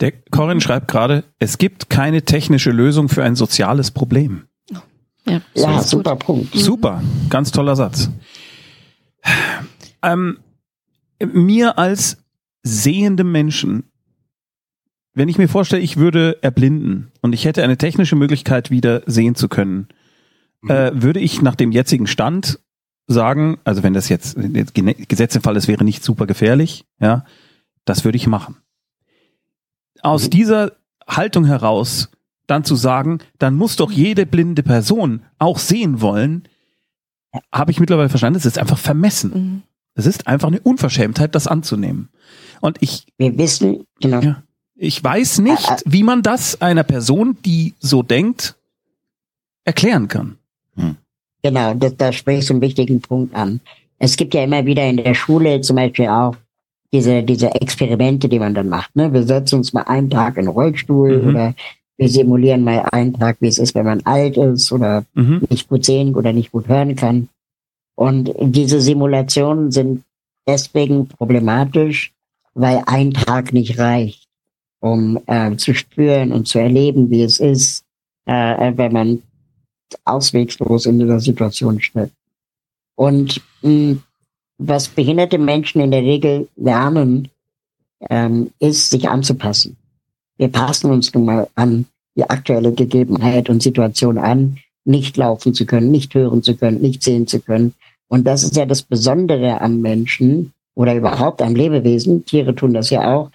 Der 0.00 0.12
Corin 0.30 0.60
schreibt 0.60 0.88
gerade, 0.88 1.24
es 1.38 1.58
gibt 1.58 1.90
keine 1.90 2.22
technische 2.22 2.70
Lösung 2.70 3.08
für 3.08 3.24
ein 3.24 3.34
soziales 3.34 3.90
Problem. 3.90 4.44
Ja, 5.26 5.40
ja 5.54 5.82
super 5.82 6.12
gut. 6.12 6.20
Punkt. 6.20 6.54
Super, 6.54 7.02
ganz 7.28 7.50
toller 7.50 7.76
Satz. 7.76 8.10
Ähm, 10.02 10.38
mir 11.20 11.78
als 11.78 12.16
sehende 12.62 13.24
Menschen 13.24 13.89
wenn 15.14 15.28
ich 15.28 15.38
mir 15.38 15.48
vorstelle, 15.48 15.82
ich 15.82 15.96
würde 15.96 16.38
erblinden 16.42 17.10
und 17.20 17.32
ich 17.32 17.44
hätte 17.44 17.62
eine 17.64 17.76
technische 17.76 18.16
Möglichkeit, 18.16 18.70
wieder 18.70 19.02
sehen 19.06 19.34
zu 19.34 19.48
können, 19.48 19.88
mhm. 20.62 20.70
äh, 20.70 21.02
würde 21.02 21.20
ich 21.20 21.42
nach 21.42 21.56
dem 21.56 21.72
jetzigen 21.72 22.06
Stand 22.06 22.60
sagen, 23.06 23.58
also 23.64 23.82
wenn 23.82 23.92
das 23.92 24.08
jetzt 24.08 24.36
Gesetz 25.08 25.34
im 25.34 25.42
Fall 25.42 25.56
ist, 25.56 25.68
wäre 25.68 25.84
nicht 25.84 26.04
super 26.04 26.26
gefährlich, 26.26 26.84
ja, 27.00 27.24
das 27.84 28.04
würde 28.04 28.16
ich 28.16 28.26
machen. 28.26 28.56
Aus 30.02 30.26
mhm. 30.26 30.30
dieser 30.30 30.72
Haltung 31.08 31.44
heraus 31.44 32.10
dann 32.46 32.64
zu 32.64 32.76
sagen, 32.76 33.18
dann 33.38 33.56
muss 33.56 33.76
doch 33.76 33.90
jede 33.90 34.26
blinde 34.26 34.62
Person 34.62 35.22
auch 35.38 35.58
sehen 35.58 36.00
wollen, 36.00 36.48
habe 37.52 37.70
ich 37.70 37.80
mittlerweile 37.80 38.08
verstanden, 38.08 38.38
es 38.38 38.46
ist 38.46 38.58
einfach 38.58 38.78
vermessen. 38.78 39.30
Mhm. 39.32 39.62
Es 39.94 40.06
ist 40.06 40.26
einfach 40.26 40.48
eine 40.48 40.60
Unverschämtheit, 40.60 41.34
das 41.34 41.46
anzunehmen. 41.46 42.10
Und 42.60 42.78
ich, 42.80 43.06
Wir 43.18 43.36
wissen, 43.36 43.84
genau. 44.00 44.20
ja, 44.20 44.42
ich 44.82 45.04
weiß 45.04 45.40
nicht, 45.40 45.82
wie 45.84 46.02
man 46.02 46.22
das 46.22 46.60
einer 46.62 46.84
Person, 46.84 47.36
die 47.44 47.74
so 47.80 48.02
denkt, 48.02 48.56
erklären 49.64 50.08
kann. 50.08 50.38
Genau, 51.42 51.74
das, 51.74 51.96
da 51.98 52.12
sprichst 52.12 52.48
du 52.48 52.54
einen 52.54 52.62
wichtigen 52.62 53.00
Punkt 53.02 53.34
an. 53.34 53.60
Es 53.98 54.16
gibt 54.16 54.32
ja 54.34 54.42
immer 54.42 54.64
wieder 54.64 54.88
in 54.88 54.96
der 54.96 55.14
Schule 55.14 55.60
zum 55.60 55.76
Beispiel 55.76 56.08
auch 56.08 56.34
diese, 56.92 57.22
diese 57.22 57.54
Experimente, 57.54 58.28
die 58.28 58.38
man 58.38 58.54
dann 58.54 58.68
macht. 58.70 58.96
Ne? 58.96 59.12
Wir 59.12 59.22
setzen 59.22 59.56
uns 59.56 59.72
mal 59.74 59.82
einen 59.82 60.08
Tag 60.08 60.38
in 60.38 60.46
den 60.46 60.50
Rollstuhl 60.52 61.18
Mhm. 61.22 61.28
oder 61.28 61.54
wir 61.98 62.08
simulieren 62.08 62.64
mal 62.64 62.80
einen 62.92 63.12
Tag, 63.12 63.36
wie 63.40 63.48
es 63.48 63.58
ist, 63.58 63.74
wenn 63.74 63.84
man 63.84 64.00
alt 64.06 64.38
ist 64.38 64.72
oder 64.72 65.04
Mhm. 65.14 65.42
nicht 65.50 65.68
gut 65.68 65.84
sehen 65.84 66.14
oder 66.14 66.32
nicht 66.32 66.52
gut 66.52 66.68
hören 66.68 66.96
kann. 66.96 67.28
Und 67.96 68.32
diese 68.40 68.80
Simulationen 68.80 69.70
sind 69.70 70.04
deswegen 70.48 71.06
problematisch, 71.06 72.12
weil 72.54 72.82
ein 72.86 73.12
Tag 73.12 73.52
nicht 73.52 73.78
reicht, 73.78 74.19
um 74.80 75.18
äh, 75.26 75.56
zu 75.56 75.74
spüren 75.74 76.32
und 76.32 76.48
zu 76.48 76.58
erleben, 76.58 77.10
wie 77.10 77.22
es 77.22 77.38
ist, 77.38 77.84
äh, 78.26 78.72
wenn 78.76 78.92
man 78.92 79.22
auswegslos 80.04 80.86
in 80.86 80.98
dieser 80.98 81.20
Situation 81.20 81.80
steckt. 81.80 82.14
Und 82.96 83.40
mh, 83.62 83.98
was 84.58 84.88
behinderte 84.88 85.38
Menschen 85.38 85.80
in 85.80 85.90
der 85.90 86.02
Regel 86.02 86.48
lernen, 86.56 87.28
ähm, 88.08 88.50
ist, 88.58 88.90
sich 88.90 89.08
anzupassen. 89.08 89.76
Wir 90.36 90.48
passen 90.48 90.90
uns 90.90 91.12
nun 91.12 91.24
mal 91.26 91.48
an 91.54 91.86
die 92.16 92.28
aktuelle 92.28 92.72
Gegebenheit 92.72 93.50
und 93.50 93.62
Situation 93.62 94.18
an, 94.18 94.58
nicht 94.84 95.16
laufen 95.16 95.54
zu 95.54 95.66
können, 95.66 95.90
nicht 95.90 96.14
hören 96.14 96.42
zu 96.42 96.56
können, 96.56 96.80
nicht 96.80 97.02
sehen 97.02 97.26
zu 97.26 97.40
können. 97.40 97.74
Und 98.08 98.26
das 98.26 98.42
ist 98.42 98.56
ja 98.56 98.66
das 98.66 98.82
Besondere 98.82 99.60
am 99.60 99.80
Menschen 99.80 100.52
oder 100.74 100.94
überhaupt 100.94 101.42
am 101.42 101.54
Lebewesen, 101.54 102.24
Tiere 102.24 102.54
tun 102.54 102.72
das 102.72 102.90
ja 102.90 103.14
auch, 103.14 103.30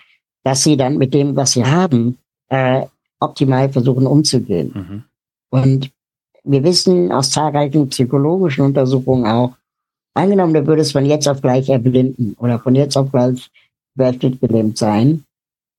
dass 0.45 0.61
sie 0.61 0.77
dann 0.77 0.97
mit 0.97 1.13
dem, 1.13 1.35
was 1.35 1.53
sie 1.53 1.65
haben, 1.65 2.19
äh, 2.49 2.85
optimal 3.19 3.67
versuchen 3.69 4.05
umzugehen. 4.05 4.71
Mhm. 4.73 5.03
Und 5.49 5.91
wir 6.43 6.63
wissen 6.63 7.11
aus 7.11 7.31
zahlreichen 7.31 7.89
psychologischen 7.89 8.63
Untersuchungen 8.63 9.25
auch, 9.25 9.53
angenommen, 10.13 10.53
du 10.53 10.67
würdest 10.67 10.91
von 10.91 11.05
jetzt 11.05 11.27
auf 11.27 11.41
gleich 11.41 11.69
erblinden 11.69 12.35
oder 12.37 12.59
von 12.59 12.75
jetzt 12.75 12.95
auf 12.95 13.11
gleich 13.11 13.49
gelähmt 13.97 14.77
sein, 14.77 15.23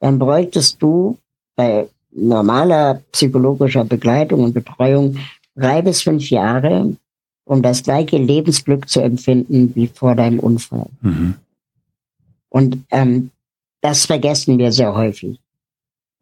dann 0.01 0.19
bräuchtest 0.19 0.83
du 0.83 1.17
bei 1.55 1.89
normaler 2.11 3.03
psychologischer 3.13 3.85
Begleitung 3.85 4.43
und 4.43 4.53
Betreuung 4.53 5.17
drei 5.55 5.81
bis 5.81 6.03
fünf 6.03 6.29
Jahre, 6.29 6.97
um 7.45 7.63
das 7.63 7.85
gleiche 7.85 8.19
Lebensglück 8.19 8.89
zu 8.89 9.01
empfinden 9.01 9.73
wie 9.77 9.87
vor 9.87 10.17
deinem 10.17 10.41
Unfall. 10.41 10.89
Mhm. 11.03 11.35
Und 12.49 12.85
ähm, 12.91 13.31
das 13.87 14.05
vergessen 14.05 14.59
wir 14.59 14.73
sehr 14.73 14.97
häufig. 14.97 15.39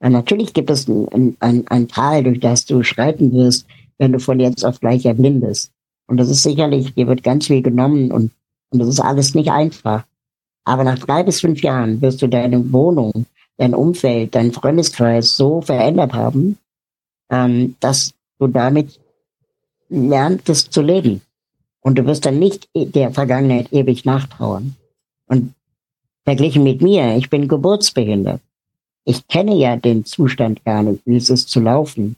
Ja, 0.02 0.10
natürlich 0.10 0.52
gibt 0.52 0.68
es 0.68 0.86
ein, 0.86 1.34
ein, 1.40 1.66
ein, 1.68 1.88
Tal, 1.88 2.22
durch 2.22 2.38
das 2.38 2.66
du 2.66 2.82
schreiten 2.82 3.32
wirst, 3.32 3.66
wenn 3.96 4.12
du 4.12 4.20
von 4.20 4.38
jetzt 4.38 4.66
auf 4.66 4.80
gleich 4.80 5.06
erblindest. 5.06 5.72
Und 6.06 6.18
das 6.18 6.28
ist 6.28 6.42
sicherlich, 6.42 6.92
dir 6.92 7.06
wird 7.06 7.22
ganz 7.22 7.46
viel 7.46 7.62
genommen 7.62 8.12
und, 8.12 8.32
und 8.68 8.78
das 8.78 8.88
ist 8.88 9.00
alles 9.00 9.34
nicht 9.34 9.50
einfach. 9.50 10.04
Aber 10.64 10.84
nach 10.84 10.98
drei 10.98 11.22
bis 11.22 11.40
fünf 11.40 11.62
Jahren 11.62 12.02
wirst 12.02 12.20
du 12.20 12.26
deine 12.26 12.70
Wohnung, 12.70 13.24
dein 13.56 13.74
Umfeld, 13.74 14.34
dein 14.34 14.52
Freundeskreis 14.52 15.34
so 15.34 15.62
verändert 15.62 16.12
haben, 16.12 16.58
ähm, 17.30 17.76
dass 17.80 18.12
du 18.38 18.48
damit 18.48 19.00
lerntest 19.88 20.70
zu 20.70 20.82
leben. 20.82 21.22
Und 21.80 21.96
du 21.96 22.04
wirst 22.04 22.26
dann 22.26 22.38
nicht 22.38 22.68
der 22.74 23.10
Vergangenheit 23.12 23.72
ewig 23.72 24.04
nachtrauern. 24.04 24.76
Und 25.28 25.54
verglichen 26.24 26.62
mit 26.62 26.82
mir, 26.82 27.16
ich 27.16 27.30
bin 27.30 27.48
geburtsbehindert. 27.48 28.40
Ich 29.04 29.26
kenne 29.28 29.54
ja 29.56 29.76
den 29.76 30.04
Zustand 30.04 30.64
gar 30.64 30.82
nicht, 30.82 31.02
wie 31.04 31.16
es 31.16 31.28
ist 31.28 31.50
zu 31.50 31.60
laufen. 31.60 32.16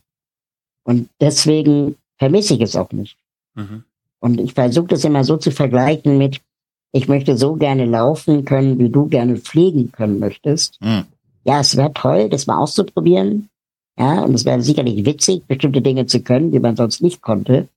Und 0.84 1.08
deswegen 1.20 1.96
vermisse 2.16 2.54
ich 2.54 2.60
es 2.60 2.76
auch 2.76 2.92
nicht. 2.92 3.16
Mhm. 3.54 3.82
Und 4.20 4.40
ich 4.40 4.54
versuche 4.54 4.88
das 4.88 5.04
immer 5.04 5.24
so 5.24 5.36
zu 5.36 5.50
vergleichen 5.50 6.18
mit, 6.18 6.40
ich 6.92 7.08
möchte 7.08 7.36
so 7.36 7.54
gerne 7.54 7.84
laufen 7.84 8.44
können, 8.44 8.78
wie 8.78 8.88
du 8.88 9.06
gerne 9.06 9.36
fliegen 9.36 9.92
können 9.92 10.18
möchtest. 10.18 10.78
Hm. 10.80 11.04
Ja, 11.44 11.60
es 11.60 11.76
wäre 11.76 11.92
toll, 11.92 12.28
das 12.30 12.46
mal 12.46 12.58
auszuprobieren. 12.58 13.50
Ja, 13.98 14.22
und 14.22 14.34
es 14.34 14.44
wäre 14.44 14.62
sicherlich 14.62 15.04
witzig, 15.04 15.44
bestimmte 15.46 15.82
Dinge 15.82 16.06
zu 16.06 16.20
können, 16.20 16.52
die 16.52 16.58
man 16.58 16.76
sonst 16.76 17.02
nicht 17.02 17.22
konnte. 17.22 17.68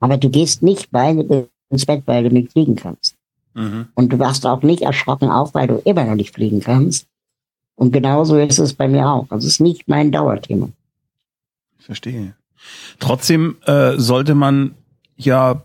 Aber 0.00 0.16
du 0.16 0.30
gehst 0.30 0.62
nicht 0.62 0.90
beide 0.90 1.48
ins 1.70 1.86
Bett, 1.86 2.02
weil 2.06 2.24
du 2.24 2.30
nicht 2.30 2.52
fliegen 2.52 2.76
kannst. 2.76 3.14
Mhm. 3.54 3.86
Und 3.94 4.12
du 4.12 4.18
wachst 4.18 4.46
auch 4.46 4.62
nicht 4.62 4.82
erschrocken 4.82 5.30
auf, 5.30 5.54
weil 5.54 5.66
du 5.68 5.80
immer 5.84 6.04
noch 6.04 6.14
nicht 6.16 6.34
fliegen 6.34 6.60
kannst. 6.60 7.06
Und 7.76 7.92
genauso 7.92 8.36
ist 8.36 8.58
es 8.58 8.74
bei 8.74 8.88
mir 8.88 9.08
auch. 9.08 9.26
Also 9.30 9.46
es 9.46 9.54
ist 9.54 9.60
nicht 9.60 9.88
mein 9.88 10.12
Dauerthema. 10.12 10.68
Verstehe. 11.78 12.34
Trotzdem 12.98 13.56
äh, 13.66 13.92
sollte 13.98 14.34
man 14.34 14.74
ja 15.16 15.64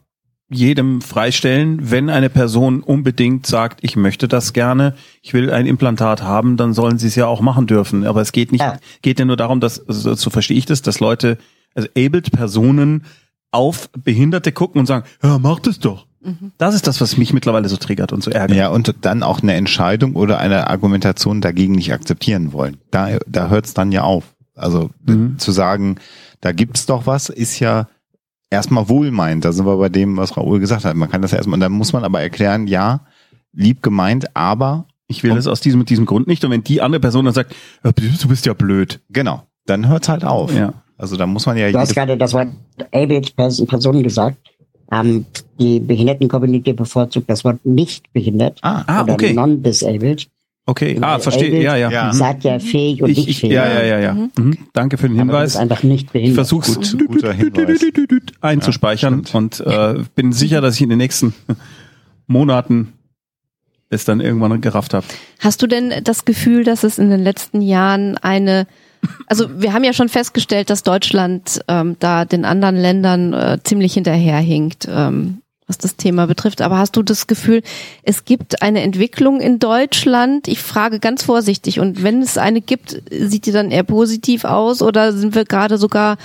jedem 0.52 1.02
freistellen, 1.02 1.92
wenn 1.92 2.10
eine 2.10 2.30
Person 2.30 2.82
unbedingt 2.82 3.46
sagt, 3.46 3.80
ich 3.84 3.96
möchte 3.96 4.28
das 4.28 4.52
gerne, 4.54 4.96
ich 5.22 5.34
will 5.36 5.52
ein 5.52 5.68
Implantat 5.68 6.24
haben, 6.24 6.58
dann 6.58 6.74
sollen 6.74 6.98
sie 6.98 7.08
es 7.08 7.16
ja 7.16 7.28
auch 7.28 7.42
machen 7.42 7.68
dürfen. 7.68 8.04
Aber 8.06 8.22
es 8.22 8.32
geht 8.32 8.52
nicht, 8.52 8.62
Ja. 8.62 8.78
geht 9.04 9.20
ja 9.20 9.26
nur 9.26 9.38
darum, 9.38 9.60
dass, 9.60 9.88
also 9.88 10.16
so 10.16 10.30
verstehe 10.32 10.58
ich 10.58 10.66
das, 10.66 10.82
dass 10.82 11.00
Leute, 11.00 11.38
also 11.76 11.88
abled 11.96 12.32
Personen 12.32 13.06
auf 13.52 13.90
Behinderte 13.92 14.52
gucken 14.52 14.80
und 14.80 14.88
sagen, 14.88 15.06
ja, 15.22 15.38
mach 15.38 15.60
das 15.60 15.80
doch. 15.80 16.08
Das 16.58 16.76
ist 16.76 16.86
das, 16.88 17.00
was 17.00 17.18
mich 17.18 17.32
mittlerweile 17.34 17.70
so 17.70 17.78
triggert 17.78 18.12
und 18.12 18.22
so 18.24 18.30
ärgert. 18.32 18.58
Ja, 18.58 18.70
und 18.70 18.94
dann 19.02 19.24
auch 19.24 19.42
eine 19.42 19.54
Entscheidung 19.54 20.16
oder 20.16 20.40
eine 20.40 20.70
Argumentation 20.70 21.40
dagegen 21.42 21.74
nicht 21.74 21.94
akzeptieren 21.94 22.52
wollen. 22.52 22.78
Da, 22.92 23.18
da 23.28 23.48
hört 23.50 23.66
es 23.66 23.74
dann 23.74 23.92
ja 23.92 24.04
auf. 24.04 24.36
Also 24.56 24.90
Mhm. 25.08 25.40
zu 25.40 25.52
sagen, 25.52 25.96
da 26.42 26.52
gibt's 26.52 26.86
doch 26.86 27.06
was, 27.08 27.30
ist 27.30 27.60
ja 27.60 27.88
erstmal 28.50 28.90
wohlmeint. 28.90 29.46
Da 29.46 29.52
sind 29.54 29.66
wir 29.66 29.78
bei 29.78 29.88
dem, 29.90 30.18
was 30.18 30.36
Raoul 30.36 30.60
gesagt 30.60 30.84
hat. 30.86 30.96
Man 30.96 31.10
kann 31.10 31.22
das 31.22 31.32
ja 31.32 31.38
erstmal, 31.38 31.56
und 31.56 31.62
dann 31.62 31.72
muss 31.72 31.94
man 31.94 32.04
aber 32.04 32.20
erklären, 32.22 32.68
ja, 32.68 33.02
lieb 33.54 33.82
gemeint, 33.82 34.36
aber 34.36 34.86
Ich 35.08 35.24
will 35.24 35.34
das 35.34 35.48
aus 35.48 35.62
diesem 35.62 35.80
und 35.80 35.90
diesem 35.90 36.06
Grund 36.06 36.28
nicht. 36.28 36.44
Und 36.44 36.52
wenn 36.52 36.64
die 36.64 36.82
andere 36.82 37.00
Person 37.00 37.26
dann 37.26 37.34
sagt, 37.34 37.56
du 37.84 38.28
bist 38.28 38.46
ja 38.46 38.54
blöd. 38.54 39.00
genau, 39.10 39.44
dann 39.66 39.88
hört's 39.88 40.10
halt 40.10 40.26
auf. 40.26 40.54
Ja. 40.54 40.74
Also 40.98 41.16
da 41.16 41.26
muss 41.26 41.46
man 41.46 41.56
ja 41.58 41.72
Du 41.72 41.80
hast 41.80 41.94
gerade 41.96 42.18
das 42.18 42.34
Wort 42.34 42.50
abled 42.92 43.34
Pers- 43.38 43.66
Personen 43.66 44.04
gesagt. 44.04 44.38
Ähm, 44.92 45.26
die 45.60 45.80
Behinderten-Community 45.80 46.74
bevorzugt 46.74 47.30
das 47.30 47.44
Wort 47.44 47.64
nicht 47.66 48.12
behindert 48.14 48.58
ah, 48.62 48.84
Ah, 48.88 49.04
oder 49.04 49.14
okay. 49.14 49.34
non-disabled. 49.34 50.28
Okay. 50.66 50.98
Ah, 51.02 51.18
verstehe. 51.20 51.48
abled 51.48 51.64
Ja, 51.64 51.76
ja. 51.76 51.92
Ja. 51.92 52.08
Mhm. 52.08 52.14
Sagt 52.14 52.44
ja 52.44 52.60
fähig 52.60 53.02
und 53.02 53.10
Ich, 53.10 53.18
nicht 53.18 53.30
ich, 53.30 53.40
fähig. 53.40 53.54
ja, 53.54 53.68
ja, 53.68 53.84
ja, 53.84 54.00
ja. 54.00 54.14
Mhm. 54.14 54.58
Danke 54.74 54.98
für 54.98 55.08
den 55.10 55.18
Hinweis. 55.18 55.56
einfach 55.56 55.82
nicht 55.84 56.06
Ich 56.08 56.12
behindert. 56.12 56.36
versuche 56.36 56.72
Gut, 56.74 57.08
guter 57.08 57.34
Hinweis. 57.34 57.84
einzuspeichern 58.42 59.24
Ja, 59.26 59.38
und 59.38 59.60
äh, 59.62 60.04
bin 60.16 60.32
sicher, 60.32 60.62
dass 60.62 60.76
ich 60.76 60.82
in 60.82 60.90
den 60.90 61.00
nächsten 61.00 61.34
Monaten 62.28 62.94
es 63.90 64.06
dann 64.06 64.20
irgendwann 64.22 64.62
gerafft 64.62 64.94
habe. 64.94 65.06
Hast 65.40 65.62
du 65.64 65.68
denn 65.68 65.92
das 66.04 66.26
Gefühl, 66.26 66.64
dass 66.64 66.84
es 66.84 67.00
in 67.00 67.10
den 67.10 67.24
letzten 67.24 67.62
Jahren 67.62 68.18
eine, 68.18 68.68
also 69.28 69.62
wir 69.62 69.74
haben 69.74 69.84
ja 69.84 69.94
schon 69.94 70.10
festgestellt, 70.10 70.70
dass 70.70 70.84
Deutschland 70.84 71.62
ähm, 71.68 71.96
da 72.00 72.26
den 72.26 72.46
anderen 72.46 72.76
Ländern 72.76 73.34
äh, 73.34 73.60
ziemlich 73.64 73.94
hinterherhinkt, 73.94 74.88
ähm, 74.90 75.42
was 75.68 75.78
das 75.78 75.96
Thema 75.96 76.26
betrifft. 76.26 76.62
Aber 76.62 76.78
hast 76.78 76.96
du 76.96 77.04
das 77.04 77.28
Gefühl, 77.28 77.62
es 78.04 78.26
gibt 78.26 78.62
eine 78.62 78.82
Entwicklung 78.82 79.40
in 79.40 79.60
Deutschland? 79.60 80.48
Ich 80.48 80.60
frage 80.60 81.00
ganz 81.00 81.24
vorsichtig. 81.24 81.80
Und 81.80 82.04
wenn 82.04 82.22
es 82.22 82.38
eine 82.38 82.62
gibt, 82.62 83.02
sieht 83.12 83.46
die 83.46 83.52
dann 83.52 83.72
eher 83.72 83.84
positiv 83.84 84.46
aus 84.46 84.82
oder 84.82 85.14
sind 85.14 85.36
wir 85.36 85.46
gerade 85.46 85.78
sogar 85.78 86.18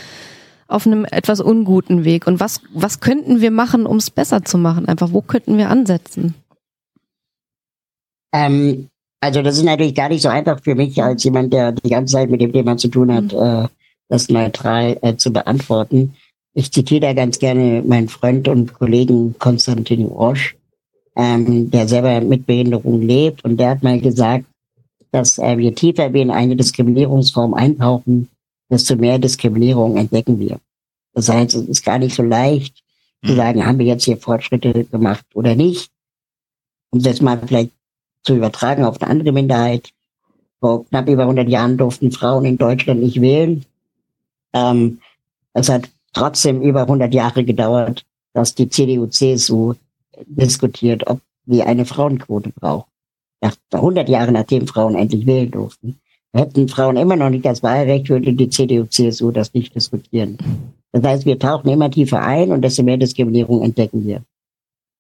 auf 0.67 0.87
einem 0.87 1.05
etwas 1.05 1.41
unguten 1.41 2.05
Weg? 2.05 2.27
Und 2.27 2.41
was, 2.41 2.63
was 2.73 3.01
könnten 3.01 3.41
wir 3.41 3.51
machen, 3.51 3.87
um 3.87 3.99
es 3.99 4.11
besser 4.11 4.45
zu 4.45 4.57
machen? 4.57 4.89
Einfach, 4.89 5.13
wo 5.13 5.21
könnten 5.21 5.59
wir 5.59 5.69
ansetzen? 5.71 6.35
Ähm, 8.33 8.89
also 9.25 9.41
das 9.43 9.57
ist 9.57 9.65
natürlich 9.65 9.95
gar 9.95 10.11
nicht 10.11 10.23
so 10.23 10.29
einfach 10.29 10.61
für 10.63 10.75
mich 10.75 11.03
als 11.03 11.25
jemand, 11.25 11.53
der 11.53 11.73
die 11.73 11.89
ganze 11.89 12.13
Zeit 12.13 12.31
mit 12.31 12.41
dem 12.41 12.53
Thema 12.53 12.77
zu 12.77 12.89
tun 12.89 13.13
hat, 13.13 13.33
äh, 13.33 13.69
das 14.09 14.29
neutral 14.29 14.99
äh, 15.01 15.17
zu 15.17 15.33
beantworten. 15.33 16.15
Ich 16.53 16.71
zitiere 16.71 17.01
da 17.01 17.13
ganz 17.15 17.39
gerne 17.39 17.83
meinen 17.83 18.09
Freund 18.09 18.47
und 18.49 18.75
Kollegen 18.75 19.35
Konstantin 19.39 20.05
Roche, 20.07 20.55
ähm, 21.17 21.71
der 21.71 21.89
selber 21.89 22.21
mit 22.21 22.47
Behinderung 22.47 23.01
lebt 23.01 23.45
und 23.45 23.57
der 23.57 23.71
hat 23.71 23.83
mal 23.83 23.99
gesagt, 23.99 24.45
dass 25.11 25.39
äh, 25.39 25.55
je 25.55 25.73
tiefer 25.73 26.13
wir 26.13 26.23
in 26.23 26.31
eine 26.31 26.55
Diskriminierungsform 26.55 27.55
eintauchen, 27.55 28.29
desto 28.71 28.95
mehr 28.97 29.19
Diskriminierung 29.19 29.97
entdecken 29.97 30.39
wir. 30.39 30.59
Das 31.15 31.29
heißt, 31.29 31.55
es 31.55 31.69
ist 31.69 31.85
gar 31.85 31.99
nicht 31.99 32.15
so 32.15 32.23
leicht 32.23 32.83
zu 33.25 33.33
Mhm. 33.33 33.37
sagen, 33.37 33.67
haben 33.67 33.79
wir 33.79 33.87
jetzt 33.87 34.05
hier 34.05 34.19
Fortschritte 34.19 34.85
gemacht 34.85 35.25
oder 35.35 35.55
nicht. 35.55 35.91
Um 36.91 37.03
das 37.03 37.23
mal 37.23 37.41
vielleicht 37.47 37.71
zu 38.25 38.35
übertragen 38.35 38.85
auf 38.85 39.01
eine 39.01 39.11
andere 39.11 39.33
Minderheit. 39.33 39.91
Vor 40.61 40.87
knapp 40.87 41.09
über 41.09 41.23
100 41.23 41.49
Jahren 41.49 41.77
durften 41.77 42.11
Frauen 42.11 42.45
in 42.45 42.59
Deutschland 42.59 43.01
nicht 43.01 43.21
wählen. 43.21 43.65
Ähm, 44.53 44.99
es 45.53 45.69
hat 45.69 45.89
trotzdem 46.13 46.63
über 46.63 46.83
100 46.83 47.13
Jahre 47.13 47.45
gedauert, 47.45 48.05
dass 48.33 48.55
die 48.55 48.69
CDU-CSU 48.69 49.75
diskutiert, 50.27 51.07
ob 51.07 51.21
wir 51.45 51.67
eine 51.67 51.85
Frauenquote 51.85 52.51
brauchen. 52.51 52.89
Nach 53.41 53.55
100 53.73 54.09
Jahren, 54.09 54.35
nachdem 54.35 54.67
Frauen 54.67 54.95
endlich 54.95 55.27
wählen 55.27 55.51
durften, 55.51 56.01
hätten 56.33 56.69
Frauen 56.69 56.97
immer 56.97 57.17
noch 57.17 57.31
nicht 57.31 57.45
das 57.45 57.63
Wahlrecht, 57.63 58.09
würde 58.09 58.33
die 58.33 58.49
CDU-CSU 58.49 59.31
das 59.31 59.53
nicht 59.55 59.75
diskutieren. 59.75 60.39
Das 60.93 61.05
heißt, 61.05 61.27
wir 61.27 61.39
tauchen 61.39 61.69
immer 61.69 61.91
tiefer 61.91 62.23
ein 62.23 62.53
und 62.53 62.63
desto 62.63 62.83
mehr 62.83 62.97
Diskriminierung 62.97 63.63
entdecken 63.63 64.07
wir. 64.07 64.23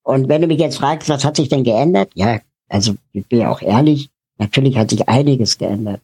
Und 0.02 0.28
wenn 0.28 0.42
du 0.42 0.46
mich 0.46 0.58
jetzt 0.58 0.76
fragst, 0.76 1.08
was 1.08 1.24
hat 1.24 1.36
sich 1.36 1.48
denn 1.48 1.64
geändert? 1.64 2.10
Ja, 2.14 2.40
also 2.68 2.94
ich 3.12 3.26
bin 3.26 3.40
ja 3.40 3.50
auch 3.50 3.62
ehrlich, 3.62 4.10
natürlich 4.38 4.76
hat 4.76 4.90
sich 4.90 5.08
einiges 5.08 5.58
geändert. 5.58 6.00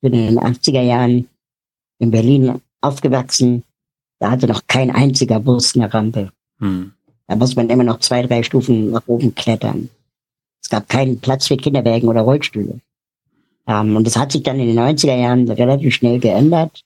Ich 0.00 0.10
bin 0.10 0.18
in 0.18 0.34
den 0.34 0.38
80er 0.38 0.82
Jahren 0.82 1.28
in 1.98 2.10
Berlin 2.10 2.60
aufgewachsen. 2.80 3.64
Da 4.18 4.30
hatte 4.30 4.46
noch 4.46 4.62
kein 4.66 4.90
einziger 4.90 5.40
Bus 5.40 5.74
eine 5.74 5.92
Rampe. 5.92 6.32
Hm. 6.58 6.92
Da 7.26 7.36
muss 7.36 7.56
man 7.56 7.68
immer 7.68 7.84
noch 7.84 8.00
zwei, 8.00 8.22
drei 8.22 8.42
Stufen 8.42 8.90
nach 8.90 9.06
oben 9.06 9.34
klettern. 9.34 9.90
Es 10.62 10.68
gab 10.68 10.88
keinen 10.88 11.20
Platz 11.20 11.46
für 11.46 11.56
Kinderwägen 11.56 12.08
oder 12.08 12.22
Rollstühle. 12.22 12.80
Um, 13.66 13.74
ähm, 13.74 13.96
und 13.96 14.06
das 14.06 14.16
hat 14.16 14.32
sich 14.32 14.42
dann 14.42 14.58
in 14.58 14.68
den 14.68 14.78
90er 14.78 15.14
Jahren 15.14 15.48
relativ 15.50 15.94
schnell 15.94 16.18
geändert. 16.18 16.84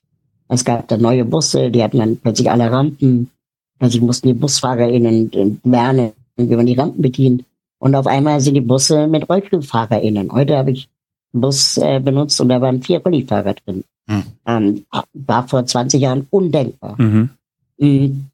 Es 0.49 0.65
gab 0.65 0.87
dann 0.89 1.01
neue 1.01 1.23
Busse, 1.23 1.71
die 1.71 1.81
hatten 1.81 1.97
dann 1.97 2.17
plötzlich 2.17 2.51
alle 2.51 2.69
Rampen. 2.69 3.31
Plötzlich 3.79 4.01
mussten 4.01 4.27
die 4.27 4.33
BusfahrerInnen 4.33 5.61
lernen, 5.63 6.11
wie 6.35 6.55
man 6.55 6.65
die 6.65 6.73
Rampen 6.73 7.01
bedient. 7.01 7.45
Und 7.83 7.95
auf 7.95 8.07
einmal 8.07 8.39
sind 8.39 8.53
die 8.53 8.61
Busse 8.61 9.07
mit 9.07 9.27
RollstuhlfahrerInnen. 9.27 10.31
Heute 10.31 10.55
habe 10.55 10.71
ich 10.71 10.87
einen 11.33 11.41
Bus 11.41 11.75
äh, 11.75 11.99
benutzt 11.99 12.39
und 12.39 12.47
da 12.47 12.61
waren 12.61 12.81
vier 12.81 12.99
Rollifahrer 12.99 13.55
drin. 13.55 13.83
Mhm. 14.07 14.23
Ähm, 14.45 14.85
war 15.11 15.45
vor 15.49 15.65
20 15.65 15.99
Jahren 15.99 16.25
undenkbar. 16.29 16.95
Mhm. 16.97 17.31
Mhm. 17.77 18.27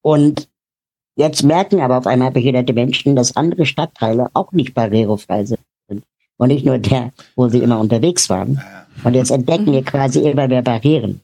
Und 0.00 0.48
jetzt 1.16 1.42
merken 1.42 1.82
aber 1.82 1.98
auf 1.98 2.06
einmal 2.06 2.30
behinderte 2.30 2.72
Menschen, 2.72 3.14
dass 3.14 3.36
andere 3.36 3.66
Stadtteile 3.66 4.30
auch 4.32 4.52
nicht 4.52 4.72
barrierefrei 4.72 5.44
sind. 5.44 5.60
Und 6.38 6.48
nicht 6.48 6.64
nur 6.64 6.78
der, 6.78 7.12
wo 7.36 7.46
sie 7.48 7.58
immer 7.58 7.80
unterwegs 7.80 8.30
waren. 8.30 8.58
Und 9.04 9.12
jetzt 9.12 9.30
entdecken 9.30 9.70
wir 9.70 9.84
quasi 9.84 10.20
immer 10.20 10.48
mehr 10.48 10.62
Barrieren. 10.62 11.20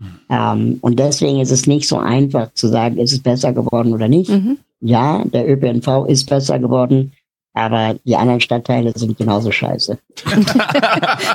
Mhm. 0.00 0.18
Ähm, 0.28 0.78
und 0.80 0.98
deswegen 0.98 1.38
ist 1.38 1.52
es 1.52 1.68
nicht 1.68 1.86
so 1.86 1.98
einfach 1.98 2.52
zu 2.54 2.66
sagen, 2.66 2.98
ist 2.98 3.12
es 3.12 3.22
besser 3.22 3.52
geworden 3.52 3.92
oder 3.92 4.08
nicht. 4.08 4.30
Mhm. 4.30 4.58
Ja, 4.80 5.24
der 5.24 5.48
ÖPNV 5.48 6.06
ist 6.06 6.28
besser 6.28 6.58
geworden, 6.58 7.12
aber 7.58 7.96
die 8.04 8.14
anderen 8.14 8.40
Stadtteile 8.40 8.92
sind 8.94 9.18
genauso 9.18 9.50
scheiße. 9.50 9.98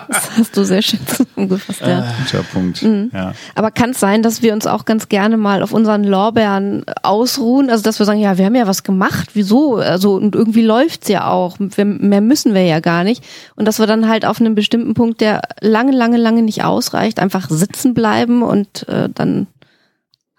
das 0.08 0.38
hast 0.38 0.56
du 0.56 0.64
sehr 0.64 0.82
schön 0.82 1.06
zusammengefasst, 1.06 1.82
ja. 1.82 2.14
Guter 2.24 2.44
Punkt. 2.44 2.82
Mhm. 2.82 3.12
Ja. 3.14 3.34
Aber 3.56 3.72
kann 3.72 3.90
es 3.90 4.00
sein, 4.00 4.24
dass 4.24 4.42
wir 4.42 4.54
uns 4.54 4.66
auch 4.66 4.86
ganz 4.86 5.10
gerne 5.10 5.36
mal 5.36 5.62
auf 5.62 5.74
unseren 5.74 6.06
Lorbeeren 6.06 6.86
ausruhen? 7.02 7.70
Also 7.70 7.84
dass 7.84 8.00
wir 8.00 8.06
sagen, 8.06 8.22
ja, 8.22 8.38
wir 8.38 8.46
haben 8.46 8.56
ja 8.56 8.68
was 8.68 8.84
gemacht, 8.84 9.32
wieso? 9.34 9.76
Also 9.76 10.14
und 10.16 10.34
irgendwie 10.34 10.62
läuft's 10.62 11.10
ja 11.10 11.28
auch. 11.30 11.58
Wir, 11.60 11.84
mehr 11.84 12.22
müssen 12.22 12.54
wir 12.54 12.64
ja 12.64 12.80
gar 12.80 13.04
nicht. 13.04 13.22
Und 13.58 13.68
dass 13.68 13.80
wir 13.80 13.88
dann 13.88 14.08
halt 14.08 14.26
auf 14.26 14.40
einem 14.40 14.56
bestimmten 14.56 14.94
Punkt, 14.94 15.20
der 15.20 15.42
lange, 15.60 15.92
lange, 15.92 16.18
lange 16.18 16.42
nicht 16.42 16.64
ausreicht, 16.64 17.20
einfach 17.20 17.50
sitzen 17.50 17.94
bleiben 17.94 18.44
und 18.44 18.88
äh, 18.88 19.10
dann 19.14 19.48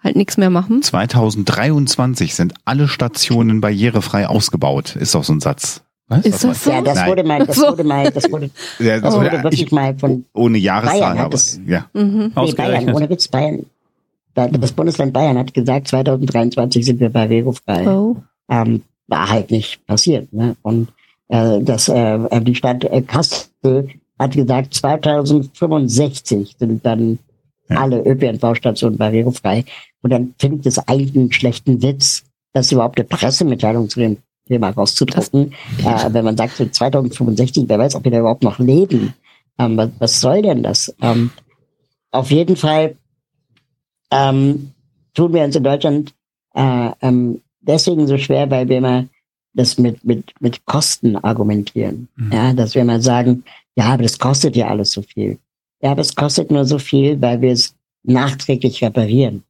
halt 0.05 0.15
nichts 0.15 0.37
mehr 0.37 0.49
machen. 0.49 0.81
2023 0.81 2.35
sind 2.35 2.53
alle 2.63 2.87
Stationen 2.87 3.61
barrierefrei 3.61 4.27
ausgebaut, 4.27 4.95
ist 4.95 5.15
doch 5.15 5.23
so 5.23 5.33
ein 5.33 5.41
Satz. 5.41 5.81
Was? 6.07 6.25
Ist 6.25 6.43
das 6.43 6.63
so? 6.63 6.69
Ja, 6.69 6.81
das 6.81 6.95
Nein. 6.95 7.09
wurde 7.09 7.23
mal, 7.23 7.45
das 7.45 7.57
wurde 7.57 7.83
mal, 7.83 8.11
das 8.11 8.31
wurde, 8.31 8.51
ja, 8.79 8.99
das 8.99 9.15
wurde 9.15 9.31
wirklich 9.31 9.63
ich, 9.63 9.71
mal 9.71 9.97
von 9.97 10.25
ohne 10.33 10.59
Jahreszahl, 10.59 11.17
aber 11.17 11.33
es, 11.33 11.59
ja. 11.65 11.87
Mhm. 11.93 12.31
Nee, 12.35 12.53
Bayern, 12.53 12.93
ohne 12.93 13.09
Witz, 13.09 13.27
Bayern. 13.27 13.65
Das 14.35 14.73
Bundesland 14.73 15.13
Bayern 15.13 15.37
hat 15.37 15.53
gesagt, 15.53 15.87
2023 15.87 16.85
sind 16.85 16.99
wir 16.99 17.09
barrierefrei. 17.09 17.87
Oh. 17.87 18.17
Ähm, 18.49 18.83
war 19.07 19.29
halt 19.29 19.49
nicht 19.49 19.85
passiert. 19.87 20.31
Ne? 20.33 20.55
Und 20.61 20.89
äh, 21.29 21.61
das, 21.61 21.87
äh, 21.87 22.41
die 22.41 22.55
Stadt 22.55 22.83
äh, 22.83 23.01
Kassel 23.01 23.89
hat 24.19 24.33
gesagt, 24.33 24.73
2065 24.73 26.55
sind 26.59 26.85
dann 26.85 27.19
ja. 27.69 27.77
alle 27.77 28.01
ÖPNV-Stationen 28.05 28.97
barrierefrei. 28.97 29.65
Und 30.01 30.11
dann 30.11 30.35
finde 30.39 30.57
ich 30.57 30.63
das 30.63 30.87
eigentlich 30.87 31.15
einen 31.15 31.31
schlechten 31.31 31.81
Witz, 31.81 32.23
dass 32.53 32.71
überhaupt 32.71 32.99
eine 32.99 33.07
Pressemitteilung 33.07 33.89
zu 33.89 33.99
dem 33.99 34.17
Thema 34.47 34.69
rauszudrucken. 34.69 35.53
Äh, 35.79 36.13
wenn 36.13 36.25
man 36.25 36.37
sagt, 36.37 36.57
so 36.57 36.65
2065, 36.65 37.65
wer 37.67 37.79
weiß, 37.79 37.95
ob 37.95 38.03
wir 38.03 38.11
da 38.11 38.19
überhaupt 38.19 38.43
noch 38.43 38.59
leben. 38.59 39.13
Ähm, 39.57 39.77
was, 39.77 39.89
was 39.99 40.21
soll 40.21 40.41
denn 40.41 40.63
das? 40.63 40.93
Ähm, 41.01 41.31
auf 42.11 42.31
jeden 42.31 42.55
Fall 42.55 42.95
ähm, 44.11 44.71
tun 45.13 45.33
wir 45.33 45.43
uns 45.43 45.55
in 45.55 45.63
Deutschland 45.63 46.13
äh, 46.53 46.91
ähm, 47.01 47.41
deswegen 47.61 48.07
so 48.07 48.17
schwer, 48.17 48.49
weil 48.49 48.69
wir 48.69 48.77
immer 48.77 49.05
das 49.53 49.77
mit, 49.77 50.03
mit, 50.03 50.33
mit 50.39 50.65
Kosten 50.65 51.15
argumentieren. 51.15 52.09
Mhm. 52.15 52.31
Ja, 52.31 52.53
dass 52.53 52.75
wir 52.75 52.85
mal 52.85 53.01
sagen, 53.01 53.43
ja, 53.75 53.85
aber 53.85 54.03
das 54.03 54.19
kostet 54.19 54.55
ja 54.55 54.67
alles 54.67 54.91
so 54.91 55.01
viel. 55.01 55.39
Ja, 55.85 55.93
es 55.99 56.15
kostet 56.15 56.49
nur 56.49 56.65
so 56.65 56.79
viel, 56.79 57.21
weil 57.21 57.41
wir 57.41 57.51
es 57.51 57.75
nachträglich 58.01 58.83
reparieren. 58.83 59.43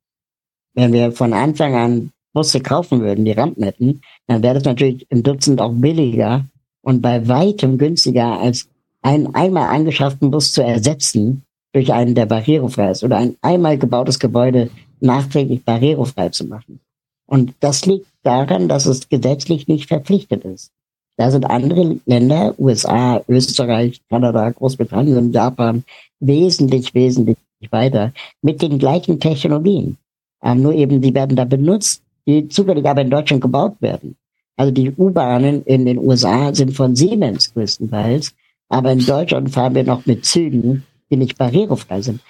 Wenn 0.73 0.91
wir 0.91 1.13
von 1.13 1.31
Anfang 1.31 1.75
an 1.75 2.11
Busse 2.33 2.59
kaufen 2.59 2.99
würden, 2.99 3.23
die 3.23 3.31
Rampen 3.31 3.63
hätten, 3.63 4.01
dann 4.27 4.43
wäre 4.43 4.55
das 4.55 4.65
natürlich 4.65 5.09
im 5.09 5.23
Dutzend 5.23 5.61
auch 5.61 5.71
billiger 5.71 6.43
und 6.81 7.01
bei 7.01 7.25
weitem 7.29 7.77
günstiger 7.77 8.37
als 8.37 8.67
einen 9.01 9.33
einmal 9.33 9.73
angeschafften 9.73 10.29
Bus 10.29 10.51
zu 10.51 10.61
ersetzen 10.61 11.43
durch 11.71 11.93
einen, 11.93 12.15
der 12.15 12.25
barrierefrei 12.25 12.91
ist 12.91 13.05
oder 13.05 13.15
ein 13.15 13.37
einmal 13.41 13.77
gebautes 13.77 14.19
Gebäude 14.19 14.69
nachträglich 14.99 15.63
barrierefrei 15.63 16.27
zu 16.27 16.43
machen. 16.43 16.81
Und 17.27 17.53
das 17.61 17.85
liegt 17.85 18.07
daran, 18.23 18.67
dass 18.67 18.87
es 18.87 19.07
gesetzlich 19.07 19.69
nicht 19.69 19.87
verpflichtet 19.87 20.43
ist. 20.43 20.73
Da 21.17 21.31
sind 21.31 21.45
andere 21.45 21.97
Länder, 22.05 22.53
USA, 22.59 23.21
Österreich, 23.27 24.01
Kanada, 24.09 24.49
Großbritannien, 24.49 25.31
Japan, 25.31 25.83
wesentlich, 26.19 26.93
wesentlich 26.93 27.37
weiter 27.71 28.11
mit 28.41 28.61
den 28.61 28.77
gleichen 28.79 29.19
Technologien. 29.19 29.97
Ähm, 30.43 30.61
nur 30.61 30.73
eben, 30.73 31.01
die 31.01 31.13
werden 31.13 31.35
da 31.35 31.45
benutzt, 31.45 32.01
die 32.27 32.47
zufällig 32.49 32.85
aber 32.85 33.01
in 33.01 33.09
Deutschland 33.09 33.41
gebaut 33.41 33.75
werden. 33.79 34.15
Also 34.57 34.71
die 34.71 34.91
U-Bahnen 34.91 35.63
in 35.63 35.85
den 35.85 35.97
USA 35.97 36.53
sind 36.53 36.73
von 36.73 36.95
Siemens 36.95 37.53
größtenteils, 37.53 38.33
aber 38.69 38.91
in 38.91 39.05
Deutschland 39.05 39.51
fahren 39.51 39.75
wir 39.75 39.83
noch 39.83 40.05
mit 40.05 40.25
Zügen, 40.25 40.83
die 41.09 41.17
nicht 41.17 41.37
barrierefrei 41.37 42.01
sind. 42.01 42.21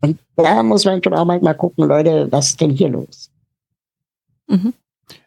Und 0.00 0.18
da 0.36 0.62
muss 0.62 0.84
man 0.84 1.02
schon 1.02 1.14
auch 1.14 1.24
manchmal 1.24 1.54
gucken, 1.54 1.86
Leute, 1.86 2.28
was 2.30 2.50
ist 2.50 2.60
denn 2.60 2.70
hier 2.70 2.90
los? 2.90 3.30
Mhm. 4.48 4.74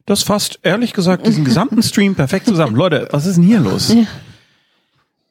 Das 0.05 0.21
fasst 0.21 0.59
ehrlich 0.61 0.93
gesagt 0.93 1.25
diesen 1.25 1.45
gesamten 1.45 1.81
Stream 1.81 2.15
perfekt 2.15 2.45
zusammen. 2.45 2.75
Leute, 2.75 3.07
was 3.11 3.25
ist 3.25 3.37
denn 3.37 3.43
hier 3.43 3.59
los? 3.59 3.93
Ja. 3.93 4.05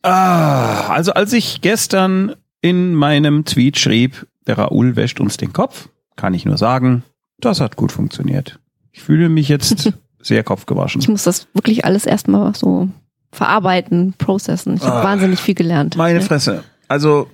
Ah, 0.02 0.88
also 0.88 1.12
als 1.12 1.32
ich 1.32 1.60
gestern 1.60 2.34
in 2.60 2.94
meinem 2.94 3.44
Tweet 3.44 3.78
schrieb, 3.78 4.26
der 4.46 4.58
Raoul 4.58 4.96
wäscht 4.96 5.20
uns 5.20 5.36
den 5.36 5.52
Kopf, 5.52 5.88
kann 6.16 6.34
ich 6.34 6.44
nur 6.44 6.58
sagen, 6.58 7.04
das 7.38 7.60
hat 7.60 7.76
gut 7.76 7.92
funktioniert. 7.92 8.58
Ich 8.92 9.02
fühle 9.02 9.28
mich 9.28 9.48
jetzt 9.48 9.92
sehr 10.20 10.42
kopfgewaschen. 10.42 11.00
Ich 11.00 11.08
muss 11.08 11.22
das 11.22 11.46
wirklich 11.54 11.84
alles 11.84 12.04
erstmal 12.04 12.54
so 12.54 12.88
verarbeiten, 13.32 14.14
processen. 14.18 14.74
Ich 14.76 14.82
habe 14.82 15.00
ah, 15.00 15.04
wahnsinnig 15.04 15.40
viel 15.40 15.54
gelernt. 15.54 15.96
Meine 15.96 16.20
Fresse. 16.20 16.64
Also 16.88 17.28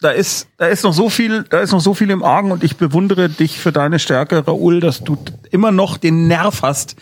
da 0.00 0.10
ist, 0.10 0.48
da 0.58 0.66
ist 0.66 0.84
noch 0.84 0.92
so 0.92 1.08
viel, 1.08 1.44
da 1.44 1.60
ist 1.60 1.72
noch 1.72 1.80
so 1.80 1.94
viel 1.94 2.10
im 2.10 2.22
Argen 2.22 2.52
und 2.52 2.62
ich 2.62 2.76
bewundere 2.76 3.28
dich 3.28 3.58
für 3.58 3.72
deine 3.72 3.98
Stärke, 3.98 4.46
Raoul, 4.46 4.80
dass 4.80 5.02
du 5.02 5.16
immer 5.50 5.72
noch 5.72 5.96
den 5.96 6.28
Nerv 6.28 6.62
hast, 6.62 6.96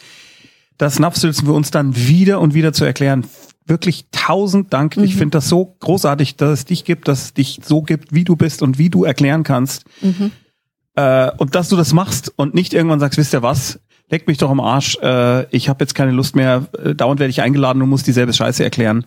das 0.78 0.98
Napsülzen 0.98 1.46
für 1.46 1.52
uns 1.52 1.70
dann 1.70 1.96
wieder 1.96 2.40
und 2.40 2.54
wieder 2.54 2.72
zu 2.72 2.84
erklären 2.84 3.26
wirklich 3.66 4.06
tausend 4.12 4.72
Dank. 4.72 4.96
Mhm. 4.96 5.04
Ich 5.04 5.16
finde 5.16 5.36
das 5.36 5.48
so 5.48 5.76
großartig, 5.80 6.36
dass 6.36 6.50
es 6.50 6.64
dich 6.64 6.84
gibt, 6.84 7.08
dass 7.08 7.24
es 7.24 7.34
dich 7.34 7.60
so 7.64 7.82
gibt, 7.82 8.14
wie 8.14 8.24
du 8.24 8.36
bist 8.36 8.62
und 8.62 8.78
wie 8.78 8.90
du 8.90 9.04
erklären 9.04 9.42
kannst. 9.42 9.84
Mhm. 10.00 10.30
Äh, 10.94 11.30
und 11.36 11.54
dass 11.54 11.68
du 11.68 11.76
das 11.76 11.92
machst 11.92 12.32
und 12.36 12.54
nicht 12.54 12.72
irgendwann 12.72 13.00
sagst, 13.00 13.18
wisst 13.18 13.34
ihr 13.34 13.42
was, 13.42 13.80
leck 14.08 14.26
mich 14.28 14.38
doch 14.38 14.50
am 14.50 14.60
Arsch, 14.60 14.96
äh, 15.02 15.46
ich 15.54 15.68
habe 15.68 15.82
jetzt 15.82 15.94
keine 15.94 16.12
Lust 16.12 16.36
mehr, 16.36 16.66
äh, 16.82 16.94
dauernd 16.94 17.20
werde 17.20 17.30
ich 17.30 17.42
eingeladen 17.42 17.82
und 17.82 17.88
muss 17.88 18.04
dieselbe 18.04 18.32
Scheiße 18.32 18.62
erklären. 18.62 19.04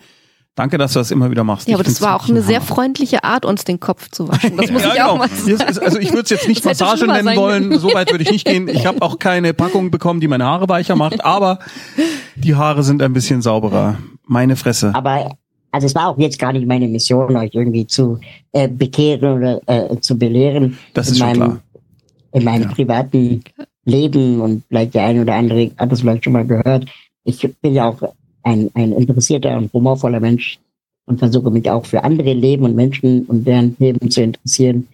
Danke, 0.59 0.77
dass 0.77 0.91
du 0.91 0.99
das 0.99 1.09
immer 1.09 1.31
wieder 1.31 1.45
machst. 1.45 1.69
Ja, 1.69 1.75
aber 1.75 1.85
das 1.85 2.01
war 2.01 2.17
auch 2.17 2.27
eine 2.27 2.41
sehr 2.41 2.59
freundliche 2.59 3.23
Art, 3.23 3.45
uns 3.45 3.63
den 3.63 3.79
Kopf 3.79 4.09
zu 4.09 4.27
waschen. 4.27 4.57
Das 4.57 4.69
muss 4.69 4.83
ja, 4.83 4.93
ich 4.93 5.01
auch 5.01 5.13
genau. 5.13 5.17
mal 5.19 5.29
sagen. 5.29 5.79
Also 5.85 5.99
ich 5.99 6.09
würde 6.09 6.23
es 6.23 6.31
jetzt 6.31 6.49
nicht 6.49 6.65
Massage 6.65 7.07
nennen 7.07 7.33
wollen, 7.37 7.79
so 7.79 7.93
weit 7.93 8.11
würde 8.11 8.25
ich 8.25 8.31
nicht 8.31 8.45
gehen. 8.45 8.67
Ich 8.67 8.85
habe 8.85 9.01
auch 9.01 9.19
keine 9.19 9.53
Packung 9.53 9.89
bekommen, 9.89 10.19
die 10.19 10.27
meine 10.27 10.43
Haare 10.43 10.67
weicher 10.67 10.97
macht, 10.97 11.23
aber 11.23 11.59
die 12.35 12.55
Haare 12.55 12.83
sind 12.83 13.01
ein 13.01 13.13
bisschen 13.13 13.41
sauberer. 13.41 13.99
Meine 14.25 14.57
Fresse. 14.57 14.93
Aber 14.93 15.31
also 15.71 15.87
es 15.87 15.95
war 15.95 16.09
auch 16.09 16.17
jetzt 16.17 16.37
gar 16.37 16.51
nicht 16.51 16.67
meine 16.67 16.89
Mission, 16.89 17.37
euch 17.37 17.51
irgendwie 17.53 17.87
zu 17.87 18.19
äh, 18.51 18.67
bekehren 18.67 19.37
oder 19.37 19.61
äh, 19.65 19.97
zu 20.01 20.17
belehren. 20.17 20.77
Das 20.93 21.07
ist 21.07 21.21
in 21.21 21.25
meinem, 21.25 21.35
schon 21.35 21.47
klar. 21.47 21.61
In 22.33 22.43
meinem 22.43 22.63
ja. 22.63 22.69
privaten 22.71 23.43
Leben 23.85 24.41
und 24.41 24.63
vielleicht 24.67 24.93
der 24.93 25.05
eine 25.05 25.21
oder 25.21 25.35
andere 25.35 25.71
hat 25.77 25.89
das 25.89 26.01
vielleicht 26.01 26.25
schon 26.25 26.33
mal 26.33 26.45
gehört. 26.45 26.85
Ich 27.23 27.47
bin 27.61 27.73
ja 27.73 27.87
auch 27.87 28.01
ein, 28.43 28.69
ein 28.73 28.91
interessierter 28.93 29.57
und 29.57 29.71
humorvoller 29.73 30.19
Mensch 30.19 30.59
und 31.05 31.19
versuche 31.19 31.51
mich 31.51 31.69
auch 31.69 31.85
für 31.85 32.03
andere 32.03 32.33
Leben 32.33 32.65
und 32.65 32.75
Menschen 32.75 33.25
und 33.25 33.45
deren 33.45 33.75
Leben 33.79 34.09
zu 34.11 34.21
interessieren. 34.21 34.87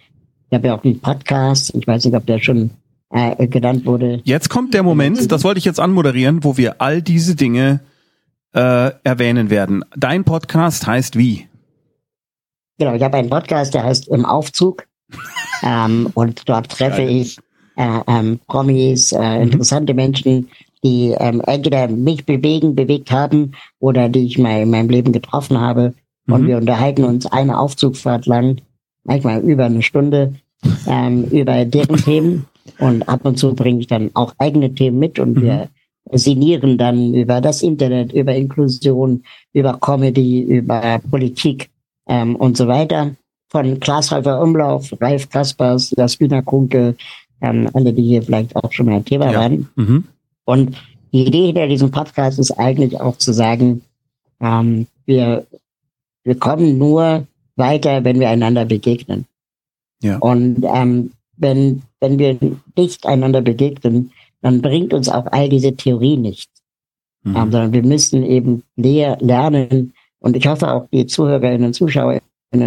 Ich 0.49 0.55
habe 0.55 0.67
ja 0.67 0.77
auch 0.77 0.83
einen 0.83 0.99
Podcast. 0.99 1.73
Ich 1.75 1.85
weiß 1.85 2.05
nicht, 2.05 2.15
ob 2.15 2.25
der 2.25 2.39
schon 2.39 2.71
äh, 3.09 3.47
genannt 3.47 3.85
wurde. 3.85 4.21
Jetzt 4.23 4.49
kommt 4.49 4.73
der 4.73 4.83
Moment, 4.83 5.31
das 5.31 5.43
wollte 5.43 5.57
ich 5.57 5.65
jetzt 5.65 5.79
anmoderieren, 5.79 6.43
wo 6.43 6.57
wir 6.57 6.81
all 6.81 7.01
diese 7.01 7.35
Dinge 7.35 7.81
äh, 8.53 8.91
erwähnen 9.03 9.49
werden. 9.49 9.83
Dein 9.95 10.23
Podcast 10.23 10.87
heißt 10.87 11.17
wie? 11.17 11.47
Genau, 12.77 12.93
ich 12.93 13.03
habe 13.03 13.17
einen 13.17 13.29
Podcast, 13.29 13.73
der 13.73 13.83
heißt 13.83 14.07
Im 14.07 14.25
Aufzug. 14.25 14.85
ähm, 15.63 16.09
und 16.13 16.47
dort 16.49 16.69
treffe 16.69 17.03
ich 17.03 17.37
äh, 17.75 17.99
ähm, 18.07 18.39
Promis, 18.47 19.11
äh, 19.11 19.41
interessante 19.41 19.93
mhm. 19.93 19.97
Menschen, 19.97 20.49
die 20.85 21.15
ähm, 21.17 21.41
entweder 21.47 21.87
mich 21.87 22.25
bewegen, 22.27 22.75
bewegt 22.75 23.11
haben 23.11 23.53
oder 23.79 24.07
die 24.07 24.27
ich 24.27 24.37
mal 24.37 24.61
in 24.61 24.69
meinem 24.69 24.89
Leben 24.89 25.11
getroffen 25.11 25.59
habe. 25.59 25.95
Und 26.27 26.43
mhm. 26.43 26.47
wir 26.47 26.57
unterhalten 26.57 27.03
uns 27.03 27.25
eine 27.25 27.57
Aufzugfahrt 27.57 28.27
lang, 28.27 28.61
manchmal 29.03 29.41
über 29.41 29.65
eine 29.65 29.81
Stunde, 29.81 30.35
ähm, 30.87 31.23
über 31.25 31.65
deren 31.65 31.97
Themen. 31.97 32.45
Und 32.77 33.09
ab 33.09 33.21
und 33.25 33.39
zu 33.39 33.55
bringe 33.55 33.79
ich 33.79 33.87
dann 33.87 34.11
auch 34.13 34.33
eigene 34.37 34.73
Themen 34.73 34.99
mit 34.99 35.17
und 35.17 35.37
mhm. 35.37 35.41
wir 35.41 35.69
sinnieren 36.11 36.77
dann 36.77 37.15
über 37.15 37.41
das 37.41 37.63
Internet, 37.63 38.13
über 38.13 38.35
Inklusion, 38.35 39.23
über 39.53 39.79
Comedy, 39.79 40.41
über 40.41 40.99
Politik 41.09 41.69
ähm, 42.07 42.35
und 42.35 42.57
so 42.57 42.67
weiter. 42.67 43.15
Von 43.49 43.79
Klaas 43.79 44.11
Häufer 44.11 44.39
Umlauf, 44.39 44.93
Ralf 45.01 45.29
Kaspers, 45.29 45.93
Jasmina 45.97 46.43
Kunke, 46.43 46.95
ähm, 47.41 47.69
alle, 47.73 47.91
die 47.91 48.03
hier 48.03 48.21
vielleicht 48.21 48.55
auch 48.55 48.71
schon 48.71 48.85
mal 48.85 49.01
Thema 49.01 49.31
ja. 49.31 49.39
waren. 49.39 49.69
Mhm. 49.75 50.03
Und 50.45 50.77
die 51.11 51.25
Idee 51.25 51.47
hinter 51.47 51.67
diesem 51.67 51.91
Podcast 51.91 52.39
ist 52.39 52.51
eigentlich 52.51 52.99
auch 52.99 53.17
zu 53.17 53.33
sagen, 53.33 53.81
ähm, 54.39 54.87
wir, 55.05 55.45
wir 56.23 56.35
kommen 56.35 56.77
nur 56.77 57.27
weiter, 57.55 58.03
wenn 58.03 58.19
wir 58.19 58.29
einander 58.29 58.65
begegnen. 58.65 59.25
Ja. 60.01 60.17
Und 60.17 60.63
ähm, 60.63 61.11
wenn, 61.37 61.81
wenn 61.99 62.19
wir 62.19 62.37
nicht 62.77 63.05
einander 63.05 63.41
begegnen, 63.41 64.11
dann 64.41 64.61
bringt 64.61 64.93
uns 64.93 65.09
auch 65.09 65.25
all 65.31 65.49
diese 65.49 65.75
Theorie 65.75 66.17
nichts. 66.17 66.51
Mhm. 67.23 67.35
Ähm, 67.35 67.51
sondern 67.51 67.73
wir 67.73 67.83
müssen 67.83 68.23
eben 68.23 68.63
lehr 68.75 69.17
lernen. 69.19 69.93
Und 70.19 70.35
ich 70.35 70.47
hoffe 70.47 70.71
auch 70.71 70.87
die 70.91 71.07
Zuhörerinnen 71.07 71.67
und 71.67 71.73
Zuschauerinnen 71.73 72.21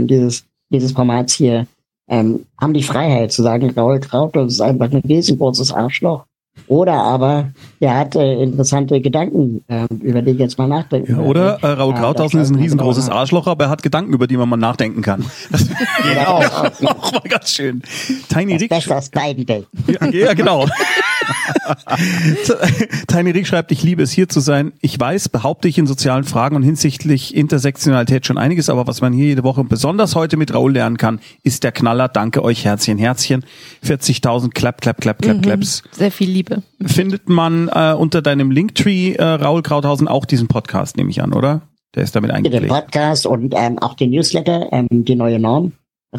dieses, 0.06 0.44
dieses 0.70 0.92
Formats 0.92 1.34
hier 1.34 1.66
ähm, 2.08 2.46
haben 2.60 2.74
die 2.74 2.82
Freiheit 2.82 3.32
zu 3.32 3.42
sagen, 3.42 3.70
Raul 3.70 4.00
Krautos 4.00 4.54
ist 4.54 4.60
einfach 4.60 4.90
ein 4.90 5.02
riesengroßes 5.06 5.72
Arschloch. 5.72 6.24
Oder 6.66 6.94
aber 6.94 7.50
der 7.80 7.96
hat 7.96 8.16
äh, 8.16 8.42
interessante 8.42 9.00
Gedanken, 9.00 9.64
äh, 9.68 9.86
über 10.02 10.22
die 10.22 10.32
ich 10.32 10.38
jetzt 10.38 10.58
mal 10.58 10.66
nachdenken 10.66 11.12
ja, 11.12 11.18
Oder 11.18 11.62
äh, 11.62 11.66
Raul 11.68 11.94
Krauthausen 11.94 12.40
ist 12.40 12.50
ein 12.50 12.56
riesengroßes 12.56 13.08
Arschloch, 13.08 13.46
aber 13.46 13.64
er 13.64 13.70
hat 13.70 13.82
Gedanken, 13.82 14.12
über 14.12 14.26
die 14.26 14.36
man 14.36 14.48
mal 14.48 14.56
nachdenken 14.56 15.02
kann. 15.02 15.24
Das 15.50 15.68
wäre 16.04 16.28
auch, 16.28 16.64
auch 16.64 17.12
mal 17.12 17.28
ganz 17.28 17.50
schön. 17.50 17.82
Tiny 18.28 18.56
Rick. 18.56 18.70
Beste 18.70 18.96
aus 18.96 19.08
beiden 19.08 19.46
Ja, 19.46 20.06
ja, 20.10 20.34
genau. 20.34 20.66
Tiny 23.08 23.30
Rick 23.30 23.46
schreibt, 23.46 23.72
ich 23.72 23.82
liebe 23.82 24.02
es 24.02 24.10
hier 24.10 24.28
zu 24.28 24.40
sein. 24.40 24.72
Ich 24.80 24.98
weiß, 24.98 25.28
behaupte 25.28 25.68
ich 25.68 25.78
in 25.78 25.86
sozialen 25.86 26.24
Fragen 26.24 26.56
und 26.56 26.62
hinsichtlich 26.62 27.34
Intersektionalität 27.34 28.26
schon 28.26 28.38
einiges, 28.38 28.70
aber 28.70 28.86
was 28.86 29.00
man 29.00 29.12
hier 29.12 29.26
jede 29.26 29.44
Woche 29.44 29.64
besonders 29.64 30.14
heute 30.14 30.36
mit 30.36 30.54
Raul 30.54 30.72
lernen 30.72 30.96
kann, 30.96 31.20
ist 31.42 31.64
der 31.64 31.72
Knaller. 31.72 32.08
Danke 32.08 32.42
euch, 32.42 32.64
Herzchen, 32.64 32.98
Herzchen. 32.98 33.44
40.000 33.84 34.50
Clap, 34.50 34.80
Clap, 34.80 35.00
Clap, 35.00 35.20
Clap, 35.20 35.36
mhm, 35.36 35.42
Claps. 35.42 35.82
Sehr 35.92 36.10
viel 36.10 36.30
Liebe. 36.30 36.62
Findet 36.84 37.28
man 37.28 37.68
äh, 37.68 37.94
unter 37.96 38.22
deinem 38.22 38.50
Linktree, 38.50 39.14
äh, 39.14 39.24
Raul 39.24 39.62
Krauthausen, 39.62 40.08
auch 40.08 40.24
diesen 40.24 40.48
Podcast, 40.48 40.96
nehme 40.96 41.10
ich 41.10 41.22
an, 41.22 41.32
oder? 41.32 41.62
Der 41.94 42.02
ist 42.02 42.14
damit 42.14 42.30
eingepflegt. 42.30 42.64
Den 42.64 42.68
Podcast 42.68 43.26
und 43.26 43.54
ähm, 43.56 43.78
auch 43.78 43.94
den 43.94 44.10
Newsletter, 44.10 44.68
ähm, 44.72 44.88
die 44.90 45.14
neue 45.14 45.38
Norm, 45.38 45.72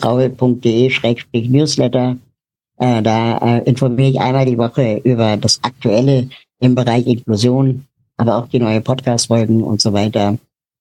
raul.de-newsletter. 0.04 2.18
Äh, 2.80 3.04
da 3.04 3.38
äh, 3.38 3.64
informiere 3.70 4.10
ich 4.10 4.20
einmal 4.20 4.46
die 4.46 4.58
Woche 4.58 5.02
über 5.04 5.38
das 5.38 5.60
Aktuelle 5.64 6.30
im 6.60 6.76
Bereich 6.76 7.06
Inklusion, 7.06 7.86
aber 8.18 8.38
auch 8.38 8.48
die 8.48 8.60
neue 8.60 8.82
Podcast-Folgen 8.82 9.64
und 9.64 9.82
so 9.82 9.92
weiter. 9.94 10.38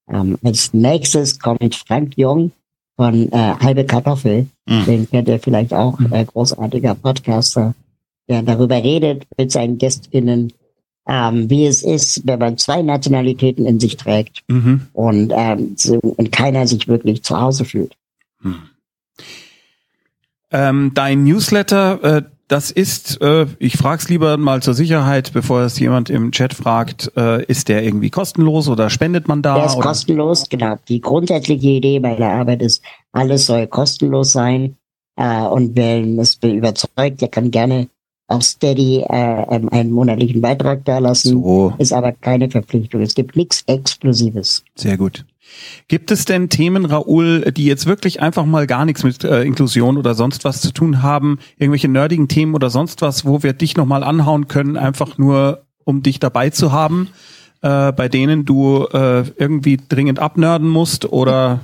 Ähm, 0.08 0.38
als 0.44 0.72
nächstes 0.72 1.38
kommt 1.38 1.74
Frank 1.74 2.16
Jung 2.16 2.52
von 2.96 3.30
äh, 3.32 3.54
Halbe 3.60 3.84
Kartoffel. 3.84 4.46
Mhm. 4.66 4.84
Den 4.86 5.10
kennt 5.10 5.28
ihr 5.28 5.40
vielleicht 5.40 5.74
auch, 5.74 5.98
mhm. 5.98 6.12
äh, 6.12 6.24
großartiger 6.24 6.94
Podcaster, 6.94 7.74
der 8.28 8.42
darüber 8.42 8.76
redet 8.76 9.26
mit 9.36 9.50
seinen 9.50 9.78
GästInnen, 9.78 10.52
ähm, 11.08 11.50
wie 11.50 11.66
es 11.66 11.82
ist, 11.82 12.26
wenn 12.26 12.38
man 12.38 12.58
zwei 12.58 12.82
Nationalitäten 12.82 13.66
in 13.66 13.80
sich 13.80 13.96
trägt 13.96 14.44
mhm. 14.46 14.82
und, 14.92 15.32
ähm, 15.34 15.74
und 16.00 16.30
keiner 16.30 16.66
sich 16.68 16.86
wirklich 16.86 17.24
zu 17.24 17.40
Hause 17.40 17.64
fühlt. 17.64 17.96
Mhm. 18.40 18.67
Ähm, 20.50 20.92
dein 20.94 21.24
Newsletter, 21.24 22.02
äh, 22.02 22.22
das 22.48 22.70
ist, 22.70 23.20
äh, 23.20 23.46
ich 23.58 23.76
frage 23.76 24.00
es 24.02 24.08
lieber 24.08 24.36
mal 24.38 24.62
zur 24.62 24.72
Sicherheit, 24.72 25.32
bevor 25.34 25.60
es 25.60 25.78
jemand 25.78 26.08
im 26.08 26.32
Chat 26.32 26.54
fragt, 26.54 27.12
äh, 27.14 27.44
ist 27.44 27.68
der 27.68 27.84
irgendwie 27.84 28.08
kostenlos 28.08 28.68
oder 28.68 28.88
spendet 28.88 29.28
man 29.28 29.42
da? 29.42 29.56
Der 29.56 29.66
ist 29.66 29.76
oder? 29.76 29.88
kostenlos, 29.88 30.48
genau. 30.48 30.76
Die 30.88 31.00
grundsätzliche 31.02 31.68
Idee 31.68 31.98
bei 32.00 32.14
der 32.14 32.30
Arbeit 32.30 32.62
ist, 32.62 32.82
alles 33.12 33.46
soll 33.46 33.66
kostenlos 33.66 34.32
sein. 34.32 34.76
Äh, 35.16 35.42
und 35.42 35.76
wer 35.76 36.02
es 36.20 36.38
überzeugt, 36.42 37.20
der 37.20 37.28
kann 37.28 37.50
gerne 37.50 37.88
auf 38.28 38.42
Steady 38.42 39.00
äh, 39.00 39.06
einen 39.08 39.90
monatlichen 39.90 40.40
Beitrag 40.40 40.84
da 40.84 40.98
lassen. 40.98 41.42
So. 41.42 41.74
Ist 41.78 41.92
aber 41.92 42.12
keine 42.12 42.50
Verpflichtung. 42.50 43.00
Es 43.02 43.14
gibt 43.14 43.36
nichts 43.36 43.64
Exklusives. 43.66 44.64
Sehr 44.74 44.96
gut. 44.96 45.24
Gibt 45.88 46.10
es 46.10 46.24
denn 46.24 46.48
Themen, 46.48 46.84
Raoul, 46.84 47.52
die 47.52 47.64
jetzt 47.64 47.86
wirklich 47.86 48.20
einfach 48.20 48.44
mal 48.44 48.66
gar 48.66 48.84
nichts 48.84 49.04
mit 49.04 49.24
äh, 49.24 49.42
Inklusion 49.42 49.96
oder 49.96 50.14
sonst 50.14 50.44
was 50.44 50.60
zu 50.60 50.72
tun 50.72 51.02
haben? 51.02 51.38
Irgendwelche 51.56 51.88
nerdigen 51.88 52.28
Themen 52.28 52.54
oder 52.54 52.70
sonst 52.70 53.02
was, 53.02 53.24
wo 53.24 53.42
wir 53.42 53.52
dich 53.52 53.76
nochmal 53.76 54.04
anhauen 54.04 54.48
können, 54.48 54.76
einfach 54.76 55.18
nur, 55.18 55.62
um 55.84 56.02
dich 56.02 56.20
dabei 56.20 56.50
zu 56.50 56.72
haben, 56.72 57.08
äh, 57.62 57.92
bei 57.92 58.08
denen 58.08 58.44
du 58.44 58.84
äh, 58.92 59.24
irgendwie 59.36 59.78
dringend 59.88 60.18
abnörden 60.18 60.68
musst 60.68 61.10
oder? 61.10 61.60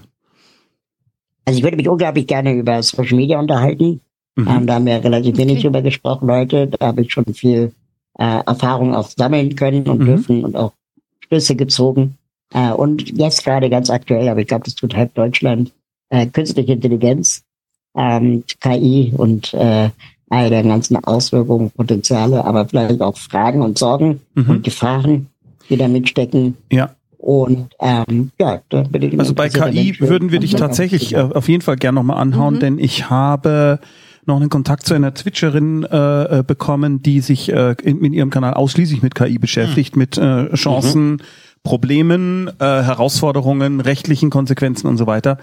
Also 1.45 1.59
ich 1.59 1.65
würde 1.65 1.77
mich 1.77 1.89
unglaublich 1.89 2.27
gerne 2.27 2.55
über 2.55 2.83
Social 2.83 3.17
Media 3.17 3.39
unterhalten. 3.39 4.01
Mhm. 4.37 4.49
Ähm, 4.49 4.67
da 4.67 4.75
haben 4.75 4.87
wir 4.87 5.05
relativ 5.05 5.37
wenig 5.37 5.63
drüber 5.63 5.83
gesprochen 5.83 6.31
heute. 6.31 6.69
Da 6.69 6.87
habe 6.87 7.03
ich 7.03 7.13
schon 7.13 7.27
viel 7.27 7.73
äh, 8.19 8.41
Erfahrung 8.47 8.95
auch 8.95 9.09
sammeln 9.09 9.55
können 9.57 9.87
und 9.89 10.01
mhm. 10.01 10.07
dürfen 10.07 10.45
und 10.45 10.57
auch 10.57 10.73
Schlüsse 11.21 11.57
gezogen. 11.57 12.17
Äh, 12.53 12.73
und 12.73 13.17
jetzt 13.17 13.45
gerade 13.45 13.71
ganz 13.71 13.91
aktuell, 13.91 14.29
aber 14.29 14.41
ich 14.41 14.47
glaube, 14.47 14.65
das 14.65 14.75
tut 14.75 14.95
halb 14.95 15.15
Deutschland, 15.15 15.73
äh, 16.11 16.27
künstliche 16.27 16.73
Intelligenz, 16.73 17.45
ähm, 17.97 18.45
KI 18.61 19.13
und 19.17 19.55
äh, 19.55 19.91
all 20.31 20.51
der 20.51 20.63
ganzen 20.63 20.97
Auswirkungen, 21.05 21.71
Potenziale, 21.71 22.45
aber 22.45 22.67
vielleicht 22.67 23.01
auch 23.01 23.17
Fragen 23.17 23.63
und 23.63 23.79
Sorgen 23.79 24.21
mhm. 24.35 24.51
und 24.51 24.65
Gefahren, 24.65 25.29
die 25.69 25.77
da 25.77 25.89
mitstecken. 25.89 26.57
Ja. 26.71 26.95
Und 27.19 27.69
ähm, 27.81 28.33
ja, 28.39 28.61
da 28.69 28.83
bin 28.83 29.03
ich 29.03 29.19
Also 29.19 29.35
bei 29.35 29.49
KI 29.49 29.99
würden 29.99 30.31
wir 30.31 30.41
dich 30.41 30.57
tatsächlich 30.57 31.15
äh, 31.15 31.21
auf 31.21 31.49
jeden 31.49 31.63
Fall 31.63 31.77
gern 31.77 31.95
nochmal 31.95 32.19
anhauen, 32.19 32.57
mhm. 32.57 32.61
denn 32.61 32.79
ich 32.79 33.09
habe 33.09 33.79
noch 34.27 34.41
einen 34.41 34.51
Kontakt 34.51 34.87
zu 34.87 34.95
einer 34.95 35.15
Twitcherin 35.15 35.85
äh, 35.85 36.41
äh 36.41 36.43
bekommen, 36.43 37.03
die 37.03 37.21
sich 37.21 37.51
äh, 37.51 37.77
in, 37.83 38.05
in 38.05 38.13
ihrem 38.13 38.31
Kanal 38.31 38.55
ausschließlich 38.55 39.03
mit 39.03 39.15
KI 39.15 39.39
beschäftigt, 39.39 39.97
mhm. 39.97 40.01
mit 40.01 40.19
äh, 40.19 40.53
Chancen, 40.55 41.13
mhm. 41.13 41.19
Problemen, 41.65 42.49
äh, 42.61 42.65
Herausforderungen, 42.65 43.81
rechtlichen 43.81 44.31
Konsequenzen 44.31 44.87
und 44.87 44.97
so 44.97 45.09
weiter. 45.09 45.39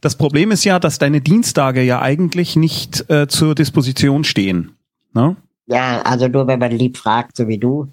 Das 0.00 0.16
Problem 0.16 0.50
ist 0.50 0.64
ja, 0.64 0.78
dass 0.78 0.98
deine 0.98 1.20
Dienstage 1.20 1.82
ja 1.82 2.00
eigentlich 2.00 2.54
nicht 2.54 3.08
äh, 3.10 3.26
zur 3.26 3.54
Disposition 3.54 4.22
stehen. 4.22 4.72
Ne? 5.14 5.36
Ja, 5.66 6.02
also 6.02 6.28
nur 6.28 6.46
wenn 6.48 6.58
man 6.58 6.72
lieb 6.72 6.96
fragt, 6.96 7.36
so 7.36 7.48
wie 7.48 7.58
du. 7.58 7.88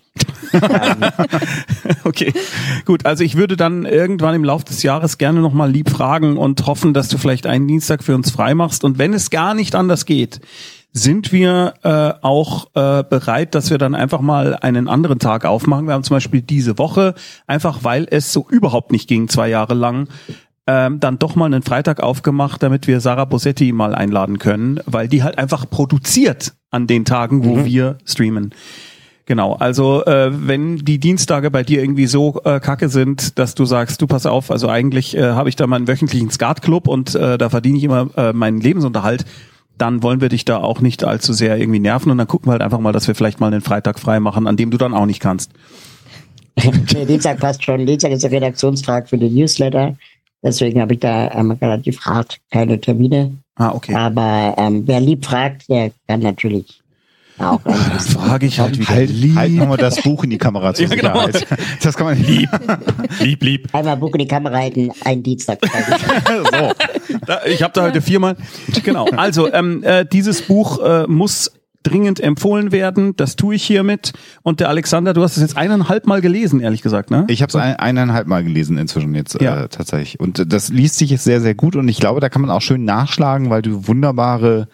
okay, 2.03 2.33
gut. 2.83 3.05
Also 3.05 3.23
ich 3.23 3.37
würde 3.37 3.55
dann 3.55 3.85
irgendwann 3.85 4.35
im 4.35 4.43
Laufe 4.43 4.65
des 4.65 4.83
Jahres 4.83 5.17
gerne 5.17 5.39
nochmal 5.39 5.71
lieb 5.71 5.89
fragen 5.89 6.37
und 6.37 6.65
hoffen, 6.65 6.93
dass 6.93 7.09
du 7.09 7.17
vielleicht 7.17 7.45
einen 7.45 7.67
Dienstag 7.67 8.03
für 8.03 8.15
uns 8.15 8.31
frei 8.31 8.55
machst. 8.55 8.83
Und 8.83 8.97
wenn 8.97 9.13
es 9.13 9.29
gar 9.29 9.53
nicht 9.53 9.75
anders 9.75 10.05
geht, 10.05 10.41
sind 10.91 11.31
wir 11.31 11.73
äh, 11.83 12.13
auch 12.23 12.67
äh, 12.73 13.03
bereit, 13.03 13.55
dass 13.55 13.69
wir 13.69 13.77
dann 13.77 13.95
einfach 13.95 14.21
mal 14.21 14.55
einen 14.55 14.87
anderen 14.87 15.19
Tag 15.19 15.45
aufmachen. 15.45 15.85
Wir 15.85 15.93
haben 15.93 16.03
zum 16.03 16.15
Beispiel 16.15 16.41
diese 16.41 16.77
Woche, 16.77 17.13
einfach 17.47 17.83
weil 17.83 18.07
es 18.09 18.33
so 18.33 18.47
überhaupt 18.49 18.91
nicht 18.91 19.07
ging, 19.07 19.29
zwei 19.29 19.49
Jahre 19.49 19.75
lang, 19.75 20.07
ähm, 20.67 20.99
dann 20.99 21.19
doch 21.19 21.35
mal 21.35 21.45
einen 21.45 21.63
Freitag 21.63 22.01
aufgemacht, 22.01 22.61
damit 22.63 22.87
wir 22.87 23.01
Sarah 23.01 23.25
Bossetti 23.25 23.71
mal 23.71 23.95
einladen 23.95 24.39
können, 24.39 24.79
weil 24.85 25.07
die 25.07 25.23
halt 25.23 25.37
einfach 25.37 25.69
produziert 25.69 26.53
an 26.71 26.87
den 26.87 27.05
Tagen, 27.05 27.43
wo 27.43 27.55
mhm. 27.57 27.65
wir 27.65 27.97
streamen. 28.05 28.53
Genau, 29.25 29.53
also 29.53 30.03
äh, 30.05 30.31
wenn 30.31 30.77
die 30.77 30.97
Dienstage 30.97 31.51
bei 31.51 31.61
dir 31.61 31.81
irgendwie 31.83 32.07
so 32.07 32.41
äh, 32.45 32.59
kacke 32.59 32.89
sind, 32.89 33.37
dass 33.37 33.53
du 33.53 33.65
sagst, 33.65 34.01
du 34.01 34.07
pass 34.07 34.25
auf, 34.25 34.49
also 34.49 34.69
eigentlich 34.69 35.15
äh, 35.15 35.21
habe 35.33 35.49
ich 35.49 35.55
da 35.55 35.67
meinen 35.67 35.87
wöchentlichen 35.87 36.31
Skatclub 36.31 36.87
und 36.87 37.13
äh, 37.13 37.37
da 37.37 37.49
verdiene 37.49 37.77
ich 37.77 37.83
immer 37.83 38.09
äh, 38.17 38.33
meinen 38.33 38.59
Lebensunterhalt, 38.59 39.25
dann 39.81 40.03
wollen 40.03 40.21
wir 40.21 40.29
dich 40.29 40.45
da 40.45 40.57
auch 40.57 40.81
nicht 40.81 41.03
allzu 41.03 41.33
sehr 41.33 41.57
irgendwie 41.57 41.79
nerven 41.79 42.11
und 42.11 42.17
dann 42.17 42.27
gucken 42.27 42.47
wir 42.47 42.53
halt 42.53 42.61
einfach 42.61 42.79
mal, 42.79 42.91
dass 42.91 43.07
wir 43.07 43.15
vielleicht 43.15 43.39
mal 43.39 43.47
einen 43.47 43.61
Freitag 43.61 43.99
frei 43.99 44.19
machen, 44.19 44.47
an 44.47 44.57
dem 44.57 44.71
du 44.71 44.77
dann 44.77 44.93
auch 44.93 45.05
nicht 45.05 45.19
kannst. 45.19 45.51
Dienstag 47.07 47.39
passt 47.39 47.63
schon. 47.63 47.85
Dienstag 47.85 48.11
ist 48.11 48.23
der 48.23 48.31
Redaktionstag 48.31 49.09
für 49.09 49.17
den 49.17 49.33
Newsletter. 49.33 49.95
Deswegen 50.43 50.79
habe 50.79 50.93
ich 50.93 50.99
da 50.99 51.31
ähm, 51.31 51.51
relativ 51.51 52.01
hart 52.01 52.37
keine 52.51 52.79
Termine. 52.79 53.37
Ah, 53.55 53.71
okay. 53.73 53.93
Aber 53.93 54.55
ähm, 54.57 54.83
wer 54.87 55.01
lieb 55.01 55.25
fragt, 55.25 55.69
der 55.69 55.91
kann 56.07 56.21
natürlich 56.21 56.78
auch. 57.41 57.61
ein 57.65 57.99
Frage 57.99 58.45
ich 58.45 58.59
halt 58.59 58.77
wieder. 58.79 58.89
Halt, 58.89 59.09
lieb. 59.09 59.35
halt 59.35 59.51
nochmal 59.53 59.77
das 59.77 60.01
Buch 60.01 60.23
in 60.23 60.29
die 60.29 60.37
Kamera 60.37 60.73
zur 60.73 60.87
Ja, 60.87 60.95
genau. 60.95 61.25
Sicherheit. 61.27 61.47
Das 61.81 61.95
kann 61.95 62.07
man 62.07 62.21
lieb. 62.23 62.49
lieb, 63.19 63.43
lieb. 63.43 63.67
Einmal 63.73 63.97
Buch 63.97 64.13
in 64.13 64.19
die 64.19 64.27
Kamera 64.27 64.57
halten, 64.57 64.91
ein 65.05 65.23
Dienstag. 65.23 65.59
so. 66.27 66.71
Da, 67.25 67.39
ich 67.45 67.63
habe 67.63 67.73
da 67.73 67.83
heute 67.83 68.01
viermal. 68.01 68.35
Genau. 68.83 69.05
Also 69.05 69.51
ähm, 69.51 69.83
äh, 69.83 70.05
dieses 70.05 70.41
Buch 70.43 70.79
äh, 70.83 71.05
muss 71.07 71.51
dringend 71.83 72.19
empfohlen 72.19 72.71
werden. 72.73 73.15
Das 73.15 73.35
tue 73.37 73.55
ich 73.55 73.63
hiermit. 73.63 74.11
Und 74.43 74.59
der 74.59 74.67
Alexander, 74.69 75.13
du 75.13 75.23
hast 75.23 75.37
es 75.37 75.41
jetzt 75.41 75.55
eineinhalb 75.57 76.07
Mal 76.07 76.19
gelesen, 76.19 76.59
ehrlich 76.59 76.81
gesagt, 76.81 77.09
ne? 77.09 77.23
Ich 77.29 77.41
habe 77.41 77.49
es 77.49 77.55
ein, 77.55 77.77
eineinhalb 77.77 78.27
Mal 78.27 78.43
gelesen 78.43 78.77
inzwischen 78.77 79.15
jetzt 79.15 79.41
Ja. 79.41 79.63
äh, 79.63 79.69
tatsächlich. 79.69 80.19
Und 80.19 80.51
das 80.51 80.69
liest 80.69 80.97
sich 80.97 81.09
jetzt 81.09 81.23
sehr, 81.23 81.39
sehr 81.39 81.55
gut. 81.55 81.77
Und 81.77 81.87
ich 81.87 81.99
glaube, 81.99 82.19
da 82.19 82.27
kann 82.27 82.41
man 82.41 82.51
auch 82.51 82.61
schön 82.61 82.83
nachschlagen, 82.83 83.49
weil 83.49 83.61
du 83.61 83.87
wunderbare 83.87 84.67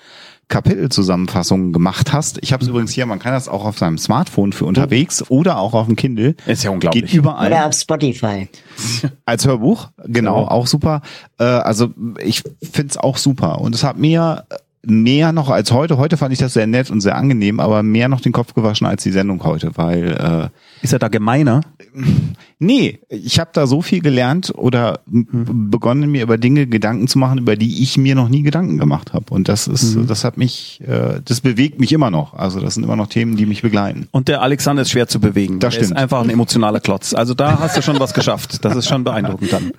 Kapitelzusammenfassungen 0.48 1.74
gemacht 1.74 2.14
hast. 2.14 2.38
Ich 2.42 2.54
habe 2.54 2.64
es 2.64 2.70
übrigens 2.70 2.92
hier, 2.92 3.06
man 3.06 3.20
kann 3.20 3.34
das 3.34 3.48
auch 3.48 3.66
auf 3.66 3.78
seinem 3.78 3.98
Smartphone 3.98 4.54
für 4.54 4.66
unterwegs 4.66 5.24
oder 5.30 5.58
auch 5.58 5.74
auf 5.74 5.88
dem 5.88 5.96
Kindle. 5.96 6.36
Ist 6.46 6.64
ja 6.64 6.70
unglaublich. 6.72 7.06
Geht 7.06 7.14
überall. 7.14 7.48
Oder 7.48 7.66
auf 7.68 7.74
Spotify. 7.74 8.48
Als 9.26 9.46
Hörbuch, 9.46 9.90
genau, 10.06 10.44
Ja. 10.44 10.52
auch 10.52 10.68
super. 10.68 11.02
Äh, 11.40 11.44
also 11.44 11.90
ich 12.24 12.44
find's 12.72 12.98
auch 12.98 13.18
super. 13.18 13.62
Und 13.62 13.74
es 13.76 13.84
hat 13.84 13.98
mir 13.98 14.46
mehr 14.88 15.32
noch 15.32 15.50
als 15.50 15.72
heute, 15.72 15.98
heute 15.98 16.16
fand 16.16 16.32
ich 16.32 16.38
das 16.38 16.54
sehr 16.54 16.68
nett 16.68 16.92
und 16.92 17.02
sehr 17.02 17.16
angenehm, 17.16 17.60
aber 17.60 17.82
mehr 17.82 18.08
noch 18.08 18.22
den 18.22 18.32
Kopf 18.32 18.54
gewaschen 18.54 18.86
als 18.86 19.02
die 19.02 19.10
Sendung 19.10 19.44
heute, 19.44 19.72
weil 19.78 20.52
äh, 20.52 20.84
Ist 20.84 20.94
er 20.94 21.00
da 21.00 21.08
gemeiner? 21.08 21.62
nee, 22.60 23.00
ich 23.10 23.40
habe 23.40 23.50
da 23.54 23.68
so 23.68 23.82
viel 23.82 24.02
gelernt 24.02 24.52
oder 24.56 25.00
m- 25.12 25.70
begonnen 25.72 26.10
mir 26.12 26.24
über 26.24 26.38
Dinge 26.38 26.68
Gedanken 26.68 27.08
zu 27.08 27.18
machen, 27.20 27.38
über 27.40 27.56
die 27.56 27.82
ich 27.84 27.98
mir 27.98 28.16
noch 28.16 28.30
nie 28.30 28.42
Gedanken 28.44 28.78
gemacht 28.78 29.14
habe. 29.14 29.26
Und 29.34 29.48
das 29.48 29.68
ist, 29.68 29.98
das 30.08 30.24
hat 30.24 30.38
mich, 30.38 30.82
äh, 30.88 31.22
das 31.24 31.42
bewegt 31.42 31.80
mich 31.80 31.92
immer 31.92 32.12
noch. 32.12 32.34
Also 32.34 32.60
das 32.60 32.76
sind 32.76 32.84
immer 32.84 32.96
noch 32.96 33.08
Themen, 33.08 33.36
die 33.38 33.46
mich 33.46 33.62
begleiten. 33.62 34.08
Und 34.12 34.28
der 34.28 34.42
Alexander 34.42 34.82
ist 34.84 34.92
schwer 34.92 35.08
zu 35.08 35.20
bewegen. 35.20 35.60
Das 35.60 35.76
Er 35.76 35.82
ist 35.82 35.86
stimmt. 35.88 36.00
einfach 36.00 36.22
ein 36.24 36.30
emotionaler 36.30 36.80
Klotz. 36.80 37.14
Also 37.14 37.34
da 37.34 37.60
hast 37.60 37.78
du 37.78 37.82
schon 37.82 38.00
was 38.00 38.14
geschafft. 38.14 38.64
Das 38.66 38.76
ist 38.76 38.88
schon 38.88 39.04
beeindruckend 39.04 39.52
dann. 39.54 39.72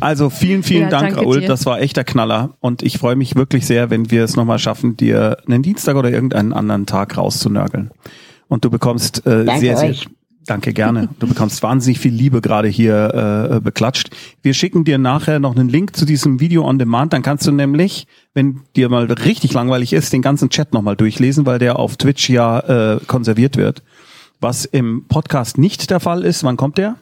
Also 0.00 0.28
vielen, 0.28 0.62
vielen 0.64 0.82
Ja, 0.84 0.88
Dank, 0.88 1.16
Raoul. 1.16 1.40
dir. 1.40 1.48
Das 1.48 1.66
war 1.66 1.80
echter 1.80 2.02
Knaller. 2.02 2.54
Und 2.60 2.82
ich 2.82 2.98
freue 2.98 3.14
mich 3.14 3.36
wirklich 3.36 3.64
sehr, 3.66 3.90
wenn 3.90 4.10
wir 4.10 4.24
es 4.24 4.34
nochmal 4.34 4.58
schaffen, 4.58 4.96
dir 4.96 5.36
einen 5.46 5.62
Dienstag 5.62 5.94
oder 5.96 6.10
irgendeinen 6.10 6.52
anderen 6.52 6.84
Tag 6.86 7.16
rauszunörgeln. 7.16 7.90
Und 8.48 8.64
du 8.64 8.70
bekommst 8.70 9.24
äh, 9.26 9.44
Danke 9.44 9.60
sehr, 9.60 9.76
sehr, 9.76 9.90
euch. 9.90 10.08
Danke 10.46 10.72
gerne. 10.72 11.08
Du 11.18 11.26
bekommst 11.26 11.62
wahnsinnig 11.62 11.98
viel 11.98 12.12
Liebe 12.12 12.40
gerade 12.40 12.68
hier 12.68 13.50
äh, 13.54 13.60
beklatscht. 13.60 14.10
Wir 14.42 14.54
schicken 14.54 14.84
dir 14.84 14.98
nachher 14.98 15.38
noch 15.38 15.56
einen 15.56 15.68
Link 15.68 15.96
zu 15.96 16.04
diesem 16.04 16.40
Video 16.40 16.64
on 16.64 16.78
Demand. 16.78 17.12
Dann 17.12 17.22
kannst 17.22 17.46
du 17.46 17.52
nämlich, 17.52 18.06
wenn 18.34 18.60
dir 18.76 18.88
mal 18.88 19.04
richtig 19.04 19.52
langweilig 19.52 19.92
ist, 19.92 20.12
den 20.12 20.22
ganzen 20.22 20.50
Chat 20.50 20.72
nochmal 20.72 20.96
durchlesen, 20.96 21.46
weil 21.46 21.58
der 21.58 21.78
auf 21.78 21.96
Twitch 21.96 22.28
ja 22.28 22.94
äh, 22.94 23.00
konserviert 23.06 23.56
wird. 23.56 23.82
Was 24.40 24.64
im 24.64 25.06
Podcast 25.08 25.58
nicht 25.58 25.90
der 25.90 26.00
Fall 26.00 26.24
ist. 26.24 26.44
Wann 26.44 26.56
kommt 26.56 26.78
der? 26.78 26.96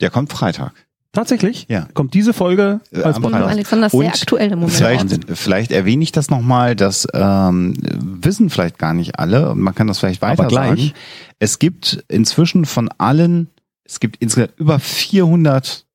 Der 0.00 0.10
kommt 0.10 0.32
Freitag. 0.32 0.72
Tatsächlich? 1.12 1.66
Ja. 1.68 1.88
Kommt 1.94 2.14
diese 2.14 2.32
Folge 2.32 2.80
Äh, 2.92 3.02
als 3.02 3.16
am 3.16 3.22
Podcast? 3.22 3.44
Alexander 3.48 3.86
ist 3.86 3.92
sehr 3.92 4.00
Und 4.00 4.06
aktuell 4.08 4.52
im 4.52 4.58
Moment. 4.60 4.76
Vielleicht, 4.76 5.26
vielleicht 5.38 5.70
erwähne 5.72 6.02
ich 6.02 6.12
das 6.12 6.28
nochmal, 6.30 6.76
das 6.76 7.08
ähm, 7.14 7.74
wissen 7.82 8.50
vielleicht 8.50 8.78
gar 8.78 8.92
nicht 8.94 9.18
alle 9.18 9.50
und 9.50 9.60
man 9.60 9.74
kann 9.74 9.86
das 9.86 9.98
vielleicht 9.98 10.20
weiter 10.20 10.40
Aber 10.42 10.48
gleich. 10.48 10.68
sagen. 10.68 10.92
Es 11.38 11.58
gibt 11.58 12.04
inzwischen 12.08 12.66
von 12.66 12.90
allen, 12.98 13.48
es 13.84 14.00
gibt 14.00 14.16
insgesamt 14.18 14.52
über 14.58 14.78
400 14.78 15.86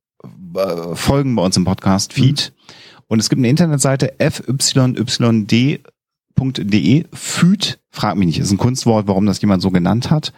äh, 0.56 0.96
Folgen 0.96 1.36
bei 1.36 1.44
uns 1.44 1.58
im 1.58 1.66
Podcast-Feed 1.66 2.52
und 3.08 3.20
es 3.20 3.30
gibt 3.30 3.40
eine 3.40 3.50
Internetseite 3.50 4.14
fyyd.de, 6.36 7.06
Feed, 7.14 7.80
frag 7.92 8.18
mich 8.18 8.26
nicht, 8.26 8.40
ist 8.40 8.52
ein 8.52 8.58
Kunstwort, 8.58 9.08
warum 9.08 9.26
das 9.28 9.40
jemand 9.42 9.62
so 9.62 9.70
genannt 9.72 10.10
hat. 10.10 10.34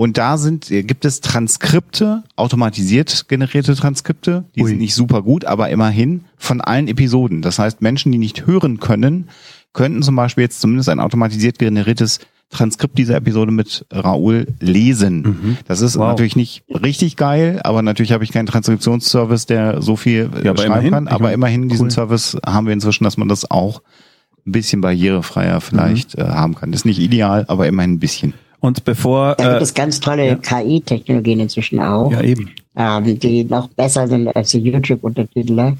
Und 0.00 0.16
da 0.16 0.38
sind, 0.38 0.70
äh, 0.70 0.82
gibt 0.82 1.04
es 1.04 1.20
Transkripte, 1.20 2.22
automatisiert 2.36 3.28
generierte 3.28 3.74
Transkripte, 3.76 4.44
die 4.56 4.62
Ui. 4.62 4.68
sind 4.70 4.78
nicht 4.78 4.94
super 4.94 5.20
gut, 5.20 5.44
aber 5.44 5.68
immerhin 5.68 6.24
von 6.38 6.62
allen 6.62 6.88
Episoden. 6.88 7.42
Das 7.42 7.58
heißt, 7.58 7.82
Menschen, 7.82 8.10
die 8.10 8.16
nicht 8.16 8.46
hören 8.46 8.80
können, 8.80 9.28
könnten 9.74 10.00
zum 10.02 10.16
Beispiel 10.16 10.40
jetzt 10.44 10.62
zumindest 10.62 10.88
ein 10.88 11.00
automatisiert 11.00 11.58
generiertes 11.58 12.18
Transkript 12.48 12.96
dieser 12.96 13.16
Episode 13.16 13.52
mit 13.52 13.84
Raoul 13.92 14.46
lesen. 14.58 15.58
Das 15.68 15.82
ist 15.82 15.96
Mhm. 15.96 16.00
Wow. 16.00 16.08
natürlich 16.08 16.34
nicht 16.34 16.64
richtig 16.70 17.16
geil, 17.16 17.60
aber 17.62 17.82
natürlich 17.82 18.12
habe 18.12 18.24
ich 18.24 18.32
keinen 18.32 18.46
Transkriptionsservice, 18.46 19.44
der 19.44 19.82
so 19.82 19.96
viel 19.96 20.30
äh, 20.34 20.46
Ja, 20.46 20.56
schreiben 20.56 20.64
immerhin. 20.72 20.90
kann. 20.92 21.08
Aber 21.08 21.30
immerhin 21.34 21.68
diesen 21.68 21.84
cool. 21.88 21.90
Service 21.90 22.38
haben 22.46 22.66
wir 22.66 22.72
inzwischen, 22.72 23.04
dass 23.04 23.18
man 23.18 23.28
das 23.28 23.50
auch 23.50 23.82
ein 24.46 24.52
bisschen 24.52 24.80
barrierefreier 24.80 25.60
vielleicht 25.60 26.16
Mhm. 26.16 26.24
äh, 26.24 26.28
haben 26.28 26.54
kann. 26.54 26.72
Das 26.72 26.80
ist 26.80 26.84
nicht 26.86 27.00
ideal, 27.00 27.44
aber 27.48 27.66
immerhin 27.68 27.92
ein 27.92 27.98
bisschen. 28.00 28.32
Und 28.60 28.84
bevor, 28.84 29.34
Da 29.36 29.44
gibt 29.44 29.60
äh, 29.60 29.62
es 29.62 29.74
ganz 29.74 30.00
tolle 30.00 30.36
KI-Technologien 30.36 31.40
inzwischen 31.40 31.80
auch, 31.80 32.12
ja 32.12 32.20
eben. 32.20 32.50
ähm, 32.76 33.18
die 33.18 33.44
noch 33.44 33.68
besser 33.68 34.06
sind 34.06 34.28
als 34.28 34.50
die 34.50 34.58
YouTube-Untertitel. 34.58 35.72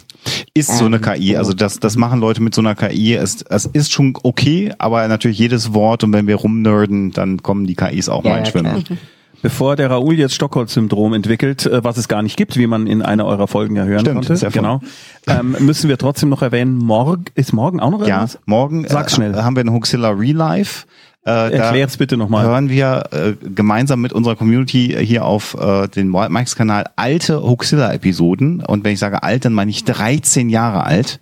Ist 0.54 0.76
so 0.78 0.86
eine 0.86 0.96
Ähm, 0.96 1.02
KI, 1.02 1.36
also 1.36 1.52
das, 1.52 1.78
das 1.78 1.96
machen 1.96 2.20
Leute 2.20 2.42
mit 2.42 2.54
so 2.54 2.60
einer 2.62 2.74
KI. 2.74 3.14
Es, 3.14 3.42
es 3.42 3.66
ist 3.66 3.92
schon 3.92 4.14
okay, 4.22 4.72
aber 4.78 5.06
natürlich 5.08 5.38
jedes 5.38 5.74
Wort 5.74 6.02
und 6.04 6.12
wenn 6.12 6.26
wir 6.26 6.36
rumnerden, 6.36 7.12
dann 7.12 7.42
kommen 7.42 7.66
die 7.66 7.74
KIs 7.74 8.08
auch 8.08 8.24
Ja, 8.24 8.30
mal 8.30 8.38
ins 8.38 8.48
ja, 8.48 8.52
Schwimmen. 8.52 8.84
klar. 8.84 8.98
Bevor 9.42 9.74
der 9.76 9.90
Raoul 9.90 10.18
jetzt 10.18 10.34
Stockholm-Syndrom 10.34 11.14
entwickelt, 11.14 11.64
äh, 11.64 11.82
was 11.82 11.96
es 11.96 12.08
gar 12.08 12.22
nicht 12.22 12.36
gibt, 12.36 12.58
wie 12.58 12.66
man 12.66 12.86
in 12.86 13.00
einer 13.00 13.24
eurer 13.24 13.46
Folgen 13.48 13.74
ja 13.76 13.84
hören 13.84 14.00
Stimmt, 14.00 14.16
konnte, 14.16 14.36
sehr 14.36 14.50
voll. 14.50 14.60
genau, 14.60 14.80
ähm, 15.26 15.56
müssen 15.60 15.88
wir 15.88 15.96
trotzdem 15.96 16.28
noch 16.28 16.42
erwähnen, 16.42 16.76
morgen, 16.76 17.24
ist 17.34 17.52
morgen 17.54 17.80
auch 17.80 17.90
noch 17.90 18.00
Ja, 18.06 18.16
irgendwas? 18.16 18.38
morgen 18.44 18.86
Sag's 18.88 19.12
äh, 19.12 19.16
schnell. 19.16 19.36
haben 19.36 19.56
wir 19.56 19.64
ein 19.64 19.72
Huxilla 19.72 20.10
Real 20.10 20.36
Life. 20.36 20.84
Äh, 21.26 21.52
Erklär's 21.52 21.96
bitte 21.98 22.16
nochmal. 22.16 22.46
hören 22.46 22.70
wir 22.70 23.04
äh, 23.12 23.32
gemeinsam 23.54 24.00
mit 24.00 24.12
unserer 24.12 24.36
Community 24.36 24.96
hier 25.00 25.24
auf 25.24 25.54
äh, 25.54 25.86
den 25.88 26.12
Wild 26.12 26.30
Mikes 26.30 26.56
Kanal 26.56 26.86
alte 26.96 27.42
Huxilla-Episoden. 27.42 28.64
Und 28.64 28.84
wenn 28.84 28.94
ich 28.94 28.98
sage 28.98 29.22
alt, 29.22 29.44
dann 29.44 29.52
meine 29.52 29.70
ich 29.70 29.84
13 29.84 30.48
Jahre 30.48 30.84
alt. 30.84 31.20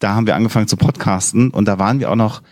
Da 0.00 0.14
haben 0.14 0.26
wir 0.26 0.34
angefangen 0.34 0.66
zu 0.66 0.76
podcasten 0.76 1.50
und 1.50 1.66
da 1.66 1.78
waren 1.78 2.00
wir 2.00 2.10
auch 2.10 2.16
noch 2.16 2.42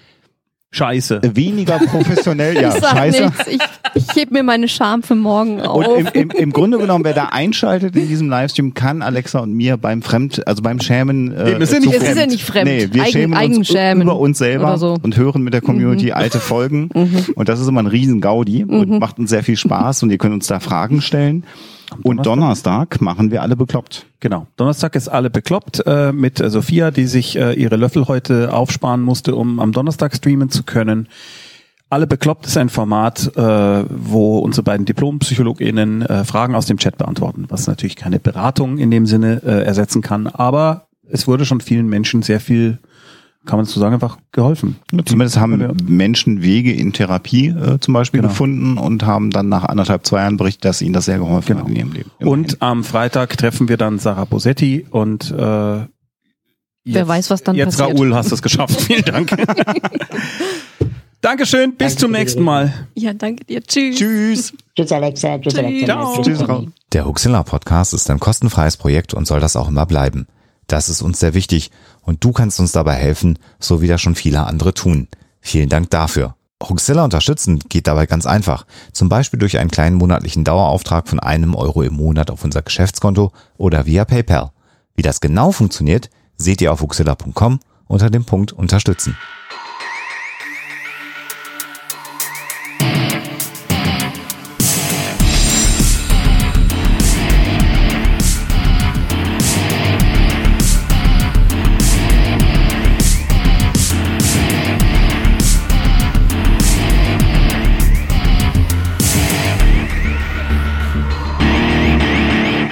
Scheiße. 0.73 1.21
weniger 1.35 1.79
professionell. 1.79 2.55
ja, 2.61 2.75
ich 2.75 2.81
sag 2.83 2.97
scheiße. 2.97 3.25
nichts. 3.25 3.47
Ich, 3.47 3.59
ich 3.95 4.17
heb 4.17 4.31
mir 4.31 4.43
meine 4.43 4.69
Scham 4.69 5.03
für 5.03 5.15
morgen 5.15 5.61
auf. 5.63 5.87
Und 5.87 5.97
im, 5.99 6.07
im, 6.13 6.31
im 6.31 6.53
Grunde 6.53 6.77
genommen, 6.79 7.05
wer 7.05 7.15
da 7.15 7.27
einschaltet 7.27 7.97
in 7.97 8.09
diesem 8.09 8.29
Livestream, 8.29 8.75
kann 8.75 9.01
Alexa 9.01 9.39
und 9.39 9.53
mir 9.55 9.77
beim 9.79 10.03
Fremd, 10.03 10.47
also 10.47 10.63
beim 10.63 10.81
Schämen. 10.81 11.33
Äh, 11.33 11.53
es 11.53 11.71
ist 11.71 11.73
ja 11.73 11.79
nicht- 11.81 11.91
zu 11.93 11.97
es 12.05 12.09
ist 12.11 12.19
ja 12.19 12.27
nicht 12.27 12.43
fremd. 12.45 12.67
Nee, 12.67 12.89
wir 12.93 13.03
Eigen- 13.03 13.13
schämen 13.13 13.33
uns 13.33 13.41
Eigenschämen 13.43 14.03
über 14.03 14.19
uns 14.19 14.39
selber 14.39 14.77
so. 14.77 14.97
und 15.01 15.17
hören 15.17 15.43
mit 15.43 15.55
der 15.55 15.61
Community 15.63 16.13
alte 16.13 16.41
Folgen. 16.41 16.89
Und 17.35 17.49
das 17.49 17.61
ist 17.61 17.69
immer 17.69 17.83
ein 17.83 17.87
riesen 17.87 18.21
Gaudi 18.21 18.65
und 18.65 18.99
macht 18.99 19.19
uns 19.19 19.31
sehr 19.31 19.43
viel 19.45 19.57
Spaß 19.57 20.03
und 20.03 20.11
ihr 20.11 20.19
könnt 20.19 20.35
uns 20.35 20.47
da 20.47 20.61
Fragen 20.61 21.01
stellen. 21.01 21.45
Und 22.03 22.27
Donnerstag 22.27 23.01
machen 23.01 23.31
wir 23.31 23.43
alle 23.43 23.57
bekloppt. 23.57 24.07
Genau. 24.21 24.47
Donnerstag 24.57 24.97
ist 24.97 25.09
alle 25.09 25.31
bekloppt 25.31 25.83
äh, 25.87 26.13
mit 26.13 26.41
äh, 26.41 26.51
Sophia, 26.51 26.91
die 26.91 27.07
sich 27.07 27.37
äh, 27.37 27.53
ihre 27.53 27.77
Löffel 27.77 28.09
heute 28.09 28.53
aufsparen 28.53 29.03
musste, 29.03 29.35
um 29.35 29.61
am 29.61 29.73
Donnerstag 29.73 30.15
streamen 30.15 30.51
zu 30.51 30.63
können. 30.65 31.09
Alle 31.89 32.09
bekloppt 32.09 32.47
ist 32.47 32.57
ein 32.57 32.69
Format, 32.69 33.37
äh, 33.37 33.85
wo 33.89 34.39
unsere 34.39 34.65
beiden 34.65 34.87
DiplompsychologInnen 34.87 36.03
äh, 36.03 36.25
Fragen 36.25 36.57
aus 36.57 36.67
dem 36.67 36.79
Chat 36.79 36.99
beantworten, 36.99 37.47
was 37.49 37.69
natürlich 37.69 37.95
keine 37.95 38.19
Beratung 38.19 38.79
in 38.79 38.91
dem 38.91 39.07
Sinne 39.07 39.41
äh, 39.45 39.63
ersetzen 39.65 40.03
kann, 40.03 40.27
aber 40.27 40.89
es 41.09 41.29
wurde 41.29 41.45
schon 41.45 41.61
vielen 41.61 41.87
Menschen 41.87 42.23
sehr 42.23 42.41
viel, 42.41 42.79
kann 43.47 43.59
man 43.59 43.64
so 43.66 43.81
sagen, 43.81 43.94
einfach 43.94 44.18
geholfen. 44.32 44.77
Zumindest 45.05 45.39
haben 45.39 45.60
Ja. 45.60 45.73
Menschen 45.86 46.43
Wege 46.43 46.73
in 46.73 46.93
Therapie 46.93 47.48
äh, 47.48 47.78
zum 47.81 47.94
Beispiel 47.94 48.20
Genau. 48.20 48.31
gefunden 48.32 48.77
und 48.78 49.05
haben 49.06 49.31
dann 49.31 49.48
nach 49.48 49.64
anderthalb, 49.64 50.05
zwei 50.05 50.18
Jahren 50.20 50.36
berichtet, 50.36 50.64
dass 50.66 50.82
ihnen 50.82 50.93
das 50.93 51.06
sehr 51.06 51.18
geholfen 51.18 51.47
Genau. 51.48 51.60
hat 51.60 51.68
in 51.70 51.77
ihrem 51.77 51.93
Leben. 51.93 52.10
Und 52.20 52.60
am 52.60 52.85
Freitag 52.85 53.39
treffen 53.39 53.68
wir 53.68 53.77
dann 53.77 53.98
Sarah 53.98 54.24
Bosetti 54.27 54.86
und 54.90 55.31
äh, 55.31 55.77
jetzt, 56.85 57.09
weiß, 57.09 57.31
was 57.31 57.43
dann 57.43 57.56
jetzt 57.56 57.78
passiert. 57.78 57.98
Raoul, 57.98 58.14
hast 58.14 58.31
du 58.31 58.35
es 58.35 58.43
geschafft. 58.43 58.81
Vielen 58.82 59.05
Dank. 59.05 59.31
Dankeschön, 61.23 61.73
bis 61.74 61.94
Danke 61.94 62.01
zum 62.01 62.10
nächsten 62.12 62.43
Mal. 62.43 62.73
ja, 62.94 63.12
danke 63.14 63.44
dir. 63.44 63.62
Tschüss. 63.62 63.97
Tschüss. 63.97 64.52
Tschüss 64.77 64.93
Alexa, 64.93 65.39
tschüss 65.39 65.55
Tschüss. 65.55 65.64
Alexa. 65.64 65.85
Ciao. 65.86 66.23
Tschüss, 66.23 66.48
Raoul. 66.48 66.73
Der 66.93 67.06
Huxilla 67.06 67.43
Podcast 67.43 67.94
ist 67.94 68.09
ein 68.10 68.20
kostenfreies 68.20 68.77
Projekt 68.77 69.14
und 69.14 69.27
soll 69.27 69.40
das 69.40 69.56
auch 69.56 69.68
immer 69.68 69.86
bleiben. 69.86 70.27
Das 70.67 70.89
ist 70.89 71.03
uns 71.03 71.21
sehr 71.21 71.35
wichtig 71.35 71.71
und 72.03 72.25
du 72.25 72.33
kannst 72.33 72.61
uns 72.61 72.73
dabei 72.73 72.95
helfen, 72.95 73.39
so 73.59 73.81
wie 73.81 73.89
das 73.89 74.01
schon 74.01 74.15
viele 74.15 74.47
andere 74.47 74.75
tun. 74.75 75.09
Vielen 75.41 75.69
Dank 75.69 75.91
dafür. 75.91 76.35
Huxilla 76.63 77.05
unterstützen 77.05 77.61
geht 77.69 77.87
dabei 77.87 78.07
ganz 78.07 78.27
einfach. 78.27 78.67
Zum 78.93 79.09
Beispiel 79.09 79.39
durch 79.39 79.59
einen 79.59 79.71
kleinen 79.71 79.97
monatlichen 79.97 80.43
Dauerauftrag 80.43 81.09
von 81.09 81.21
einem 81.21 81.55
Euro 81.55 81.83
im 81.83 81.95
Monat 81.95 82.31
auf 82.31 82.45
unser 82.45 82.63
Geschäftskonto 82.63 83.33
oder 83.59 83.87
via 83.87 84.05
PayPal. 84.05 84.53
Wie 84.95 85.03
das 85.03 85.21
genau 85.21 85.53
funktioniert, 85.53 86.11
seht 86.37 86.61
ihr 86.63 86.73
auf 86.73 86.81
huxilla.com 86.81 87.61
unter 87.87 88.11
dem 88.11 88.25
Punkt 88.25 88.53
Unterstützen. 88.53 89.17